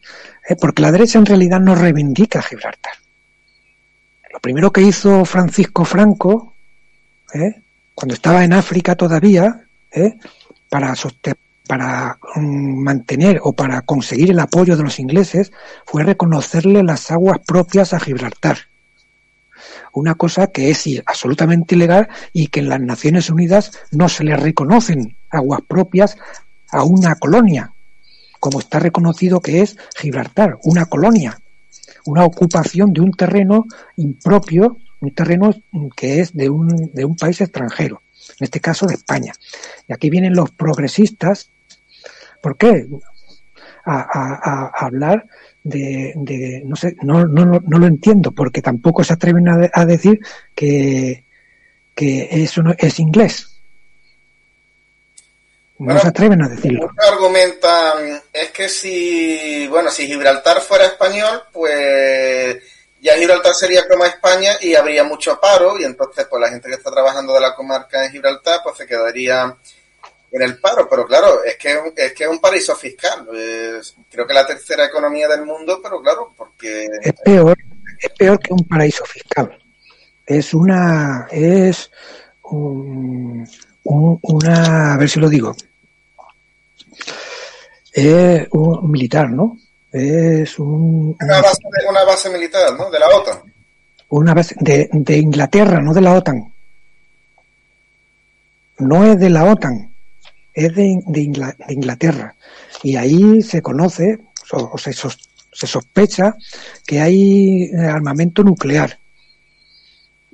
eh, 0.48 0.56
porque 0.60 0.82
la 0.82 0.92
derecha 0.92 1.18
en 1.18 1.26
realidad 1.26 1.60
no 1.60 1.74
reivindica 1.74 2.42
Gibraltar. 2.42 2.94
Lo 4.32 4.40
primero 4.40 4.72
que 4.72 4.82
hizo 4.82 5.24
Francisco 5.26 5.86
Franco, 5.86 6.54
eh, 7.34 7.62
cuando 7.96 8.16
estaba 8.16 8.44
en 8.44 8.54
África 8.54 8.96
todavía, 8.96 9.66
para 10.70 10.96
sostener 10.96 11.38
para 11.72 12.20
mm, 12.36 12.84
mantener 12.84 13.40
o 13.42 13.54
para 13.54 13.82
conseguir 13.84 14.32
el 14.32 14.40
apoyo 14.40 14.76
de 14.76 14.84
los 14.84 15.00
ingleses 15.00 15.54
fue 15.86 16.04
reconocerle 16.04 16.84
las 16.84 17.12
aguas 17.12 17.40
propias 17.48 17.94
a 17.94 18.00
Gibraltar. 18.02 18.58
Una 19.94 20.16
cosa 20.16 20.48
que 20.48 20.70
es 20.70 20.84
absolutamente 21.06 21.76
ilegal 21.76 22.10
y 22.34 22.48
que 22.48 22.60
en 22.60 22.68
las 22.68 22.82
Naciones 22.82 23.30
Unidas 23.30 23.72
no 23.90 24.10
se 24.10 24.26
le 24.26 24.36
reconocen 24.36 25.16
aguas 25.30 25.62
propias 25.66 26.18
a 26.72 26.84
una 26.84 27.16
colonia, 27.16 27.72
como 28.42 28.60
está 28.60 28.80
reconocido 28.80 29.40
que 29.40 29.62
es 29.62 29.78
Gibraltar, 29.96 30.58
una 30.64 30.88
colonia, 30.88 31.40
una 32.06 32.26
ocupación 32.26 32.92
de 32.92 33.00
un 33.00 33.14
terreno 33.14 33.66
impropio, 33.96 34.76
un 35.00 35.12
terreno 35.12 35.56
que 35.96 36.20
es 36.20 36.34
de 36.34 36.50
un, 36.50 36.92
de 36.94 37.06
un 37.06 37.16
país 37.16 37.40
extranjero, 37.40 38.02
en 38.40 38.44
este 38.44 38.60
caso 38.60 38.88
de 38.88 38.96
España. 38.96 39.32
Y 39.88 39.94
aquí 39.94 40.10
vienen 40.10 40.36
los 40.36 40.52
progresistas 40.52 41.50
¿Por 42.42 42.58
qué? 42.58 42.88
A, 43.86 44.72
hablar 44.86 45.26
de, 45.64 46.62
no 46.66 46.76
sé, 46.76 46.96
no, 47.02 47.26
no, 47.26 47.46
no, 47.46 47.80
lo 47.80 47.86
entiendo, 47.86 48.32
porque 48.32 48.62
tampoco 48.62 49.04
se 49.04 49.14
atreven 49.14 49.48
a, 49.50 49.86
decir 49.86 50.20
que, 50.56 51.24
que 51.96 52.28
eso 52.32 52.62
no, 52.62 52.74
es 52.78 53.00
inglés. 53.00 53.48
No 55.80 55.98
se 55.98 56.08
atreven 56.08 56.44
a 56.44 56.50
decirlo. 56.50 56.92
argumentan 56.96 58.22
es 58.32 58.52
que 58.52 58.70
si, 58.70 59.68
bueno, 59.68 59.90
si 59.90 60.06
Gibraltar 60.06 60.62
fuera 60.62 60.86
español, 60.86 61.42
pues 61.52 62.62
ya 63.02 63.18
Gibraltar 63.18 63.56
sería 63.56 63.88
como 63.88 64.06
España 64.06 64.52
y 64.62 64.76
habría 64.76 65.04
mucho 65.04 65.40
paro 65.40 65.80
y 65.80 65.84
entonces 65.84 66.28
pues 66.30 66.40
la 66.40 66.50
gente 66.50 66.70
que 66.70 66.76
está 66.76 66.92
trabajando 66.92 67.34
de 67.34 67.42
la 67.42 67.56
comarca 67.56 68.02
de 68.02 68.12
Gibraltar 68.12 68.60
pues 68.64 68.78
se 68.78 68.86
quedaría 68.86 69.58
en 70.32 70.42
el 70.42 70.58
paro, 70.60 70.88
pero 70.90 71.06
claro, 71.06 71.44
es 71.44 71.58
que 71.58 71.78
es, 71.96 72.14
que 72.14 72.24
es 72.24 72.30
un 72.30 72.40
paraíso 72.40 72.76
fiscal. 72.76 73.28
creo 74.10 74.26
que 74.26 74.34
la 74.34 74.48
tercera 74.48 74.86
economía 74.86 75.28
del 75.28 75.46
mundo, 75.46 75.80
pero 75.84 76.02
claro, 76.02 76.34
porque... 76.38 76.88
Es 77.02 77.14
peor, 77.24 77.58
es 78.00 78.10
peor 78.12 78.40
que 78.40 78.54
un 78.54 78.66
paraíso 78.66 79.04
fiscal. 79.06 79.58
Es 80.26 80.54
una... 80.54 81.28
es 81.30 81.92
un, 82.44 83.46
una... 83.84 84.94
a 84.94 84.98
ver 84.98 85.10
si 85.10 85.20
lo 85.20 85.28
digo. 85.28 85.54
Es 87.92 88.48
un 88.52 88.90
militar, 88.90 89.30
¿no? 89.30 89.58
Es 89.92 90.58
un... 90.60 91.18
Una 91.20 91.42
base, 91.42 91.60
una 91.90 92.04
base 92.06 92.30
militar, 92.30 92.74
¿no? 92.78 92.90
De 92.90 93.00
la 93.00 93.10
OTAN. 93.10 93.54
Una 94.08 94.34
base 94.34 94.56
de, 94.60 94.90
de 94.94 95.18
Inglaterra, 95.18 95.82
no 95.82 95.94
de 95.94 96.02
la 96.02 96.14
OTAN. 96.14 96.54
No 98.78 99.06
es 99.06 99.20
de 99.20 99.30
la 99.30 99.44
OTAN 99.44 99.91
es 100.54 100.76
de, 100.76 101.02
Inglaterra. 101.70 102.36
Y 102.84 102.96
ahí 102.96 103.42
se 103.42 103.62
conoce, 103.62 104.20
o 104.52 104.78
se, 104.78 104.94
se 104.94 105.68
sospecha, 105.68 106.36
que 106.86 107.00
hay 107.00 107.64
eh, 107.64 107.78
armamento 107.78 108.44
nuclear. 108.44 109.00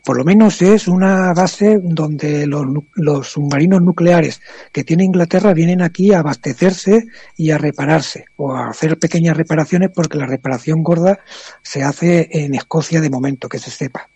Por 0.03 0.17
lo 0.17 0.23
menos 0.23 0.61
es 0.61 0.87
una 0.87 1.33
base 1.33 1.79
donde 1.83 2.47
los, 2.47 2.65
los, 2.93 3.27
submarinos 3.27 3.81
nucleares 3.81 4.39
que 4.71 4.85
tiene 4.85 5.03
Inglaterra 5.03 5.53
vienen 5.53 5.81
aquí 5.81 6.13
a 6.13 6.19
abastecerse 6.19 7.07
y 7.35 7.51
a 7.51 7.57
repararse 7.57 8.23
o 8.37 8.53
a 8.53 8.69
hacer 8.69 8.97
pequeñas 8.99 9.35
reparaciones 9.35 9.89
porque 9.93 10.17
la 10.17 10.25
reparación 10.25 10.81
gorda 10.81 11.19
se 11.61 11.83
hace 11.83 12.29
en 12.31 12.55
Escocia 12.55 13.01
de 13.01 13.09
momento, 13.09 13.49
que 13.49 13.59
se 13.59 13.69
sepa. 13.69 14.07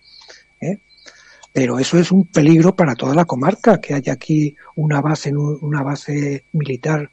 Pero 1.54 1.80
eso 1.80 1.98
es 1.98 2.12
un 2.12 2.26
peligro 2.26 2.76
para 2.76 2.96
toda 2.96 3.14
la 3.14 3.26
comarca, 3.26 3.82
que 3.82 3.94
haya 3.94 4.14
aquí 4.14 4.56
una 4.76 5.02
base, 5.02 5.34
una 5.36 5.84
base 5.84 6.46
militar 6.54 7.10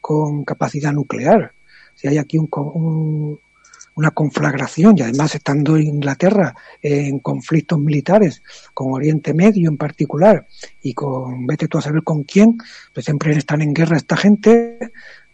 con 0.00 0.44
capacidad 0.44 0.92
nuclear. 0.92 1.52
Si 1.94 2.08
hay 2.08 2.18
aquí 2.18 2.38
un, 2.38 2.48
una 3.94 4.10
conflagración 4.12 4.96
y 4.96 5.02
además 5.02 5.34
estando 5.34 5.76
Inglaterra 5.76 6.54
en 6.80 7.18
conflictos 7.18 7.78
militares 7.78 8.42
con 8.72 8.92
Oriente 8.92 9.34
Medio 9.34 9.68
en 9.68 9.76
particular 9.76 10.46
y 10.82 10.94
con 10.94 11.46
vete 11.46 11.68
tú 11.68 11.78
a 11.78 11.82
saber 11.82 12.02
con 12.02 12.22
quién, 12.22 12.56
pues 12.94 13.04
siempre 13.04 13.36
están 13.36 13.60
en 13.60 13.74
guerra 13.74 13.96
esta 13.96 14.16
gente, 14.16 14.78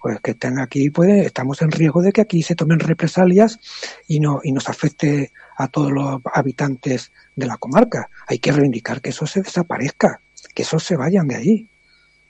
pues 0.00 0.20
que 0.20 0.32
estén 0.32 0.58
aquí, 0.58 0.90
pues 0.90 1.26
estamos 1.26 1.62
en 1.62 1.70
riesgo 1.70 2.02
de 2.02 2.12
que 2.12 2.22
aquí 2.22 2.42
se 2.42 2.54
tomen 2.54 2.80
represalias 2.80 3.60
y 4.08 4.20
no 4.20 4.40
y 4.42 4.52
nos 4.52 4.68
afecte 4.68 5.32
a 5.56 5.68
todos 5.68 5.90
los 5.90 6.20
habitantes 6.32 7.12
de 7.34 7.46
la 7.46 7.56
comarca. 7.56 8.08
Hay 8.26 8.38
que 8.38 8.52
reivindicar 8.52 9.00
que 9.00 9.10
eso 9.10 9.26
se 9.26 9.42
desaparezca, 9.42 10.20
que 10.54 10.62
eso 10.62 10.78
se 10.78 10.96
vayan 10.96 11.28
de 11.28 11.36
ahí. 11.36 11.68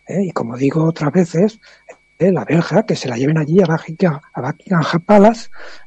¿eh? 0.07 0.25
Y 0.25 0.31
como 0.31 0.57
digo 0.57 0.85
otras 0.85 1.13
veces, 1.13 1.59
¿eh? 2.19 2.31
la 2.31 2.45
verja, 2.45 2.85
que 2.85 2.97
se 2.97 3.09
la 3.09 3.17
lleven 3.17 3.39
allí 3.39 3.61
a 3.61 3.67
Buckingham, 3.67 4.21
a 4.35 4.55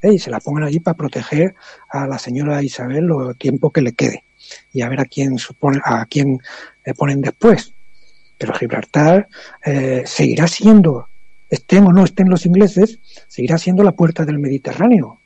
¿eh? 0.01 0.13
y 0.13 0.19
se 0.19 0.29
la 0.29 0.39
pongan 0.39 0.65
allí 0.65 0.79
para 0.79 0.97
proteger 0.97 1.55
a 1.89 2.07
la 2.07 2.19
señora 2.19 2.61
Isabel 2.61 3.05
lo 3.05 3.33
tiempo 3.33 3.71
que 3.71 3.81
le 3.81 3.93
quede 3.93 4.23
y 4.73 4.81
a 4.81 4.89
ver 4.89 4.99
a 4.99 5.05
quién 5.05 5.37
supone, 5.37 5.79
a 5.83 6.05
quién 6.05 6.39
le 6.85 6.93
ponen 6.93 7.21
después. 7.21 7.73
Pero 8.37 8.53
Gibraltar 8.53 9.27
seguirá 10.05 10.47
siendo, 10.47 11.09
estén 11.49 11.85
o 11.85 11.91
no 11.91 12.05
estén 12.05 12.29
los 12.29 12.45
ingleses, 12.45 12.99
seguirá 13.27 13.57
siendo 13.57 13.83
la 13.83 13.91
puerta 13.91 14.23
del 14.23 14.39
Mediterráneo. 14.39 15.18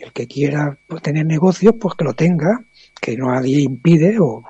El 0.00 0.12
que 0.12 0.26
quiera 0.26 0.78
tener 1.02 1.26
negocios, 1.26 1.74
pues 1.78 1.94
que 1.94 2.04
lo 2.04 2.14
tenga, 2.14 2.64
que 3.00 3.16
nadie 3.16 3.60
impide 3.60 4.18
o, 4.18 4.44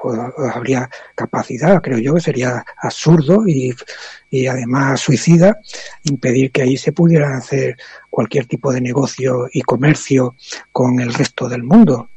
habría 0.55 0.89
capacidad, 1.15 1.81
creo 1.83 1.99
yo 1.99 2.15
que 2.15 2.21
sería 2.21 2.65
absurdo 2.83 3.47
y, 3.47 3.75
y, 4.31 4.47
además 4.47 5.01
suicida 5.01 5.59
impedir 6.05 6.51
que 6.51 6.63
ahí 6.63 6.77
se 6.77 6.93
pudiera 6.93 7.37
hacer 7.37 7.77
cualquier 8.09 8.47
tipo 8.47 8.73
de 8.73 8.81
negocio 8.81 9.49
y 9.53 9.63
comercio 9.63 10.35
con 10.73 11.01
el 11.01 11.13
resto 11.13 11.49
del 11.49 11.63
mundo, 11.63 12.11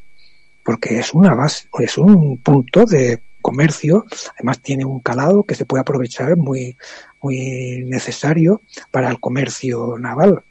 porque 0.63 0.99
es 0.99 1.13
una 1.13 1.33
base, 1.33 1.67
es 1.79 1.97
un 1.97 2.37
punto 2.37 2.85
de 2.85 3.21
comercio, 3.41 4.05
además 4.35 4.59
tiene 4.61 4.85
un 4.85 5.01
calado 5.01 5.43
que 5.43 5.55
se 5.55 5.65
puede 5.65 5.81
aprovechar 5.81 6.37
muy, 6.37 6.77
muy 7.21 7.83
necesario 7.85 8.61
para 8.89 9.09
el 9.09 9.19
comercio 9.19 9.97
naval. 9.99 10.43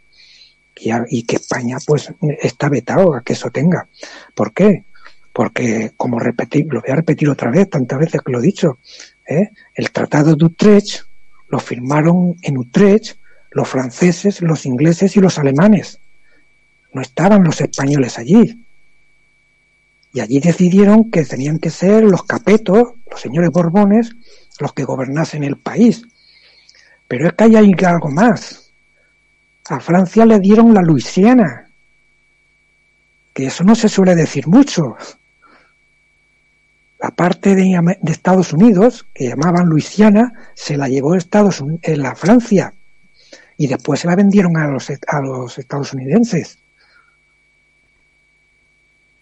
Y, 0.77 1.23
que 1.25 1.37
España 1.37 1.79
pues 1.87 2.13
está 2.41 2.69
vetado 2.69 3.15
a 3.15 3.23
que 3.23 3.35
eso 3.35 3.51
tenga. 3.51 3.87
¿Por 4.35 4.53
qué? 4.53 4.85
Porque, 5.33 5.93
como 5.97 6.19
repetí, 6.19 6.65
lo 6.65 6.81
voy 6.81 6.91
a 6.91 6.97
repetir 6.97 7.29
otra 7.29 7.51
vez, 7.51 7.71
tantas 7.71 7.99
veces 7.99 8.21
que 8.21 8.33
lo 8.33 8.39
he 8.39 8.43
dicho, 8.43 8.79
¿eh? 9.27 9.51
el 9.75 9.91
Tratado 9.91 10.35
de 10.35 10.45
Utrecht 10.45 11.03
lo 11.49 11.59
firmaron 11.59 12.37
en 12.43 12.59
Utrecht 12.59 13.17
los 13.51 13.69
franceses, 13.69 14.41
los 14.41 14.67
ingleses 14.67 15.17
y 15.17 15.21
los 15.21 15.39
alemanes. 15.39 15.99
No 16.93 17.03
estaban 17.03 17.45
los 17.45 17.61
españoles 17.61 18.19
allí. 18.19 18.65
Y 20.15 20.21
allí 20.21 20.41
decidieron 20.41 21.11
que 21.11 21.25
tenían 21.25 21.59
que 21.59 21.71
ser 21.71 22.05
los 22.05 22.25
capetos, 22.25 22.95
los 23.11 23.21
señores 23.21 23.51
Borbones, 23.51 24.15
los 24.59 24.73
que 24.73 24.85
gobernasen 24.85 25.45
el 25.45 25.57
país. 25.57 26.03
Pero 27.09 27.27
es 27.27 27.35
que 27.35 27.45
hay 27.45 27.57
algo 27.57 28.11
más. 28.11 28.62
A 29.69 29.79
Francia 29.79 30.27
le 30.27 30.41
dieron 30.41 30.75
la 30.75 30.83
Luisiana, 30.83 31.69
que 33.33 33.47
eso 33.47 33.63
no 33.63 33.75
se 33.75 33.89
suele 33.89 34.15
decir 34.15 34.49
mucho. 34.49 34.97
La 36.99 37.11
parte 37.11 37.55
de, 37.55 37.79
Estados 38.07 38.53
Unidos, 38.53 39.07
que 39.15 39.29
llamaban 39.29 39.67
Luisiana, 39.67 40.33
se 40.55 40.77
la 40.77 40.89
llevó 40.89 41.15
Estados 41.15 41.61
en 41.61 41.79
eh, 41.83 41.97
la 41.97 42.15
Francia 42.15 42.75
y 43.57 43.69
después 43.69 44.01
se 44.01 44.09
la 44.09 44.17
vendieron 44.17 44.57
a 44.57 44.67
los, 44.67 44.91
a 44.91 45.21
los 45.21 45.59
estadounidenses. 45.59 46.59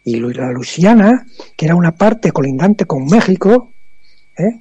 Y 0.05 0.17
la 0.21 0.53
Luisiana, 0.53 1.27
que 1.57 1.67
era 1.67 1.75
una 1.75 1.93
parte 1.93 2.33
colindante 2.33 2.87
con 2.87 3.05
México, 3.05 3.73
¿eh? 4.39 4.59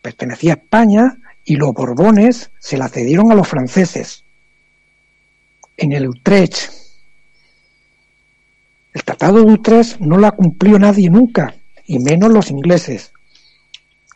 pertenecía 0.00 0.54
a 0.54 0.56
España 0.56 1.18
y 1.44 1.56
los 1.56 1.74
Borbones 1.74 2.50
se 2.58 2.78
la 2.78 2.88
cedieron 2.88 3.30
a 3.30 3.34
los 3.34 3.46
franceses 3.46 4.24
en 5.78 5.92
el 5.92 6.08
Utrecht. 6.08 6.70
El 8.92 9.04
Tratado 9.04 9.44
de 9.44 9.52
Utrecht 9.52 9.98
no 10.00 10.18
la 10.18 10.32
cumplió 10.32 10.78
nadie 10.78 11.08
nunca, 11.08 11.54
y 11.86 11.98
menos 11.98 12.30
los 12.30 12.50
ingleses, 12.50 13.12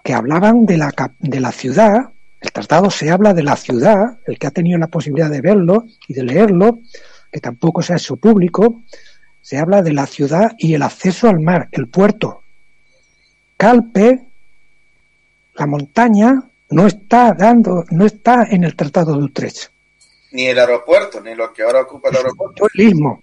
que 0.05 0.13
hablaban 0.13 0.67
de 0.67 0.77
la, 0.77 0.93
de 1.21 1.41
la 1.41 1.53
ciudad. 1.53 2.11
El 2.41 2.53
tratado 2.53 2.91
se 2.91 3.11
habla 3.11 3.33
de 3.33 3.45
la 3.45 3.57
ciudad, 3.57 4.19
el 4.27 4.39
que 4.39 4.49
ha 4.49 4.51
tenido 4.51 4.79
la 4.79 4.89
posibilidad 4.89 5.31
de 5.31 5.41
verlo 5.41 5.87
y 6.09 6.15
de 6.15 6.25
leerlo, 6.25 6.81
que 7.31 7.41
tampoco 7.41 7.83
sea 7.83 7.99
su 7.99 8.19
público, 8.19 8.83
se 9.41 9.59
habla 9.59 9.81
de 9.83 9.93
la 9.93 10.07
ciudad 10.07 10.53
y 10.59 10.75
el 10.75 10.83
acceso 10.83 11.29
al 11.29 11.39
mar, 11.39 11.69
el 11.71 11.87
puerto. 11.89 12.43
Calpe, 13.57 14.27
la 15.55 15.67
montaña, 15.67 16.43
no 16.71 16.87
está 16.87 17.33
dando, 17.33 17.85
no 17.91 18.07
está 18.07 18.45
en 18.51 18.65
el 18.65 18.75
Tratado 18.75 19.17
de 19.17 19.25
Utrecht. 19.25 19.72
Ni 20.33 20.47
el 20.47 20.59
aeropuerto, 20.59 21.21
ni 21.21 21.35
lo 21.35 21.53
que 21.53 21.63
ahora 21.63 21.83
ocupa 21.83 22.09
el 22.09 22.17
aeropuerto. 22.17 22.67
El 22.75 22.89
istmo. 22.89 23.23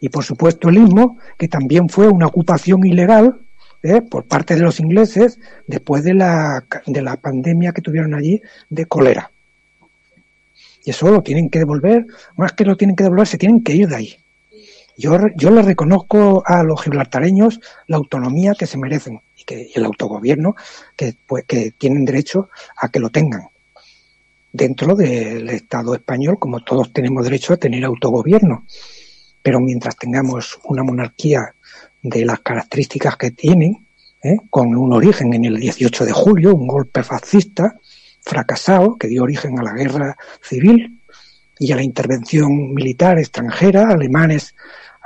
Y 0.00 0.08
por 0.08 0.24
supuesto 0.24 0.68
el 0.68 0.78
istmo, 0.78 1.18
que 1.38 1.48
también 1.48 1.88
fue 1.88 2.08
una 2.08 2.26
ocupación 2.26 2.86
ilegal 2.86 3.40
¿eh? 3.82 4.02
por 4.02 4.24
parte 4.24 4.54
de 4.54 4.62
los 4.62 4.80
ingleses 4.80 5.38
después 5.66 6.04
de 6.04 6.14
la, 6.14 6.64
de 6.86 7.02
la 7.02 7.16
pandemia 7.16 7.72
que 7.72 7.82
tuvieron 7.82 8.14
allí 8.14 8.42
de 8.68 8.86
cólera. 8.86 9.30
Y 10.84 10.90
eso 10.90 11.10
lo 11.10 11.22
tienen 11.22 11.50
que 11.50 11.58
devolver, 11.58 12.06
más 12.36 12.52
que 12.52 12.64
lo 12.64 12.76
tienen 12.76 12.96
que 12.96 13.04
devolver, 13.04 13.26
se 13.26 13.38
tienen 13.38 13.62
que 13.62 13.74
ir 13.74 13.88
de 13.88 13.96
ahí. 13.96 14.16
Yo, 14.96 15.16
yo 15.36 15.50
le 15.50 15.62
reconozco 15.62 16.42
a 16.46 16.62
los 16.62 16.82
gibraltareños 16.82 17.60
la 17.86 17.96
autonomía 17.96 18.54
que 18.54 18.66
se 18.66 18.78
merecen 18.78 19.20
y, 19.36 19.44
que, 19.44 19.70
el 19.74 19.84
autogobierno 19.84 20.56
que, 20.96 21.14
pues, 21.26 21.44
que 21.46 21.72
tienen 21.72 22.04
derecho 22.04 22.50
a 22.76 22.88
que 22.88 23.00
lo 23.00 23.10
tengan 23.10 23.48
dentro 24.52 24.94
del 24.94 25.48
Estado 25.50 25.94
español, 25.94 26.38
como 26.38 26.60
todos 26.60 26.92
tenemos 26.92 27.24
derecho 27.24 27.54
a 27.54 27.56
tener 27.56 27.84
autogobierno. 27.84 28.64
Pero 29.42 29.60
mientras 29.60 29.96
tengamos 29.96 30.58
una 30.64 30.82
monarquía 30.82 31.54
de 32.02 32.24
las 32.24 32.40
características 32.40 33.16
que 33.16 33.30
tienen, 33.30 33.86
¿eh? 34.22 34.36
con 34.50 34.76
un 34.76 34.92
origen 34.92 35.32
en 35.34 35.44
el 35.44 35.58
18 35.58 36.04
de 36.04 36.12
julio, 36.12 36.54
un 36.54 36.66
golpe 36.66 37.02
fascista 37.02 37.76
fracasado 38.22 38.96
que 38.96 39.08
dio 39.08 39.22
origen 39.22 39.58
a 39.58 39.62
la 39.62 39.72
guerra 39.72 40.16
civil 40.42 41.00
y 41.58 41.72
a 41.72 41.76
la 41.76 41.82
intervención 41.82 42.74
militar 42.74 43.18
extranjera, 43.18 43.88
alemanes, 43.88 44.54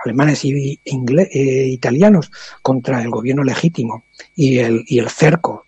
alemanes 0.05 0.45
y 0.45 0.81
e 0.85 1.67
italianos 1.69 2.31
contra 2.63 3.03
el 3.03 3.11
gobierno 3.11 3.45
legítimo 3.45 4.05
y 4.35 4.59
el, 4.59 4.85
y 4.87 4.99
el 4.99 5.11
cerco 5.11 5.64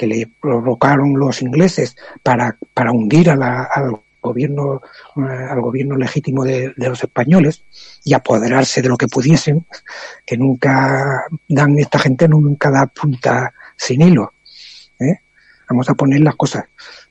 que 0.00 0.06
le 0.06 0.30
provocaron 0.40 1.18
los 1.18 1.42
ingleses 1.42 1.94
para, 2.22 2.56
para 2.72 2.90
hundir 2.90 3.28
a 3.28 3.36
la, 3.36 3.64
al 3.64 4.00
gobierno, 4.22 4.80
eh, 5.16 5.46
al 5.50 5.60
gobierno 5.60 5.94
legítimo 5.94 6.42
de, 6.42 6.72
los 6.74 7.04
españoles 7.04 7.64
y 8.02 8.14
apoderarse 8.14 8.80
de 8.80 8.88
lo 8.88 8.96
que 8.96 9.08
pudiesen, 9.08 9.66
que 10.24 10.38
nunca 10.38 11.24
dan, 11.46 11.78
esta 11.78 11.98
gente 11.98 12.26
nunca 12.28 12.70
da 12.70 12.86
punta 12.86 13.52
sin 13.76 14.00
hilo. 14.00 14.32
¿eh? 15.00 15.18
Vamos 15.68 15.90
a 15.90 15.94
poner 15.94 16.20
las 16.20 16.36
cosas. 16.36 16.64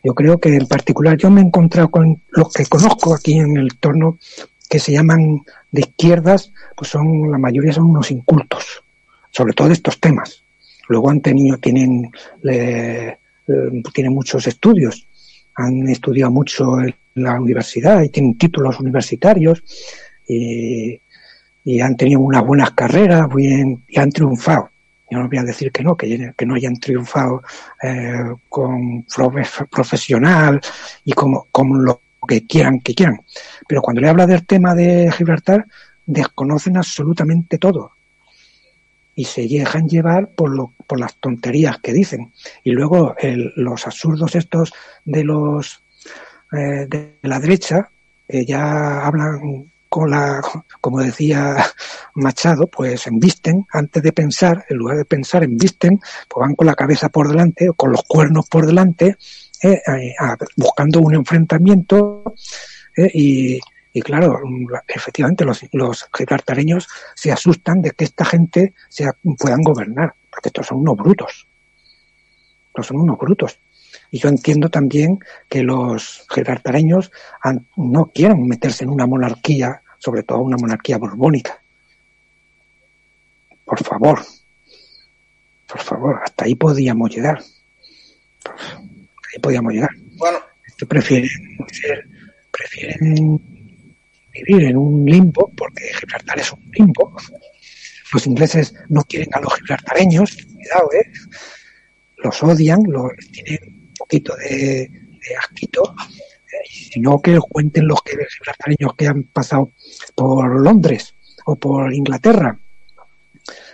Yo 0.03 0.15
creo 0.15 0.39
que 0.39 0.55
en 0.55 0.65
particular 0.65 1.15
yo 1.15 1.29
me 1.29 1.41
he 1.41 1.43
encontrado 1.43 1.91
con 1.91 2.23
los 2.31 2.51
que 2.51 2.65
conozco 2.65 3.13
aquí 3.13 3.37
en 3.37 3.55
el 3.55 3.69
entorno 3.71 4.17
que 4.67 4.79
se 4.79 4.93
llaman 4.93 5.43
de 5.71 5.81
izquierdas, 5.81 6.51
pues 6.75 6.89
son, 6.89 7.29
la 7.29 7.37
mayoría 7.37 7.71
son 7.71 7.91
unos 7.91 8.09
incultos, 8.09 8.83
sobre 9.29 9.53
todo 9.53 9.71
estos 9.71 9.99
temas. 9.99 10.43
Luego 10.89 11.11
han 11.11 11.21
tenido, 11.21 11.57
tienen, 11.59 12.11
eh, 12.43 13.15
tienen 13.93 14.13
muchos 14.13 14.47
estudios, 14.47 15.07
han 15.55 15.87
estudiado 15.87 16.31
mucho 16.31 16.79
en 16.81 16.95
la 17.13 17.39
universidad 17.39 18.01
y 18.01 18.09
tienen 18.09 18.37
títulos 18.37 18.79
universitarios 18.79 19.63
y, 20.27 20.99
han 21.81 21.95
tenido 21.95 22.21
unas 22.21 22.43
buenas 22.43 22.71
carreras 22.71 23.29
bien, 23.31 23.83
y 23.87 23.99
han 23.99 24.11
triunfado. 24.11 24.71
Yo 25.11 25.19
no 25.19 25.29
voy 25.29 25.37
a 25.37 25.43
decir 25.43 25.71
que 25.71 25.83
no, 25.83 25.95
que, 25.95 26.33
que 26.35 26.45
no 26.47 26.55
hayan 26.55 26.79
triunfado 26.79 27.43
eh, 27.83 28.23
con 28.47 29.05
profesional 29.69 30.59
y 31.05 31.13
como, 31.13 31.45
como 31.51 31.75
lo 31.75 32.01
que 32.27 32.47
quieran, 32.47 32.79
que 32.79 32.95
quieran. 32.95 33.21
Pero 33.67 33.83
cuando 33.83 34.01
le 34.01 34.09
habla 34.09 34.25
del 34.25 34.47
tema 34.47 34.73
de 34.73 35.11
Gibraltar, 35.15 35.67
desconocen 36.07 36.77
absolutamente 36.77 37.59
todo 37.59 37.91
y 39.19 39.25
se 39.25 39.49
dejan 39.49 39.89
llevar 39.89 40.29
por, 40.29 40.55
lo, 40.55 40.71
por 40.87 40.97
las 40.97 41.17
tonterías 41.17 41.77
que 41.79 41.91
dicen. 41.91 42.31
Y 42.63 42.71
luego 42.71 43.15
los 43.57 43.85
absurdos 43.85 44.33
estos 44.33 44.71
de 45.03 45.25
los 45.25 45.83
eh, 46.53 46.87
de 46.87 47.19
la 47.23 47.41
derecha 47.41 47.89
eh, 48.29 48.45
ya 48.45 49.05
hablan 49.05 49.69
con 49.89 50.09
la, 50.09 50.41
como 50.79 51.01
decía 51.01 51.57
Machado, 52.15 52.67
pues 52.67 53.07
embisten 53.07 53.67
antes 53.73 54.01
de 54.03 54.13
pensar, 54.13 54.63
en 54.69 54.77
lugar 54.77 54.95
de 54.95 55.03
pensar 55.03 55.43
embisten, 55.43 55.99
pues 56.29 56.39
van 56.39 56.55
con 56.55 56.67
la 56.67 56.75
cabeza 56.75 57.09
por 57.09 57.27
delante 57.27 57.67
o 57.67 57.73
con 57.73 57.91
los 57.91 58.03
cuernos 58.03 58.47
por 58.47 58.65
delante, 58.65 59.17
eh, 59.61 59.81
buscando 60.55 61.01
un 61.01 61.15
enfrentamiento 61.15 62.35
y, 62.95 63.59
y 63.91 64.01
claro, 64.01 64.39
efectivamente 64.87 65.45
los, 65.45 65.61
los 65.71 66.07
gibraltareños 66.15 66.87
se 67.15 67.31
asustan 67.31 67.81
de 67.81 67.91
que 67.91 68.03
esta 68.03 68.23
gente 68.23 68.73
sea, 68.87 69.15
puedan 69.37 69.61
gobernar, 69.61 70.13
porque 70.29 70.49
estos 70.49 70.67
son 70.67 70.79
unos 70.79 70.95
brutos. 70.97 71.47
Estos 72.67 72.87
son 72.87 72.97
unos 72.97 73.17
brutos. 73.17 73.59
Y 74.11 74.19
yo 74.19 74.29
entiendo 74.29 74.69
también 74.69 75.19
que 75.49 75.63
los 75.63 76.25
gibraltareños 76.29 77.11
no 77.75 78.11
quieran 78.13 78.47
meterse 78.47 78.83
en 78.83 78.91
una 78.91 79.07
monarquía, 79.07 79.81
sobre 79.97 80.23
todo 80.23 80.39
una 80.39 80.57
monarquía 80.57 80.97
borbónica. 80.97 81.59
Por 83.65 83.83
favor, 83.83 84.23
por 85.67 85.79
favor, 85.79 86.21
hasta 86.23 86.45
ahí 86.45 86.55
podíamos 86.55 87.09
llegar. 87.09 87.43
ahí 88.45 89.39
podíamos 89.41 89.73
llegar. 89.73 89.89
Bueno. 90.17 90.39
Prefieren, 90.87 91.29
prefieren 92.51 93.58
vivir 94.43 94.67
en 94.67 94.77
un 94.77 95.05
limbo, 95.05 95.51
porque 95.55 95.83
Gibraltar 95.99 96.39
es 96.39 96.51
un 96.51 96.71
limbo. 96.71 97.15
Los 98.13 98.25
ingleses 98.25 98.73
no 98.89 99.03
quieren 99.03 99.29
a 99.33 99.41
los 99.41 99.53
gibraltareños, 99.55 100.37
cuidado, 100.53 100.89
¿eh? 100.93 101.11
Los 102.17 102.43
odian, 102.43 102.83
los, 102.87 103.11
tienen 103.31 103.59
un 103.63 103.93
poquito 103.97 104.35
de, 104.35 104.89
asquito, 105.39 105.95
eh, 106.01 106.67
sino 106.69 107.21
que 107.21 107.37
cuenten 107.37 107.87
los 107.87 108.01
que, 108.01 108.11
gibraltareños 108.11 108.95
que 108.95 109.07
han 109.07 109.23
pasado 109.23 109.71
por 110.15 110.59
Londres 110.59 111.13
o 111.45 111.55
por 111.55 111.93
Inglaterra. 111.93 112.57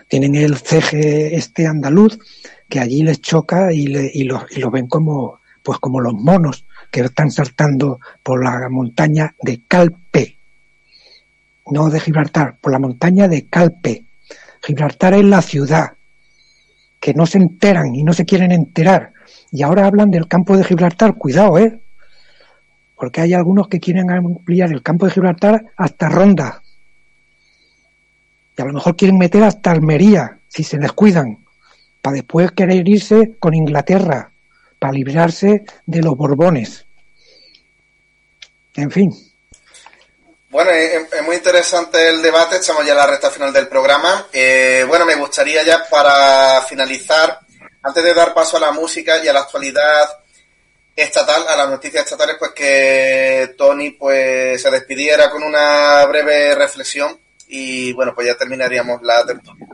Tienen 0.08 0.36
el 0.36 0.58
ceje 0.58 1.36
este 1.36 1.66
andaluz 1.66 2.20
que 2.70 2.80
allí 2.80 3.04
les 3.04 3.22
choca 3.22 3.72
y, 3.74 3.88
le, 3.88 4.12
y, 4.14 4.24
los, 4.26 4.44
y 4.52 4.60
lo 4.60 4.70
ven 4.70 4.88
como, 4.88 5.40
pues 5.64 5.80
como 5.80 6.02
los 6.02 6.14
monos 6.14 6.66
que 6.92 7.02
están 7.02 7.32
saltando 7.32 8.00
por 8.22 8.44
la 8.44 8.70
montaña 8.70 9.34
de 9.42 9.62
Calpe 9.68 10.38
no 11.72 11.90
de 11.90 12.00
Gibraltar, 12.00 12.58
por 12.60 12.72
la 12.72 12.80
montaña 12.80 13.28
de 13.28 13.48
Calpe. 13.48 14.06
Gibraltar 14.62 15.14
es 15.14 15.26
la 15.26 15.42
ciudad, 15.42 15.94
que 17.00 17.14
no 17.14 17.26
se 17.26 17.38
enteran 17.38 17.96
y 17.96 18.04
no 18.04 18.14
se 18.14 18.26
quieren 18.26 18.52
enterar. 18.52 19.14
Y 19.52 19.64
ahora 19.64 19.86
hablan 19.86 20.12
del 20.12 20.28
campo 20.28 20.58
de 20.58 20.64
Gibraltar, 20.64 21.16
cuidado, 21.16 21.58
¿eh? 21.60 21.80
porque 22.96 23.22
hay 23.22 23.34
algunos 23.34 23.68
que 23.68 23.80
quieren 23.80 24.10
ampliar 24.10 24.72
el 24.72 24.82
campo 24.82 25.06
de 25.06 25.12
Gibraltar 25.12 25.66
hasta 25.76 26.10
Ronda. 26.10 26.62
Y 28.58 28.62
a 28.62 28.66
lo 28.66 28.74
mejor 28.74 28.96
quieren 28.96 29.18
meter 29.18 29.44
hasta 29.44 29.72
Almería, 29.72 30.40
si 30.48 30.64
se 30.64 30.78
descuidan, 30.78 31.40
para 32.02 32.16
después 32.16 32.52
querer 32.52 32.88
irse 32.88 33.36
con 33.40 33.54
Inglaterra, 33.54 34.32
para 34.80 34.94
librarse 34.94 35.66
de 35.86 36.02
los 36.02 36.16
Borbones. 36.16 36.86
En 38.76 38.92
fin. 38.92 39.12
Bueno, 40.56 40.72
es, 40.72 41.22
muy 41.26 41.36
interesante 41.36 42.08
el 42.08 42.22
debate, 42.22 42.56
estamos 42.56 42.86
ya 42.86 42.94
en 42.94 43.00
la 43.00 43.08
recta 43.08 43.30
final 43.30 43.52
del 43.52 43.68
programa. 43.68 44.28
Eh, 44.32 44.86
bueno, 44.88 45.06
me 45.06 45.16
gustaría 45.16 45.62
ya 45.64 45.84
para 45.90 46.62
finalizar, 46.62 47.42
antes 47.82 48.02
de 48.02 48.14
dar 48.14 48.34
paso 48.34 48.56
a 48.56 48.62
la 48.62 48.72
música 48.72 49.22
y 49.22 49.28
a 49.28 49.34
la 49.34 49.42
actualidad 49.42 50.08
estatal, 50.96 51.46
a 51.50 51.58
las 51.58 51.70
noticias 51.70 52.06
estatales, 52.06 52.38
pues 52.40 52.52
que 52.52 53.54
Tony 53.58 53.92
pues 53.92 54.62
se 54.62 54.72
despidiera 54.72 55.30
con 55.30 55.44
una 55.44 56.06
breve 56.06 56.56
reflexión 56.56 57.20
y 57.50 57.92
bueno, 57.92 58.16
pues 58.16 58.28
ya 58.28 58.38
terminaríamos 58.38 59.02
la 59.02 59.26
tertulia. 59.26 59.68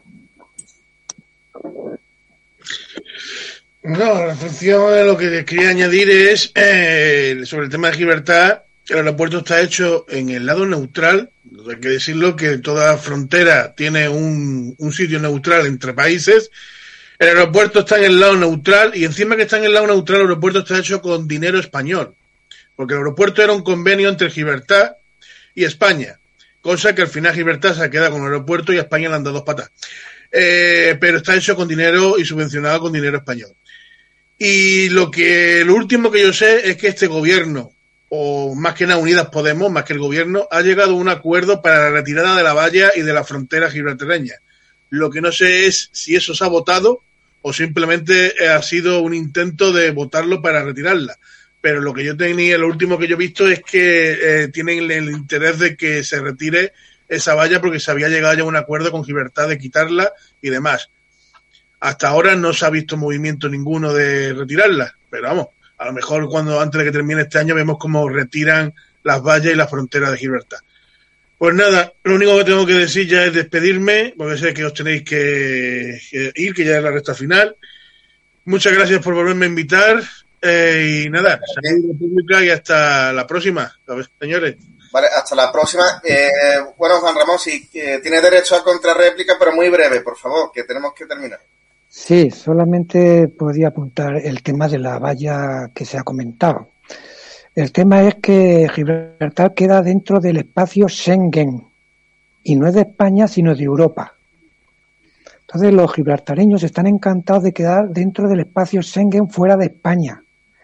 No, 3.84 4.16
la 4.16 4.26
reflexión 4.26 5.06
lo 5.06 5.16
que 5.16 5.46
quería 5.46 5.70
añadir 5.70 6.10
es 6.10 6.52
eh, 6.56 7.40
sobre 7.46 7.66
el 7.66 7.72
tema 7.72 7.92
de 7.92 7.98
Gibraltar. 7.98 8.71
El 8.92 8.98
aeropuerto 9.00 9.40
está 9.40 9.62
hecho 9.62 10.06
en 10.10 10.30
el 10.30 10.46
lado 10.46 10.66
neutral. 10.66 11.32
Hay 11.70 11.80
que 11.80 11.90
decirlo 11.90 12.36
que 12.36 12.58
toda 12.58 12.98
frontera 12.98 13.74
tiene 13.74 14.10
un, 14.10 14.76
un 14.78 14.94
sitio 14.94 15.20
neutral 15.20 15.66
entre 15.66 15.94
países 15.94 16.52
el 17.22 17.28
aeropuerto 17.28 17.82
está 17.82 18.00
en 18.00 18.06
el 18.06 18.20
lado 18.20 18.36
neutral 18.36 18.94
y 18.96 19.06
encima 19.06 19.36
que 19.36 19.44
está 19.44 19.60
en 19.60 19.66
el 19.66 19.74
lado 19.76 19.86
neutral, 19.86 20.22
el 20.22 20.26
aeropuerto 20.26 20.62
está 20.62 20.80
hecho 20.80 21.04
con 21.04 21.28
dinero 21.28 21.60
español. 21.60 22.16
Porque 22.76 22.96
el 22.96 22.98
aeropuerto 23.02 23.44
era 23.44 23.54
un 23.54 23.62
convenio 23.62 24.10
entre 24.10 24.32
Gibraltar 24.32 24.98
y 25.54 25.64
España. 25.64 26.20
Cosa 26.62 26.96
que 26.96 27.04
al 27.04 27.10
final 27.10 27.36
Gibraltar 27.36 27.76
se 27.76 27.92
queda 27.92 28.10
con 28.10 28.22
el 28.22 28.26
aeropuerto 28.26 28.74
y 28.74 28.80
a 28.80 28.82
España 28.82 29.08
le 29.08 29.16
han 29.18 29.24
dado 29.24 29.36
dos 29.36 29.46
patas. 29.46 29.70
Eh, 30.32 30.98
pero 31.00 31.18
está 31.18 31.36
hecho 31.36 31.56
con 31.56 31.68
dinero 31.68 32.18
y 32.18 32.26
subvencionado 32.26 32.80
con 32.80 32.92
dinero 32.92 33.18
español. 33.18 33.52
Y 34.40 34.90
lo 34.90 35.12
que 35.12 35.64
lo 35.64 35.76
último 35.76 36.10
que 36.10 36.24
yo 36.24 36.34
sé 36.34 36.72
es 36.72 36.78
que 36.78 36.88
este 36.88 37.06
gobierno, 37.06 37.72
o 38.14 38.56
más 38.56 38.74
que 38.74 38.86
nada 38.86 39.00
Unidas 39.00 39.30
Podemos, 39.30 39.72
más 39.72 39.86
que 39.86 39.94
el 39.94 40.00
gobierno, 40.00 40.46
ha 40.52 40.60
llegado 40.62 40.92
a 40.92 40.96
un 40.96 41.08
acuerdo 41.08 41.62
para 41.62 41.80
la 41.80 41.92
retirada 41.92 42.36
de 42.36 42.44
la 42.44 42.54
valla 42.54 42.92
y 42.94 43.04
de 43.04 43.14
la 43.14 43.24
frontera 43.24 43.72
gibraltareña. 43.72 44.36
Lo 44.90 45.10
que 45.10 45.22
no 45.22 45.32
sé 45.32 45.66
es 45.68 45.90
si 45.94 46.18
eso 46.18 46.36
se 46.36 46.44
ha 46.44 46.50
votado 46.50 47.04
o 47.42 47.54
simplemente 47.54 48.34
ha 48.50 48.62
sido 48.64 49.02
un 49.02 49.14
intento 49.14 49.72
de 49.72 49.92
votarlo 49.92 50.42
para 50.42 50.62
retirarla. 50.62 51.18
Pero 51.62 51.80
lo 51.80 51.94
que 51.94 52.04
yo 52.04 52.18
tenía, 52.18 52.58
lo 52.58 52.68
último 52.68 53.00
que 53.00 53.08
yo 53.08 53.16
he 53.16 53.18
visto 53.18 53.48
es 53.48 53.62
que 53.64 54.12
eh, 54.12 54.48
tienen 54.50 54.92
el 54.92 55.10
interés 55.10 55.60
de 55.60 55.78
que 55.78 56.04
se 56.04 56.20
retire 56.20 56.74
esa 57.08 57.34
valla 57.34 57.62
porque 57.62 57.80
se 57.80 57.92
había 57.92 58.10
llegado 58.10 58.34
ya 58.34 58.42
a 58.42 58.46
un 58.46 58.58
acuerdo 58.58 58.92
con 58.92 59.04
Libertad 59.04 59.48
de 59.48 59.58
quitarla 59.58 60.12
y 60.42 60.50
demás. 60.50 60.90
Hasta 61.80 62.10
ahora 62.10 62.36
no 62.36 62.52
se 62.52 62.66
ha 62.66 62.70
visto 62.70 62.98
movimiento 62.98 63.48
ninguno 63.48 63.94
de 63.94 64.34
retirarla, 64.34 64.98
pero 65.10 65.30
vamos, 65.30 65.48
a 65.82 65.86
lo 65.86 65.94
mejor 65.94 66.30
cuando 66.30 66.62
antes 66.62 66.78
de 66.78 66.86
que 66.86 66.92
termine 66.92 67.24
este 67.24 67.40
año 67.40 67.56
vemos 67.56 67.80
cómo 67.80 68.08
retiran 68.08 68.72
las 69.02 69.20
vallas 69.24 69.52
y 69.52 69.56
la 69.56 69.68
frontera 69.68 70.12
de 70.12 70.18
Gibraltar. 70.18 70.60
Pues 71.40 71.56
nada, 71.56 71.92
lo 72.04 72.14
único 72.14 72.38
que 72.38 72.44
tengo 72.44 72.68
que 72.68 72.74
decir 72.74 73.08
ya 73.08 73.26
es 73.26 73.34
despedirme, 73.34 74.14
porque 74.16 74.38
sé 74.38 74.54
que 74.54 74.64
os 74.64 74.76
tenéis 74.76 75.04
que, 75.04 76.00
ir, 76.36 76.54
que 76.54 76.64
ya 76.64 76.78
es 76.78 76.84
la 76.84 76.92
recta 76.92 77.16
final. 77.16 77.56
Muchas 78.46 78.74
gracias 78.74 79.02
por 79.02 79.16
volverme 79.16 79.46
a 79.46 79.50
invitar. 79.50 80.04
Eh, 80.40 81.06
y 81.06 81.10
nada, 81.10 81.40
salud 81.56 82.44
y 82.44 82.50
hasta 82.52 83.12
la 83.12 83.26
próxima, 83.26 83.76
señores. 84.20 84.58
Vale, 84.92 85.08
hasta 85.08 85.36
la 85.36 85.52
próxima. 85.52 86.00
Eh, 86.04 86.60
bueno, 86.78 87.00
Juan 87.00 87.16
Ramón, 87.16 87.40
si 87.40 87.68
eh, 87.74 88.00
tiene 88.04 88.22
derecho 88.22 88.56
a 88.56 88.64
contrarréplica, 88.64 89.36
pero 89.40 89.52
muy 89.52 89.70
breve, 89.70 90.02
por 90.02 90.16
favor, 90.16 90.52
que 90.54 90.64
tenemos 90.64 90.94
que 90.94 91.08
terminar. 91.08 91.40
Sí, 91.94 92.32
solamente 92.32 93.28
podía 93.28 93.68
apuntar 93.68 94.16
el 94.16 94.42
tema 94.42 94.70
de 94.70 94.80
la 94.80 94.98
valla 94.98 95.72
que 95.76 95.84
se 95.84 95.98
ha 95.98 96.04
comentado. 96.04 96.70
El 97.54 97.74
tema 97.74 98.04
es 98.04 98.16
que 98.16 98.70
Gibraltar 98.74 99.54
queda 99.54 99.82
dentro 99.82 100.22
del 100.22 100.38
espacio 100.38 100.88
Schengen 100.88 101.68
y 102.44 102.56
no 102.56 102.66
es 102.66 102.76
de 102.76 102.84
España 102.84 103.28
sino 103.28 103.54
de 103.54 103.66
Europa. 103.66 104.14
Entonces 105.42 105.74
los 105.74 105.94
gibraltareños 105.94 106.64
están 106.64 106.88
encantados 106.88 107.44
de 107.44 107.52
quedar 107.52 107.90
dentro 107.90 108.30
del 108.30 108.40
espacio 108.40 108.82
Schengen 108.82 109.30
fuera 109.30 109.58
de 109.58 109.66
España. 109.66 110.24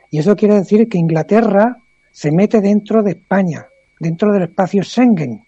Y 0.09 0.19
eso 0.19 0.33
quiere 0.37 0.53
decir 0.53 0.87
que 0.87 0.97
Inglaterra 0.97 1.75
se 2.09 2.31
mete 2.31 2.61
dentro 2.61 3.03
de 3.03 3.11
España, 3.11 3.67
dentro 3.99 4.31
del 4.31 4.43
espacio 4.43 4.81
Schengen. 4.81 5.43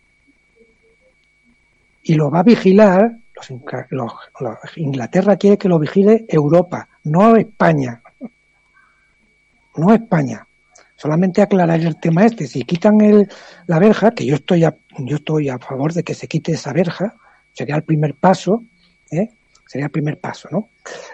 Y 2.03 2.15
lo 2.15 2.29
va 2.29 2.39
a 2.41 2.43
vigilar, 2.43 3.15
Inglaterra 4.75 5.37
quiere 5.37 5.57
que 5.57 5.69
lo 5.69 5.79
vigile 5.79 6.25
Europa, 6.27 6.87
no 7.03 7.35
España. 7.35 8.01
No 9.75 9.93
España. 9.93 10.45
Solamente 10.95 11.41
aclarar 11.41 11.79
el 11.79 11.97
tema 11.99 12.25
este. 12.25 12.47
Si 12.47 12.63
quitan 12.63 12.99
el, 13.01 13.29
la 13.67 13.79
verja, 13.79 14.11
que 14.11 14.25
yo 14.25 14.35
estoy, 14.35 14.65
a, 14.65 14.75
yo 14.97 15.15
estoy 15.15 15.47
a 15.47 15.57
favor 15.57 15.93
de 15.93 16.03
que 16.03 16.13
se 16.13 16.27
quite 16.27 16.51
esa 16.51 16.73
verja, 16.73 17.15
sería 17.53 17.75
el 17.75 17.83
primer 17.83 18.15
paso, 18.15 18.63
¿eh? 19.09 19.29
sería 19.65 19.85
el 19.85 19.91
primer 19.91 20.19
paso, 20.19 20.49
¿no? 20.51 20.69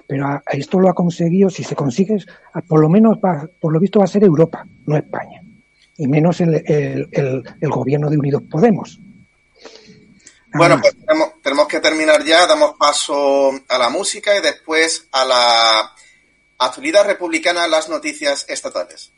Pero 0.07 0.26
a, 0.26 0.43
esto 0.53 0.80
lo 0.80 0.89
ha 0.89 0.95
conseguido, 0.95 1.49
si 1.49 1.64
se 1.64 1.76
consigue, 1.76 2.18
por 2.68 2.80
lo 2.80 2.89
menos, 2.89 3.18
va, 3.18 3.47
por 3.60 3.73
lo 3.73 3.80
visto, 3.80 3.99
va 3.99 4.06
a 4.06 4.07
ser 4.07 4.23
Europa, 4.23 4.65
no 4.88 4.97
España. 4.97 5.41
Y 5.97 6.07
menos 6.07 6.41
el, 6.41 6.56
el, 6.65 7.07
el, 7.11 7.69
gobierno 7.69 8.10
de 8.10 8.18
Unidos 8.18 8.43
Podemos. 8.49 8.99
Bueno, 10.53 10.80
pues 10.81 10.95
tenemos, 10.97 11.30
tenemos, 11.46 11.68
que 11.68 11.80
terminar 11.80 12.26
ya, 12.26 12.48
damos 12.48 12.74
paso 12.76 13.52
a 13.70 13.78
la 13.78 13.90
música 13.90 14.36
y 14.36 14.42
después 14.42 15.08
a 15.12 15.24
la 15.24 15.94
actualidad 16.58 17.06
republicana, 17.06 17.68
las 17.68 17.88
noticias 17.88 18.46
estatales. 18.50 19.12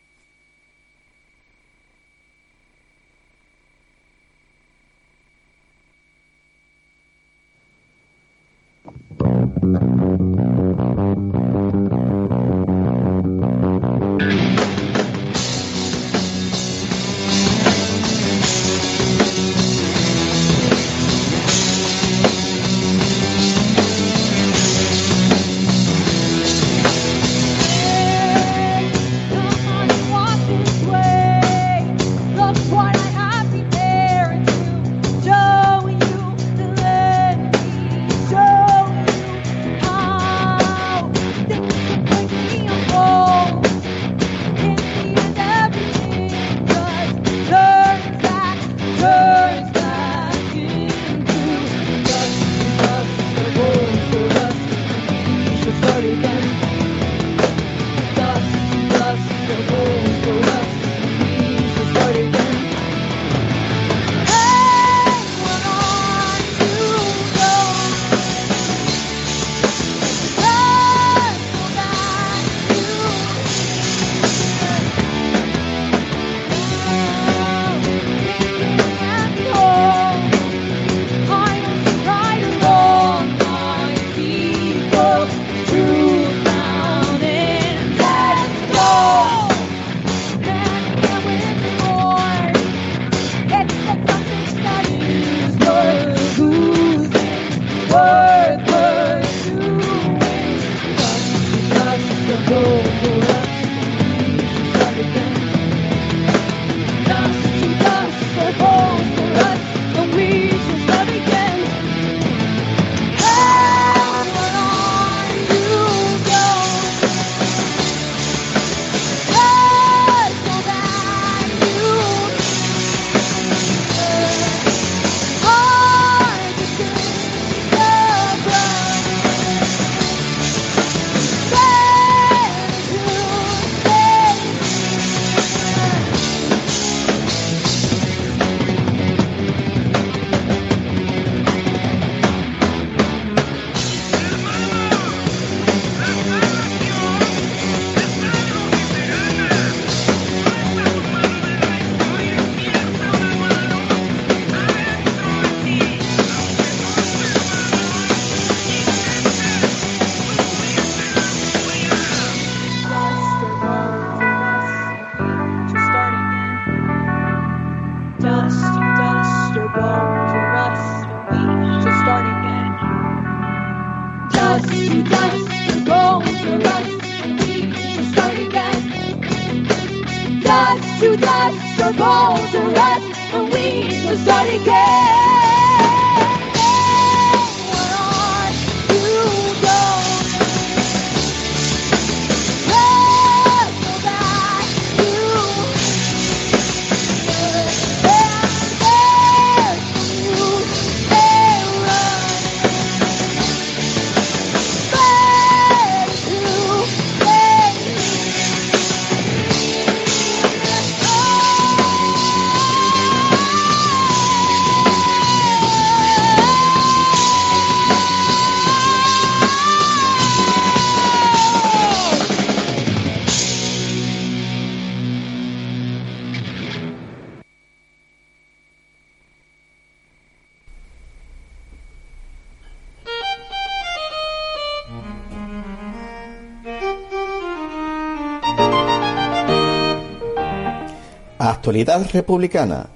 Actualidad 241.68 242.08
republicana. 242.14 242.88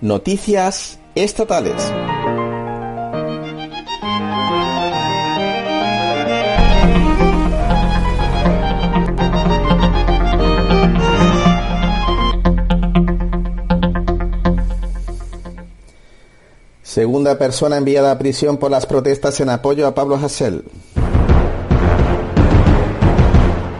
Noticias 0.00 0.98
estatales. 1.14 1.74
Segunda 16.82 17.36
persona 17.36 17.76
enviada 17.76 18.12
a 18.12 18.18
prisión 18.18 18.56
por 18.56 18.70
las 18.70 18.86
protestas 18.86 19.38
en 19.40 19.50
apoyo 19.50 19.86
a 19.86 19.94
Pablo 19.94 20.16
Hassel. 20.16 20.64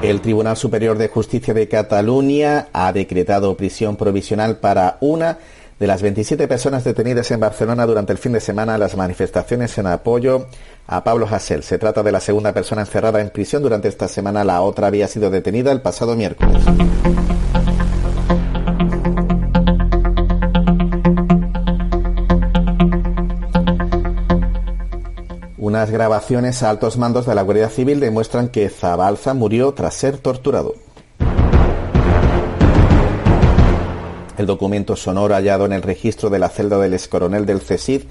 El 0.02 0.20
Tribunal 0.20 0.56
Superior 0.56 0.98
de 0.98 1.08
Justicia 1.08 1.54
de 1.54 1.68
Cataluña 1.68 2.68
ha 2.72 2.92
decretado 2.92 3.56
prisión 3.56 3.96
provisional 3.96 4.58
para 4.58 4.98
una 5.00 5.38
de 5.78 5.86
las 5.86 6.02
27 6.02 6.46
personas 6.48 6.84
detenidas 6.84 7.30
en 7.30 7.40
Barcelona 7.40 7.86
durante 7.86 8.12
el 8.12 8.18
fin 8.18 8.32
de 8.32 8.40
semana 8.40 8.74
en 8.74 8.80
las 8.80 8.96
manifestaciones 8.96 9.76
en 9.78 9.86
apoyo 9.86 10.46
a 10.86 11.02
Pablo 11.02 11.26
Hasél. 11.30 11.62
Se 11.62 11.78
trata 11.78 12.02
de 12.02 12.12
la 12.12 12.20
segunda 12.20 12.52
persona 12.52 12.82
encerrada 12.82 13.20
en 13.20 13.30
prisión 13.30 13.62
durante 13.62 13.88
esta 13.88 14.08
semana. 14.08 14.44
La 14.44 14.60
otra 14.62 14.86
había 14.86 15.08
sido 15.08 15.30
detenida 15.30 15.72
el 15.72 15.82
pasado 15.82 16.14
miércoles. 16.14 16.62
Unas 25.76 25.90
grabaciones 25.90 26.62
a 26.62 26.70
altos 26.70 26.96
mandos 26.96 27.26
de 27.26 27.34
la 27.34 27.42
Guardia 27.42 27.68
Civil 27.68 28.00
demuestran 28.00 28.48
que 28.48 28.70
Zabalza 28.70 29.34
murió 29.34 29.74
tras 29.74 29.92
ser 29.92 30.16
torturado. 30.16 30.74
El 34.38 34.46
documento 34.46 34.96
sonoro 34.96 35.34
hallado 35.34 35.66
en 35.66 35.74
el 35.74 35.82
registro 35.82 36.30
de 36.30 36.38
la 36.38 36.48
celda 36.48 36.78
del 36.78 36.94
excoronel 36.94 37.44
del 37.44 37.60
CESID, 37.60 38.04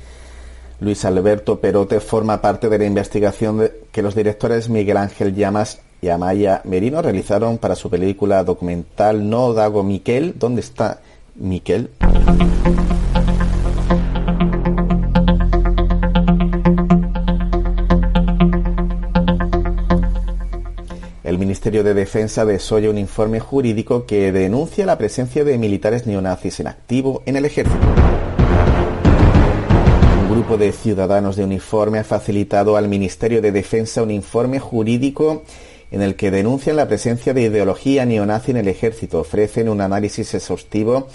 Luis 0.79 1.03
Alberto 1.05 1.59
Perote, 1.59 2.01
forma 2.01 2.39
parte 2.39 2.69
de 2.69 2.77
la 2.77 2.85
investigación 2.85 3.71
que 3.91 4.03
los 4.03 4.13
directores 4.13 4.69
Miguel 4.69 4.97
Ángel 4.97 5.33
Llamas 5.33 5.79
y 6.03 6.09
Amaya 6.09 6.61
Merino 6.65 7.01
realizaron 7.01 7.57
para 7.57 7.73
su 7.73 7.89
película 7.89 8.43
documental 8.43 9.27
No 9.27 9.53
Dago 9.53 9.81
Miquel. 9.81 10.35
¿Dónde 10.37 10.61
está 10.61 10.99
Miquel? 11.33 11.89
Ministerio 21.55 21.85
de 21.85 21.93
Defensa 21.93 22.43
desoye 22.43 22.89
un 22.89 22.97
informe 22.97 23.39
jurídico 23.39 24.05
que 24.05 24.33
denuncia 24.33 24.85
la 24.85 24.97
presencia 24.97 25.45
de 25.45 25.57
militares 25.57 26.05
neonazis 26.05 26.59
en 26.59 26.67
activo 26.67 27.23
en 27.25 27.37
el 27.37 27.45
ejército. 27.45 27.79
Un 30.21 30.29
grupo 30.29 30.57
de 30.57 30.73
ciudadanos 30.73 31.37
de 31.37 31.45
uniforme 31.45 31.99
ha 31.99 32.03
facilitado 32.03 32.75
al 32.75 32.89
Ministerio 32.89 33.41
de 33.41 33.53
Defensa 33.53 34.03
un 34.03 34.11
informe 34.11 34.59
jurídico 34.59 35.43
en 35.91 36.01
el 36.01 36.17
que 36.17 36.29
denuncian 36.29 36.75
la 36.75 36.89
presencia 36.89 37.33
de 37.33 37.43
ideología 37.43 38.05
neonazi 38.05 38.51
en 38.51 38.57
el 38.57 38.67
ejército. 38.67 39.21
Ofrecen 39.21 39.69
un 39.69 39.79
análisis 39.79 40.33
exhaustivo 40.33 41.07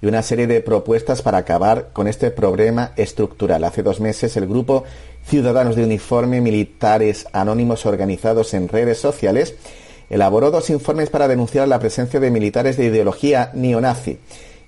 y 0.00 0.06
una 0.06 0.22
serie 0.22 0.46
de 0.46 0.60
propuestas 0.60 1.22
para 1.22 1.38
acabar 1.38 1.88
con 1.92 2.06
este 2.06 2.30
problema 2.30 2.92
estructural. 2.94 3.64
Hace 3.64 3.82
dos 3.82 3.98
meses 3.98 4.36
el 4.36 4.46
grupo 4.46 4.84
Ciudadanos 5.26 5.74
de 5.74 5.82
Uniforme 5.82 6.40
Militares 6.40 7.26
Anónimos 7.32 7.84
Organizados 7.84 8.54
en 8.54 8.68
Redes 8.68 8.98
Sociales 8.98 9.56
elaboró 10.10 10.50
dos 10.50 10.70
informes 10.70 11.10
para 11.10 11.28
denunciar 11.28 11.68
la 11.68 11.78
presencia 11.78 12.20
de 12.20 12.30
militares 12.30 12.76
de 12.76 12.86
ideología 12.86 13.50
neonazi 13.54 14.18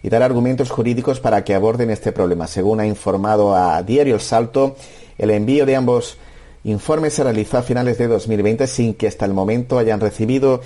y 0.03 0.09
dar 0.09 0.23
argumentos 0.23 0.71
jurídicos 0.71 1.21
para 1.21 1.45
que 1.45 1.55
aborden 1.55 1.91
este 1.91 2.13
problema. 2.13 2.47
Según 2.47 2.81
ha 2.81 2.87
informado 2.87 3.55
a 3.55 3.83
Diario 3.83 4.15
El 4.15 4.21
Salto, 4.21 4.77
el 5.19 5.31
envío 5.31 5.67
de 5.67 5.77
ambos 5.77 6.17
informes 6.65 7.15
se 7.15 7.25
realizó 7.25 7.59
a 7.59 7.63
finales 7.63 7.99
de 7.99 8.07
2020 8.07 8.67
sin 8.67 8.95
que 8.95 9.09
hasta 9.09 9.27
el 9.27 9.35
momento 9.35 9.79
hayan 9.79 10.01
recibido 10.01 10.61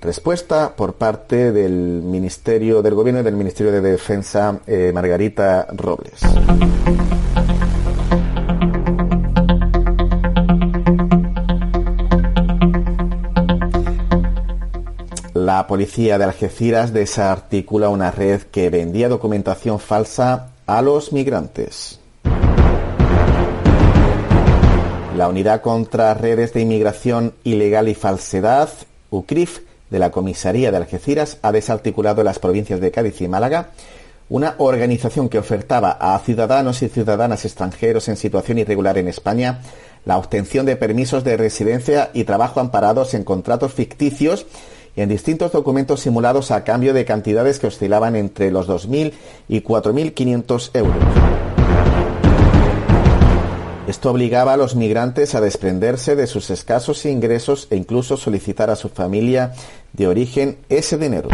respuesta 0.00 0.74
por 0.74 0.94
parte 0.94 1.52
del 1.52 2.02
Ministerio 2.02 2.82
del 2.82 2.94
Gobierno 2.94 3.20
y 3.20 3.24
del 3.24 3.36
Ministerio 3.36 3.72
de 3.72 3.80
Defensa 3.80 4.58
eh, 4.66 4.90
Margarita 4.94 5.66
Robles. 5.72 6.20
La 15.44 15.66
policía 15.66 16.18
de 16.18 16.24
Algeciras 16.24 16.92
desarticula 16.92 17.88
una 17.88 18.12
red 18.12 18.42
que 18.42 18.70
vendía 18.70 19.08
documentación 19.08 19.80
falsa 19.80 20.50
a 20.66 20.82
los 20.82 21.12
migrantes. 21.12 21.98
La 25.16 25.26
Unidad 25.26 25.60
contra 25.60 26.14
Redes 26.14 26.52
de 26.52 26.60
Inmigración 26.60 27.34
Ilegal 27.42 27.88
y 27.88 27.94
Falsedad, 27.94 28.68
UCRIF, 29.10 29.62
de 29.90 29.98
la 29.98 30.12
Comisaría 30.12 30.70
de 30.70 30.76
Algeciras 30.76 31.38
ha 31.42 31.50
desarticulado 31.50 32.20
en 32.20 32.26
las 32.26 32.38
provincias 32.38 32.80
de 32.80 32.92
Cádiz 32.92 33.20
y 33.20 33.26
Málaga 33.26 33.70
una 34.28 34.54
organización 34.58 35.28
que 35.28 35.38
ofertaba 35.38 35.90
a 35.90 36.16
ciudadanos 36.20 36.82
y 36.82 36.88
ciudadanas 36.88 37.44
extranjeros 37.44 38.08
en 38.08 38.16
situación 38.16 38.58
irregular 38.58 38.96
en 38.96 39.08
España 39.08 39.60
la 40.04 40.18
obtención 40.18 40.66
de 40.66 40.76
permisos 40.76 41.24
de 41.24 41.36
residencia 41.36 42.10
y 42.14 42.22
trabajo 42.24 42.60
amparados 42.60 43.14
en 43.14 43.24
contratos 43.24 43.72
ficticios 43.72 44.46
en 44.96 45.08
distintos 45.08 45.52
documentos 45.52 46.00
simulados 46.00 46.50
a 46.50 46.64
cambio 46.64 46.94
de 46.94 47.04
cantidades 47.04 47.58
que 47.58 47.66
oscilaban 47.66 48.16
entre 48.16 48.50
los 48.50 48.68
2.000 48.68 49.12
y 49.48 49.62
4.500 49.62 50.70
euros. 50.74 50.96
Esto 53.86 54.10
obligaba 54.10 54.52
a 54.52 54.56
los 54.56 54.76
migrantes 54.76 55.34
a 55.34 55.40
desprenderse 55.40 56.14
de 56.14 56.26
sus 56.26 56.50
escasos 56.50 57.04
ingresos 57.04 57.66
e 57.70 57.76
incluso 57.76 58.16
solicitar 58.16 58.70
a 58.70 58.76
su 58.76 58.88
familia 58.88 59.54
de 59.92 60.06
origen 60.06 60.58
ese 60.68 60.96
dinero. 60.98 61.28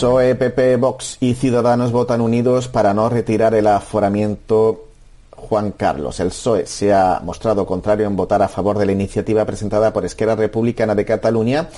PSOE, 0.00 0.34
PP, 0.34 0.76
Vox 0.76 1.18
y 1.20 1.34
Ciudadanos 1.34 1.92
votan 1.92 2.22
unidos 2.22 2.68
para 2.68 2.94
no 2.94 3.10
retirar 3.10 3.54
el 3.54 3.66
aforamiento 3.66 4.86
Juan 5.30 5.72
Carlos. 5.72 6.20
El 6.20 6.28
PSOE 6.28 6.64
se 6.64 6.94
ha 6.94 7.20
mostrado 7.22 7.66
contrario 7.66 8.06
en 8.06 8.16
votar 8.16 8.40
a 8.40 8.48
favor 8.48 8.78
de 8.78 8.86
la 8.86 8.92
iniciativa 8.92 9.44
presentada 9.44 9.92
por 9.92 10.06
Esquerra 10.06 10.36
Republicana 10.36 10.94
de 10.94 11.04
Cataluña 11.04 11.68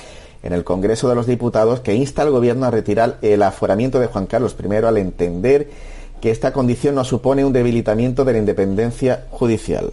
en 0.45 0.53
el 0.53 0.63
Congreso 0.63 1.09
de 1.09 1.17
los 1.17 1.27
Diputados 1.27 1.81
que 1.81 1.97
insta 1.97 2.23
al 2.23 2.31
Gobierno 2.31 2.65
a 2.65 2.71
retirar 2.71 3.19
el 3.23 3.43
aforamiento 3.43 3.99
de 3.99 4.07
Juan 4.07 4.27
Carlos 4.27 4.55
I 4.57 4.73
al 4.73 4.99
entender 4.99 5.69
que 6.21 6.31
esta 6.31 6.53
condición 6.53 6.95
no 6.95 7.03
supone 7.03 7.45
un 7.45 7.53
debilitamiento 7.53 8.25
de 8.25 8.35
la 8.35 8.39
independencia 8.39 9.27
judicial. 9.33 9.91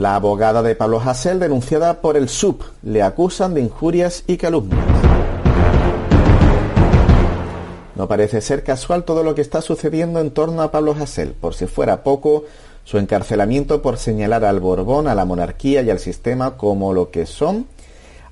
La 0.00 0.14
abogada 0.14 0.62
de 0.62 0.74
Pablo 0.74 0.98
Hasél, 0.98 1.38
denunciada 1.38 2.00
por 2.00 2.16
el 2.16 2.30
SUP, 2.30 2.62
le 2.82 3.02
acusan 3.02 3.52
de 3.52 3.60
injurias 3.60 4.24
y 4.26 4.38
calumnias. 4.38 4.80
No 7.96 8.08
parece 8.08 8.40
ser 8.40 8.64
casual 8.64 9.04
todo 9.04 9.22
lo 9.22 9.34
que 9.34 9.42
está 9.42 9.60
sucediendo 9.60 10.18
en 10.18 10.30
torno 10.30 10.62
a 10.62 10.70
Pablo 10.70 10.96
Hasél. 10.98 11.34
Por 11.34 11.52
si 11.52 11.66
fuera 11.66 12.02
poco, 12.02 12.44
su 12.84 12.96
encarcelamiento 12.96 13.82
por 13.82 13.98
señalar 13.98 14.42
al 14.46 14.58
Borbón, 14.58 15.06
a 15.06 15.14
la 15.14 15.26
monarquía 15.26 15.82
y 15.82 15.90
al 15.90 15.98
sistema 15.98 16.56
como 16.56 16.94
lo 16.94 17.10
que 17.10 17.26
son, 17.26 17.66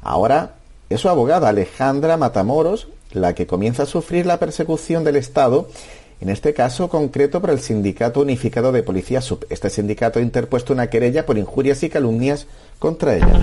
ahora 0.01 0.55
es 0.89 1.03
su 1.03 1.11
abogada 1.11 1.51
Alejandra 1.51 2.17
Matamoros 2.17 2.89
la 3.13 3.35
que 3.35 3.47
comienza 3.47 3.85
a 3.85 3.87
sufrir 3.87 4.27
la 4.27 4.39
persecución 4.39 5.05
del 5.05 5.17
Estado, 5.17 5.69
en 6.21 6.29
este 6.29 6.53
caso 6.55 6.89
concreto 6.89 7.41
por 7.41 7.51
el 7.51 7.61
Sindicato 7.61 8.21
Unificado 8.21 8.73
de 8.73 8.83
Policía 8.83 9.21
Sub. 9.21 9.47
Este 9.51 9.71
sindicato 9.71 10.19
ha 10.19 10.23
interpuesto 10.23 10.73
una 10.73 10.89
querella 10.89 11.27
por 11.27 11.39
injurias 11.39 11.83
y 11.83 11.89
calumnias 11.89 12.47
contra 12.79 13.17
ella. 13.17 13.41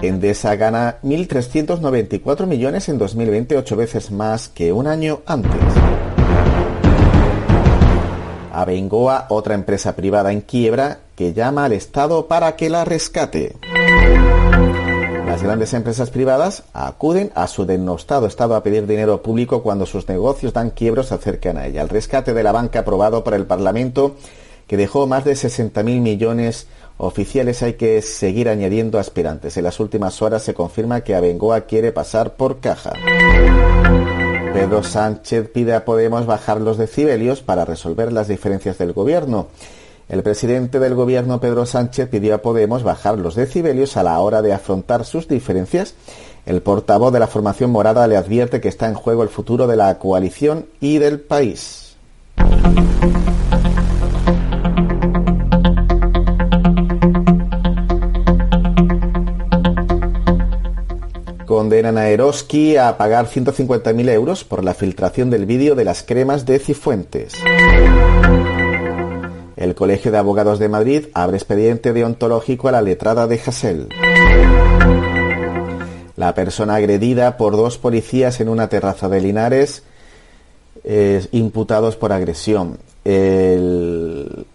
Endesa 0.00 0.56
gana 0.56 0.98
1.394 1.02 2.46
millones 2.46 2.88
en 2.88 2.98
2020, 2.98 3.56
ocho 3.56 3.76
veces 3.76 4.10
más 4.10 4.48
que 4.48 4.72
un 4.72 4.86
año 4.86 5.20
antes. 5.26 5.52
Abengoa, 8.52 9.26
otra 9.28 9.54
empresa 9.54 9.94
privada 9.94 10.32
en 10.32 10.40
quiebra, 10.40 11.00
que 11.14 11.32
llama 11.32 11.66
al 11.66 11.72
Estado 11.72 12.26
para 12.26 12.56
que 12.56 12.70
la 12.70 12.84
rescate. 12.84 13.54
Las 15.38 15.44
grandes 15.44 15.72
empresas 15.72 16.10
privadas 16.10 16.64
acuden 16.72 17.30
a 17.36 17.46
su 17.46 17.64
denostado 17.64 18.26
Estado 18.26 18.56
a 18.56 18.62
pedir 18.64 18.88
dinero 18.88 19.22
público 19.22 19.62
cuando 19.62 19.86
sus 19.86 20.08
negocios 20.08 20.52
dan 20.52 20.70
quiebros 20.70 21.06
se 21.06 21.14
acercan 21.14 21.56
a 21.56 21.66
ella. 21.66 21.80
El 21.80 21.88
rescate 21.88 22.34
de 22.34 22.42
la 22.42 22.50
banca 22.50 22.80
aprobado 22.80 23.22
por 23.22 23.34
el 23.34 23.46
Parlamento, 23.46 24.16
que 24.66 24.76
dejó 24.76 25.06
más 25.06 25.24
de 25.24 25.34
60.000 25.34 26.00
millones 26.00 26.66
oficiales, 26.96 27.62
hay 27.62 27.74
que 27.74 28.02
seguir 28.02 28.48
añadiendo 28.48 28.98
aspirantes. 28.98 29.56
En 29.56 29.62
las 29.62 29.78
últimas 29.78 30.20
horas 30.22 30.42
se 30.42 30.54
confirma 30.54 31.02
que 31.02 31.14
Abengoa 31.14 31.60
quiere 31.60 31.92
pasar 31.92 32.34
por 32.34 32.58
caja. 32.58 32.94
Pedro 34.52 34.82
Sánchez 34.82 35.50
pide 35.50 35.72
a 35.72 35.84
Podemos 35.84 36.26
bajar 36.26 36.60
los 36.60 36.78
decibelios 36.78 37.42
para 37.42 37.64
resolver 37.64 38.12
las 38.12 38.26
diferencias 38.26 38.76
del 38.76 38.92
gobierno. 38.92 39.46
El 40.08 40.22
presidente 40.22 40.80
del 40.80 40.94
gobierno, 40.94 41.38
Pedro 41.38 41.66
Sánchez, 41.66 42.08
pidió 42.08 42.34
a 42.34 42.38
Podemos 42.38 42.82
bajar 42.82 43.18
los 43.18 43.34
decibelios 43.34 43.98
a 43.98 44.02
la 44.02 44.18
hora 44.20 44.40
de 44.40 44.54
afrontar 44.54 45.04
sus 45.04 45.28
diferencias. 45.28 45.94
El 46.46 46.62
portavoz 46.62 47.12
de 47.12 47.20
la 47.20 47.26
formación 47.26 47.70
morada 47.70 48.06
le 48.06 48.16
advierte 48.16 48.62
que 48.62 48.68
está 48.68 48.88
en 48.88 48.94
juego 48.94 49.22
el 49.22 49.28
futuro 49.28 49.66
de 49.66 49.76
la 49.76 49.98
coalición 49.98 50.64
y 50.80 50.96
del 50.96 51.20
país. 51.20 51.94
Condenan 61.44 61.98
a 61.98 62.08
Eroski 62.08 62.78
a 62.78 62.96
pagar 62.96 63.26
150.000 63.26 64.08
euros 64.08 64.44
por 64.44 64.64
la 64.64 64.72
filtración 64.72 65.28
del 65.28 65.44
vídeo 65.44 65.74
de 65.74 65.84
las 65.84 66.02
cremas 66.02 66.46
de 66.46 66.58
Cifuentes. 66.60 67.34
El 69.58 69.74
Colegio 69.74 70.12
de 70.12 70.18
Abogados 70.18 70.60
de 70.60 70.68
Madrid 70.68 71.06
abre 71.14 71.36
expediente 71.36 71.92
deontológico 71.92 72.68
a 72.68 72.72
la 72.72 72.80
letrada 72.80 73.26
de 73.26 73.40
Hassel. 73.44 73.88
La 76.14 76.32
persona 76.32 76.76
agredida 76.76 77.36
por 77.36 77.56
dos 77.56 77.76
policías 77.76 78.40
en 78.40 78.50
una 78.50 78.68
terraza 78.68 79.08
de 79.08 79.20
Linares, 79.20 79.82
imputados 81.32 81.96
por 81.96 82.12
agresión. 82.12 82.78
El 83.04 84.46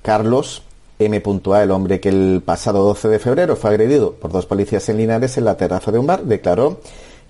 Carlos 0.00 0.62
M.A., 0.98 1.62
el 1.62 1.70
hombre 1.70 2.00
que 2.00 2.08
el 2.08 2.42
pasado 2.42 2.82
12 2.82 3.08
de 3.08 3.18
febrero 3.18 3.56
fue 3.56 3.70
agredido 3.70 4.12
por 4.12 4.32
dos 4.32 4.46
policías 4.46 4.88
en 4.88 4.96
Linares 4.96 5.36
en 5.36 5.44
la 5.44 5.58
terraza 5.58 5.92
de 5.92 5.98
un 5.98 6.06
bar, 6.06 6.24
declaró 6.24 6.80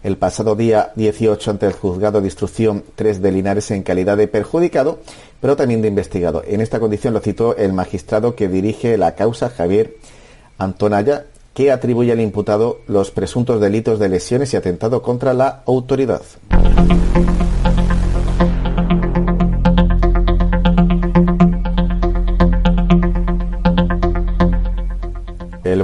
el 0.03 0.17
pasado 0.17 0.57
día 0.57 0.93
18 0.97 1.51
ante 1.51 1.67
el 1.67 1.73
juzgado 1.73 2.21
de 2.21 2.27
instrucción 2.27 2.85
3 2.95 3.21
de 3.21 3.33
Linares 3.33 3.71
en 3.71 3.83
calidad 3.83 4.17
de 4.17 4.29
perjudicado, 4.29 5.01
pero 5.41 5.57
también 5.57 5.83
de 5.83 5.89
investigado. 5.89 6.43
En 6.47 6.61
esta 6.61 6.81
condición 6.81 7.15
lo 7.15 7.21
citó 7.21 7.57
el 7.57 7.73
magistrado 7.73 8.35
que 8.35 8.49
dirige 8.49 8.97
la 8.97 9.15
causa, 9.15 9.51
Javier 9.51 9.97
Antonaya, 10.59 11.27
que 11.55 11.71
atribuye 11.71 12.13
al 12.13 12.21
imputado 12.21 12.79
los 12.87 13.11
presuntos 13.11 13.61
delitos 13.61 13.99
de 13.99 14.09
lesiones 14.09 14.55
y 14.55 14.57
atentado 14.57 15.03
contra 15.03 15.35
la 15.35 15.63
autoridad. 15.67 16.23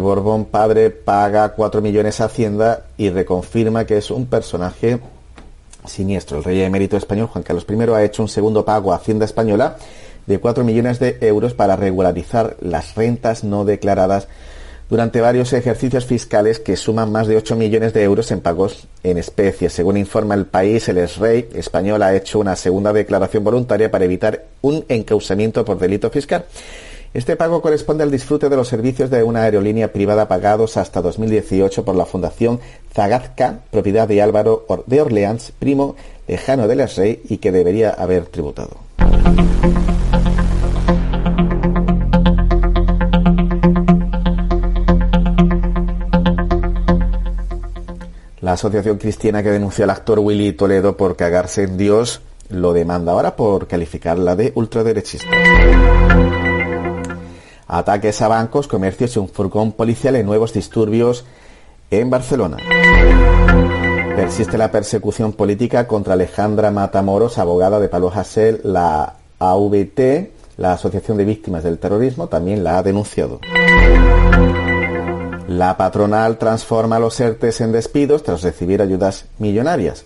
Borbón 0.07 0.45
padre 0.45 0.91
paga 0.91 1.49
4 1.49 1.83
millones 1.83 2.21
a 2.21 2.27
Hacienda 2.27 2.85
y 2.97 3.11
reconfirma 3.11 3.87
que 3.87 3.97
es 3.97 4.13
un 4.13 4.27
personaje 4.27 5.01
siniestro. 5.85 6.39
El 6.39 6.45
rey 6.45 6.63
emérito 6.63 6.97
español 6.97 7.27
Juan 7.27 7.43
Carlos 7.43 7.67
I 7.69 7.91
ha 7.91 8.05
hecho 8.05 8.23
un 8.23 8.29
segundo 8.29 8.65
pago 8.65 8.93
a 8.93 8.97
Hacienda 8.97 9.25
Española 9.25 9.77
de 10.27 10.39
4 10.39 10.63
millones 10.63 11.01
de 11.01 11.19
euros 11.23 11.55
para 11.55 11.75
regularizar 11.75 12.57
las 12.61 12.95
rentas 12.95 13.43
no 13.43 13.65
declaradas 13.65 14.29
durante 14.89 15.21
varios 15.21 15.53
ejercicios 15.53 16.07
fiscales 16.07 16.61
que 16.61 16.77
suman 16.77 17.11
más 17.11 17.27
de 17.27 17.37
8 17.37 17.57
millones 17.57 17.93
de 17.93 18.05
euros 18.05 18.31
en 18.31 18.41
pagos 18.41 18.87
en 19.03 19.19
especie. 19.19 19.71
Según 19.71 19.97
informa 19.97 20.35
el 20.35 20.47
país, 20.47 20.89
el 20.89 20.99
ex-rey 20.99 21.49
español 21.55 22.05
ha 22.05 22.15
hecho 22.15 22.39
una 22.39 22.55
segunda 22.55 22.93
declaración 22.93 23.43
voluntaria 23.43 23.91
para 23.91 24.05
evitar 24.05 24.45
un 24.63 24.85
encausamiento 24.89 25.65
por 25.65 25.81
delito 25.81 26.11
fiscal. 26.11 26.45
Este 27.17 27.35
pago 27.35 27.63
corresponde 27.63 28.03
al 28.03 28.11
disfrute 28.11 28.51
de 28.51 28.57
los 28.57 28.69
servicios 28.69 29.09
de 29.09 29.23
una 29.23 29.45
aerolínea 29.45 29.91
privada 29.91 30.29
pagados 30.29 30.77
hasta 30.77 31.01
2018 31.01 31.83
por 31.83 31.97
la 31.97 32.05
Fundación 32.05 32.61
Zagazca, 32.93 33.61
propiedad 33.71 34.07
de 34.07 34.21
Álvaro 34.21 34.67
de 34.85 35.01
Orleans, 35.01 35.51
primo 35.59 35.97
lejano 36.29 36.69
del 36.69 36.87
rey 36.87 37.23
y 37.27 37.39
que 37.39 37.53
debería 37.53 37.89
haber 37.89 38.27
tributado. 38.27 38.77
La 48.43 48.53
asociación 48.53 48.99
cristiana 48.99 49.43
que 49.43 49.53
denunció 49.53 49.85
al 49.85 49.91
actor 49.91 50.19
Willy 50.19 50.53
Toledo 50.53 50.99
por 50.99 51.17
cagarse 51.17 51.63
en 51.63 51.79
Dios 51.79 52.21
lo 52.51 52.75
demanda 52.75 53.13
ahora 53.13 53.37
por 53.37 53.67
calificarla 53.69 54.37
de 54.37 54.53
ultraderechista. 54.55 55.27
Ataques 57.69 58.23
a 58.23 58.29
bancos, 58.29 58.69
comercios 58.69 59.17
y 59.17 59.19
un 59.19 59.29
furgón 59.29 59.73
policial 59.73 60.17
en 60.17 60.27
nuevos 60.27 60.53
disturbios 60.53 61.25
en 61.91 62.11
Barcelona. 62.11 62.59
Persiste 64.17 64.57
la 64.57 64.71
persecución 64.71 65.33
política 65.33 65.87
contra 65.87 66.15
Alejandra 66.15 66.71
Matamoros, 66.71 67.39
abogada 67.39 67.79
de 67.81 67.89
Palo 67.89 68.11
Hasél. 68.15 68.61
La 68.65 69.15
AVT, 69.39 70.31
la 70.57 70.73
Asociación 70.73 71.17
de 71.17 71.25
Víctimas 71.25 71.65
del 71.65 71.79
Terrorismo, 71.79 72.29
también 72.29 72.65
la 72.65 72.79
ha 72.79 72.83
denunciado. 72.83 73.41
La 75.49 75.77
patronal 75.77 76.39
transforma 76.39 76.99
los 76.99 77.21
ERTES 77.21 77.61
en 77.61 77.73
despidos 77.73 78.23
tras 78.23 78.43
recibir 78.43 78.83
ayudas 78.83 79.27
millonarias. 79.39 80.05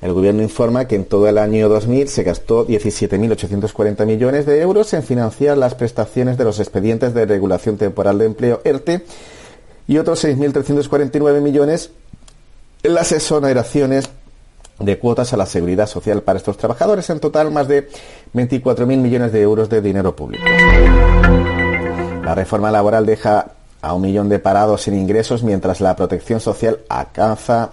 El 0.00 0.14
gobierno 0.14 0.42
informa 0.42 0.86
que 0.86 0.96
en 0.96 1.04
todo 1.04 1.28
el 1.28 1.36
año 1.36 1.68
2000 1.68 2.08
se 2.08 2.22
gastó 2.22 2.66
17.840 2.66 4.06
millones 4.06 4.46
de 4.46 4.60
euros 4.60 4.94
en 4.94 5.02
financiar 5.02 5.58
las 5.58 5.74
prestaciones 5.74 6.38
de 6.38 6.44
los 6.44 6.58
expedientes 6.58 7.12
de 7.12 7.26
regulación 7.26 7.76
temporal 7.76 8.18
de 8.18 8.24
empleo 8.24 8.62
ERTE 8.64 9.04
y 9.86 9.98
otros 9.98 10.24
6.349 10.24 11.40
millones 11.42 11.90
en 12.82 12.94
las 12.94 13.12
exoneraciones 13.12 14.08
de 14.78 14.98
cuotas 14.98 15.34
a 15.34 15.36
la 15.36 15.44
seguridad 15.44 15.86
social 15.86 16.22
para 16.22 16.38
estos 16.38 16.56
trabajadores. 16.56 17.10
En 17.10 17.20
total, 17.20 17.50
más 17.50 17.68
de 17.68 17.88
24.000 18.32 18.86
millones 18.86 19.32
de 19.32 19.42
euros 19.42 19.68
de 19.68 19.82
dinero 19.82 20.16
público. 20.16 20.44
La 22.24 22.34
reforma 22.34 22.70
laboral 22.70 23.04
deja 23.04 23.52
a 23.82 23.92
un 23.92 24.00
millón 24.00 24.30
de 24.30 24.38
parados 24.38 24.82
sin 24.82 24.94
ingresos 24.94 25.42
mientras 25.42 25.82
la 25.82 25.94
protección 25.94 26.40
social 26.40 26.80
alcanza 26.88 27.72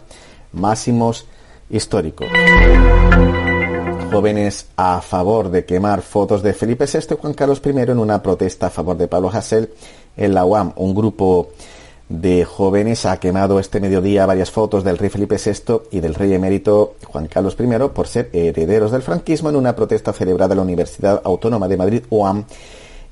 máximos 0.52 1.26
históricos. 1.70 2.28
Jóvenes 4.12 4.68
a 4.78 5.02
favor 5.02 5.50
de 5.50 5.66
quemar 5.66 6.02
fotos 6.02 6.42
de 6.42 6.54
Felipe 6.54 6.86
VI 6.86 7.16
y 7.16 7.18
Juan 7.20 7.34
Carlos 7.34 7.62
I 7.66 7.70
en 7.70 8.00
una 8.00 8.24
protesta 8.24 8.68
a 8.68 8.70
favor 8.70 8.98
de 8.98 9.08
Pablo 9.08 9.30
Hasél 9.30 9.70
en 10.16 10.34
la 10.34 10.46
UAM. 10.46 10.74
Un 10.78 10.96
grupo 10.96 11.50
de 12.10 12.46
jóvenes 12.46 13.06
ha 13.06 13.20
quemado 13.20 13.60
este 13.60 13.82
mediodía 13.82 14.26
varias 14.26 14.50
fotos 14.50 14.84
del 14.84 14.98
rey 14.98 15.10
Felipe 15.10 15.38
VI 15.44 15.82
y 15.92 16.00
del 16.00 16.16
rey 16.16 16.34
emérito 16.34 16.96
Juan 17.06 17.28
Carlos 17.28 17.58
I 17.60 17.90
por 17.94 18.08
ser 18.08 18.30
herederos 18.32 18.92
del 18.92 19.02
franquismo 19.02 19.50
en 19.50 19.58
una 19.58 19.76
protesta 19.76 20.14
celebrada 20.14 20.54
en 20.54 20.58
la 20.58 20.64
Universidad 20.64 21.22
Autónoma 21.26 21.68
de 21.68 21.78
Madrid, 21.78 22.04
UAM, 22.10 22.46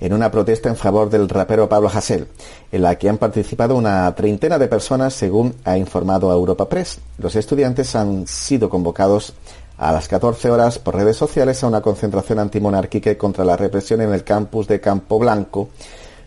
en 0.06 0.14
una 0.14 0.30
protesta 0.30 0.70
en 0.70 0.76
favor 0.76 1.10
del 1.10 1.28
rapero 1.28 1.68
Pablo 1.68 1.90
Hasél, 1.92 2.28
en 2.72 2.84
la 2.84 2.96
que 2.96 3.10
han 3.10 3.18
participado 3.18 3.76
una 3.76 4.14
treintena 4.14 4.60
de 4.60 4.68
personas, 4.68 5.16
según 5.16 5.56
ha 5.64 5.80
informado 5.80 6.32
Europa 6.32 6.70
Press. 6.70 7.00
Los 7.18 7.36
estudiantes 7.36 7.96
han 7.96 8.28
sido 8.28 8.70
convocados 8.70 9.34
a 9.80 9.92
las 9.92 10.08
14 10.08 10.52
horas 10.52 10.78
por 10.78 10.94
redes 10.94 11.18
sociales 11.18 11.64
a 11.64 11.68
una 11.68 11.82
concentración 11.82 12.38
antimonárquica 12.38 13.18
contra 13.18 13.44
la 13.44 13.58
represión 13.58 14.00
en 14.00 14.14
el 14.14 14.24
campus 14.24 14.68
de 14.68 14.80
Campo 14.80 15.18
Blanco, 15.18 15.70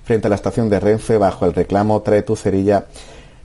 frente 0.02 0.26
a 0.26 0.30
la 0.30 0.36
estación 0.36 0.68
de 0.68 0.80
Renfe 0.80 1.16
bajo 1.16 1.46
el 1.46 1.54
reclamo 1.54 2.02
Trae 2.02 2.22
tu 2.22 2.34
cerilla, 2.34 2.84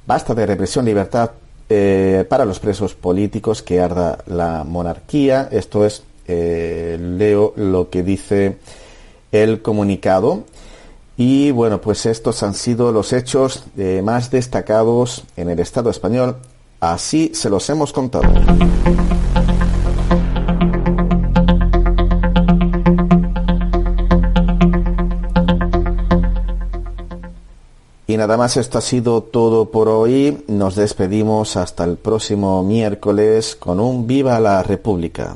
basta 0.08 0.34
de 0.34 0.48
represión, 0.48 0.86
libertad 0.86 1.30
eh, 1.70 2.26
para 2.28 2.46
los 2.46 2.60
presos 2.60 2.96
políticos, 2.96 3.62
que 3.62 3.80
arda 3.80 4.18
la 4.26 4.64
monarquía. 4.64 5.48
Esto 5.52 5.86
es, 5.86 6.02
eh, 6.28 6.98
leo 7.00 7.54
lo 7.56 7.92
que 7.92 8.02
dice 8.02 8.58
el 9.34 9.62
comunicado. 9.62 10.44
Y 11.18 11.52
bueno, 11.52 11.82
pues 11.82 12.06
estos 12.06 12.42
han 12.44 12.54
sido 12.54 12.94
los 12.94 13.12
hechos 13.12 13.66
eh, 13.78 14.02
más 14.04 14.32
destacados 14.32 15.26
en 15.36 15.50
el 15.50 15.60
Estado 15.60 15.90
español. 15.90 16.38
Así 16.80 17.32
se 17.34 17.50
los 17.50 17.70
hemos 17.70 17.92
contado. 17.92 18.32
Y 28.06 28.18
nada 28.18 28.38
más, 28.38 28.58
esto 28.58 28.78
ha 28.78 28.82
sido 28.82 29.24
todo 29.24 29.72
por 29.72 29.88
hoy. 29.88 30.44
Nos 30.48 30.76
despedimos 30.76 31.58
hasta 31.58 31.84
el 31.84 31.98
próximo 31.98 32.62
miércoles 32.62 33.56
con 33.56 33.80
un 33.80 34.06
Viva 34.06 34.40
la 34.40 34.62
República. 34.62 35.36